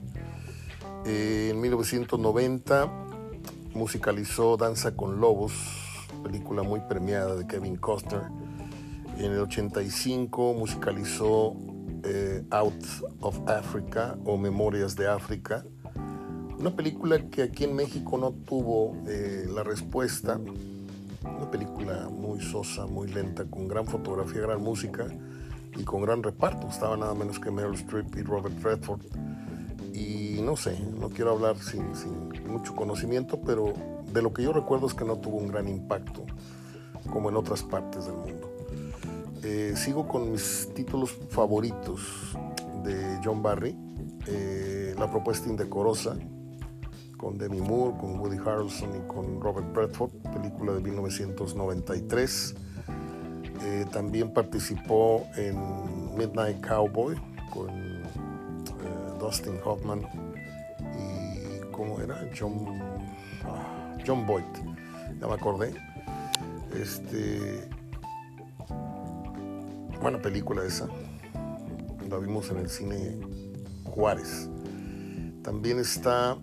En 1.05 1.61
1990 1.61 2.91
musicalizó 3.75 4.57
Danza 4.57 4.97
con 4.97 5.21
Lobos, 5.21 5.53
película 6.23 6.63
muy 6.63 6.81
premiada 6.81 7.35
de 7.37 7.47
Kevin 7.47 7.77
Costner. 7.77 8.23
En 9.19 9.33
el 9.33 9.41
85 9.41 10.55
musicalizó 10.55 11.55
Out 12.51 12.85
of 13.21 13.41
Africa 13.49 14.17
o 14.25 14.37
Memorias 14.37 14.97
de 14.97 15.09
África, 15.09 15.65
una 16.59 16.75
película 16.75 17.19
que 17.31 17.43
aquí 17.43 17.65
en 17.65 17.75
México 17.75 18.17
no 18.17 18.31
tuvo 18.33 18.97
eh, 19.07 19.47
la 19.53 19.65
respuesta. 19.65 20.39
Una 20.39 21.51
película 21.51 22.09
muy 22.09 22.41
sosa, 22.41 22.87
muy 22.87 23.09
lenta, 23.09 23.45
con 23.45 23.67
gran 23.67 23.87
fotografía, 23.87 24.43
gran 24.43 24.63
música 24.63 25.07
y 25.77 25.85
con 25.85 26.03
gran 26.03 26.23
reparto. 26.23 26.69
Estaba 26.69 26.97
nada 26.97 27.13
menos 27.15 27.41
que 27.41 27.51
Meryl 27.51 27.75
Streep 27.75 28.17
y 28.17 28.23
Robert 28.23 28.63
Redford. 28.63 29.01
Y 29.93 30.41
no 30.43 30.57
sé, 30.57 30.79
no 30.99 31.09
quiero 31.11 31.33
hablar 31.33 31.57
sin, 31.59 31.95
mucho 32.55 32.75
conocimiento, 32.75 33.41
pero 33.41 33.75
de 34.13 34.23
lo 34.23 34.33
que 34.33 34.43
yo 34.43 34.53
recuerdo 34.53 34.87
es 34.87 34.95
que 34.95 35.05
no 35.05 35.17
tuvo 35.17 35.39
un 35.39 35.49
gran 35.49 35.69
impacto 35.69 36.25
como 37.13 37.29
en 37.29 37.37
otras 37.37 37.63
partes 37.63 38.07
del 38.07 38.15
mundo. 38.15 38.51
Eh, 39.43 39.75
sigo 39.77 40.07
con 40.07 40.31
mis 40.31 40.71
títulos 40.75 41.19
favoritos 41.31 42.01
de 42.85 43.21
John 43.25 43.43
Barry. 43.43 43.77
Eh, 44.27 44.95
la 44.99 45.11
propuesta 45.11 45.49
indecorosa, 45.49 46.17
con 47.19 47.37
Demi 47.37 47.61
Moore, 47.61 47.97
con 47.99 48.19
Woody 48.21 48.39
Harrelson 48.39 48.91
y 48.97 49.09
con 49.09 49.41
Robert 49.41 49.75
Redford, 49.75 50.13
película 50.33 50.73
de 50.73 50.81
1993. 50.81 52.55
Eh, 53.65 53.87
también 53.93 54.33
participó 54.33 55.27
en 55.37 55.57
Midnight 56.17 56.67
Cowboy 56.67 57.17
con 57.53 57.71
eh, 57.71 58.03
Dustin 59.19 59.59
Hoffman 59.65 60.03
¿cómo 61.77 62.01
era? 62.01 62.31
John, 62.39 62.65
ah, 63.45 63.97
John 64.07 64.27
Boyd, 64.27 64.45
ya 65.21 65.27
me 65.27 65.35
acordé. 65.35 65.75
Este, 66.75 67.69
buena 70.01 70.21
película 70.21 70.65
esa, 70.65 70.89
la 72.09 72.19
vimos 72.19 72.51
en 72.51 72.59
el 72.59 72.69
cine 72.69 73.19
Juárez. 73.85 74.49
También 75.43 75.79
está 75.79 76.39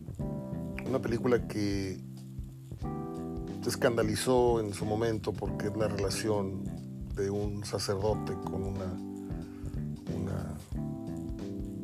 una 0.86 1.00
película 1.00 1.48
que 1.48 2.00
escandalizó 3.66 4.60
en 4.60 4.74
su 4.74 4.86
momento 4.86 5.32
porque 5.32 5.68
es 5.68 5.78
la 5.78 5.88
relación 5.88 6.64
de 7.16 7.30
un 7.30 7.64
sacerdote 7.64 8.34
con 8.44 8.64
una, 8.64 8.86
una 10.14 10.58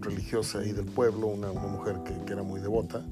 religiosa 0.01 0.59
ahí 0.59 0.73
del 0.73 0.85
pueblo, 0.85 1.27
una, 1.27 1.51
mujer 1.53 2.01
que, 2.03 2.13
que, 2.25 2.33
era 2.33 2.43
muy 2.43 2.59
devota, 2.59 3.05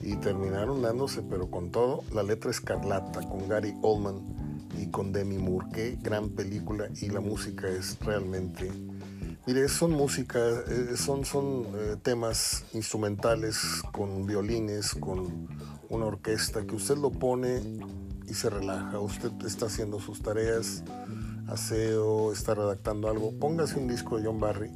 y 0.00 0.16
terminaron 0.16 0.82
dándose, 0.82 1.22
pero 1.22 1.50
con 1.50 1.70
todo, 1.70 2.02
la 2.12 2.22
letra 2.22 2.50
escarlata 2.50 3.20
con 3.28 3.48
Gary 3.48 3.74
Oldman 3.82 4.68
y 4.78 4.86
con 4.86 5.12
Demi 5.12 5.38
Moore. 5.38 5.66
Qué 5.72 5.98
gran 6.00 6.30
película 6.30 6.88
y 7.00 7.10
la 7.10 7.20
música 7.20 7.68
es 7.68 7.98
realmente... 8.00 8.70
Mire, 9.46 9.68
son 9.68 9.92
música, 9.92 10.38
eh, 10.38 10.96
son, 10.96 11.24
son 11.24 11.66
eh, 11.74 11.96
temas 12.02 12.64
instrumentales 12.74 13.82
con 13.90 14.26
violines, 14.26 14.94
con 14.94 15.48
una 15.88 16.06
orquesta, 16.06 16.64
que 16.66 16.76
usted 16.76 16.96
lo 16.98 17.10
pone 17.10 17.60
y 18.28 18.34
se 18.34 18.50
relaja. 18.50 19.00
Usted 19.00 19.32
está 19.46 19.66
haciendo 19.66 19.98
sus 19.98 20.22
tareas, 20.22 20.84
aseo, 21.48 22.32
está 22.32 22.54
redactando 22.54 23.08
algo. 23.08 23.32
Póngase 23.40 23.78
un 23.78 23.88
disco 23.88 24.18
de 24.18 24.26
John 24.26 24.40
Barry 24.40 24.70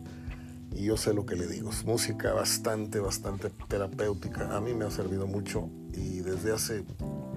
y 0.75 0.85
yo 0.85 0.97
sé 0.97 1.15
lo 1.15 1.25
que 1.25 1.37
le 1.37 1.47
digo. 1.47 1.71
Es 1.71 1.85
música 1.85 2.33
bastante, 2.33 2.99
bastante 3.01 3.51
terapéutica. 3.69 4.57
A 4.57 4.61
mí 4.61 4.75
me 4.75 4.85
ha 4.85 4.91
servido 4.91 5.27
mucho 5.27 5.69
y 5.93 6.21
desde 6.21 6.53
hace 6.53 6.85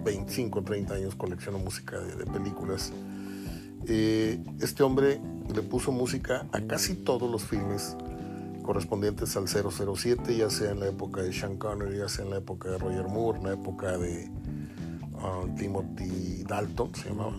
25, 0.03 0.64
30 0.64 0.93
años 0.95 1.15
colecciono 1.15 1.59
música 1.59 1.99
de, 1.99 2.26
películas. 2.26 2.91
Eh, 3.85 4.43
este 4.59 4.84
hombre 4.84 5.22
le 5.53 5.61
puso 5.61 5.91
música 5.91 6.47
a 6.51 6.61
casi 6.61 6.95
todos 6.95 7.30
los 7.30 7.43
filmes 7.43 7.95
correspondientes 8.64 9.38
al 9.38 9.47
007, 9.47 10.35
ya 10.35 10.49
sea 10.49 10.72
en 10.72 10.81
la 10.81 10.88
época 10.88 11.22
de 11.22 11.31
Sean 11.31 11.57
Connery, 11.57 11.99
ya 11.99 12.09
sea 12.09 12.26
en 12.26 12.31
la 12.31 12.38
época 12.38 12.69
de 12.69 12.77
Roger 12.77 13.07
Moore, 13.07 13.39
en 13.39 13.45
la 13.45 13.53
época 13.53 13.97
de 13.97 14.30
uh, 15.14 15.55
Timothy 15.55 16.43
Dalton, 16.43 16.93
se 16.93 17.09
llamaba, 17.09 17.38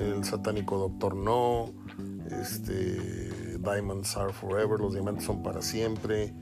el 0.00 0.24
satánico 0.24 0.78
Doctor 0.78 1.14
No, 1.14 1.70
este, 2.40 3.47
Diamonds 3.62 4.16
Are 4.16 4.32
Forever, 4.32 4.78
los 4.80 4.94
diamantes 4.94 5.24
son 5.24 5.42
para 5.42 5.62
siempre, 5.62 6.32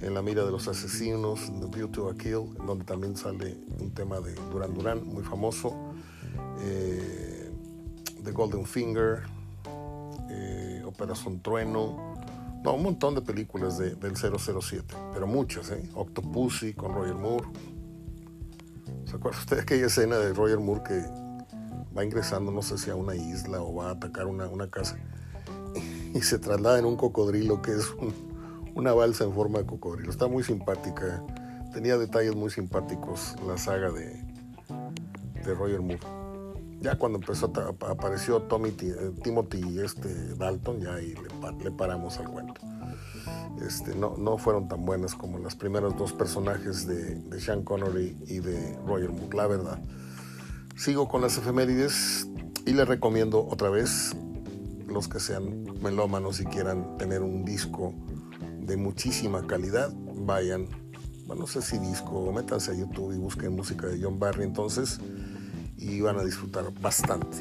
en 0.00 0.14
la 0.14 0.22
mira 0.22 0.44
de 0.44 0.50
los 0.50 0.66
asesinos, 0.66 1.52
The 1.60 1.66
Beauty 1.66 2.00
of 2.00 2.12
a 2.12 2.16
Kill, 2.16 2.54
donde 2.66 2.84
también 2.84 3.16
sale 3.16 3.56
un 3.80 3.92
tema 3.92 4.20
de 4.20 4.34
Duran 4.50 4.74
Duran, 4.74 5.06
muy 5.06 5.22
famoso, 5.22 5.76
eh, 6.60 7.50
The 8.24 8.32
Golden 8.32 8.66
Finger, 8.66 9.22
eh, 10.28 10.82
Operación 10.84 11.40
Trueno, 11.40 12.14
no, 12.64 12.74
un 12.74 12.82
montón 12.82 13.14
de 13.14 13.22
películas 13.22 13.78
de, 13.78 13.94
del 13.94 14.16
007, 14.16 14.94
pero 15.12 15.26
muchas, 15.26 15.70
¿eh? 15.70 15.88
Octopussy 15.94 16.74
con 16.74 16.94
Roger 16.94 17.16
Moore. 17.16 17.48
¿Se 19.04 19.16
acuerda 19.16 19.38
usted 19.38 19.56
de 19.56 19.62
aquella 19.62 19.86
escena 19.86 20.16
de 20.16 20.32
Roger 20.32 20.60
Moore 20.60 20.82
que 20.84 21.04
va 21.96 22.04
ingresando, 22.04 22.52
no 22.52 22.62
sé 22.62 22.78
si 22.78 22.90
a 22.90 22.94
una 22.94 23.14
isla 23.14 23.60
o 23.62 23.74
va 23.74 23.88
a 23.88 23.92
atacar 23.92 24.26
una, 24.26 24.46
una 24.46 24.70
casa 24.70 24.96
y 26.14 26.20
se 26.22 26.38
traslada 26.38 26.78
en 26.78 26.84
un 26.84 26.96
cocodrilo 26.96 27.62
que 27.62 27.72
es 27.72 27.86
una 28.74 28.92
balsa 28.92 29.24
en 29.24 29.32
forma 29.32 29.58
de 29.58 29.66
cocodrilo? 29.66 30.10
Está 30.10 30.28
muy 30.28 30.42
simpática, 30.42 31.22
tenía 31.72 31.96
detalles 31.98 32.34
muy 32.34 32.50
simpáticos 32.50 33.34
la 33.46 33.58
saga 33.58 33.90
de, 33.90 34.24
de 35.44 35.54
Roger 35.54 35.80
Moore. 35.80 36.22
Ya 36.80 36.96
cuando 36.96 37.18
empezó 37.18 37.52
apareció 37.88 38.42
Tommy, 38.42 38.74
eh, 38.80 39.12
Timothy 39.22 39.78
este 39.78 40.34
Dalton, 40.34 40.80
ya 40.80 40.94
ahí 40.94 41.14
le, 41.62 41.70
paramos 41.70 42.18
al 42.18 42.28
cuento. 42.28 42.60
Este, 43.64 43.94
no, 43.94 44.16
no 44.18 44.36
fueron 44.36 44.66
tan 44.66 44.84
buenas 44.84 45.14
como 45.14 45.38
los 45.38 45.54
primeros 45.54 45.96
dos 45.96 46.12
personajes 46.12 46.84
de, 46.86 47.14
de 47.14 47.40
Sean 47.40 47.62
Connery 47.62 48.16
y 48.26 48.40
de 48.40 48.76
Roger 48.84 49.10
Moore, 49.10 49.36
la 49.36 49.46
verdad. 49.46 49.80
Sigo 50.76 51.06
con 51.06 51.20
las 51.20 51.38
efemérides 51.38 52.26
y 52.66 52.72
les 52.72 52.88
recomiendo 52.88 53.46
otra 53.46 53.70
vez 53.70 54.16
los 54.92 55.08
que 55.08 55.20
sean 55.20 55.64
melómanos 55.82 56.40
y 56.40 56.44
quieran 56.44 56.96
tener 56.98 57.22
un 57.22 57.44
disco 57.44 57.94
de 58.60 58.76
muchísima 58.76 59.46
calidad, 59.46 59.92
vayan, 60.14 60.68
bueno, 61.26 61.42
no 61.42 61.46
sé 61.46 61.62
si 61.62 61.78
disco, 61.78 62.30
métanse 62.32 62.72
a 62.72 62.74
YouTube 62.74 63.12
y 63.12 63.18
busquen 63.18 63.54
música 63.56 63.86
de 63.86 64.02
John 64.02 64.18
Barry 64.18 64.44
entonces 64.44 65.00
y 65.76 66.00
van 66.00 66.18
a 66.18 66.24
disfrutar 66.24 66.72
bastante. 66.80 67.38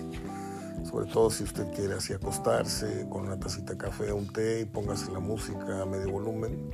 Sobre 0.83 1.05
todo 1.05 1.29
si 1.29 1.43
usted 1.43 1.71
quiere 1.73 1.93
así 1.93 2.13
acostarse 2.13 3.07
con 3.09 3.27
una 3.27 3.39
tacita 3.39 3.73
de 3.73 3.77
café, 3.77 4.11
un 4.11 4.27
té 4.33 4.61
y 4.61 4.65
póngase 4.65 5.11
la 5.11 5.19
música 5.19 5.83
a 5.83 5.85
medio 5.85 6.11
volumen 6.11 6.71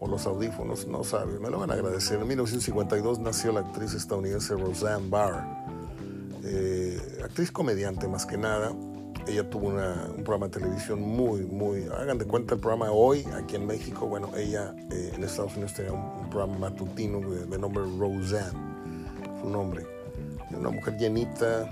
o 0.00 0.08
los 0.08 0.26
audífonos, 0.26 0.86
no 0.86 1.04
sabe, 1.04 1.38
me 1.38 1.48
lo 1.48 1.60
van 1.60 1.70
a 1.70 1.74
agradecer. 1.74 2.18
En 2.18 2.26
1952 2.26 3.20
nació 3.20 3.52
la 3.52 3.60
actriz 3.60 3.94
estadounidense 3.94 4.54
Roseanne 4.54 5.08
Barr, 5.08 5.46
eh, 6.44 7.20
actriz 7.24 7.52
comediante 7.52 8.08
más 8.08 8.26
que 8.26 8.36
nada. 8.36 8.72
Ella 9.28 9.48
tuvo 9.48 9.68
un 9.68 10.24
programa 10.24 10.46
de 10.46 10.58
televisión 10.58 11.00
muy, 11.00 11.42
muy, 11.42 11.84
hagan 11.84 12.18
de 12.18 12.24
cuenta 12.24 12.54
el 12.54 12.60
programa 12.60 12.90
hoy 12.90 13.24
aquí 13.34 13.56
en 13.56 13.66
México. 13.66 14.06
Bueno, 14.06 14.30
ella 14.36 14.74
eh, 14.90 15.12
en 15.14 15.22
Estados 15.22 15.52
Unidos 15.52 15.74
tenía 15.74 15.92
un, 15.92 16.30
programa 16.30 16.58
matutino 16.58 17.20
de, 17.20 17.46
de 17.46 17.58
nombre 17.58 17.82
Roseanne, 17.98 18.58
su 19.40 19.48
nombre 19.48 19.98
una 20.56 20.70
mujer 20.70 20.96
llenita, 20.96 21.70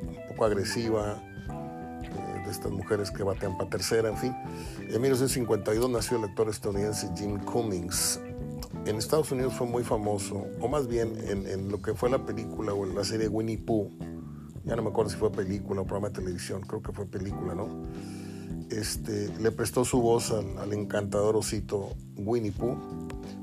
un 0.00 0.28
poco 0.28 0.44
agresiva, 0.44 1.22
eh, 1.50 2.42
de 2.44 2.50
estas 2.50 2.72
mujeres 2.72 3.10
que 3.10 3.22
batean 3.22 3.56
para 3.56 3.70
tercera, 3.70 4.08
en 4.08 4.16
fin. 4.16 4.34
En 4.78 5.00
1952 5.00 5.90
nació 5.90 6.18
el 6.18 6.24
actor 6.24 6.48
estadounidense 6.48 7.08
Jim 7.16 7.38
Cummings. 7.38 8.20
En 8.86 8.96
Estados 8.96 9.32
Unidos 9.32 9.54
fue 9.54 9.66
muy 9.66 9.82
famoso, 9.82 10.46
o 10.60 10.68
más 10.68 10.86
bien 10.86 11.16
en, 11.28 11.70
lo 11.70 11.82
que 11.82 11.94
fue 11.94 12.08
la 12.08 12.24
película 12.24 12.72
o 12.72 12.84
la 12.84 13.04
serie 13.04 13.28
Winnie 13.28 13.58
Pooh. 13.58 13.90
Ya 14.66 14.76
no 14.76 14.82
me 14.82 14.90
acuerdo 14.90 15.10
si 15.10 15.16
fue 15.16 15.30
película 15.30 15.80
o 15.80 15.84
programa 15.84 16.08
de 16.08 16.14
televisión, 16.14 16.60
creo 16.62 16.82
que 16.82 16.92
fue 16.92 17.06
película, 17.06 17.54
¿no? 17.54 17.68
Este, 18.68 19.32
le 19.38 19.52
prestó 19.52 19.84
su 19.84 20.00
voz 20.00 20.32
al, 20.32 20.58
al 20.58 20.72
encantador 20.72 21.36
osito 21.36 21.94
Winnie 22.16 22.50
Pooh, 22.50 22.76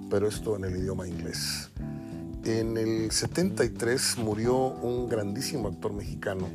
pero 0.09 0.27
esto 0.27 0.57
en 0.57 0.65
el 0.65 0.75
idioma 0.75 1.07
inglés. 1.07 1.71
En 2.43 2.77
el 2.77 3.09
73 3.09 4.17
murió 4.17 4.53
un 4.57 5.07
grandísimo 5.07 5.69
actor 5.69 5.93
mexicano. 5.93 6.49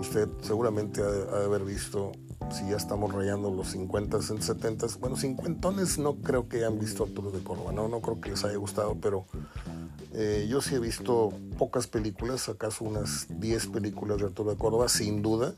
Usted 0.00 0.28
seguramente 0.42 1.02
ha 1.02 1.06
de, 1.06 1.44
haber 1.44 1.62
visto, 1.62 2.10
si 2.50 2.68
ya 2.68 2.76
estamos 2.76 3.12
rayando 3.14 3.48
los 3.52 3.68
50 3.68 4.16
en 4.16 4.42
70 4.42 4.86
bueno, 4.98 5.16
cincuentones 5.16 5.98
no 5.98 6.16
creo 6.16 6.48
que 6.48 6.58
hayan 6.58 6.80
visto 6.80 7.04
Arturo 7.04 7.30
de 7.30 7.44
Córdoba, 7.44 7.70
no, 7.72 7.86
no 7.86 8.00
creo 8.00 8.20
que 8.20 8.30
les 8.30 8.44
haya 8.44 8.56
gustado, 8.56 8.96
pero 9.00 9.26
eh, 10.16 10.46
yo 10.48 10.60
sí 10.60 10.76
he 10.76 10.78
visto 10.78 11.32
pocas 11.58 11.88
películas, 11.88 12.48
acaso 12.48 12.84
unas 12.84 13.26
10 13.40 13.66
películas 13.66 14.18
de 14.18 14.26
Arturo 14.26 14.50
de 14.52 14.56
Córdoba, 14.56 14.88
sin 14.88 15.22
duda. 15.22 15.54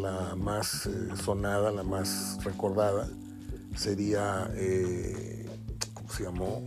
La 0.00 0.34
más 0.34 0.86
eh, 0.86 1.10
sonada, 1.22 1.70
la 1.70 1.82
más 1.82 2.38
recordada 2.42 3.06
sería, 3.76 4.50
eh, 4.54 5.46
¿cómo 5.92 6.08
se 6.08 6.22
llamó? 6.22 6.62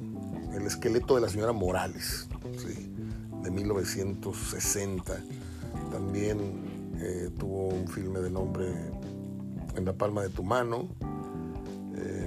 El 0.53 0.67
esqueleto 0.67 1.15
de 1.15 1.21
la 1.21 1.29
señora 1.29 1.51
Morales, 1.51 2.27
de 3.41 3.49
1960. 3.49 5.17
También 5.91 7.33
tuvo 7.39 7.69
un 7.69 7.87
filme 7.87 8.19
de 8.19 8.29
nombre 8.29 8.67
En 9.75 9.85
la 9.85 9.93
palma 9.93 10.21
de 10.21 10.29
tu 10.29 10.43
mano, 10.43 10.89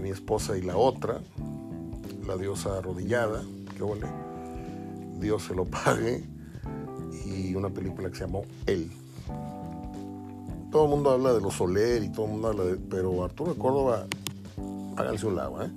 Mi 0.01 0.11
esposa 0.11 0.57
y 0.57 0.63
la 0.63 0.77
otra, 0.77 1.21
La 2.27 2.37
diosa 2.37 2.79
arrodillada, 2.79 3.43
que 3.77 3.83
ole, 3.83 4.07
Dios 5.23 5.44
se 5.44 5.55
lo 5.55 5.65
pague, 5.65 6.24
y 7.24 7.55
una 7.55 7.70
película 7.70 8.11
que 8.11 8.16
se 8.16 8.24
llamó 8.27 8.43
Él. 8.66 8.90
Todo 10.70 10.85
el 10.85 10.90
mundo 10.90 11.11
habla 11.11 11.32
de 11.32 11.40
los 11.40 11.55
Soler 11.55 12.03
y 12.03 12.11
todo 12.11 12.27
el 12.27 12.32
mundo 12.32 12.49
habla 12.49 12.65
de... 12.65 12.77
Pero 12.77 13.24
Arturo 13.24 13.53
de 13.53 13.59
Córdoba, 13.59 14.07
háganse 14.97 15.27
un 15.27 15.36
lado, 15.36 15.62
¿eh? 15.62 15.70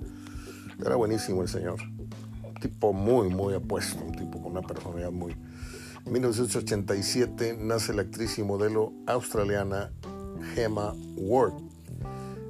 Era 0.80 0.96
buenísimo 0.96 1.42
el 1.42 1.48
señor 1.48 1.78
tipo 2.60 2.92
muy, 2.92 3.28
muy 3.28 3.54
apuesto, 3.54 4.02
un 4.04 4.12
tipo 4.12 4.42
con 4.42 4.52
una 4.52 4.62
personalidad 4.62 5.10
muy... 5.10 5.36
En 6.04 6.12
1987 6.12 7.58
nace 7.60 7.92
la 7.92 8.02
actriz 8.02 8.38
y 8.38 8.42
modelo 8.42 8.92
australiana 9.06 9.90
Gemma 10.54 10.94
Ward. 11.16 11.54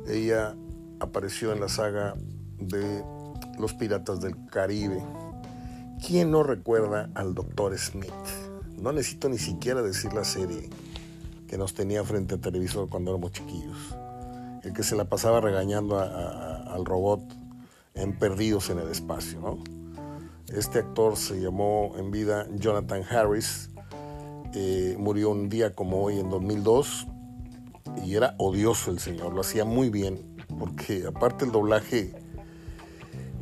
Ella 0.07 0.55
apareció 1.01 1.53
en 1.53 1.61
la 1.61 1.69
saga 1.69 2.15
de 2.59 3.03
Los 3.59 3.73
Piratas 3.75 4.21
del 4.21 4.35
Caribe. 4.47 5.03
¿Quién 6.05 6.31
no 6.31 6.43
recuerda 6.43 7.11
al 7.15 7.35
Dr. 7.35 7.77
Smith? 7.79 8.13
No 8.79 8.93
necesito 8.93 9.29
ni 9.29 9.39
siquiera 9.39 9.83
decir 9.83 10.13
la 10.13 10.25
serie 10.25 10.69
que 11.49 11.57
nos 11.57 11.75
tenía 11.75 12.05
frente 12.05 12.35
al 12.35 12.41
televisor 12.41 12.89
cuando 12.89 13.13
éramos 13.13 13.33
chiquillos. 13.33 13.97
el 14.63 14.73
que 14.73 14.83
se 14.83 14.97
la 14.97 15.05
pasaba 15.05 15.41
regañando 15.41 15.99
al 15.99 16.85
robot 16.85 17.23
en 17.95 18.19
Perdidos 18.19 18.69
en 18.71 18.79
el 18.79 18.89
Espacio. 18.89 19.41
¿no? 19.41 19.59
Este 20.49 20.81
actor 20.81 21.17
se 21.17 21.41
llamó 21.41 21.95
en 21.97 22.11
vida 22.11 22.47
Jonathan 22.53 23.03
Harris, 23.09 23.71
eh, 24.55 24.97
murió 24.99 25.31
un 25.31 25.49
día 25.49 25.75
como 25.75 26.03
hoy 26.03 26.19
en 26.19 26.29
2002 26.31 27.07
y 28.05 28.15
era 28.15 28.35
odioso 28.39 28.91
el 28.91 28.99
señor, 28.99 29.33
lo 29.33 29.41
hacía 29.41 29.65
muy 29.65 29.91
bien, 29.91 30.37
porque 30.59 31.05
aparte 31.07 31.45
el 31.45 31.53
doblaje, 31.53 32.15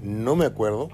no 0.03 0.37
me 0.37 0.45
acuerdo, 0.45 0.89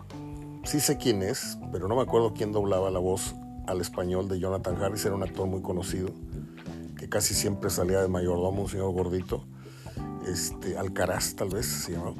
sí 0.64 0.80
sé 0.80 0.96
quién 0.96 1.22
es, 1.22 1.58
pero 1.72 1.88
no 1.88 1.96
me 1.96 2.02
acuerdo 2.02 2.32
quién 2.34 2.52
doblaba 2.52 2.90
la 2.90 2.98
voz 2.98 3.34
al 3.66 3.80
español 3.80 4.28
de 4.28 4.38
Jonathan 4.38 4.82
Harris, 4.82 5.04
era 5.04 5.14
un 5.14 5.22
actor 5.22 5.46
muy 5.46 5.62
conocido, 5.62 6.10
que 6.96 7.08
casi 7.08 7.34
siempre 7.34 7.70
salía 7.70 8.00
de 8.00 8.08
mayordomo, 8.08 8.62
un 8.62 8.68
señor 8.68 8.92
gordito, 8.92 9.44
este, 10.26 10.76
Alcaraz 10.76 11.34
tal 11.34 11.48
vez 11.48 11.66
se 11.66 11.92
llamaba. 11.92 12.16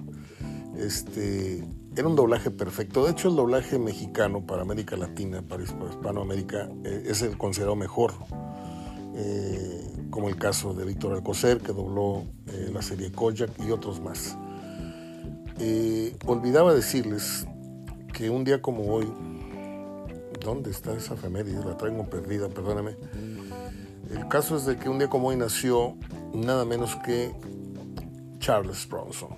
Este, 0.77 1.65
era 1.97 2.09
un 2.09 2.17
doblaje 2.17 2.51
perfecto. 2.51 3.05
De 3.05 3.11
hecho, 3.11 3.29
el 3.29 3.37
doblaje 3.37 3.79
mexicano 3.79 4.47
para 4.47 4.63
América 4.63 4.97
Latina, 4.97 5.43
para 5.43 5.63
Hispanoamérica, 5.63 6.69
eh, 6.85 7.05
es 7.07 7.23
el 7.23 7.37
considerado 7.37 7.77
mejor. 7.77 8.15
Eh, 9.17 10.07
como 10.09 10.29
el 10.29 10.37
caso 10.37 10.73
de 10.73 10.85
Víctor 10.85 11.13
Alcocer, 11.13 11.59
que 11.59 11.73
dobló 11.73 12.25
eh, 12.47 12.71
la 12.73 12.83
serie 12.83 13.13
Kojak 13.13 13.51
y 13.65 13.71
otros 13.71 14.01
más. 14.01 14.37
olvidaba 16.27 16.73
decirles 16.73 17.47
que 18.13 18.31
un 18.31 18.45
día 18.45 18.61
como 18.61 18.85
hoy, 18.93 19.07
¿dónde 20.45 20.71
está 20.71 20.95
esa 20.95 21.15
efeméride? 21.15 21.65
La 21.65 21.77
traigo 21.77 22.05
perdida, 22.09 22.49
perdóname. 22.49 22.97
El 24.11 24.27
caso 24.29 24.57
es 24.57 24.67
de 24.67 24.77
que 24.77 24.89
un 24.89 24.99
día 24.99 25.09
como 25.09 25.29
hoy 25.29 25.37
nació 25.37 25.97
nada 26.35 26.65
menos 26.65 26.97
que 26.97 27.33
Charles 28.39 28.89
Bronson. 28.89 29.31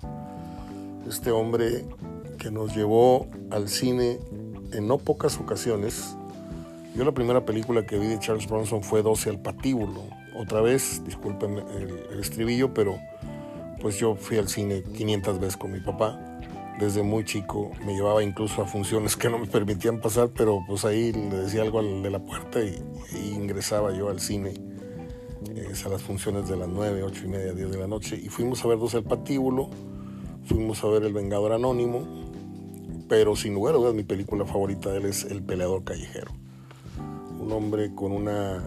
Este 1.07 1.31
hombre 1.31 1.85
que 2.39 2.51
nos 2.51 2.75
llevó 2.75 3.27
al 3.51 3.69
cine 3.69 4.19
en 4.73 4.89
no 4.89 4.99
pocas 4.99 5.39
ocasiones. 5.39 6.17
Yo 6.97 7.05
la 7.05 7.13
primera 7.13 7.45
película 7.45 7.85
que 7.85 7.99
vi 7.99 8.07
de 8.07 8.19
Charles 8.19 8.49
Bronson 8.49 8.83
fue 8.83 9.03
12 9.03 9.31
al 9.31 9.41
patíbulo. 9.41 10.03
Otra 10.37 10.61
vez, 10.61 11.03
disculpen 11.05 11.59
el, 11.59 12.21
estribillo, 12.21 12.73
pero 12.73 12.99
pues 13.81 13.99
yo 13.99 14.15
fui 14.15 14.39
al 14.39 14.49
cine 14.49 14.83
500 14.83 15.41
veces 15.41 15.57
con 15.57 15.73
mi 15.73 15.81
papá. 15.81 16.19
Desde 16.83 17.05
muy 17.05 17.25
chico 17.25 17.71
me 17.87 17.95
llevaba 17.95 18.25
incluso 18.25 18.61
a 18.61 18.67
funciones 18.67 19.15
que 19.17 19.31
no 19.31 19.39
me 19.39 19.47
permitían 19.47 20.01
pasar, 20.01 20.31
pero 20.37 20.65
pues 20.67 20.85
ahí 20.85 21.13
le 21.13 21.37
decía 21.37 21.63
algo 21.63 21.79
al 21.79 22.03
de 22.03 22.11
la 22.11 22.19
puerta 22.19 22.59
y, 22.61 22.83
ingresaba 23.33 23.97
yo 23.97 24.09
al 24.09 24.19
cine 24.19 24.53
a 25.87 25.89
las 25.89 26.03
funciones 26.03 26.49
de 26.49 26.57
las 26.57 26.67
9, 26.67 27.05
8 27.05 27.23
y 27.25 27.29
media, 27.29 27.53
10 27.53 27.71
de 27.71 27.79
la 27.79 27.87
noche. 27.87 28.21
Y 28.21 28.29
fuimos 28.31 28.65
a 28.65 28.69
ver 28.69 28.81
12 28.81 28.97
al 28.97 29.05
patíbulo, 29.05 29.71
fuimos 30.45 30.83
a 30.83 30.89
ver 30.89 31.05
El 31.05 31.13
Vengador 31.13 31.53
Anónimo, 31.53 32.05
pero 33.09 33.37
sin 33.37 33.55
lugar 33.55 33.77
a 33.77 33.79
dudas 33.79 33.95
mi 33.95 34.03
película 34.03 34.45
favorita 34.45 34.91
de 34.91 34.99
él 34.99 35.07
es 35.07 35.23
El 35.23 35.41
peleador 35.41 35.85
callejero. 35.85 36.33
Un 37.39 37.53
hombre 37.53 37.95
con 37.95 38.11
una, 38.11 38.61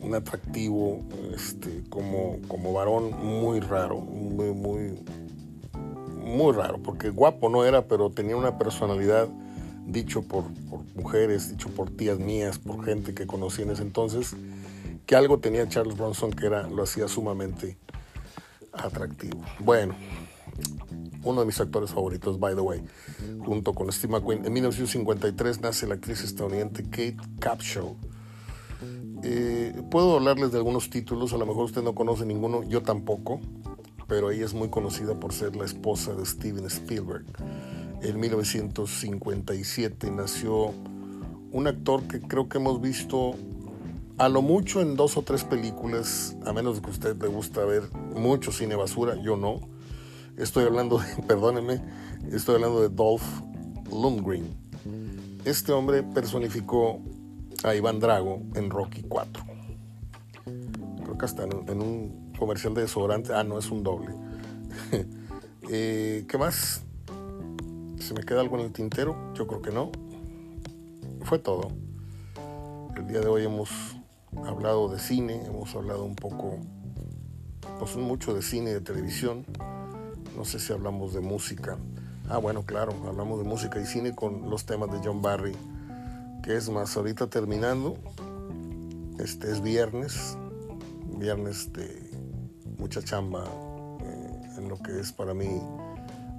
un 0.00 0.14
atractivo 0.14 1.02
este, 1.34 1.84
como, 1.90 2.38
como 2.48 2.72
varón 2.72 3.10
muy 3.22 3.60
raro, 3.60 4.00
muy, 4.00 4.54
muy, 4.54 4.98
muy 6.28 6.52
raro, 6.52 6.78
porque 6.82 7.10
guapo 7.10 7.48
no 7.48 7.64
era, 7.64 7.86
pero 7.88 8.10
tenía 8.10 8.36
una 8.36 8.58
personalidad 8.58 9.28
dicho 9.86 10.22
por, 10.22 10.44
mujeres, 10.94 11.50
dicho 11.50 11.70
por 11.70 11.90
tías 11.90 12.18
mías, 12.18 12.58
por 12.58 12.84
gente 12.84 13.14
que 13.14 13.26
conocí 13.26 13.62
en 13.62 13.70
ese 13.70 13.82
entonces, 13.82 14.36
que 15.06 15.16
algo 15.16 15.38
tenía 15.38 15.68
Charles 15.68 15.96
Bronson 15.96 16.30
que 16.30 16.46
era, 16.46 16.68
lo 16.68 16.82
hacía 16.82 17.08
sumamente 17.08 17.78
atractivo. 18.72 19.42
Bueno, 19.60 19.94
uno 21.24 21.40
de 21.40 21.46
mis 21.46 21.60
actores 21.60 21.90
favoritos, 21.90 22.38
by 22.38 22.54
the 22.54 22.60
way, 22.60 22.82
junto 23.44 23.72
con 23.72 23.90
Steve 23.90 24.12
McQueen. 24.12 24.44
En 24.44 24.52
1953 24.52 25.60
nace 25.60 25.86
la 25.86 25.94
actriz 25.94 26.22
estadounidense 26.22 26.84
Kate 26.84 27.16
Capshaw. 27.40 27.96
Eh, 29.24 29.74
puedo 29.90 30.16
hablarles 30.16 30.52
de 30.52 30.58
algunos 30.58 30.90
títulos, 30.90 31.32
a 31.32 31.38
lo 31.38 31.46
mejor 31.46 31.64
usted 31.64 31.82
no 31.82 31.94
conoce 31.94 32.24
ninguno, 32.24 32.62
yo 32.62 32.82
tampoco, 32.82 33.40
pero 34.08 34.32
ella 34.32 34.44
es 34.44 34.54
muy 34.54 34.68
conocida 34.68 35.14
por 35.20 35.32
ser 35.32 35.54
la 35.54 35.64
esposa 35.64 36.14
de 36.14 36.26
Steven 36.26 36.64
Spielberg. 36.66 37.26
En 38.02 38.18
1957 38.18 40.10
nació 40.10 40.74
un 41.52 41.66
actor 41.68 42.02
que 42.08 42.20
creo 42.20 42.48
que 42.48 42.58
hemos 42.58 42.80
visto 42.80 43.36
a 44.16 44.28
lo 44.28 44.42
mucho 44.42 44.80
en 44.80 44.96
dos 44.96 45.16
o 45.16 45.22
tres 45.22 45.44
películas, 45.44 46.36
a 46.44 46.52
menos 46.52 46.80
que 46.80 46.88
a 46.88 46.90
usted 46.90 47.22
le 47.22 47.28
gusta 47.28 47.64
ver 47.64 47.84
mucho 48.16 48.50
cine 48.50 48.74
basura, 48.74 49.14
yo 49.22 49.36
no 49.36 49.60
Estoy 50.38 50.64
hablando 50.66 50.98
de, 50.98 51.22
perdónenme, 51.26 51.82
estoy 52.30 52.54
hablando 52.56 52.80
de 52.80 52.88
Dolph 52.88 53.24
Lundgren. 53.90 54.46
Este 55.44 55.72
hombre 55.72 56.04
personificó 56.04 57.00
a 57.64 57.74
Iván 57.74 57.98
Drago 57.98 58.42
en 58.54 58.70
Rocky 58.70 59.02
4. 59.02 59.44
Creo 61.02 61.18
que 61.18 61.24
hasta 61.24 61.42
en, 61.42 61.82
un 61.82 62.27
comercial 62.38 62.74
de 62.74 62.82
desodorante. 62.82 63.34
Ah, 63.34 63.44
no, 63.44 63.58
es 63.58 63.70
un 63.70 63.82
doble. 63.82 64.14
Eh, 65.70 66.24
¿Qué 66.26 66.38
más? 66.38 66.82
¿Se 67.98 68.14
me 68.14 68.22
queda 68.22 68.40
algo 68.40 68.58
en 68.58 68.64
el 68.64 68.72
tintero? 68.72 69.34
Yo 69.34 69.46
creo 69.46 69.60
que 69.60 69.70
no. 69.70 69.92
Fue 71.24 71.38
todo. 71.38 71.72
El 72.96 73.06
día 73.06 73.20
de 73.20 73.26
hoy 73.26 73.44
hemos 73.44 73.68
hablado 74.46 74.88
de 74.88 74.98
cine, 74.98 75.44
hemos 75.44 75.74
hablado 75.74 76.04
un 76.04 76.16
poco, 76.16 76.56
pues 77.78 77.96
mucho 77.96 78.34
de 78.34 78.40
cine 78.40 78.70
y 78.70 78.72
de 78.72 78.80
televisión. 78.80 79.44
No 80.34 80.46
sé 80.46 80.58
si 80.58 80.72
hablamos 80.72 81.12
de 81.12 81.20
música. 81.20 81.76
Ah, 82.30 82.38
bueno, 82.38 82.62
claro, 82.62 82.94
hablamos 83.06 83.38
de 83.38 83.44
música 83.44 83.78
y 83.78 83.84
cine 83.84 84.14
con 84.14 84.48
los 84.48 84.64
temas 84.64 84.90
de 84.90 85.00
John 85.04 85.20
Barry. 85.20 85.54
Que 86.42 86.56
es 86.56 86.70
más, 86.70 86.96
ahorita 86.96 87.26
terminando, 87.26 87.98
este 89.18 89.50
es 89.50 89.60
viernes, 89.60 90.38
viernes 91.18 91.74
de 91.74 92.07
mucha 92.78 93.02
chamba 93.02 93.44
eh, 94.00 94.40
en 94.58 94.68
lo 94.68 94.78
que 94.78 95.00
es 95.00 95.12
para 95.12 95.34
mí 95.34 95.60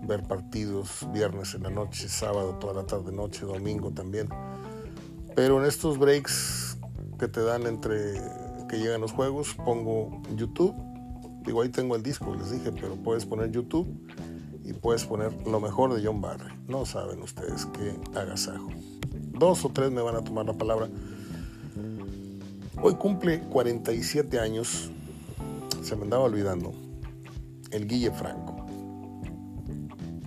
ver 0.01 0.23
partidos, 0.23 1.07
viernes 1.11 1.53
en 1.53 1.63
la 1.63 1.69
noche, 1.69 2.09
sábado, 2.09 2.55
toda 2.55 2.73
la 2.73 2.85
tarde, 2.85 3.11
noche, 3.11 3.45
domingo 3.45 3.91
también. 3.91 4.29
Pero 5.35 5.59
en 5.59 5.65
estos 5.65 5.97
breaks 5.97 6.77
que 7.19 7.27
te 7.27 7.41
dan 7.41 7.67
entre 7.67 8.13
que 8.67 8.77
llegan 8.77 9.01
los 9.01 9.11
juegos, 9.11 9.55
pongo 9.55 10.21
YouTube 10.35 10.75
Digo, 11.49 11.61
ahí 11.61 11.69
tengo 11.69 11.95
el 11.95 12.03
disco, 12.03 12.35
les 12.35 12.51
dije, 12.51 12.71
pero 12.71 12.95
puedes 12.95 13.25
poner 13.25 13.49
YouTube 13.49 13.87
y 14.63 14.73
puedes 14.73 15.05
poner 15.05 15.33
lo 15.47 15.59
mejor 15.59 15.93
de 15.93 16.05
John 16.05 16.21
Barry. 16.21 16.53
No 16.67 16.85
saben 16.85 17.21
ustedes 17.21 17.65
qué 17.67 17.95
agasajo. 18.15 18.69
Dos 19.11 19.65
o 19.65 19.69
tres 19.69 19.89
me 19.91 20.01
van 20.01 20.15
a 20.15 20.21
tomar 20.21 20.45
la 20.45 20.53
palabra. 20.53 20.89
Hoy 22.81 22.93
cumple 22.95 23.39
47 23.41 24.39
años, 24.39 24.91
se 25.81 25.95
me 25.95 26.03
andaba 26.03 26.23
olvidando, 26.23 26.73
el 27.71 27.87
Guille 27.87 28.11
Franco. 28.11 28.65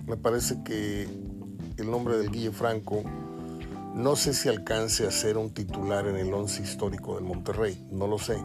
Me 0.07 0.17
parece 0.17 0.63
que 0.63 1.03
el 1.77 1.89
nombre 1.89 2.17
del 2.17 2.29
Guille 2.31 2.51
Franco 2.51 3.03
no 3.95 4.15
sé 4.15 4.33
si 4.33 4.49
alcance 4.49 5.07
a 5.07 5.11
ser 5.11 5.37
un 5.37 5.51
titular 5.51 6.07
en 6.07 6.17
el 6.17 6.33
once 6.33 6.61
histórico 6.61 7.15
del 7.15 7.25
Monterrey, 7.25 7.87
no 7.91 8.07
lo 8.07 8.17
sé 8.17 8.37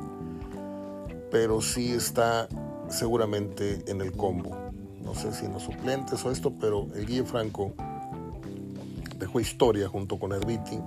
pero 1.30 1.60
sí 1.60 1.92
está 1.92 2.48
seguramente 2.88 3.82
en 3.86 4.00
el 4.00 4.12
combo. 4.12 4.56
No 5.02 5.14
sé 5.14 5.32
si 5.32 5.46
en 5.46 5.52
los 5.52 5.62
suplentes 5.62 6.24
o 6.24 6.30
esto, 6.30 6.52
pero 6.58 6.86
el 6.94 7.06
Guille 7.06 7.24
Franco 7.24 7.72
dejó 9.18 9.40
historia 9.40 9.88
junto 9.88 10.18
con 10.18 10.32
Herbiti 10.32 10.78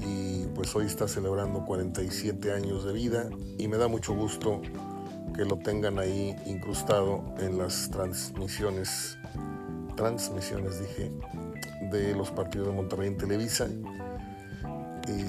y 0.00 0.46
pues 0.54 0.74
hoy 0.74 0.86
está 0.86 1.08
celebrando 1.08 1.64
47 1.64 2.52
años 2.52 2.84
de 2.84 2.92
vida 2.92 3.28
y 3.58 3.68
me 3.68 3.76
da 3.76 3.88
mucho 3.88 4.14
gusto 4.14 4.60
que 5.36 5.44
lo 5.44 5.58
tengan 5.58 5.98
ahí 5.98 6.34
incrustado 6.46 7.22
en 7.38 7.58
las 7.58 7.90
transmisiones, 7.90 9.18
transmisiones 9.94 10.80
dije, 10.80 11.12
de 11.90 12.14
los 12.14 12.30
partidos 12.30 12.68
de 12.68 12.72
Monterrey 12.72 13.08
en 13.08 13.18
Televisa. 13.18 13.68
Y 15.08 15.24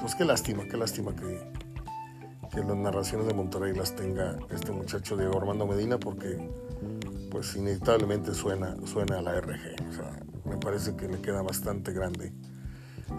pues 0.00 0.14
qué 0.14 0.24
lástima, 0.24 0.64
qué 0.64 0.78
lástima 0.78 1.14
que, 1.14 1.38
que 2.50 2.60
las 2.60 2.76
narraciones 2.76 3.26
de 3.26 3.34
Monterrey 3.34 3.74
las 3.74 3.94
tenga 3.94 4.38
este 4.50 4.72
muchacho 4.72 5.16
Diego 5.16 5.38
Armando 5.38 5.66
Medina 5.66 5.98
porque 5.98 6.38
pues 7.30 7.54
inevitablemente 7.54 8.34
suena, 8.34 8.76
suena 8.86 9.18
a 9.18 9.22
la 9.22 9.40
RG. 9.40 9.88
O 9.88 9.92
sea, 9.92 10.20
me 10.46 10.56
parece 10.56 10.96
que 10.96 11.06
le 11.06 11.20
queda 11.20 11.42
bastante 11.42 11.92
grande 11.92 12.32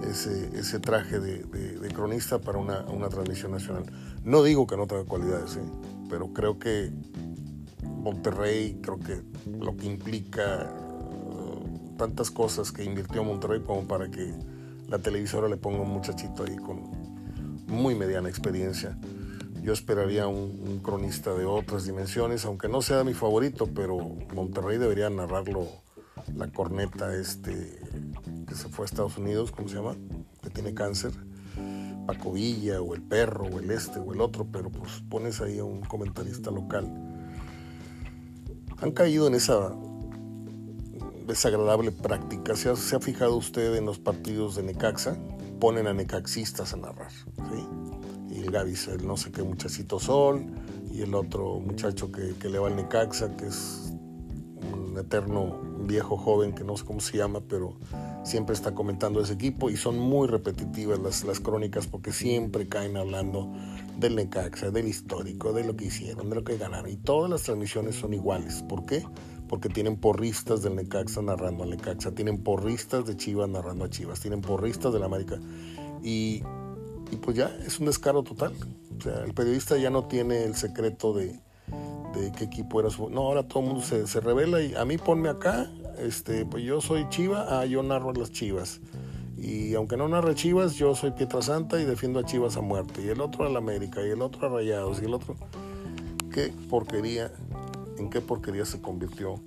ese, 0.09 0.57
ese 0.57 0.79
traje 0.79 1.19
de, 1.19 1.89
cronista 1.93 2.39
para 2.39 2.57
una, 2.57 3.09
transmisión 3.09 3.51
nacional. 3.51 3.83
No 4.23 4.43
digo 4.43 4.67
que 4.67 4.77
no 4.77 4.87
tenga 4.87 5.03
cualidades, 5.05 5.55
¿eh? 5.57 5.63
pero 6.09 6.33
creo 6.33 6.57
que 6.57 6.91
Monterrey, 7.83 8.79
creo 8.81 8.99
que 8.99 9.21
lo 9.45 9.75
que 9.77 9.85
implica 9.85 10.73
uh, 10.73 11.95
tantas 11.97 12.31
cosas 12.31 12.71
que 12.71 12.83
invirtió 12.83 13.23
Monterrey 13.23 13.61
como 13.61 13.87
para 13.87 14.09
que 14.09 14.33
la 14.87 14.99
televisora 14.99 15.47
le 15.47 15.57
ponga 15.57 15.81
un 15.81 15.91
muchachito 15.91 16.43
ahí 16.43 16.55
con 16.57 16.89
muy 17.67 17.95
mediana 17.95 18.27
experiencia 18.27 18.97
Yo 19.63 19.71
esperaría 19.71 20.27
un, 20.27 20.79
cronista 20.83 21.33
de 21.33 21.45
otras 21.45 21.85
dimensiones, 21.85 22.45
aunque 22.45 22.67
no 22.67 22.81
sea 22.81 23.03
mi 23.03 23.13
favorito, 23.13 23.67
pero 23.73 23.97
Monterrey 24.33 24.77
debería 24.77 25.09
narrarlo 25.09 25.67
la 26.35 26.47
corneta 26.47 27.15
este 27.15 27.79
se 28.55 28.69
fue 28.69 28.83
a 28.83 28.87
Estados 28.87 29.17
Unidos, 29.17 29.51
¿cómo 29.51 29.67
se 29.67 29.75
llama? 29.75 29.95
Que 30.41 30.49
tiene 30.49 30.73
cáncer. 30.73 31.11
Paco 32.05 32.31
Villa 32.33 32.81
o 32.81 32.95
el 32.95 33.01
perro 33.01 33.45
o 33.45 33.59
el 33.59 33.69
este 33.71 33.99
o 33.99 34.13
el 34.13 34.21
otro, 34.21 34.47
pero 34.51 34.69
pues 34.69 35.03
pones 35.09 35.41
ahí 35.41 35.59
a 35.59 35.63
un 35.63 35.81
comentarista 35.81 36.51
local. 36.51 36.89
Han 38.81 38.91
caído 38.91 39.27
en 39.27 39.35
esa 39.35 39.73
desagradable 41.27 41.91
práctica. 41.91 42.55
¿Se 42.55 42.69
ha, 42.69 42.75
¿Se 42.75 42.95
ha, 42.95 42.99
fijado 42.99 43.35
usted 43.35 43.75
en 43.75 43.85
los 43.85 43.99
partidos 43.99 44.55
de 44.55 44.63
Necaxa? 44.63 45.15
Ponen 45.59 45.87
a 45.87 45.93
necaxistas 45.93 46.73
a 46.73 46.77
narrar. 46.77 47.11
¿sí? 47.11 47.67
Y 48.31 48.39
el 48.39 48.51
Gavis, 48.51 48.87
el 48.87 49.05
no 49.05 49.17
sé 49.17 49.31
qué 49.31 49.43
muchachito 49.43 49.99
Sol, 49.99 50.45
y 50.91 51.01
el 51.01 51.13
otro 51.13 51.59
muchacho 51.59 52.11
que, 52.11 52.33
que 52.39 52.49
le 52.49 52.59
va 52.59 52.67
al 52.67 52.75
Necaxa, 52.75 53.35
que 53.37 53.47
es 53.47 53.80
un 54.73 54.97
eterno 54.97 55.59
viejo 55.85 56.17
joven 56.17 56.53
que 56.53 56.63
no 56.63 56.77
sé 56.77 56.85
cómo 56.85 56.99
se 56.99 57.17
llama, 57.17 57.41
pero 57.47 57.75
siempre 58.23 58.53
está 58.53 58.73
comentando 58.73 59.21
ese 59.21 59.33
equipo 59.33 59.69
y 59.69 59.77
son 59.77 59.97
muy 59.97 60.27
repetitivas 60.27 60.99
las, 60.99 61.23
las 61.23 61.39
crónicas 61.39 61.87
porque 61.87 62.11
siempre 62.11 62.67
caen 62.67 62.97
hablando 62.97 63.51
del 63.97 64.15
Necaxa, 64.15 64.71
del 64.71 64.87
histórico, 64.87 65.53
de 65.53 65.63
lo 65.63 65.75
que 65.75 65.85
hicieron, 65.85 66.29
de 66.29 66.35
lo 66.35 66.43
que 66.43 66.57
ganaron. 66.57 66.89
Y 66.89 66.97
todas 66.97 67.29
las 67.29 67.43
transmisiones 67.43 67.95
son 67.95 68.13
iguales. 68.13 68.63
¿Por 68.63 68.85
qué? 68.85 69.03
Porque 69.47 69.69
tienen 69.69 69.97
porristas 69.97 70.61
del 70.61 70.75
Necaxa 70.75 71.21
narrando 71.21 71.63
al 71.63 71.71
Necaxa, 71.71 72.11
tienen 72.11 72.43
porristas 72.43 73.05
de 73.05 73.17
Chivas 73.17 73.49
narrando 73.49 73.85
a 73.85 73.89
Chivas, 73.89 74.19
tienen 74.19 74.41
porristas 74.41 74.93
del 74.93 75.03
América. 75.03 75.39
Y, 76.03 76.43
y 77.11 77.15
pues 77.17 77.37
ya 77.37 77.55
es 77.65 77.79
un 77.79 77.87
descaro 77.87 78.23
total. 78.23 78.53
O 78.97 79.01
sea, 79.01 79.23
el 79.23 79.33
periodista 79.33 79.77
ya 79.77 79.89
no 79.89 80.05
tiene 80.05 80.43
el 80.43 80.55
secreto 80.55 81.13
de, 81.13 81.39
de 82.13 82.31
qué 82.31 82.45
equipo 82.45 82.79
era 82.79 82.89
su... 82.89 83.09
No, 83.09 83.21
ahora 83.21 83.43
todo 83.43 83.59
el 83.59 83.65
mundo 83.67 83.81
se, 83.81 84.07
se, 84.07 84.19
revela 84.19 84.61
y 84.61 84.75
a 84.75 84.85
mí 84.85 84.97
ponme 84.97 85.29
acá, 85.29 85.69
este, 85.97 86.45
pues 86.45 86.63
yo 86.63 86.81
soy 86.81 87.07
Chiva, 87.09 87.45
ah, 87.49 87.65
yo 87.65 87.83
narro 87.83 88.13
las 88.13 88.31
Chivas. 88.31 88.81
Y 89.37 89.73
aunque 89.73 89.97
no 89.97 90.07
narre 90.07 90.35
Chivas, 90.35 90.75
yo 90.75 90.93
soy 90.95 91.11
Pietra 91.11 91.41
Santa 91.41 91.79
y 91.79 91.85
defiendo 91.85 92.19
a 92.19 92.23
Chivas 92.23 92.57
a 92.57 92.61
muerte. 92.61 93.01
Y 93.03 93.09
el 93.09 93.21
otro 93.21 93.45
al 93.45 93.55
América, 93.55 94.05
y 94.05 94.09
el 94.09 94.21
otro 94.21 94.47
a 94.47 94.49
Rayados, 94.49 95.01
y 95.01 95.05
el 95.05 95.13
otro... 95.13 95.35
¿Qué 96.31 96.53
porquería, 96.69 97.31
en 97.97 98.09
qué 98.09 98.21
porquería 98.21 98.65
se 98.65 98.79
convirtió 98.81 99.41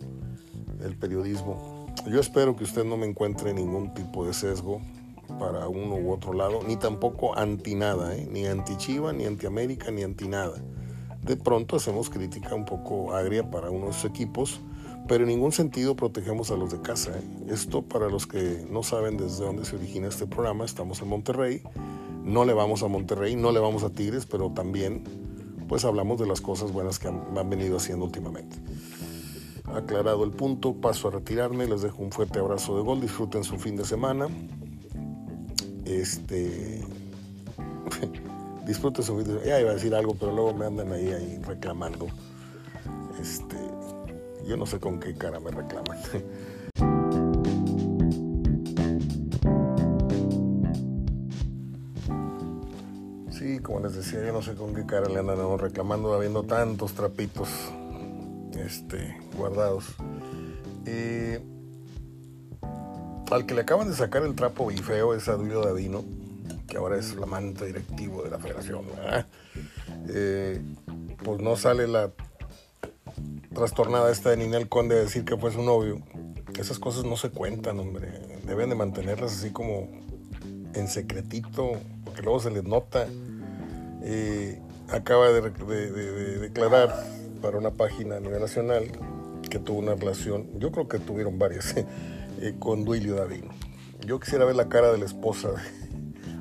el 0.82 0.96
periodismo? 0.96 1.86
Yo 2.10 2.20
espero 2.20 2.56
que 2.56 2.64
usted 2.64 2.84
no 2.84 2.98
me 2.98 3.06
encuentre 3.06 3.54
ningún 3.54 3.94
tipo 3.94 4.26
de 4.26 4.34
sesgo 4.34 4.82
para 5.38 5.66
uno 5.68 5.94
u 5.94 6.12
otro 6.12 6.34
lado, 6.34 6.60
ni 6.66 6.76
tampoco 6.76 7.38
anti 7.38 7.74
nada, 7.74 8.14
¿eh? 8.14 8.28
ni 8.30 8.46
anti 8.46 8.76
Chiva, 8.76 9.14
ni 9.14 9.24
anti 9.24 9.46
América, 9.46 9.90
ni 9.90 10.02
anti 10.02 10.28
nada 10.28 10.62
de 11.24 11.36
pronto 11.36 11.76
hacemos 11.76 12.10
crítica 12.10 12.54
un 12.54 12.64
poco 12.64 13.14
agria 13.14 13.50
para 13.50 13.70
unos 13.70 14.04
equipos, 14.04 14.60
pero 15.08 15.24
en 15.24 15.30
ningún 15.30 15.52
sentido 15.52 15.96
protegemos 15.96 16.50
a 16.50 16.56
los 16.56 16.70
de 16.70 16.80
casa. 16.80 17.12
¿eh? 17.18 17.22
Esto 17.48 17.82
para 17.82 18.08
los 18.08 18.26
que 18.26 18.66
no 18.70 18.82
saben 18.82 19.16
desde 19.16 19.44
dónde 19.44 19.64
se 19.64 19.76
origina 19.76 20.08
este 20.08 20.26
programa, 20.26 20.64
estamos 20.64 21.00
en 21.00 21.08
Monterrey, 21.08 21.62
no 22.22 22.44
le 22.44 22.52
vamos 22.52 22.82
a 22.82 22.88
Monterrey, 22.88 23.36
no 23.36 23.52
le 23.52 23.60
vamos 23.60 23.84
a 23.84 23.90
Tigres, 23.90 24.26
pero 24.26 24.50
también 24.50 25.04
pues 25.68 25.84
hablamos 25.84 26.20
de 26.20 26.26
las 26.26 26.42
cosas 26.42 26.72
buenas 26.72 26.98
que 26.98 27.08
han, 27.08 27.22
han 27.36 27.48
venido 27.48 27.78
haciendo 27.78 28.04
últimamente. 28.04 28.56
Aclarado 29.64 30.24
el 30.24 30.30
punto, 30.30 30.74
paso 30.74 31.08
a 31.08 31.10
retirarme, 31.12 31.66
les 31.66 31.80
dejo 31.80 32.02
un 32.02 32.12
fuerte 32.12 32.38
abrazo 32.38 32.76
de 32.76 32.82
gol, 32.82 33.00
disfruten 33.00 33.44
su 33.44 33.56
fin 33.58 33.76
de 33.76 33.86
semana. 33.86 34.28
Este 35.86 36.82
disfrute 38.64 39.02
su 39.02 39.16
vida. 39.16 39.40
Ya 39.44 39.60
iba 39.60 39.70
a 39.70 39.74
decir 39.74 39.94
algo, 39.94 40.14
pero 40.14 40.32
luego 40.32 40.54
me 40.54 40.66
andan 40.66 40.92
ahí, 40.92 41.12
ahí 41.12 41.40
reclamando. 41.46 42.06
Este, 43.20 43.56
yo 44.46 44.56
no 44.56 44.66
sé 44.66 44.78
con 44.78 45.00
qué 45.00 45.14
cara 45.14 45.40
me 45.40 45.50
reclaman. 45.50 45.98
Sí, 53.30 53.58
como 53.58 53.80
les 53.80 53.94
decía, 53.94 54.24
yo 54.24 54.32
no 54.32 54.40
sé 54.40 54.54
con 54.54 54.74
qué 54.74 54.86
cara 54.86 55.06
le 55.06 55.18
andan 55.18 55.58
reclamando, 55.58 56.14
habiendo 56.14 56.44
tantos 56.44 56.94
trapitos 56.94 57.50
este, 58.56 59.18
guardados. 59.36 59.84
Eh, 60.86 61.44
al 63.30 63.44
que 63.44 63.54
le 63.54 63.60
acaban 63.62 63.88
de 63.88 63.94
sacar 63.94 64.22
el 64.22 64.34
trapo 64.34 64.70
y 64.70 64.78
feo 64.78 65.12
es 65.14 65.28
a 65.28 65.34
Duilio 65.34 65.60
Davino 65.60 66.04
ahora 66.76 66.98
es 66.98 67.14
la 67.16 67.26
manta 67.26 67.64
directivo 67.64 68.22
de 68.22 68.30
la 68.30 68.38
federación, 68.38 68.84
eh, 70.08 70.60
pues 71.22 71.40
no 71.40 71.56
sale 71.56 71.86
la 71.86 72.12
trastornada 73.54 74.10
esta 74.10 74.30
de 74.30 74.36
Ninel 74.38 74.68
Conde 74.68 74.96
a 74.96 75.00
decir 75.00 75.24
que 75.24 75.36
fue 75.36 75.52
su 75.52 75.62
novio. 75.62 76.02
Esas 76.58 76.78
cosas 76.78 77.04
no 77.04 77.16
se 77.16 77.30
cuentan, 77.30 77.78
hombre. 77.80 78.08
Deben 78.46 78.68
de 78.68 78.74
mantenerlas 78.74 79.32
así 79.32 79.50
como 79.50 79.88
en 80.74 80.88
secretito, 80.88 81.72
porque 82.04 82.22
luego 82.22 82.40
se 82.40 82.50
les 82.50 82.64
nota. 82.64 83.06
Eh, 84.02 84.60
acaba 84.88 85.30
de, 85.30 85.40
declarar 86.38 86.94
para 87.40 87.58
una 87.58 87.70
página 87.70 88.16
a 88.16 88.20
nivel 88.20 88.40
nacional 88.40 88.84
que 89.48 89.58
tuvo 89.58 89.78
una 89.78 89.94
relación, 89.94 90.48
yo 90.58 90.72
creo 90.72 90.88
que 90.88 90.98
tuvieron 90.98 91.38
varias, 91.38 91.74
eh, 92.40 92.54
con 92.58 92.84
Duilio 92.84 93.14
Davino. 93.14 93.52
Yo 94.06 94.20
quisiera 94.20 94.44
ver 94.44 94.56
la 94.56 94.68
cara 94.68 94.92
de 94.92 94.98
la 94.98 95.04
esposa 95.04 95.50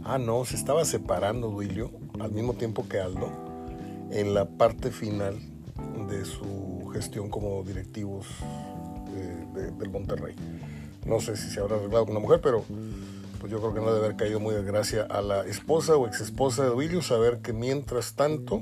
Ah, 0.06 0.18
no, 0.18 0.44
se 0.44 0.58
estaba 0.58 0.84
separando 0.84 1.48
Duilio 1.48 1.90
al 2.20 2.32
mismo 2.32 2.54
tiempo 2.56 2.86
que 2.90 3.00
Aldo 3.00 3.30
en 4.12 4.34
la 4.34 4.44
parte 4.46 4.92
final 4.92 5.40
de 6.10 6.26
su 6.26 6.90
gestión 6.94 7.30
como 7.30 7.64
directivos 7.64 8.28
del 9.54 9.90
Monterrey. 9.90 10.36
No 11.06 11.22
sé 11.22 11.38
si 11.38 11.50
se 11.50 11.62
habrá 11.62 11.78
arreglado 11.78 12.06
con 12.06 12.18
una 12.18 12.20
mujer, 12.20 12.42
pero 12.42 12.66
pues 13.40 13.50
yo 13.50 13.60
creo 13.60 13.74
que 13.74 13.80
no 13.80 13.94
debe 13.94 14.06
haber 14.06 14.18
caído 14.18 14.42
muy 14.42 14.54
de 14.54 14.64
gracia 14.64 15.04
a 15.10 15.22
la 15.22 15.46
esposa 15.46 15.96
o 15.96 16.06
exesposa 16.06 16.64
de 16.64 16.70
Duilio 16.70 17.02
saber 17.02 17.40
que 17.40 17.54
mientras 17.54 18.16
tanto, 18.16 18.62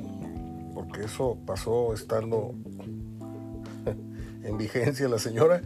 porque 0.75 1.05
eso 1.05 1.37
pasó 1.47 1.95
estando 1.95 2.53
en 4.43 4.57
vigencia 4.59 5.07
la 5.07 5.17
señora, 5.17 5.61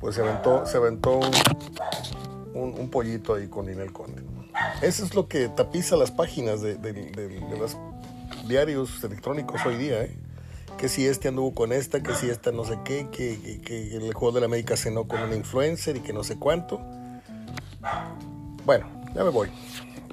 pues 0.00 0.16
se 0.16 0.20
aventó, 0.20 0.66
se 0.66 0.76
aventó 0.76 1.20
un 2.52 2.90
pollito 2.90 3.34
ahí 3.34 3.48
con 3.48 3.70
Inel 3.70 3.92
Conde. 3.92 4.33
Eso 4.82 5.04
es 5.04 5.14
lo 5.14 5.28
que 5.28 5.48
tapiza 5.48 5.96
las 5.96 6.10
páginas 6.10 6.60
de, 6.60 6.76
los 7.58 7.76
diarios 8.46 9.02
electrónicos 9.02 9.64
hoy 9.66 9.76
día, 9.76 10.02
¿eh? 10.02 10.16
Que 10.78 10.88
si 10.88 11.06
este 11.06 11.28
anduvo 11.28 11.54
con 11.54 11.72
esta, 11.72 12.02
que 12.02 12.14
si 12.14 12.28
esta 12.28 12.52
no 12.52 12.64
sé 12.64 12.78
qué, 12.84 13.08
que, 13.10 13.96
el 13.96 14.12
juego 14.12 14.32
de 14.32 14.40
la 14.40 14.46
América 14.46 14.76
cenó 14.76 15.06
con 15.06 15.22
un 15.22 15.32
influencer 15.32 15.96
y 15.96 16.00
que 16.00 16.12
no 16.12 16.24
sé 16.24 16.36
cuánto. 16.36 16.80
Bueno, 18.64 18.86
ya 19.14 19.24
me 19.24 19.30
voy. 19.30 19.48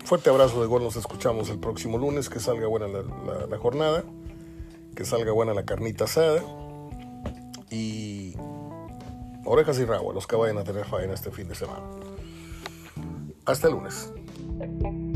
Fuerte 0.06 0.30
abrazo 0.30 0.62
de 0.62 0.68
gol, 0.68 0.84
nos 0.84 0.96
escuchamos 0.96 1.50
el 1.50 1.60
próximo 1.60 1.98
lunes, 1.98 2.30
que 2.30 2.40
salga 2.40 2.68
buena 2.68 2.88
la, 2.88 3.58
jornada, 3.58 4.04
que 4.96 5.06
salga 5.06 5.32
buena 5.32 5.54
la 5.54 5.64
carnita 5.64 6.04
asada 6.04 6.42
y 7.70 8.36
orejas 9.46 9.80
y 9.80 9.86
rabo 9.86 10.14
los 10.14 10.28
que 10.28 10.36
vayan 10.36 10.58
a 10.58 10.64
tener 10.64 10.86
faena 10.86 11.14
este 11.14 11.32
fin 11.32 11.48
de 11.48 11.56
semana. 11.56 11.84
Hasta 13.46 13.68
el 13.68 13.74
lunes. 13.74 14.12
Thank 14.62 14.84
you. 14.84 15.11